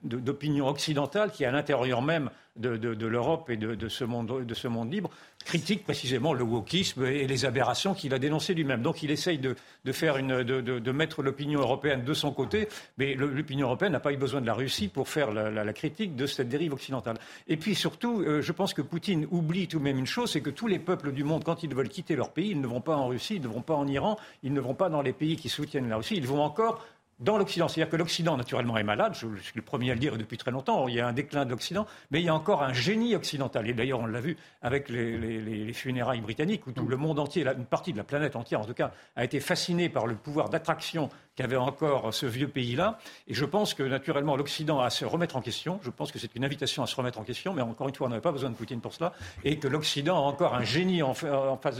d'opinions 0.04 0.68
occidentales 0.68 1.32
qui, 1.32 1.46
à 1.46 1.52
l'intérieur 1.52 2.02
même 2.02 2.30
de, 2.60 3.08
l'Europe 3.08 3.50
et 3.50 3.58
de, 3.58 3.88
ce 3.88 4.04
monde, 4.04 4.46
de 4.46 4.54
ce 4.54 4.68
monde 4.68 4.92
libre, 4.92 5.10
critique 5.46 5.84
précisément 5.84 6.34
le 6.34 6.44
wokisme 6.44 7.06
et 7.06 7.26
les 7.26 7.46
aberrations 7.46 7.94
qu'il 7.94 8.14
a 8.14 8.20
dénoncées 8.20 8.54
lui-même. 8.54 8.82
Donc 8.82 9.02
il 9.02 9.12
essaye 9.12 9.38
de, 9.38 9.56
faire 9.92 10.18
une, 10.18 10.44
de, 10.44 10.92
mettre 10.92 11.24
l'opinion 11.24 11.62
européenne 11.62 12.04
de 12.04 12.14
son 12.14 12.32
côté, 12.32 12.68
mais 12.98 13.16
l'opinion 13.16 13.68
européenne 13.68 13.94
n'a 13.94 14.00
pas 14.00 14.12
eu 14.12 14.18
besoin 14.18 14.42
de 14.42 14.46
la 14.46 14.54
Russie 14.54 14.90
pour 14.90 15.08
faire 15.08 15.32
la, 15.32 15.74
critique 15.74 16.16
de 16.16 16.26
cette 16.26 16.50
dérive 16.50 16.74
occidentale. 16.74 17.18
Et 17.48 17.56
puis 17.56 17.76
surtout, 17.76 18.22
euh, 18.22 18.42
je 18.42 18.52
pense 18.52 18.74
que 18.74 18.82
Poutine 18.82 19.28
oublie 19.32 19.68
tout 19.68 19.78
de 19.80 19.84
même 19.84 20.00
une 20.00 20.08
chose, 20.08 20.32
c'est 20.32 20.42
que 20.42 20.50
tous 20.50 20.68
les 20.68 20.80
peuples 20.80 21.12
du 21.12 21.24
monde, 21.24 21.44
quand 21.44 21.64
ils 21.64 21.74
veulent 21.74 21.90
quitter 21.90 22.16
leur 22.16 22.32
pays, 22.32 22.50
ils 22.50 22.60
ne 22.60 22.68
vont 22.68 22.82
pas 22.82 22.96
en 22.96 23.08
Russie, 23.08 23.36
ils 23.36 23.42
ne 23.42 23.48
vont 23.48 23.62
pas 23.62 23.76
en 23.76 23.88
Iran, 23.88 24.18
ils 24.44 24.52
ne 24.52 24.60
vont 24.60 24.74
pas 24.74 24.90
dans 24.90 25.02
les 25.02 25.14
pays 25.14 25.38
qui 25.38 25.48
soutiennent 25.48 25.88
la 25.88 25.98
Russie, 25.98 26.16
ils 26.18 26.28
vont 26.28 26.42
encore 26.42 26.86
dans 27.20 27.38
l'Occident. 27.38 27.68
C'est-à-dire 27.68 27.92
que 27.92 27.98
l'Occident, 27.98 28.38
naturellement, 28.38 28.78
est 28.78 28.84
malade, 28.84 29.14
je, 29.14 29.28
suis 29.42 29.54
le 29.56 29.62
premier 29.62 29.92
à 29.92 29.94
le 29.94 30.00
dire 30.00 30.18
depuis 30.18 30.38
très 30.38 30.52
longtemps, 30.52 30.88
il 30.88 30.96
y 30.96 31.00
a 31.00 31.08
un 31.08 31.14
déclin 31.14 31.46
de 31.46 31.52
l'Occident, 31.52 31.86
mais 32.12 32.22
il 32.22 32.26
y 32.26 32.30
a 32.30 32.36
encore 32.36 32.64
un 32.64 32.74
génie 32.74 33.16
occidental. 33.16 33.68
Et 33.68 33.74
d'ailleurs, 33.74 34.00
on 34.00 34.06
l'a 34.06 34.22
vu 34.22 34.38
avec 34.62 34.90
les, 34.90 35.74
funérailles 35.74 36.22
britanniques, 36.22 36.66
où 36.68 36.72
tout 36.72 36.88
le 36.88 36.98
monde 36.98 37.20
entier, 37.20 37.46
une 37.46 37.66
partie 37.66 37.94
de 37.94 37.98
la 37.98 38.04
planète 38.04 38.36
entière 38.36 38.62
en 38.62 38.66
tout 38.66 38.74
cas, 38.74 38.92
a 39.16 39.24
été 39.24 39.40
fasciné 39.40 39.90
par 39.90 40.08
le 40.08 40.16
pouvoir 40.16 40.50
d'attraction 40.50 41.10
qu'avait 41.40 41.56
encore 41.56 42.14
ce 42.14 42.26
vieux 42.26 42.50
pays-là. 42.50 43.00
Et 43.30 43.34
je 43.34 43.46
pense 43.46 43.74
que, 43.74 43.82
naturellement, 43.82 44.36
l'Occident 44.36 44.82
a 44.82 44.88
à 44.88 44.90
se 44.90 45.06
remettre 45.06 45.38
en 45.38 45.42
question. 45.42 45.80
Je 45.84 45.90
pense 45.90 46.12
que 46.12 46.20
c'est 46.20 46.36
une 46.36 46.44
invitation 46.44 46.84
à 46.84 46.88
se 46.88 46.98
remettre 46.98 47.18
en 47.18 47.24
question, 47.24 47.54
mais 47.54 47.62
encore 47.62 47.88
une 47.88 47.96
fois, 47.96 48.08
on 48.08 48.10
n'avait 48.10 48.22
pas 48.22 48.34
besoin 48.34 48.50
de 48.50 48.56
Poutine 48.56 48.82
pour 48.82 48.94
cela. 48.94 49.14
Et 49.46 49.58
que 49.58 49.70
l'Occident 49.70 50.18
a 50.18 50.20
encore 50.20 50.54
un 50.54 50.64
génie 50.64 51.02
en, 51.02 51.14
face 51.14 51.80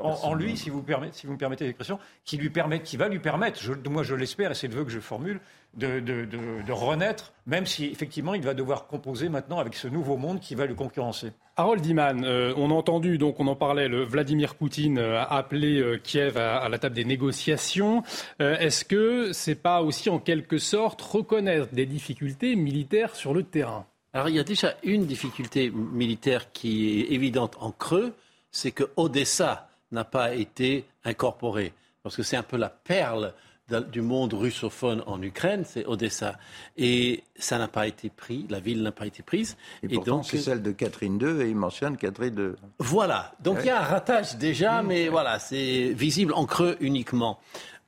en, 0.00 0.34
lui, 0.34 0.56
si 0.56 0.70
vous, 0.70 0.82
permettez, 0.82 1.12
si 1.16 1.28
vous 1.28 1.34
me 1.34 1.38
permettez 1.38 1.66
l'expression, 1.66 2.00
qui, 2.24 2.36
lui 2.36 2.50
permet, 2.50 2.82
qui 2.82 2.96
va 2.96 3.06
lui 3.06 3.20
permettre, 3.20 3.60
je, 3.60 3.74
moi 3.88 4.02
je 4.02 4.16
l'espère, 4.16 4.50
et 4.50 4.54
c'est 4.56 4.66
le 4.66 4.74
vœu 4.74 4.84
que 4.84 4.90
je 4.90 4.98
formule, 4.98 5.40
de, 5.76 6.00
de, 6.00 6.72
renaître, 6.72 7.32
même 7.46 7.66
si 7.66 7.86
effectivement 7.86 8.34
il 8.34 8.42
va 8.42 8.54
devoir 8.54 8.86
composer 8.86 9.28
maintenant 9.28 9.58
avec 9.58 9.74
ce 9.74 9.88
nouveau 9.88 10.16
monde 10.16 10.40
qui 10.40 10.54
va 10.54 10.66
le 10.66 10.74
concurrencer. 10.74 11.32
Harold 11.56 11.84
Iman, 11.86 12.24
euh, 12.24 12.52
on 12.56 12.70
a 12.70 12.74
entendu, 12.74 13.18
donc 13.18 13.40
on 13.40 13.46
en 13.46 13.56
parlait, 13.56 13.88
le 13.88 14.04
Vladimir 14.04 14.54
Poutine 14.54 14.98
euh, 14.98 15.18
a 15.18 15.36
appelé 15.36 15.80
euh, 15.80 15.98
Kiev 15.98 16.36
à, 16.36 16.68
la 16.68 16.78
table 16.78 16.94
des 16.94 17.04
négociations. 17.04 18.02
Est-ce 18.38 18.84
que 18.84 19.32
c'est 19.32 19.54
pas 19.54 19.82
aussi 19.82 20.10
en 20.10 20.18
quelque 20.18 20.58
sorte 20.58 21.00
reconnaître 21.00 21.72
des 21.72 21.86
difficultés 21.86 22.56
militaires 22.56 23.14
sur 23.14 23.34
le 23.34 23.42
terrain? 23.42 23.86
Alors 24.12 24.28
il 24.28 24.36
y 24.36 24.40
a 24.40 24.44
déjà 24.44 24.74
une 24.82 25.06
difficulté 25.06 25.70
militaire 25.70 26.52
qui 26.52 27.00
est 27.00 27.12
évidente 27.12 27.56
en 27.60 27.70
creux, 27.70 28.14
c'est 28.50 28.70
que 28.70 28.84
Odessa 28.96 29.68
n'a 29.92 30.04
pas 30.04 30.34
été 30.34 30.84
incorporé, 31.04 31.72
parce 32.02 32.16
que 32.16 32.22
c'est 32.22 32.36
un 32.36 32.42
peu 32.42 32.56
la 32.56 32.70
perle 32.70 33.34
du 33.68 34.00
monde 34.00 34.32
russophone 34.32 35.02
en 35.06 35.20
Ukraine, 35.22 35.64
c'est 35.66 35.84
Odessa. 35.86 36.38
Et 36.76 37.24
ça 37.36 37.58
n'a 37.58 37.68
pas 37.68 37.86
été 37.86 38.10
pris, 38.10 38.46
la 38.48 38.60
ville 38.60 38.82
n'a 38.82 38.92
pas 38.92 39.06
été 39.06 39.22
prise. 39.22 39.56
Et, 39.82 39.88
donc 39.88 40.24
c'est 40.24 40.38
celle 40.38 40.62
de 40.62 40.70
Catherine 40.70 41.18
II 41.20 41.42
et 41.42 41.48
il 41.48 41.56
mentionne 41.56 41.96
Catherine 41.96 42.38
II. 42.38 42.68
Voilà, 42.78 43.34
donc 43.40 43.58
il 43.60 43.66
y 43.66 43.70
a 43.70 43.80
un 43.80 43.84
rattache 43.84 44.36
déjà, 44.36 44.82
mais 44.82 45.08
voilà, 45.08 45.38
c'est 45.38 45.92
visible 45.94 46.32
en 46.34 46.46
creux 46.46 46.76
uniquement. 46.80 47.40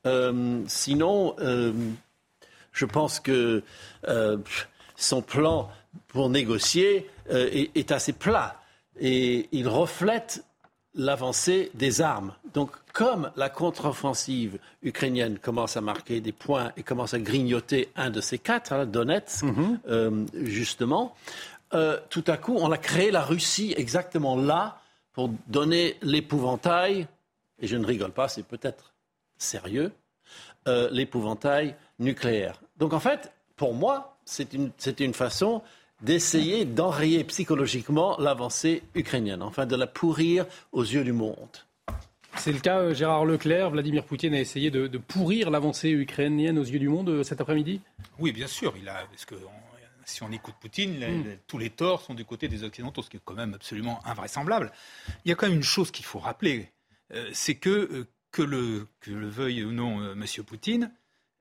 Euh, 0.07 0.63
sinon, 0.67 1.35
euh, 1.39 1.73
je 2.73 2.85
pense 2.85 3.21
que 3.21 3.63
euh, 4.09 4.39
son 4.97 5.23
plan 5.23 5.71
pour 6.09 6.29
négocier 6.29 7.09
est, 7.31 7.77
est 7.77 7.93
assez 7.93 8.13
plat 8.13 8.61
et 8.99 9.49
il 9.53 9.69
reflète 9.69 10.45
l'avancée 10.99 11.71
des 11.75 12.01
armes. 12.03 12.35
Donc, 12.53 12.73
comme 12.93 13.31
la 13.37 13.49
contre-offensive 13.49 14.59
ukrainienne 14.83 15.39
commence 15.39 15.77
à 15.77 15.81
marquer 15.81 16.21
des 16.21 16.33
points 16.33 16.73
et 16.77 16.83
commence 16.83 17.15
à 17.15 17.21
grignoter 17.21 17.89
un 17.97 18.11
de 18.11 18.21
ces 18.21 18.39
quatre, 18.39 18.73
hein, 18.73 18.85
Donetsk, 18.85 19.45
mhm. 19.45 19.79
euh, 19.89 20.27
justement, 20.35 21.15
euh, 21.73 21.99
tout 22.11 22.25
à 22.27 22.37
coup, 22.37 22.57
on 22.59 22.73
a 22.73 22.79
créé 22.79 23.13
la 23.13 23.23
Russie 23.23 23.73
exactement 23.77 24.37
là 24.37 24.81
pour 25.13 25.31
donner 25.47 25.97
l'épouvantail, 26.03 27.07
et 27.61 27.67
je 27.67 27.77
ne 27.77 27.87
rigole 27.87 28.13
pas, 28.13 28.29
c'est 28.29 28.43
peut-être 28.43 28.93
sérieux, 29.39 29.93
euh, 30.67 30.89
l'épouvantail 30.91 31.77
nucléaire. 32.01 32.61
Donc, 32.77 32.93
en 32.93 33.01
fait, 33.01 33.33
pour 33.57 33.73
moi, 33.73 34.19
c'est 34.25 34.53
une, 34.53 34.71
une 34.99 35.15
façon 35.15 35.63
d'essayer 36.03 36.65
d'enrayer 36.65 37.25
psychologiquement 37.25 38.17
l'avancée 38.19 38.83
ukrainienne, 38.95 39.43
enfin 39.43 39.67
de 39.67 39.77
la 39.77 39.87
pourrir 39.87 40.47
aux 40.73 40.85
yeux 40.85 41.05
du 41.05 41.13
monde. 41.13 41.49
C'est 42.37 42.53
le 42.53 42.61
cas, 42.61 42.79
euh, 42.79 42.95
Gérard 42.95 43.25
Leclerc. 43.25 43.71
Vladimir 43.71 44.05
Poutine 44.05 44.35
a 44.35 44.41
essayé 44.41 44.71
de, 44.71 44.87
pourrir 44.99 45.51
l'avancée 45.51 45.91
ukrainienne 45.91 46.59
aux 46.59 46.65
yeux 46.65 46.79
du 46.79 46.89
monde 46.89 47.09
euh, 47.09 47.23
cet 47.25 47.41
après-midi? 47.41 47.81
Oui, 48.19 48.33
bien 48.33 48.47
sûr. 48.47 48.75
Il 48.81 48.89
a, 48.89 49.05
parce 49.11 49.25
que 49.25 49.35
si 50.05 50.23
on 50.23 50.31
écoute 50.31 50.55
Poutine, 50.61 50.99
hmm. 50.99 51.39
tous 51.47 51.59
les 51.59 51.71
torts 51.71 52.01
sont 52.01 52.15
du 52.15 52.25
côté 52.25 52.49
des 52.49 52.63
Occidentaux, 52.63 53.03
ce 53.03 53.11
qui 53.11 53.17
est 53.17 53.23
quand 53.25 53.35
même 53.35 53.55
absolument 53.55 54.01
invraisemblable. 54.07 54.73
Il 55.25 55.29
y 55.29 55.33
a 55.33 55.35
quand 55.35 55.49
même 55.49 55.57
une 55.57 55.63
chose 55.63 55.91
qu'il 55.91 56.05
faut 56.05 56.21
rappeler, 56.21 56.71
euh, 57.13 57.29
c'est 57.33 57.57
que, 57.57 58.07
que, 58.31 58.43
le, 58.43 58.87
que 59.01 59.11
le 59.11 59.29
veuille 59.29 59.65
ou 59.65 59.73
non 59.73 60.13
M. 60.13 60.25
Poutine, 60.47 60.93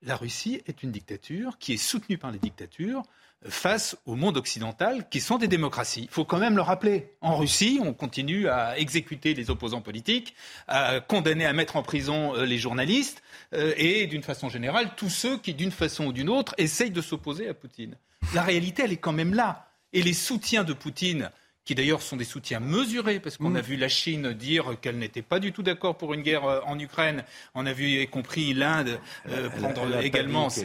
la 0.02 0.16
Russie 0.16 0.62
est 0.66 0.84
une 0.84 0.92
dictature 0.92 1.58
qui 1.60 1.74
est 1.74 1.78
soutenue 1.78 2.18
par 2.18 2.32
les 2.32 2.40
dictatures 2.40 3.04
face 3.48 3.98
au 4.06 4.16
monde 4.16 4.38
occidental 4.38 5.08
qui 5.10 5.20
sont 5.20 5.38
des 5.38 5.48
démocraties. 5.48 6.04
Il 6.04 6.10
faut 6.10 6.26
quand 6.26 6.40
même 6.40 6.56
le 6.56 6.62
rappeler. 6.62 7.12
En 7.22 7.38
Russie, 7.38 7.80
on 7.84 7.94
continue 7.94 8.48
à 8.48 8.78
exécuter 8.78 9.34
les 9.34 9.50
opposants 9.50 9.82
politiques, 9.82 10.36
à 10.68 11.00
condamner 11.00 11.46
à 11.46 11.54
mettre 11.54 11.76
en 11.76 11.84
prison 11.84 12.36
euh, 12.36 12.46
les 12.46 12.58
journalistes 12.58 13.22
euh, 13.54 13.74
et, 13.78 14.08
d'une 14.08 14.24
façon 14.24 14.50
générale, 14.50 14.92
tous 14.96 15.10
ceux 15.10 15.38
qui, 15.38 15.54
d'une 15.54 15.72
façon 15.72 16.08
ou 16.08 16.14
d'une 16.14 16.30
autre, 16.30 16.56
essayent 16.58 16.92
de 16.92 17.02
s'opposer 17.02 17.48
à 17.48 17.54
Poutine. 17.54 17.96
La 18.34 18.42
réalité, 18.42 18.84
elle 18.84 18.92
est 18.92 18.98
quand 18.98 19.14
même 19.14 19.34
là. 19.34 19.70
Et 19.94 20.02
les 20.02 20.14
soutiens 20.14 20.64
de 20.64 20.74
Poutine 20.74 21.32
qui 21.68 21.76
d'ailleurs 21.76 22.02
sont 22.02 22.16
des 22.16 22.24
soutiens 22.24 22.62
mesurés, 22.62 23.20
parce 23.20 23.36
qu'on 23.36 23.54
a 23.54 23.60
mm. 23.60 23.66
vu 23.66 23.76
la 23.76 23.90
Chine 23.90 24.32
dire 24.32 24.78
qu'elle 24.82 24.98
n'était 24.98 25.22
pas 25.22 25.40
du 25.40 25.52
tout 25.52 25.64
d'accord 25.64 25.98
pour 25.98 26.14
une 26.14 26.22
guerre 26.22 26.46
euh, 26.46 26.62
en 26.66 26.80
Ukraine. 26.80 27.26
On 27.56 27.66
a 27.66 27.74
vu, 27.74 28.02
y 28.02 28.08
compris 28.08 28.54
l'Inde, 28.54 29.00
euh, 29.28 29.50
prendre 29.50 30.00
également 30.00 30.50
ses, 30.50 30.64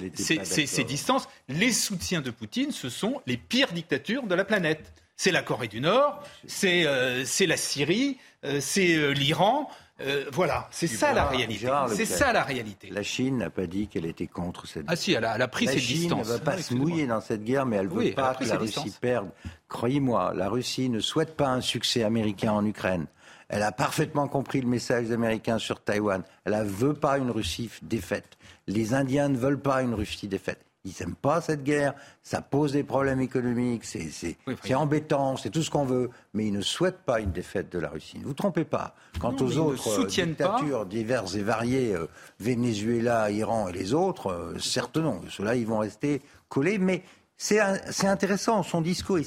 distances. 0.84 1.28
Les 1.48 1.72
soutiens 1.72 2.20
de 2.20 2.30
Poutine, 2.30 2.70
ce 2.70 2.88
sont 2.88 3.20
les 3.26 3.36
pires 3.36 3.72
dictatures 3.72 4.28
de 4.28 4.34
la 4.36 4.44
planète. 4.44 4.94
C'est 5.16 5.32
la 5.32 5.42
Corée 5.42 5.68
du 5.68 5.80
Nord, 5.80 6.22
c'est 6.46 6.84
euh, 6.86 7.24
la 7.46 7.56
Syrie, 7.56 8.18
c'est 8.60 9.12
l'Iran. 9.12 9.68
Euh, 10.04 10.24
voilà, 10.32 10.68
c'est 10.70 10.86
ça 10.86 11.12
la 11.12 11.26
réalité. 11.26 11.68
C'est 11.94 12.04
ça 12.04 12.32
la 12.32 12.42
réalité. 12.42 12.90
La 12.90 13.02
Chine 13.02 13.38
n'a 13.38 13.50
pas 13.50 13.66
dit 13.66 13.88
qu'elle 13.88 14.06
était 14.06 14.26
contre 14.26 14.66
cette 14.66 14.84
guerre. 14.84 14.92
Ah 14.92 14.96
si, 14.96 15.12
elle 15.12 15.24
a, 15.24 15.48
pris 15.48 15.66
ses 15.66 15.76
distances. 15.76 16.26
Elle 16.28 16.34
ne 16.34 16.38
va 16.38 16.44
pas 16.44 16.58
se 16.58 16.74
mouiller 16.74 17.06
dans 17.06 17.20
cette 17.20 17.44
guerre, 17.44 17.66
mais 17.66 17.76
elle 17.76 17.88
ne 17.88 17.94
veut 17.94 18.12
pas 18.12 18.34
que 18.34 18.44
la 18.44 18.56
Russie 18.56 18.92
perde. 19.00 19.30
Croyez-moi, 19.68 20.32
la 20.34 20.48
Russie 20.48 20.88
ne 20.88 21.00
souhaite 21.00 21.36
pas 21.36 21.48
un 21.48 21.60
succès 21.60 22.02
américain 22.02 22.52
en 22.52 22.64
Ukraine. 22.64 23.06
Elle 23.48 23.62
a 23.62 23.72
parfaitement 23.72 24.28
compris 24.28 24.62
le 24.62 24.68
message 24.68 25.10
américain 25.10 25.58
sur 25.58 25.82
Taïwan. 25.82 26.22
Elle 26.44 26.54
ne 26.54 26.64
veut 26.64 26.94
pas 26.94 27.18
une 27.18 27.30
Russie 27.30 27.70
défaite. 27.82 28.38
Les 28.66 28.94
Indiens 28.94 29.28
ne 29.28 29.36
veulent 29.36 29.60
pas 29.60 29.82
une 29.82 29.94
Russie 29.94 30.26
défaite. 30.26 30.64
Ils 30.84 30.92
n'aiment 30.98 31.14
pas 31.14 31.40
cette 31.40 31.62
guerre, 31.62 31.94
ça 32.22 32.42
pose 32.42 32.72
des 32.72 32.82
problèmes 32.82 33.20
économiques, 33.20 33.84
c'est 33.84 34.74
embêtant, 34.74 35.36
c'est 35.36 35.50
tout 35.50 35.62
ce 35.62 35.70
qu'on 35.70 35.84
veut, 35.84 36.10
mais 36.34 36.48
ils 36.48 36.52
ne 36.52 36.60
souhaitent 36.60 37.04
pas 37.04 37.20
une 37.20 37.30
défaite 37.30 37.70
de 37.70 37.78
la 37.78 37.88
Russie. 37.88 38.18
Ne 38.18 38.24
vous 38.24 38.34
trompez 38.34 38.64
pas. 38.64 38.96
Quant 39.20 39.36
aux 39.36 39.58
autres 39.58 40.00
euh, 40.00 40.06
dictatures 40.06 40.86
diverses 40.86 41.36
et 41.36 41.42
variées, 41.42 41.94
euh, 41.94 42.08
Venezuela, 42.40 43.30
Iran 43.30 43.68
et 43.68 43.72
les 43.72 43.94
autres, 43.94 44.32
euh, 44.32 44.58
certes 44.58 44.96
non. 44.96 45.20
Ceux-là, 45.28 45.54
ils 45.54 45.66
vont 45.66 45.78
rester 45.78 46.20
collés, 46.48 46.78
mais 46.78 47.04
c'est 47.36 47.60
intéressant. 47.60 48.64
Son 48.64 48.80
discours, 48.80 49.20
il 49.20 49.24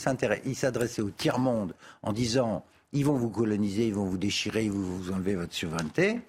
s'adressait 0.56 1.02
au 1.02 1.10
tiers-monde 1.10 1.73
en 2.03 2.11
disant 2.11 2.65
ils 2.91 3.06
vont 3.06 3.15
vous 3.15 3.30
coloniser, 3.30 3.88
ils 3.88 3.94
vont 3.94 4.06
vous 4.06 4.18
déchirer, 4.18 4.65
ils 4.65 4.72
vont 4.72 4.80
vous 4.80 5.11
enlever 5.11 5.36
votre 5.36 5.53
souveraineté. 5.53 6.22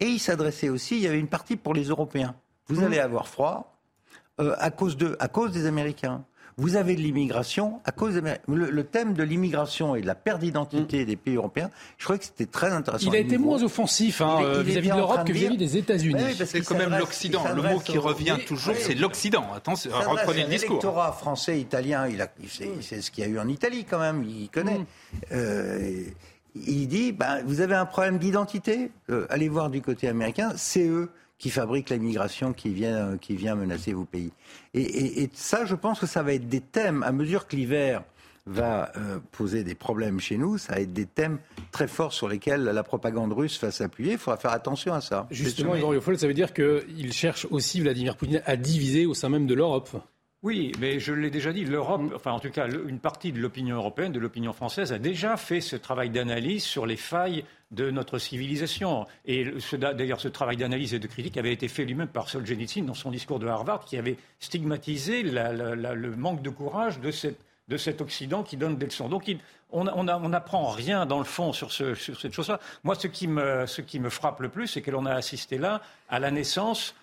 Et 0.00 0.06
il 0.06 0.18
s'adressait 0.18 0.68
aussi, 0.68 0.96
il 0.96 1.02
y 1.02 1.06
avait 1.06 1.18
une 1.18 1.28
partie 1.28 1.56
pour 1.56 1.74
les 1.74 1.84
Européens. 1.84 2.34
Vous 2.68 2.80
mmh. 2.80 2.84
allez 2.84 2.98
avoir 2.98 3.26
froid, 3.26 3.69
euh, 4.40 4.54
à, 4.58 4.70
cause 4.70 4.96
de, 4.96 5.16
à 5.20 5.28
cause 5.28 5.52
des 5.52 5.66
Américains. 5.66 6.24
Vous 6.56 6.76
avez 6.76 6.94
de 6.94 7.00
l'immigration 7.00 7.80
à 7.84 7.92
cause 7.92 8.14
des 8.14 8.20
le, 8.46 8.70
le, 8.70 8.84
thème 8.84 9.14
de 9.14 9.22
l'immigration 9.22 9.94
et 9.94 10.02
de 10.02 10.06
la 10.06 10.14
perte 10.14 10.40
d'identité 10.40 11.02
mm. 11.02 11.04
des 11.06 11.16
pays 11.16 11.36
européens, 11.36 11.70
je 11.96 12.04
crois 12.04 12.18
que 12.18 12.24
c'était 12.24 12.46
très 12.46 12.70
intéressant. 12.70 13.10
Il 13.10 13.16
a 13.16 13.18
été 13.18 13.38
moins 13.38 13.62
offensif 13.62 14.20
hein, 14.20 14.40
euh, 14.42 14.62
vis-à-vis 14.62 14.90
de 14.90 14.96
l'Europe 14.96 15.24
que 15.26 15.32
vis-à-vis 15.32 15.56
des 15.56 15.76
États-Unis. 15.78 16.34
c'est 16.44 16.60
quand 16.60 16.76
même 16.76 16.96
l'Occident. 16.98 17.44
Le 17.54 17.62
mot 17.62 17.78
qui 17.78 17.96
revient 17.96 18.36
toujours, 18.46 18.74
c'est 18.76 18.94
l'Occident. 18.94 19.46
Attention, 19.54 19.90
reprenez 19.90 20.42
le 20.42 20.48
discours. 20.48 20.76
L'électorat 20.76 21.12
français, 21.12 21.58
italien, 21.58 22.08
il, 22.08 22.26
c'est 22.80 23.00
ce 23.00 23.10
qu'il 23.10 23.24
y 23.24 23.26
a 23.26 23.30
eu 23.30 23.38
en 23.38 23.48
Italie 23.48 23.84
quand 23.88 23.98
même. 23.98 24.24
Il 24.24 24.48
connaît. 24.50 24.78
Mm. 24.78 24.86
Euh, 25.32 26.02
il 26.54 26.88
dit, 26.88 27.12
ben, 27.12 27.42
vous 27.46 27.60
avez 27.60 27.76
un 27.76 27.86
problème 27.86 28.18
d'identité, 28.18 28.90
allez 29.28 29.48
voir 29.48 29.70
du 29.70 29.80
côté 29.80 30.08
américain, 30.08 30.52
c'est 30.56 30.86
eux 30.86 31.10
qui 31.40 31.48
fabrique 31.48 31.88
l'immigration 31.88 32.52
qui 32.52 32.68
vient, 32.68 33.16
qui 33.16 33.34
vient 33.34 33.54
menacer 33.54 33.94
vos 33.94 34.04
pays. 34.04 34.30
Et, 34.74 35.28
ça, 35.32 35.64
je 35.64 35.74
pense 35.74 35.98
que 35.98 36.06
ça 36.06 36.22
va 36.22 36.34
être 36.34 36.48
des 36.48 36.60
thèmes, 36.60 37.02
à 37.02 37.12
mesure 37.12 37.48
que 37.48 37.56
l'hiver 37.56 38.04
va 38.46 38.92
euh, 38.96 39.18
poser 39.32 39.64
des 39.64 39.74
problèmes 39.74 40.20
chez 40.20 40.36
nous, 40.36 40.58
ça 40.58 40.74
va 40.74 40.80
être 40.80 40.92
des 40.92 41.06
thèmes 41.06 41.38
très 41.72 41.88
forts 41.88 42.12
sur 42.12 42.28
lesquels 42.28 42.62
la 42.62 42.82
propagande 42.82 43.32
russe 43.32 43.58
va 43.60 43.70
s'appuyer. 43.70 44.12
Il 44.12 44.18
faudra 44.18 44.36
faire 44.36 44.52
attention 44.52 44.92
à 44.92 45.00
ça. 45.00 45.26
Justement, 45.30 45.74
Yvan 45.74 45.98
ça 46.16 46.26
veut 46.26 46.34
dire 46.34 46.52
qu'il 46.52 47.12
cherche 47.12 47.46
aussi, 47.50 47.80
Vladimir 47.80 48.16
Poutine, 48.16 48.42
à 48.44 48.56
diviser 48.56 49.06
au 49.06 49.14
sein 49.14 49.30
même 49.30 49.46
de 49.46 49.54
l'Europe 49.54 49.96
oui, 50.42 50.72
mais 50.80 50.98
je 51.00 51.12
l'ai 51.12 51.28
déjà 51.28 51.52
dit, 51.52 51.66
l'Europe, 51.66 52.00
enfin 52.14 52.32
en 52.32 52.40
tout 52.40 52.48
cas 52.48 52.66
une 52.66 52.98
partie 52.98 53.30
de 53.30 53.38
l'opinion 53.38 53.76
européenne, 53.76 54.10
de 54.10 54.18
l'opinion 54.18 54.54
française, 54.54 54.90
a 54.90 54.98
déjà 54.98 55.36
fait 55.36 55.60
ce 55.60 55.76
travail 55.76 56.08
d'analyse 56.08 56.62
sur 56.62 56.86
les 56.86 56.96
failles 56.96 57.44
de 57.70 57.90
notre 57.90 58.18
civilisation. 58.18 59.06
Et 59.26 59.46
d'ailleurs, 59.72 60.20
ce 60.20 60.28
travail 60.28 60.56
d'analyse 60.56 60.94
et 60.94 60.98
de 60.98 61.06
critique 61.06 61.36
avait 61.36 61.52
été 61.52 61.68
fait 61.68 61.84
lui-même 61.84 62.08
par 62.08 62.28
Solzhenitsyn 62.28 62.84
dans 62.84 62.94
son 62.94 63.10
discours 63.10 63.38
de 63.38 63.46
Harvard, 63.46 63.84
qui 63.84 63.96
avait 63.96 64.16
stigmatisé 64.40 65.22
le 65.22 66.16
manque 66.16 66.42
de 66.42 66.50
courage 66.50 66.98
de, 67.00 67.76
cet 67.76 68.00
Occident 68.00 68.42
qui 68.42 68.56
donne 68.56 68.76
des 68.76 68.86
leçons. 68.86 69.08
Donc 69.08 69.30
on 69.70 70.28
n'apprend 70.28 70.68
rien 70.70 71.06
dans 71.06 71.18
le 71.18 71.24
fond 71.24 71.52
sur, 71.52 71.72
cette 71.72 72.32
chose-là. 72.32 72.58
Moi, 72.82 72.96
ce 72.96 73.06
qui, 73.06 73.28
me, 73.28 73.66
ce 73.66 73.80
qui 73.80 74.00
me 74.00 74.10
frappe 74.10 74.40
le 74.40 74.48
plus, 74.48 74.66
c'est 74.66 74.82
que 74.82 74.90
l'on 74.90 75.06
a 75.06 75.14
assisté 75.14 75.58
là 75.58 75.80
à 76.08 76.18
la 76.18 76.30
naissance 76.30 76.94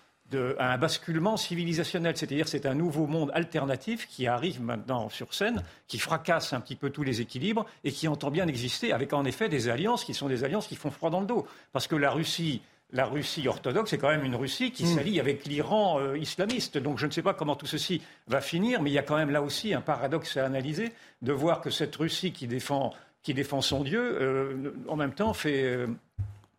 à 0.58 0.72
un 0.72 0.78
basculement 0.78 1.36
civilisationnel. 1.36 2.16
C'est-à-dire 2.16 2.48
c'est 2.48 2.66
un 2.66 2.74
nouveau 2.74 3.06
monde 3.06 3.30
alternatif 3.34 4.06
qui 4.08 4.26
arrive 4.26 4.60
maintenant 4.60 5.08
sur 5.08 5.34
scène, 5.34 5.62
qui 5.86 5.98
fracasse 5.98 6.52
un 6.52 6.60
petit 6.60 6.76
peu 6.76 6.90
tous 6.90 7.02
les 7.02 7.20
équilibres 7.20 7.66
et 7.84 7.92
qui 7.92 8.08
entend 8.08 8.30
bien 8.30 8.46
exister 8.46 8.92
avec 8.92 9.12
en 9.12 9.24
effet 9.24 9.48
des 9.48 9.68
alliances 9.68 10.04
qui 10.04 10.14
sont 10.14 10.28
des 10.28 10.44
alliances 10.44 10.66
qui 10.66 10.76
font 10.76 10.90
froid 10.90 11.10
dans 11.10 11.20
le 11.20 11.26
dos. 11.26 11.46
Parce 11.72 11.86
que 11.86 11.96
la 11.96 12.10
Russie, 12.10 12.60
la 12.92 13.04
Russie 13.04 13.46
orthodoxe, 13.48 13.90
c'est 13.90 13.98
quand 13.98 14.08
même 14.08 14.24
une 14.24 14.36
Russie 14.36 14.70
qui 14.70 14.84
mm. 14.84 14.94
s'allie 14.94 15.20
avec 15.20 15.44
l'Iran 15.44 16.00
euh, 16.00 16.18
islamiste. 16.18 16.78
Donc 16.78 16.98
je 16.98 17.06
ne 17.06 17.10
sais 17.10 17.22
pas 17.22 17.34
comment 17.34 17.56
tout 17.56 17.66
ceci 17.66 18.02
va 18.26 18.40
finir, 18.40 18.82
mais 18.82 18.90
il 18.90 18.94
y 18.94 18.98
a 18.98 19.02
quand 19.02 19.16
même 19.16 19.30
là 19.30 19.42
aussi 19.42 19.74
un 19.74 19.80
paradoxe 19.80 20.36
à 20.36 20.44
analyser 20.44 20.92
de 21.22 21.32
voir 21.32 21.60
que 21.60 21.70
cette 21.70 21.94
Russie 21.96 22.32
qui 22.32 22.46
défend, 22.46 22.92
qui 23.22 23.34
défend 23.34 23.60
son 23.60 23.82
Dieu, 23.82 24.18
euh, 24.20 24.72
en 24.88 24.96
même 24.96 25.12
temps 25.12 25.34
fait, 25.34 25.64
euh, 25.64 25.86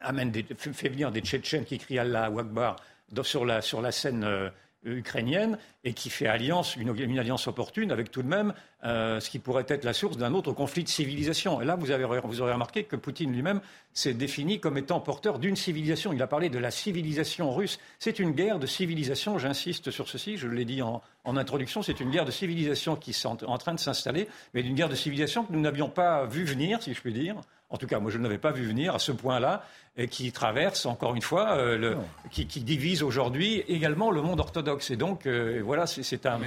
amène 0.01 0.31
fait 0.57 0.89
venir 0.89 1.11
des 1.11 1.21
Tchétchènes 1.21 1.65
qui 1.65 1.77
crient 1.77 1.99
Allah 1.99 2.29
ou 2.29 2.39
Akbar 2.39 2.75
sur 3.23 3.45
la, 3.45 3.91
scène 3.91 4.23
euh, 4.23 4.49
ukrainienne 4.83 5.57
et 5.83 5.93
qui 5.93 6.09
fait 6.09 6.27
alliance, 6.27 6.75
une, 6.75 7.19
alliance 7.19 7.47
opportune 7.47 7.91
avec 7.91 8.11
tout 8.11 8.21
de 8.21 8.27
même 8.27 8.53
euh, 8.85 9.19
ce 9.19 9.29
qui 9.29 9.39
pourrait 9.39 9.65
être 9.67 9.83
la 9.83 9.93
source 9.93 10.17
d'un 10.17 10.33
autre 10.33 10.53
conflit 10.53 10.83
de 10.83 10.89
civilisation. 10.89 11.61
Et 11.61 11.65
là, 11.65 11.75
vous, 11.75 11.91
avez, 11.91 12.05
vous 12.23 12.41
aurez 12.41 12.53
remarqué 12.53 12.85
que 12.85 12.95
Poutine 12.95 13.33
lui-même 13.33 13.61
s'est 13.93 14.13
défini 14.13 14.59
comme 14.59 14.77
étant 14.77 14.99
porteur 15.01 15.39
d'une 15.39 15.55
civilisation. 15.55 16.13
Il 16.13 16.21
a 16.21 16.27
parlé 16.27 16.49
de 16.49 16.59
la 16.59 16.71
civilisation 16.71 17.53
russe. 17.53 17.79
C'est 17.99 18.19
une 18.19 18.31
guerre 18.31 18.59
de 18.59 18.67
civilisation, 18.67 19.37
j'insiste 19.37 19.91
sur 19.91 20.07
ceci, 20.07 20.37
je 20.37 20.47
l'ai 20.47 20.65
dit 20.65 20.81
en, 20.81 21.01
introduction, 21.25 21.83
c'est 21.83 21.99
une 21.99 22.09
guerre 22.09 22.25
de 22.25 22.31
civilisation 22.31 22.95
qui 22.95 23.11
est 23.11 23.25
en 23.25 23.57
train 23.59 23.75
de 23.75 23.79
s'installer, 23.79 24.27
mais 24.53 24.61
une 24.61 24.73
guerre 24.73 24.89
de 24.89 24.95
civilisation 24.95 25.43
que 25.43 25.53
nous 25.53 25.59
n'avions 25.59 25.89
pas 25.89 26.25
vu 26.25 26.43
venir, 26.43 26.81
si 26.81 26.93
je 26.93 27.01
puis 27.01 27.13
dire 27.13 27.35
en 27.69 27.77
tout 27.77 27.87
cas 27.87 27.99
moi 27.99 28.11
je 28.11 28.17
ne 28.17 28.23
l'avais 28.23 28.37
pas 28.37 28.51
vu 28.51 28.65
venir 28.65 28.95
à 28.95 28.99
ce 28.99 29.11
point-là, 29.11 29.63
et 29.97 30.07
qui 30.07 30.31
traverse 30.31 30.85
encore 30.85 31.15
une 31.15 31.21
fois, 31.21 31.57
euh, 31.57 31.95
qui, 32.31 32.45
divise 32.45 33.03
aujourd'hui 33.03 33.63
également 33.67 34.11
le 34.11 34.21
monde 34.21 34.39
orthodoxe. 34.39 34.91
Et 34.91 34.95
donc 34.95 35.25
euh, 35.25 35.61
voilà, 35.63 35.85
c'est 35.87 36.25
un... 36.25 36.39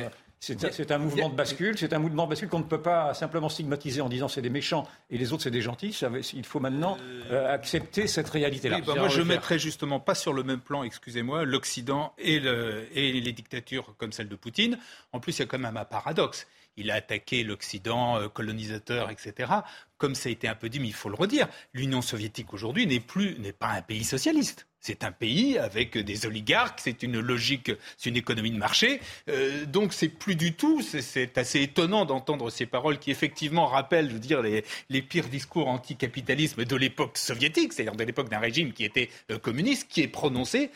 C'est 0.44 0.90
un 0.90 0.98
mouvement 0.98 1.28
de 1.28 1.36
bascule, 1.36 1.78
c'est 1.78 1.92
un 1.92 2.00
mouvement 2.00 2.24
de 2.24 2.30
bascule 2.30 2.48
qu'on 2.48 2.58
ne 2.58 2.64
peut 2.64 2.82
pas 2.82 3.14
simplement 3.14 3.48
stigmatiser 3.48 4.00
en 4.00 4.08
disant 4.08 4.26
c'est 4.26 4.42
des 4.42 4.50
méchants 4.50 4.88
et 5.08 5.16
les 5.16 5.32
autres 5.32 5.44
c'est 5.44 5.52
des 5.52 5.60
gentils. 5.60 5.96
il 6.34 6.44
faut 6.44 6.58
maintenant 6.58 6.98
euh, 7.30 7.54
accepter 7.54 8.08
cette 8.08 8.28
réalité-là. 8.28 8.80
Bah, 8.84 8.94
moi 8.96 9.06
je 9.06 9.20
ne 9.20 9.26
mettrais 9.26 9.60
justement 9.60 10.00
pas 10.00 10.16
sur 10.16 10.32
le 10.32 10.42
même 10.42 10.58
plan, 10.58 10.82
excusez-moi, 10.82 11.44
l'Occident 11.44 12.12
et, 12.18 12.42
et 12.92 13.20
les 13.20 13.32
dictatures 13.32 13.94
comme 13.98 14.10
celle 14.10 14.28
de 14.28 14.34
Poutine. 14.34 14.78
En 15.12 15.20
plus, 15.20 15.38
il 15.38 15.42
y 15.42 15.44
a 15.44 15.46
quand 15.46 15.60
même 15.60 15.76
un 15.76 15.84
paradoxe 15.84 16.48
il 16.76 16.90
a 16.90 16.94
attaqué 16.94 17.44
l'Occident 17.44 18.18
euh, 18.18 18.28
colonisateur, 18.28 19.10
etc. 19.10 19.52
Comme 19.98 20.14
ça 20.14 20.28
a 20.28 20.32
été 20.32 20.48
un 20.48 20.54
peu 20.54 20.68
dit, 20.68 20.80
mais 20.80 20.88
il 20.88 20.94
faut 20.94 21.08
le 21.08 21.14
redire, 21.14 21.48
l'Union 21.72 22.02
soviétique 22.02 22.52
aujourd'hui 22.54 22.86
n'est 22.86 23.00
plus 23.00 23.38
n'est 23.38 23.52
pas 23.52 23.68
un 23.68 23.82
pays 23.82 24.04
socialiste. 24.04 24.66
C'est 24.82 25.04
un 25.04 25.12
pays 25.12 25.58
avec 25.58 25.96
des 25.96 26.26
oligarques, 26.26 26.80
c'est 26.82 27.04
une 27.04 27.20
logique, 27.20 27.70
c'est 27.96 28.10
une 28.10 28.16
économie 28.16 28.50
de 28.50 28.58
marché. 28.58 29.00
Euh, 29.28 29.64
donc 29.64 29.92
c'est 29.92 30.08
plus 30.08 30.34
du 30.34 30.54
tout, 30.54 30.82
c'est 30.82 31.38
assez 31.38 31.62
étonnant 31.62 32.04
d'entendre 32.04 32.50
ces 32.50 32.66
paroles 32.66 32.98
qui 32.98 33.12
effectivement 33.12 33.66
rappellent, 33.66 34.08
je 34.08 34.14
veux 34.14 34.18
dire, 34.18 34.42
les, 34.42 35.02
pires 35.02 35.28
discours 35.28 35.68
anticapitalisme 35.68 36.64
de 36.64 36.76
l'époque 36.76 37.16
soviétique, 37.16 37.72
c'est-à-dire 37.72 37.94
de 37.94 38.02
l'époque 38.02 38.28
d'un 38.28 38.40
régime 38.40 38.72
qui 38.72 38.84
était 38.84 39.08
euh, 39.30 39.38
communiste, 39.38 39.86
qui 39.88 40.00
est 40.00 40.08
prononcé 40.08 40.72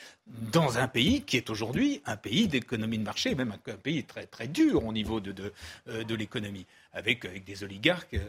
dans 0.52 0.78
un 0.78 0.86
pays 0.86 1.22
qui 1.22 1.36
est 1.36 1.50
aujourd'hui 1.50 2.00
un 2.06 2.16
pays 2.16 2.46
d'économie 2.46 2.98
de 2.98 3.04
marché, 3.04 3.34
même 3.34 3.56
un, 3.66 3.74
pays 3.74 4.04
très, 4.04 4.26
très 4.26 4.46
dur 4.46 4.86
au 4.86 4.92
niveau 4.92 5.18
de, 5.18 5.32
de, 5.32 5.52
euh, 5.88 6.04
de 6.04 6.14
l'économie 6.14 6.66
avec, 6.92 7.24
avec 7.24 7.44
des 7.44 7.62
oligarques 7.64 8.14
euh, 8.14 8.20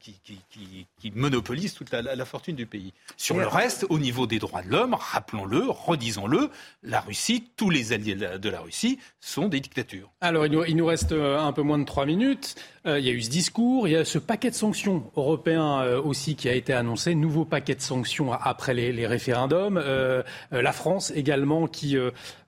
qui, 0.00 0.18
qui, 0.24 0.40
qui, 0.50 0.86
qui 0.98 1.10
monopolisent 1.12 1.74
toute 1.74 1.90
la, 1.90 2.02
la, 2.02 2.24
fortune 2.24 2.56
du 2.56 2.66
pays. 2.66 2.92
Sur 3.16 3.36
le 3.38 3.46
reste, 3.46 3.86
au 3.88 3.98
niveau 3.98 4.26
des 4.26 4.38
droits 4.38 4.62
de 4.62 4.70
l'homme, 4.70 4.94
rappelons-le, 4.94 5.64
redisons-le, 5.68 6.50
la 6.82 7.00
Russie, 7.00 7.44
tous 7.56 7.70
les 7.70 7.92
alliés 7.92 8.14
de 8.14 8.48
la 8.48 8.60
Russie 8.60 8.98
sont 9.20 9.48
des 9.48 9.60
dictatures. 9.60 10.10
Alors, 10.20 10.46
il 10.46 10.52
nous, 10.52 10.64
il 10.64 10.76
nous 10.76 10.86
reste 10.86 11.12
euh, 11.12 11.38
un 11.38 11.52
peu 11.52 11.62
moins 11.62 11.78
de 11.78 11.84
trois 11.84 12.06
minutes. 12.06 12.56
Euh, 12.86 12.98
il 12.98 13.06
y 13.06 13.08
a 13.08 13.12
eu 13.12 13.22
ce 13.22 13.30
discours, 13.30 13.88
il 13.88 13.92
y 13.92 13.96
a 13.96 14.04
ce 14.04 14.18
paquet 14.18 14.50
de 14.50 14.54
sanctions 14.54 15.10
européen 15.16 15.80
euh, 15.80 16.02
aussi 16.02 16.36
qui 16.36 16.50
a 16.50 16.52
été 16.52 16.74
annoncé, 16.74 17.14
nouveau 17.14 17.46
paquet 17.46 17.74
de 17.74 17.80
sanctions 17.80 18.32
après 18.32 18.74
les, 18.74 18.92
les 18.92 19.06
référendums. 19.06 19.80
Euh, 19.82 20.22
la 20.50 20.72
France 20.72 21.10
également 21.14 21.66
qui 21.66 21.96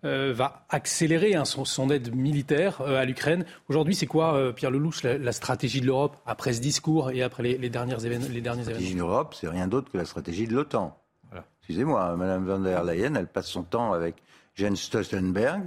va 0.02 0.64
accélérer 0.68 1.34
hein, 1.34 1.44
son, 1.44 1.64
son, 1.64 1.90
aide 1.90 2.14
militaire 2.14 2.80
à 2.80 3.04
l'Ukraine. 3.04 3.44
Aujourd'hui, 3.68 3.94
c'est 3.94 4.06
quoi, 4.06 4.52
Pierre 4.54 4.70
Lelouch, 4.70 5.02
la, 5.02 5.18
la 5.18 5.32
stratégie 5.32 5.65
de 5.80 5.86
l'Europe 5.86 6.16
après 6.26 6.52
ce 6.52 6.60
discours 6.60 7.10
et 7.10 7.22
après 7.22 7.42
les, 7.42 7.58
les, 7.58 7.70
dernières 7.70 8.04
événements, 8.04 8.26
les 8.30 8.40
derniers 8.40 8.62
événements 8.62 8.70
La 8.70 8.80
stratégie 8.80 8.94
de 8.94 8.98
l'Europe, 8.98 9.34
c'est 9.34 9.48
rien 9.48 9.68
d'autre 9.68 9.90
que 9.90 9.98
la 9.98 10.04
stratégie 10.04 10.46
de 10.46 10.54
l'OTAN. 10.54 10.96
Voilà. 11.28 11.44
Excusez-moi, 11.60 12.16
Madame 12.16 12.46
von 12.46 12.60
der 12.60 12.84
Leyen, 12.84 13.14
elle 13.14 13.26
passe 13.26 13.48
son 13.48 13.62
temps 13.62 13.92
avec 13.92 14.16
Jens 14.54 14.80
Stoltenberg. 14.80 15.62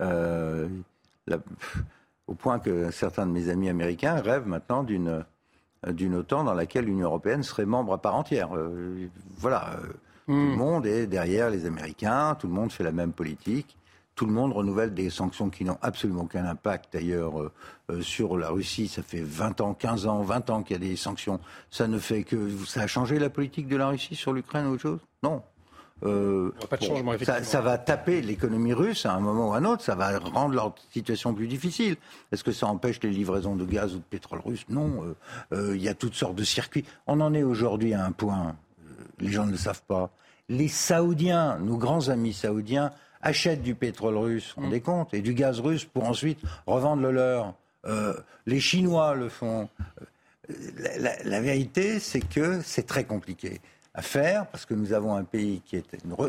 Euh, 0.00 0.68
la, 1.26 1.38
au 2.28 2.34
point 2.34 2.58
que 2.58 2.90
certains 2.90 3.26
de 3.26 3.32
mes 3.32 3.48
amis 3.48 3.68
américains 3.68 4.20
rêvent 4.20 4.46
maintenant 4.46 4.84
d'une 4.84 5.24
d'une 5.86 6.16
OTAN 6.16 6.42
dans 6.42 6.54
laquelle 6.54 6.86
l'Union 6.86 7.06
européenne 7.06 7.44
serait 7.44 7.64
membre 7.64 7.92
à 7.92 7.98
part 7.98 8.16
entière. 8.16 8.56
Euh, 8.56 9.08
voilà, 9.36 9.74
euh, 9.74 9.86
mmh. 10.26 10.34
tout 10.34 10.50
le 10.50 10.56
monde 10.56 10.86
est 10.86 11.06
derrière 11.06 11.50
les 11.50 11.66
Américains, 11.66 12.36
tout 12.38 12.48
le 12.48 12.52
monde 12.52 12.72
fait 12.72 12.82
la 12.82 12.90
même 12.90 13.12
politique, 13.12 13.76
tout 14.18 14.26
le 14.26 14.32
monde 14.32 14.52
renouvelle 14.52 14.94
des 14.94 15.10
sanctions 15.10 15.48
qui 15.48 15.64
n'ont 15.64 15.78
absolument 15.80 16.22
aucun 16.22 16.44
impact 16.44 16.92
d'ailleurs 16.92 17.40
euh, 17.40 17.52
euh, 17.90 18.02
sur 18.02 18.36
la 18.36 18.50
Russie. 18.50 18.88
Ça 18.88 19.02
fait 19.02 19.22
20 19.22 19.60
ans, 19.60 19.74
15 19.74 20.08
ans, 20.08 20.22
20 20.22 20.50
ans 20.50 20.62
qu'il 20.64 20.74
y 20.74 20.84
a 20.84 20.88
des 20.88 20.96
sanctions. 20.96 21.38
Ça 21.70 21.86
ne 21.86 22.00
fait 22.00 22.24
que 22.24 22.50
ça 22.66 22.82
a 22.82 22.86
changé 22.88 23.20
la 23.20 23.30
politique 23.30 23.68
de 23.68 23.76
la 23.76 23.88
Russie 23.88 24.16
sur 24.16 24.32
l'Ukraine 24.32 24.66
ou 24.66 24.72
autre 24.72 24.82
chose? 24.82 24.98
Non. 25.22 25.40
Euh, 26.04 26.50
pas 26.68 26.76
de 26.76 26.84
changement, 26.84 27.12
bon, 27.12 27.24
ça, 27.24 27.44
ça, 27.44 27.60
va 27.60 27.78
taper 27.78 28.20
l'économie 28.22 28.72
russe 28.72 29.06
à 29.06 29.14
un 29.14 29.20
moment 29.20 29.50
ou 29.50 29.52
à 29.52 29.58
un 29.58 29.64
autre, 29.64 29.82
ça 29.82 29.94
va 29.94 30.18
rendre 30.18 30.54
leur 30.54 30.74
situation 30.92 31.32
plus 31.32 31.46
difficile. 31.46 31.96
Est-ce 32.32 32.42
que 32.42 32.52
ça 32.52 32.66
empêche 32.66 33.00
les 33.02 33.10
livraisons 33.10 33.54
de 33.54 33.64
gaz 33.64 33.94
ou 33.94 33.98
de 33.98 34.02
pétrole 34.02 34.40
russe? 34.44 34.64
Non. 34.68 35.14
Il 35.52 35.56
euh, 35.56 35.70
euh, 35.72 35.76
y 35.76 35.88
a 35.88 35.94
toutes 35.94 36.14
sortes 36.14 36.36
de 36.36 36.44
circuits. 36.44 36.84
On 37.06 37.20
en 37.20 37.34
est 37.34 37.44
aujourd'hui 37.44 37.94
à 37.94 38.04
un 38.04 38.12
point, 38.12 38.56
les 39.20 39.30
gens 39.30 39.46
ne 39.46 39.52
le 39.52 39.56
savent 39.56 39.82
pas. 39.86 40.10
Les 40.48 40.68
Saoudiens, 40.68 41.58
nos 41.58 41.76
grands 41.76 42.08
amis 42.08 42.32
saoudiens, 42.32 42.92
achètent 43.22 43.62
du 43.62 43.74
pétrole 43.74 44.16
russe, 44.16 44.54
on 44.56 44.66
mmh. 44.66 44.70
des 44.70 44.80
comptes, 44.80 45.14
et 45.14 45.20
du 45.20 45.34
gaz 45.34 45.60
russe 45.60 45.84
pour 45.84 46.04
ensuite 46.04 46.40
revendre 46.66 47.02
le 47.02 47.12
leur. 47.12 47.54
Euh, 47.86 48.14
les 48.46 48.60
Chinois 48.60 49.14
le 49.14 49.28
font. 49.28 49.68
La, 50.78 50.98
la, 50.98 51.22
la 51.24 51.40
vérité, 51.40 52.00
c'est 52.00 52.20
que 52.20 52.60
c'est 52.62 52.86
très 52.86 53.04
compliqué 53.04 53.60
à 53.94 54.02
faire, 54.02 54.46
parce 54.46 54.64
que 54.64 54.74
nous 54.74 54.92
avons 54.92 55.14
un 55.14 55.24
pays 55.24 55.60
qui 55.64 55.76
est... 55.76 55.84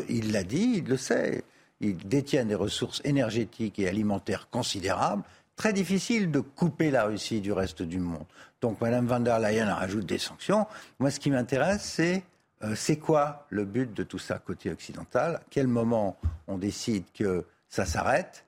Il 0.08 0.32
l'a 0.32 0.42
dit, 0.42 0.74
il 0.76 0.84
le 0.84 0.96
sait, 0.96 1.42
il 1.80 1.96
détient 1.96 2.44
des 2.44 2.54
ressources 2.54 3.00
énergétiques 3.04 3.78
et 3.78 3.88
alimentaires 3.88 4.48
considérables. 4.50 5.22
Très 5.56 5.72
difficile 5.72 6.30
de 6.30 6.40
couper 6.40 6.90
la 6.90 7.04
Russie 7.04 7.40
du 7.40 7.52
reste 7.52 7.82
du 7.82 7.98
monde. 7.98 8.24
Donc 8.60 8.80
Mme 8.80 9.06
van 9.06 9.20
der 9.20 9.38
Leyen 9.38 9.72
rajoute 9.72 10.06
des 10.06 10.18
sanctions. 10.18 10.66
Moi, 10.98 11.10
ce 11.10 11.20
qui 11.20 11.30
m'intéresse, 11.30 11.82
c'est 11.82 12.22
euh, 12.62 12.74
c'est 12.74 12.98
quoi 12.98 13.46
le 13.48 13.64
but 13.64 13.92
de 13.94 14.02
tout 14.02 14.18
ça 14.18 14.38
côté 14.38 14.70
occidental? 14.70 15.36
À 15.36 15.42
quel 15.50 15.66
moment 15.66 16.18
on 16.46 16.58
décide 16.58 17.04
que 17.14 17.44
ça 17.68 17.86
s'arrête? 17.86 18.44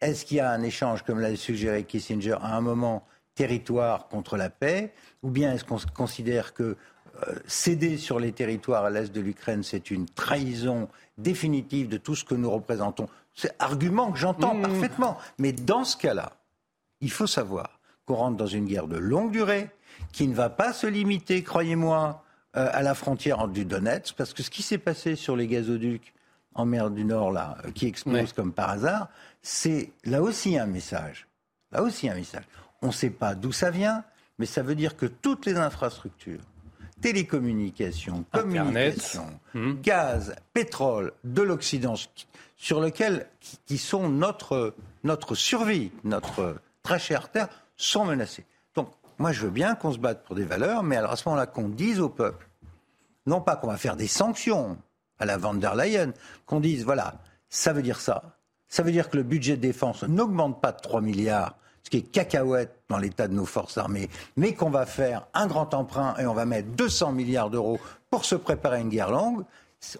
Est-ce 0.00 0.24
qu'il 0.24 0.36
y 0.36 0.40
a 0.40 0.50
un 0.50 0.62
échange, 0.62 1.02
comme 1.02 1.20
l'a 1.20 1.34
suggéré 1.36 1.84
Kissinger, 1.84 2.36
à 2.42 2.56
un 2.56 2.60
moment 2.60 3.06
territoire 3.34 4.08
contre 4.08 4.36
la 4.36 4.50
paix? 4.50 4.92
Ou 5.22 5.30
bien 5.30 5.54
est-ce 5.54 5.64
qu'on 5.64 5.78
considère 5.94 6.52
que 6.52 6.76
euh, 7.26 7.34
céder 7.46 7.96
sur 7.96 8.20
les 8.20 8.32
territoires 8.32 8.84
à 8.84 8.90
l'est 8.90 9.12
de 9.12 9.20
l'Ukraine, 9.20 9.62
c'est 9.62 9.90
une 9.90 10.06
trahison 10.06 10.88
définitive 11.16 11.88
de 11.88 11.96
tout 11.96 12.14
ce 12.16 12.24
que 12.24 12.34
nous 12.34 12.50
représentons? 12.50 13.08
C'est 13.34 13.54
argument 13.58 14.12
que 14.12 14.18
j'entends 14.18 14.54
mmh. 14.54 14.62
parfaitement. 14.62 15.18
Mais 15.38 15.52
dans 15.52 15.84
ce 15.84 15.96
cas-là, 15.96 16.32
il 17.00 17.10
faut 17.10 17.26
savoir 17.26 17.78
qu'on 18.04 18.14
rentre 18.14 18.36
dans 18.36 18.46
une 18.46 18.66
guerre 18.66 18.88
de 18.88 18.98
longue 18.98 19.30
durée 19.30 19.70
qui 20.12 20.28
ne 20.28 20.34
va 20.34 20.50
pas 20.50 20.72
se 20.72 20.86
limiter, 20.86 21.42
croyez-moi, 21.42 22.23
euh, 22.56 22.68
à 22.72 22.82
la 22.82 22.94
frontière 22.94 23.48
du 23.48 23.64
Donetsk, 23.64 24.14
parce 24.16 24.32
que 24.32 24.42
ce 24.42 24.50
qui 24.50 24.62
s'est 24.62 24.78
passé 24.78 25.16
sur 25.16 25.36
les 25.36 25.46
gazoducs 25.46 26.14
en 26.54 26.66
mer 26.66 26.90
du 26.90 27.04
Nord, 27.04 27.32
là, 27.32 27.58
euh, 27.64 27.70
qui 27.72 27.86
explosent 27.86 28.14
ouais. 28.14 28.28
comme 28.34 28.52
par 28.52 28.70
hasard, 28.70 29.08
c'est 29.42 29.92
là 30.04 30.22
aussi 30.22 30.58
un 30.58 30.66
message. 30.66 31.26
Là 31.72 31.82
aussi 31.82 32.08
un 32.08 32.14
message. 32.14 32.44
On 32.82 32.88
ne 32.88 32.92
sait 32.92 33.10
pas 33.10 33.34
d'où 33.34 33.52
ça 33.52 33.70
vient, 33.70 34.04
mais 34.38 34.46
ça 34.46 34.62
veut 34.62 34.74
dire 34.74 34.96
que 34.96 35.06
toutes 35.06 35.46
les 35.46 35.56
infrastructures 35.56 36.40
télécommunications, 37.00 38.24
communications, 38.32 39.38
mmh. 39.52 39.72
gaz, 39.82 40.34
pétrole 40.54 41.12
de 41.22 41.42
l'Occident, 41.42 41.94
sur 42.56 42.80
lesquels 42.80 43.26
qui 43.66 43.76
sont 43.76 44.08
notre, 44.08 44.74
notre 45.02 45.34
survie, 45.34 45.92
notre 46.04 46.56
très 46.82 46.98
chère 46.98 47.30
terre, 47.30 47.48
sont 47.76 48.06
menacés. 48.06 48.46
Moi, 49.18 49.32
je 49.32 49.42
veux 49.42 49.50
bien 49.50 49.74
qu'on 49.74 49.92
se 49.92 49.98
batte 49.98 50.24
pour 50.24 50.34
des 50.34 50.44
valeurs, 50.44 50.82
mais 50.82 50.96
alors 50.96 51.12
à 51.12 51.16
ce 51.16 51.28
moment-là, 51.28 51.46
qu'on 51.46 51.68
dise 51.68 52.00
au 52.00 52.08
peuple, 52.08 52.48
non 53.26 53.40
pas 53.40 53.56
qu'on 53.56 53.68
va 53.68 53.76
faire 53.76 53.96
des 53.96 54.08
sanctions 54.08 54.76
à 55.18 55.26
la 55.26 55.36
van 55.36 55.54
der 55.54 55.74
Leyen, 55.74 56.12
qu'on 56.46 56.60
dise, 56.60 56.84
voilà, 56.84 57.14
ça 57.48 57.72
veut 57.72 57.82
dire 57.82 58.00
ça. 58.00 58.36
Ça 58.68 58.82
veut 58.82 58.92
dire 58.92 59.08
que 59.08 59.16
le 59.16 59.22
budget 59.22 59.56
de 59.56 59.62
défense 59.62 60.02
n'augmente 60.02 60.60
pas 60.60 60.72
de 60.72 60.80
3 60.80 61.00
milliards, 61.00 61.56
ce 61.84 61.90
qui 61.90 61.98
est 61.98 62.02
cacahuète 62.02 62.76
dans 62.88 62.98
l'état 62.98 63.28
de 63.28 63.34
nos 63.34 63.44
forces 63.44 63.78
armées, 63.78 64.10
mais 64.36 64.54
qu'on 64.54 64.70
va 64.70 64.86
faire 64.86 65.28
un 65.32 65.46
grand 65.46 65.74
emprunt 65.74 66.16
et 66.18 66.26
on 66.26 66.34
va 66.34 66.44
mettre 66.44 66.68
200 66.70 67.12
milliards 67.12 67.50
d'euros 67.50 67.78
pour 68.10 68.24
se 68.24 68.34
préparer 68.34 68.78
à 68.78 68.80
une 68.80 68.88
guerre 68.88 69.10
longue, 69.10 69.44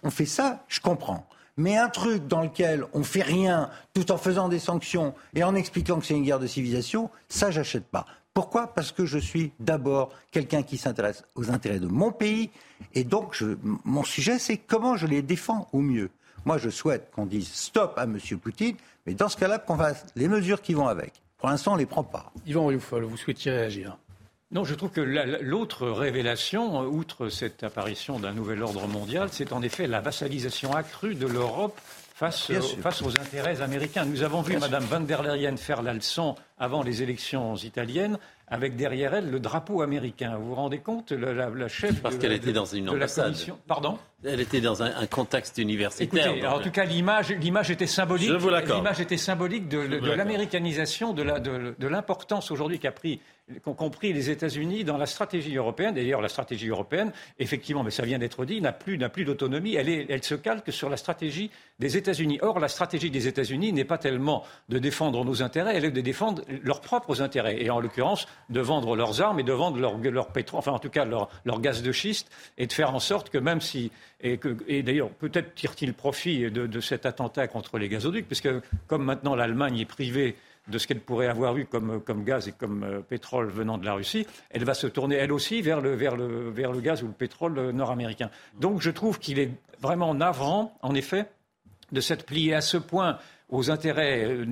on 0.02 0.10
fait 0.10 0.26
ça, 0.26 0.64
je 0.66 0.80
comprends. 0.80 1.26
Mais 1.56 1.76
un 1.76 1.88
truc 1.88 2.26
dans 2.26 2.42
lequel 2.42 2.84
on 2.94 3.04
fait 3.04 3.22
rien 3.22 3.70
tout 3.92 4.10
en 4.10 4.16
faisant 4.16 4.48
des 4.48 4.58
sanctions 4.58 5.14
et 5.34 5.44
en 5.44 5.54
expliquant 5.54 6.00
que 6.00 6.06
c'est 6.06 6.14
une 6.14 6.24
guerre 6.24 6.40
de 6.40 6.48
civilisation, 6.48 7.10
ça, 7.28 7.52
j'achète 7.52 7.86
pas. 7.86 8.06
Pourquoi? 8.34 8.74
Parce 8.74 8.90
que 8.90 9.06
je 9.06 9.18
suis 9.18 9.52
d'abord 9.60 10.10
quelqu'un 10.32 10.64
qui 10.64 10.76
s'intéresse 10.76 11.24
aux 11.36 11.50
intérêts 11.50 11.78
de 11.78 11.86
mon 11.86 12.10
pays 12.10 12.50
et 12.92 13.04
donc 13.04 13.32
je, 13.32 13.56
mon 13.84 14.02
sujet, 14.02 14.40
c'est 14.40 14.58
comment 14.58 14.96
je 14.96 15.06
les 15.06 15.22
défends 15.22 15.68
au 15.72 15.78
mieux. 15.78 16.10
Moi, 16.44 16.58
je 16.58 16.68
souhaite 16.68 17.10
qu'on 17.12 17.26
dise 17.26 17.48
stop 17.48 17.94
à 17.96 18.04
M. 18.04 18.18
Poutine, 18.42 18.76
mais 19.06 19.14
dans 19.14 19.28
ce 19.28 19.36
cas-là, 19.36 19.58
qu'on 19.58 19.78
fasse 19.78 20.04
les 20.16 20.28
mesures 20.28 20.60
qui 20.60 20.74
vont 20.74 20.88
avec. 20.88 21.12
Pour 21.38 21.48
l'instant, 21.48 21.72
on 21.72 21.74
ne 21.74 21.80
les 21.80 21.86
prend 21.86 22.02
pas. 22.02 22.32
Yvan 22.44 22.66
Rioufol, 22.66 23.04
vous 23.04 23.16
souhaitiez 23.16 23.52
réagir? 23.52 23.96
Non, 24.50 24.64
je 24.64 24.74
trouve 24.74 24.90
que 24.90 25.00
l'autre 25.00 25.88
révélation, 25.88 26.82
outre 26.82 27.28
cette 27.28 27.64
apparition 27.64 28.18
d'un 28.18 28.32
nouvel 28.32 28.62
ordre 28.62 28.86
mondial, 28.86 29.28
c'est 29.32 29.52
en 29.52 29.62
effet 29.62 29.86
la 29.86 30.00
vassalisation 30.00 30.74
accrue 30.74 31.14
de 31.14 31.26
l'Europe 31.26 31.80
face, 32.14 32.52
face, 32.80 33.02
aux 33.02 33.18
intérêts 33.18 33.60
américains. 33.60 34.04
Nous 34.04 34.22
avons 34.22 34.40
vu 34.40 34.56
Mme 34.56 34.84
van 34.84 35.00
der 35.00 35.22
Leyen 35.22 35.56
faire 35.56 35.82
la 35.82 35.92
leçon 35.92 36.36
avant 36.58 36.82
les 36.82 37.02
élections 37.02 37.56
italiennes 37.56 38.18
avec 38.46 38.76
derrière 38.76 39.14
elle 39.14 39.30
le 39.30 39.40
drapeau 39.40 39.82
américain. 39.82 40.36
Vous 40.38 40.48
vous 40.50 40.54
rendez 40.54 40.78
compte, 40.78 41.12
la, 41.12 41.32
la, 41.32 41.50
la 41.50 41.68
chef 41.68 42.00
Parce 42.00 42.16
qu'elle 42.16 42.32
était 42.32 42.52
dans 42.52 42.64
une 42.66 42.88
ambassade. 42.88 43.34
Pardon? 43.66 43.98
Elle 44.24 44.40
était 44.40 44.60
dans 44.60 44.82
un, 44.82 44.94
un 44.96 45.06
contexte 45.06 45.58
universitaire. 45.58 46.26
Écoutez, 46.30 46.46
en 46.46 46.60
tout 46.60 46.70
cas, 46.70 46.84
l'image, 46.84 47.30
l'image 47.32 47.70
était 47.70 47.86
symbolique. 47.86 48.28
Je 48.28 48.34
vous 48.34 48.50
L'image 48.50 49.00
était 49.00 49.16
symbolique 49.16 49.68
de, 49.68 49.86
de, 49.86 49.98
de 49.98 50.10
l'américanisation, 50.10 51.12
de 51.12 51.86
l'importance 51.86 52.50
aujourd'hui 52.50 52.78
qu'a 52.78 52.92
pris 52.92 53.20
qu'ont 53.62 53.74
compris 53.74 54.12
les 54.12 54.30
États-Unis 54.30 54.84
dans 54.84 54.96
la 54.96 55.04
stratégie 55.04 55.54
européenne. 55.54 55.94
D'ailleurs, 55.94 56.22
la 56.22 56.30
stratégie 56.30 56.68
européenne, 56.68 57.12
effectivement, 57.38 57.82
mais 57.82 57.90
ça 57.90 58.02
vient 58.02 58.18
d'être 58.18 58.44
dit, 58.46 58.60
n'a 58.62 58.72
plus, 58.72 58.96
n'a 58.96 59.10
plus 59.10 59.26
d'autonomie. 59.26 59.74
Elle, 59.74 59.90
est, 59.90 60.06
elle 60.08 60.24
se 60.24 60.34
calque 60.34 60.72
sur 60.72 60.88
la 60.88 60.96
stratégie 60.96 61.50
des 61.78 61.96
États-Unis. 61.98 62.38
Or, 62.40 62.58
la 62.58 62.68
stratégie 62.68 63.10
des 63.10 63.28
États-Unis 63.28 63.72
n'est 63.72 63.84
pas 63.84 63.98
tellement 63.98 64.44
de 64.70 64.78
défendre 64.78 65.22
nos 65.24 65.42
intérêts, 65.42 65.76
elle 65.76 65.84
est 65.84 65.90
de 65.90 66.00
défendre 66.00 66.42
leurs 66.62 66.80
propres 66.80 67.20
intérêts. 67.20 67.62
Et 67.62 67.68
en 67.68 67.80
l'occurrence, 67.80 68.26
de 68.48 68.60
vendre 68.60 68.96
leurs 68.96 69.20
armes 69.20 69.40
et 69.40 69.44
de 69.44 69.52
vendre 69.52 69.78
leur, 69.78 69.98
leur 69.98 70.28
pétrole, 70.28 70.58
enfin 70.58 70.72
en 70.72 70.78
tout 70.78 70.90
cas 70.90 71.04
leur, 71.04 71.28
leur, 71.44 71.60
gaz 71.60 71.82
de 71.82 71.92
schiste, 71.92 72.30
et 72.56 72.66
de 72.66 72.72
faire 72.72 72.94
en 72.94 73.00
sorte 73.00 73.28
que 73.28 73.38
même 73.38 73.60
si 73.60 73.92
et, 74.24 74.82
d'ailleurs 74.82 75.10
peut-être 75.10 75.54
tire-t-il 75.54 75.92
profit 75.92 76.50
de, 76.50 76.80
cet 76.80 77.06
attentat 77.06 77.46
contre 77.46 77.78
les 77.78 77.88
gazoducs, 77.88 78.26
puisque 78.26 78.48
comme 78.86 79.04
maintenant 79.04 79.34
l'Allemagne 79.34 79.78
est 79.78 79.84
privée 79.84 80.36
de 80.68 80.78
ce 80.78 80.86
qu'elle 80.86 81.00
pourrait 81.00 81.26
avoir 81.26 81.56
eu 81.58 81.66
comme, 81.66 82.00
comme 82.00 82.24
gaz 82.24 82.48
et 82.48 82.52
comme 82.52 82.84
euh, 82.84 83.00
pétrole 83.00 83.50
venant 83.50 83.76
de 83.76 83.84
la 83.84 83.92
Russie, 83.92 84.26
elle 84.48 84.64
va 84.64 84.72
se 84.72 84.86
tourner 84.86 85.16
elle 85.16 85.30
aussi 85.30 85.60
vers 85.60 85.82
le, 85.82 85.94
vers 85.94 86.16
le, 86.16 86.48
vers 86.48 86.72
le 86.72 86.80
gaz 86.80 87.02
ou 87.02 87.06
le 87.08 87.12
pétrole 87.12 87.58
euh, 87.58 87.72
nord-américain. 87.72 88.30
Donc 88.58 88.80
je 88.80 88.90
trouve 88.90 89.18
qu'il 89.18 89.38
est 89.38 89.50
vraiment 89.82 90.14
navrant, 90.14 90.74
en 90.80 90.94
effet, 90.94 91.26
de 91.92 92.00
s'être 92.00 92.24
plié 92.24 92.54
à 92.54 92.62
ce 92.62 92.78
point 92.78 93.18
aux 93.50 93.70
intérêts 93.70 94.24
euh, 94.24 94.46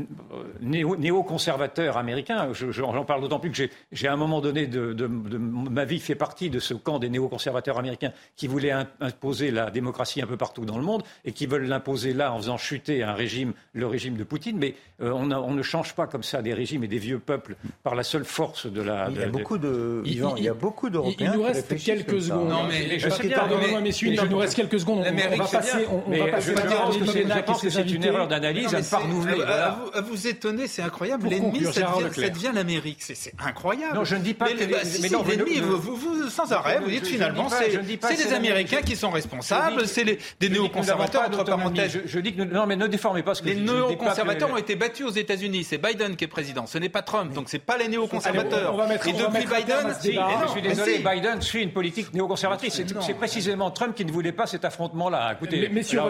néo-conservateurs 0.60 1.96
américains. 1.96 2.52
J'en 2.52 3.04
parle 3.04 3.22
d'autant 3.22 3.38
plus 3.38 3.50
que 3.50 3.68
j'ai 3.90 4.08
à 4.08 4.12
un 4.12 4.16
moment 4.16 4.40
donné 4.40 4.66
de, 4.66 5.06
ma 5.06 5.84
vie 5.84 5.98
fait 5.98 6.14
partie 6.14 6.50
de 6.50 6.58
ce 6.58 6.74
camp 6.74 6.98
des 6.98 7.08
néo-conservateurs 7.08 7.78
américains 7.78 8.12
qui 8.36 8.46
voulaient 8.46 8.74
imposer 9.00 9.50
la 9.50 9.70
démocratie 9.70 10.20
un 10.20 10.26
peu 10.26 10.36
partout 10.36 10.66
dans 10.66 10.76
le 10.76 10.84
monde 10.84 11.02
et 11.24 11.32
qui 11.32 11.46
veulent 11.46 11.66
l'imposer 11.66 12.12
là 12.12 12.32
en 12.32 12.38
faisant 12.38 12.58
chuter 12.58 13.02
un 13.02 13.14
régime, 13.14 13.54
le 13.72 13.86
régime 13.86 14.16
de 14.16 14.24
Poutine. 14.24 14.58
Mais 14.58 14.74
euh, 15.00 15.10
on, 15.10 15.52
ne 15.52 15.62
change 15.62 15.94
pas 15.94 16.06
comme 16.06 16.22
ça 16.22 16.42
des 16.42 16.52
régimes 16.52 16.84
et 16.84 16.88
des 16.88 16.98
vieux 16.98 17.18
peuples 17.18 17.56
par 17.82 17.94
la 17.94 18.02
seule 18.02 18.24
force 18.24 18.66
de 18.66 18.82
la. 18.82 19.08
il 19.10 19.20
y 19.20 19.22
a 19.22 19.28
beaucoup 19.28 19.58
de. 19.58 20.02
il, 20.04 20.42
y 20.42 20.48
a 20.48 20.54
beaucoup 20.54 20.90
d'Européens. 20.90 21.32
Il 21.32 21.38
nous 21.38 21.44
reste 21.44 21.82
quelques 21.82 22.20
secondes. 22.22 22.48
Non 22.48 22.64
mais 22.68 22.98
pardonnez-moi 23.30 23.80
messieurs, 23.80 24.08
il 24.08 24.22
nous 24.22 24.38
reste 24.38 24.54
quelques 24.54 24.80
secondes. 24.80 25.04
On, 25.06 25.36
va 25.36 25.46
passer. 25.46 25.86
On, 25.90 26.10
va 26.10 26.26
passer. 26.28 26.54
Je 26.54 27.42
pense 27.42 27.62
que 27.62 27.70
c'est 27.70 27.90
une 27.90 28.04
erreur 28.04 28.28
d'analyse 28.28 28.74
à, 28.94 30.00
vous, 30.00 30.26
étonner, 30.26 30.66
c'est 30.66 30.82
incroyable. 30.82 31.28
L'ennemi, 31.28 31.64
ça, 31.72 31.92
devient 32.28 32.52
l'Amérique. 32.54 32.98
C'est 33.00 33.32
incroyable. 33.44 33.96
Non, 33.96 34.04
je 34.04 34.16
ne 34.16 34.22
dis 34.22 34.34
pas 34.34 34.48
que. 34.48 35.00
Mais, 35.00 35.08
non, 35.08 35.24
l'ennemi, 35.24 35.60
vous, 35.60 36.28
sans 36.28 36.50
arrêt, 36.52 36.80
vous 36.82 36.90
dites 36.90 37.06
finalement, 37.06 37.48
c'est 37.48 38.16
les 38.16 38.32
Américains 38.32 38.82
qui 38.82 38.96
sont 38.96 39.10
responsables, 39.10 39.86
c'est 39.86 40.18
des 40.40 40.48
néoconservateurs, 40.48 41.22
entre 41.26 41.44
parenthèses. 41.44 42.00
Je 42.04 42.18
dis 42.18 42.34
que. 42.34 42.42
Non, 42.42 42.66
mais 42.66 42.76
ne 42.76 42.86
déformez 42.86 43.22
pas 43.22 43.34
ce 43.34 43.42
que 43.42 43.48
Les 43.48 43.56
néoconservateurs 43.56 44.50
ont 44.50 44.56
été 44.56 44.76
battus 44.76 45.06
aux 45.06 45.10
États-Unis. 45.10 45.64
C'est 45.64 45.78
Biden 45.78 46.16
qui 46.16 46.24
est 46.24 46.28
président. 46.28 46.66
Ce 46.66 46.78
n'est 46.78 46.88
pas 46.88 47.02
Trump. 47.02 47.32
Donc, 47.32 47.48
c'est 47.48 47.58
pas 47.58 47.76
les 47.76 47.88
néoconservateurs. 47.88 48.74
Et 49.06 49.12
depuis 49.12 49.46
Biden. 49.46 49.94
Je 50.46 50.50
suis 50.50 50.62
désolé, 50.62 50.98
Biden 50.98 51.40
suit 51.40 51.62
une 51.62 51.72
politique 51.72 52.12
néoconservatrice. 52.12 52.82
C'est 53.00 53.14
précisément 53.14 53.70
Trump 53.70 53.94
qui 53.94 54.04
ne 54.04 54.12
voulait 54.12 54.32
pas 54.32 54.46
cet 54.46 54.64
affrontement-là. 54.64 55.34
Écoutez, 55.34 55.68
messieurs, 55.68 56.00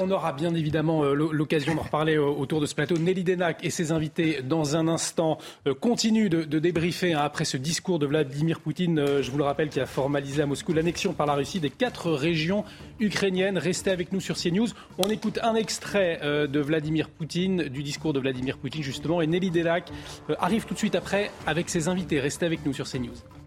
on 0.00 0.10
aura 0.10 0.32
bien 0.32 0.54
évidemment 0.54 1.04
euh, 1.04 1.14
l'occasion 1.34 1.74
d'en 1.74 1.82
reparler 1.82 2.16
autour 2.16 2.60
de 2.60 2.66
ce 2.66 2.74
plateau. 2.74 2.96
Nelly 2.96 3.24
Denac 3.24 3.64
et 3.64 3.70
ses 3.70 3.92
invités, 3.92 4.40
dans 4.42 4.76
un 4.76 4.88
instant, 4.88 5.38
euh, 5.66 5.74
continuent 5.74 6.28
de, 6.28 6.58
débriefer 6.58 7.12
hein, 7.12 7.20
après 7.22 7.44
ce 7.44 7.56
discours 7.56 7.98
de 7.98 8.06
Vladimir 8.06 8.60
Poutine, 8.60 8.98
euh, 8.98 9.22
je 9.22 9.30
vous 9.30 9.38
le 9.38 9.44
rappelle, 9.44 9.68
qui 9.68 9.80
a 9.80 9.86
formalisé 9.86 10.42
à 10.42 10.46
Moscou 10.46 10.72
l'annexion 10.72 11.12
par 11.12 11.26
la 11.26 11.34
Russie 11.34 11.60
des 11.60 11.70
quatre 11.70 12.10
régions 12.10 12.64
ukrainiennes. 13.00 13.58
Restez 13.58 13.90
avec 13.90 14.12
nous 14.12 14.20
sur 14.20 14.36
CNews. 14.36 14.68
On 14.98 15.10
écoute 15.10 15.38
un 15.42 15.54
extrait 15.54 16.20
de 16.22 16.60
Vladimir 16.60 17.08
Poutine, 17.08 17.64
du 17.64 17.82
discours 17.82 18.12
de 18.12 18.20
Vladimir 18.20 18.58
Poutine, 18.58 18.82
justement, 18.82 19.20
et 19.20 19.26
Nelly 19.26 19.50
Denac 19.50 19.90
arrive 20.38 20.64
tout 20.64 20.74
de 20.74 20.78
suite 20.78 20.94
après 20.94 21.30
avec 21.46 21.68
ses 21.68 21.88
invités. 21.88 22.20
Restez 22.20 22.46
avec 22.46 22.64
nous 22.64 22.72
sur 22.72 22.88
CNews. 22.88 23.43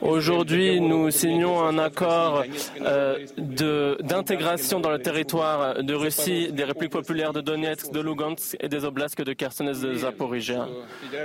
Aujourd'hui, 0.00 0.80
nous 0.80 1.10
signons 1.10 1.62
un 1.62 1.78
accord 1.78 2.44
euh, 2.80 3.18
d'intégration 4.00 4.80
dans 4.80 4.90
le 4.90 4.98
territoire 4.98 5.82
de 5.82 5.94
Russie 5.94 6.52
des 6.52 6.64
républiques 6.64 6.92
populaires 6.92 7.32
de 7.32 7.40
Donetsk, 7.40 7.92
de 7.92 8.00
Lugansk 8.00 8.56
et 8.60 8.68
des 8.68 8.84
oblasts 8.84 9.20
de 9.20 9.32
Kherson 9.32 9.66
et 9.68 9.72
de 9.78 9.94
Zaporizhia. 9.94 10.68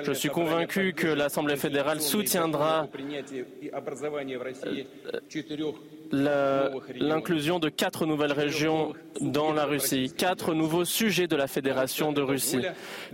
Je 0.04 0.12
suis 0.12 0.30
convaincu 0.30 0.94
que 0.94 1.08
l'Assemblée 1.08 1.56
fédérale 1.56 2.02
soutiendra 2.02 2.88
euh, 6.12 6.70
l'inclusion 6.96 7.60
de 7.60 7.70
quatre 7.70 8.06
nouvelles 8.06 8.34
régions 8.34 8.94
dans 9.22 9.54
la 9.54 9.66
Russie, 9.66 10.12
quatre 10.16 10.54
nouveaux 10.54 10.86
sujets 10.86 11.28
de 11.28 11.36
la 11.36 11.48
Fédération 11.48 12.12
de 12.12 12.22
Russie, 12.22 12.62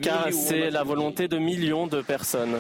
car 0.02 0.32
c'est 0.32 0.70
la 0.70 0.84
volonté 0.84 1.28
de 1.28 1.38
millions 1.38 1.88
de 1.88 2.02
personnes. 2.02 2.60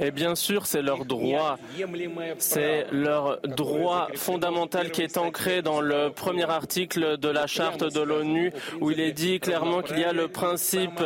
Et 0.00 0.10
bien 0.10 0.34
sûr, 0.34 0.66
c'est 0.66 0.82
leur 0.82 1.04
droit. 1.04 1.58
C'est 2.38 2.86
leur 2.92 3.40
droit 3.42 4.08
fondamental 4.14 4.90
qui 4.90 5.02
est 5.02 5.16
ancré 5.16 5.62
dans 5.62 5.80
le 5.80 6.10
premier 6.10 6.48
article 6.48 7.16
de 7.16 7.28
la 7.28 7.46
charte 7.46 7.84
de 7.84 8.00
l'ONU 8.00 8.52
où 8.80 8.90
il 8.90 9.00
est 9.00 9.12
dit 9.12 9.40
clairement 9.40 9.82
qu'il 9.82 9.98
y 9.98 10.04
a 10.04 10.12
le 10.12 10.28
principe 10.28 11.02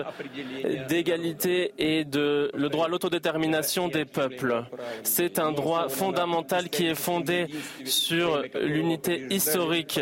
d'égalité 0.89 1.75
et 1.79 2.05
de 2.05 2.51
le 2.55 2.69
droit 2.69 2.87
à 2.87 2.89
l'autodétermination 2.89 3.89
des 3.89 4.05
peuples. 4.05 4.65
C'est 5.05 5.39
un 5.39 5.53
droit 5.53 5.89
fondamental 5.89 6.69
qui 6.71 6.87
est 6.87 6.95
fondé 6.95 7.47
sur 7.85 8.43
l'unité 8.61 9.27
historique 9.31 10.01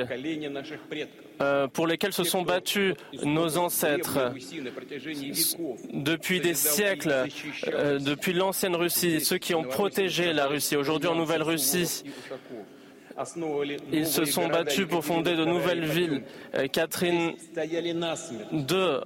pour 1.72 1.86
lesquels 1.86 2.12
se 2.12 2.24
sont 2.24 2.42
battus 2.42 2.94
nos 3.24 3.58
ancêtres 3.58 4.32
depuis 5.92 6.40
des 6.40 6.54
siècles, 6.54 7.26
euh, 7.68 7.98
depuis 7.98 8.32
l'ancienne 8.32 8.76
Russie, 8.76 9.20
ceux 9.20 9.38
qui 9.38 9.54
ont 9.54 9.64
protégé 9.64 10.32
la 10.32 10.46
Russie. 10.46 10.76
Aujourd'hui 10.76 11.08
en 11.08 11.14
Nouvelle-Russie, 11.14 12.04
ils 13.92 14.06
se 14.06 14.24
sont 14.26 14.48
battus 14.48 14.86
pour 14.86 15.04
fonder 15.04 15.36
de 15.36 15.44
nouvelles 15.44 15.84
villes. 15.84 16.22
Euh, 16.54 16.66
Catherine 16.68 17.32
II 18.52 19.00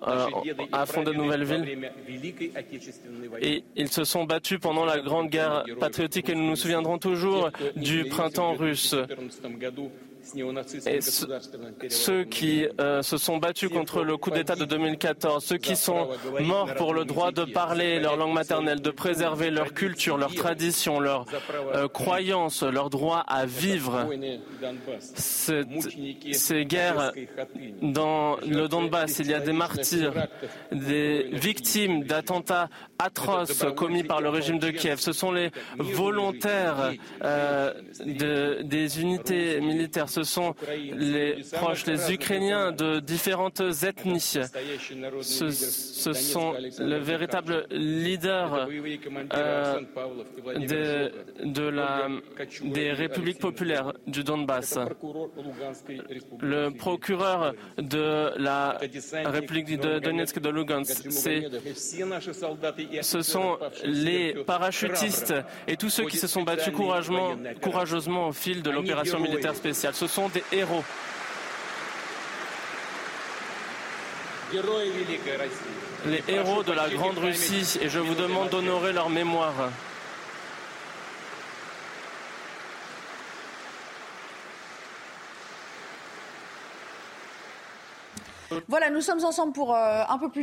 a 0.72 0.86
fondé 0.86 1.12
de 1.12 1.16
nouvelles 1.16 1.44
villes. 1.44 1.90
Et 3.40 3.62
ils 3.76 3.88
se 3.88 4.04
sont 4.04 4.24
battus 4.24 4.58
pendant 4.60 4.84
la 4.84 4.98
Grande 4.98 5.30
Guerre 5.30 5.64
patriotique 5.78 6.28
et 6.28 6.34
nous 6.34 6.48
nous 6.48 6.56
souviendrons 6.56 6.98
toujours 6.98 7.50
du 7.76 8.04
printemps 8.06 8.54
russe. 8.54 8.96
Et 10.86 11.00
ceux 11.88 12.24
qui 12.24 12.66
euh, 12.80 13.02
se 13.02 13.16
sont 13.16 13.38
battus 13.38 13.70
contre 13.70 14.02
le 14.02 14.16
coup 14.16 14.30
d'État 14.30 14.56
de 14.56 14.64
2014, 14.64 15.44
ceux 15.44 15.58
qui 15.58 15.76
sont 15.76 16.08
morts 16.40 16.74
pour 16.74 16.94
le 16.94 17.04
droit 17.04 17.32
de 17.32 17.44
parler 17.44 18.00
leur 18.00 18.16
langue 18.16 18.34
maternelle, 18.34 18.80
de 18.80 18.90
préserver 18.90 19.50
leur 19.50 19.74
culture, 19.74 20.16
leur 20.16 20.34
tradition, 20.34 21.00
leur 21.00 21.26
euh, 21.74 21.88
croyance, 21.88 22.62
leur 22.62 22.90
droit 22.90 23.24
à 23.26 23.46
vivre. 23.46 24.06
ces 25.14 26.64
guerres 26.64 27.12
dans 27.82 28.36
le 28.46 28.68
Donbass, 28.68 29.18
il 29.18 29.28
y 29.28 29.34
a 29.34 29.40
des 29.40 29.52
martyrs, 29.52 30.12
des 30.72 31.28
victimes 31.32 32.04
d'attentats 32.04 32.68
atroces 33.02 33.64
commis 33.76 34.04
par 34.04 34.20
le 34.20 34.28
régime 34.28 34.58
de 34.58 34.70
Kiev. 34.70 34.98
Ce 34.98 35.12
sont 35.12 35.32
les 35.32 35.50
volontaires 35.78 36.92
euh, 37.24 37.72
de, 38.04 38.62
des 38.62 39.00
unités 39.00 39.60
militaires 39.60 40.08
ce 40.08 40.22
sont 40.22 40.54
les 40.94 41.42
proches, 41.52 41.86
les 41.86 42.12
Ukrainiens 42.12 42.72
de 42.72 43.00
différentes 43.00 43.62
ethnies. 43.82 44.20
Ce, 45.22 46.12
sont 46.12 46.54
les 46.78 46.98
véritables 46.98 47.66
leaders 47.70 48.68
euh, 49.34 49.80
de, 51.44 51.68
la, 51.68 52.08
des 52.64 52.92
républiques 52.92 53.38
populaires 53.38 53.92
du 54.06 54.24
Donbass. 54.24 54.78
Le 56.40 56.70
procureur 56.70 57.54
de 57.78 58.32
la 58.38 58.78
République 59.26 59.78
de 59.78 59.98
Donetsk 59.98 60.36
et 60.38 60.40
de 60.40 60.48
Lugansk, 60.50 61.10
ce 63.02 63.22
sont 63.22 63.58
les 63.84 64.34
parachutistes 64.44 65.34
et 65.66 65.76
tous 65.76 65.90
ceux 65.90 66.06
qui 66.06 66.16
se 66.16 66.26
sont 66.26 66.42
battus 66.42 66.74
courageusement, 66.74 67.36
courageusement 67.60 68.28
au 68.28 68.32
fil 68.32 68.62
de 68.62 68.70
l'opération 68.70 69.18
militaire 69.18 69.54
spéciale 69.54 69.94
ce 69.94 70.06
sont 70.06 70.28
des 70.28 70.44
héros. 70.52 70.84
Les 76.06 76.22
héros 76.26 76.62
de 76.64 76.72
la 76.72 76.88
Grande 76.88 77.18
Russie, 77.18 77.78
et 77.80 77.88
je 77.88 78.00
vous 78.00 78.14
demande 78.14 78.48
d'honorer 78.48 78.92
leur 78.92 79.08
mémoire. 79.08 79.70
Voilà, 88.66 88.90
nous 88.90 89.00
sommes 89.00 89.24
ensemble 89.24 89.52
pour 89.52 89.74
euh, 89.74 90.02
un 90.08 90.18
peu 90.18 90.28
plus. 90.28 90.42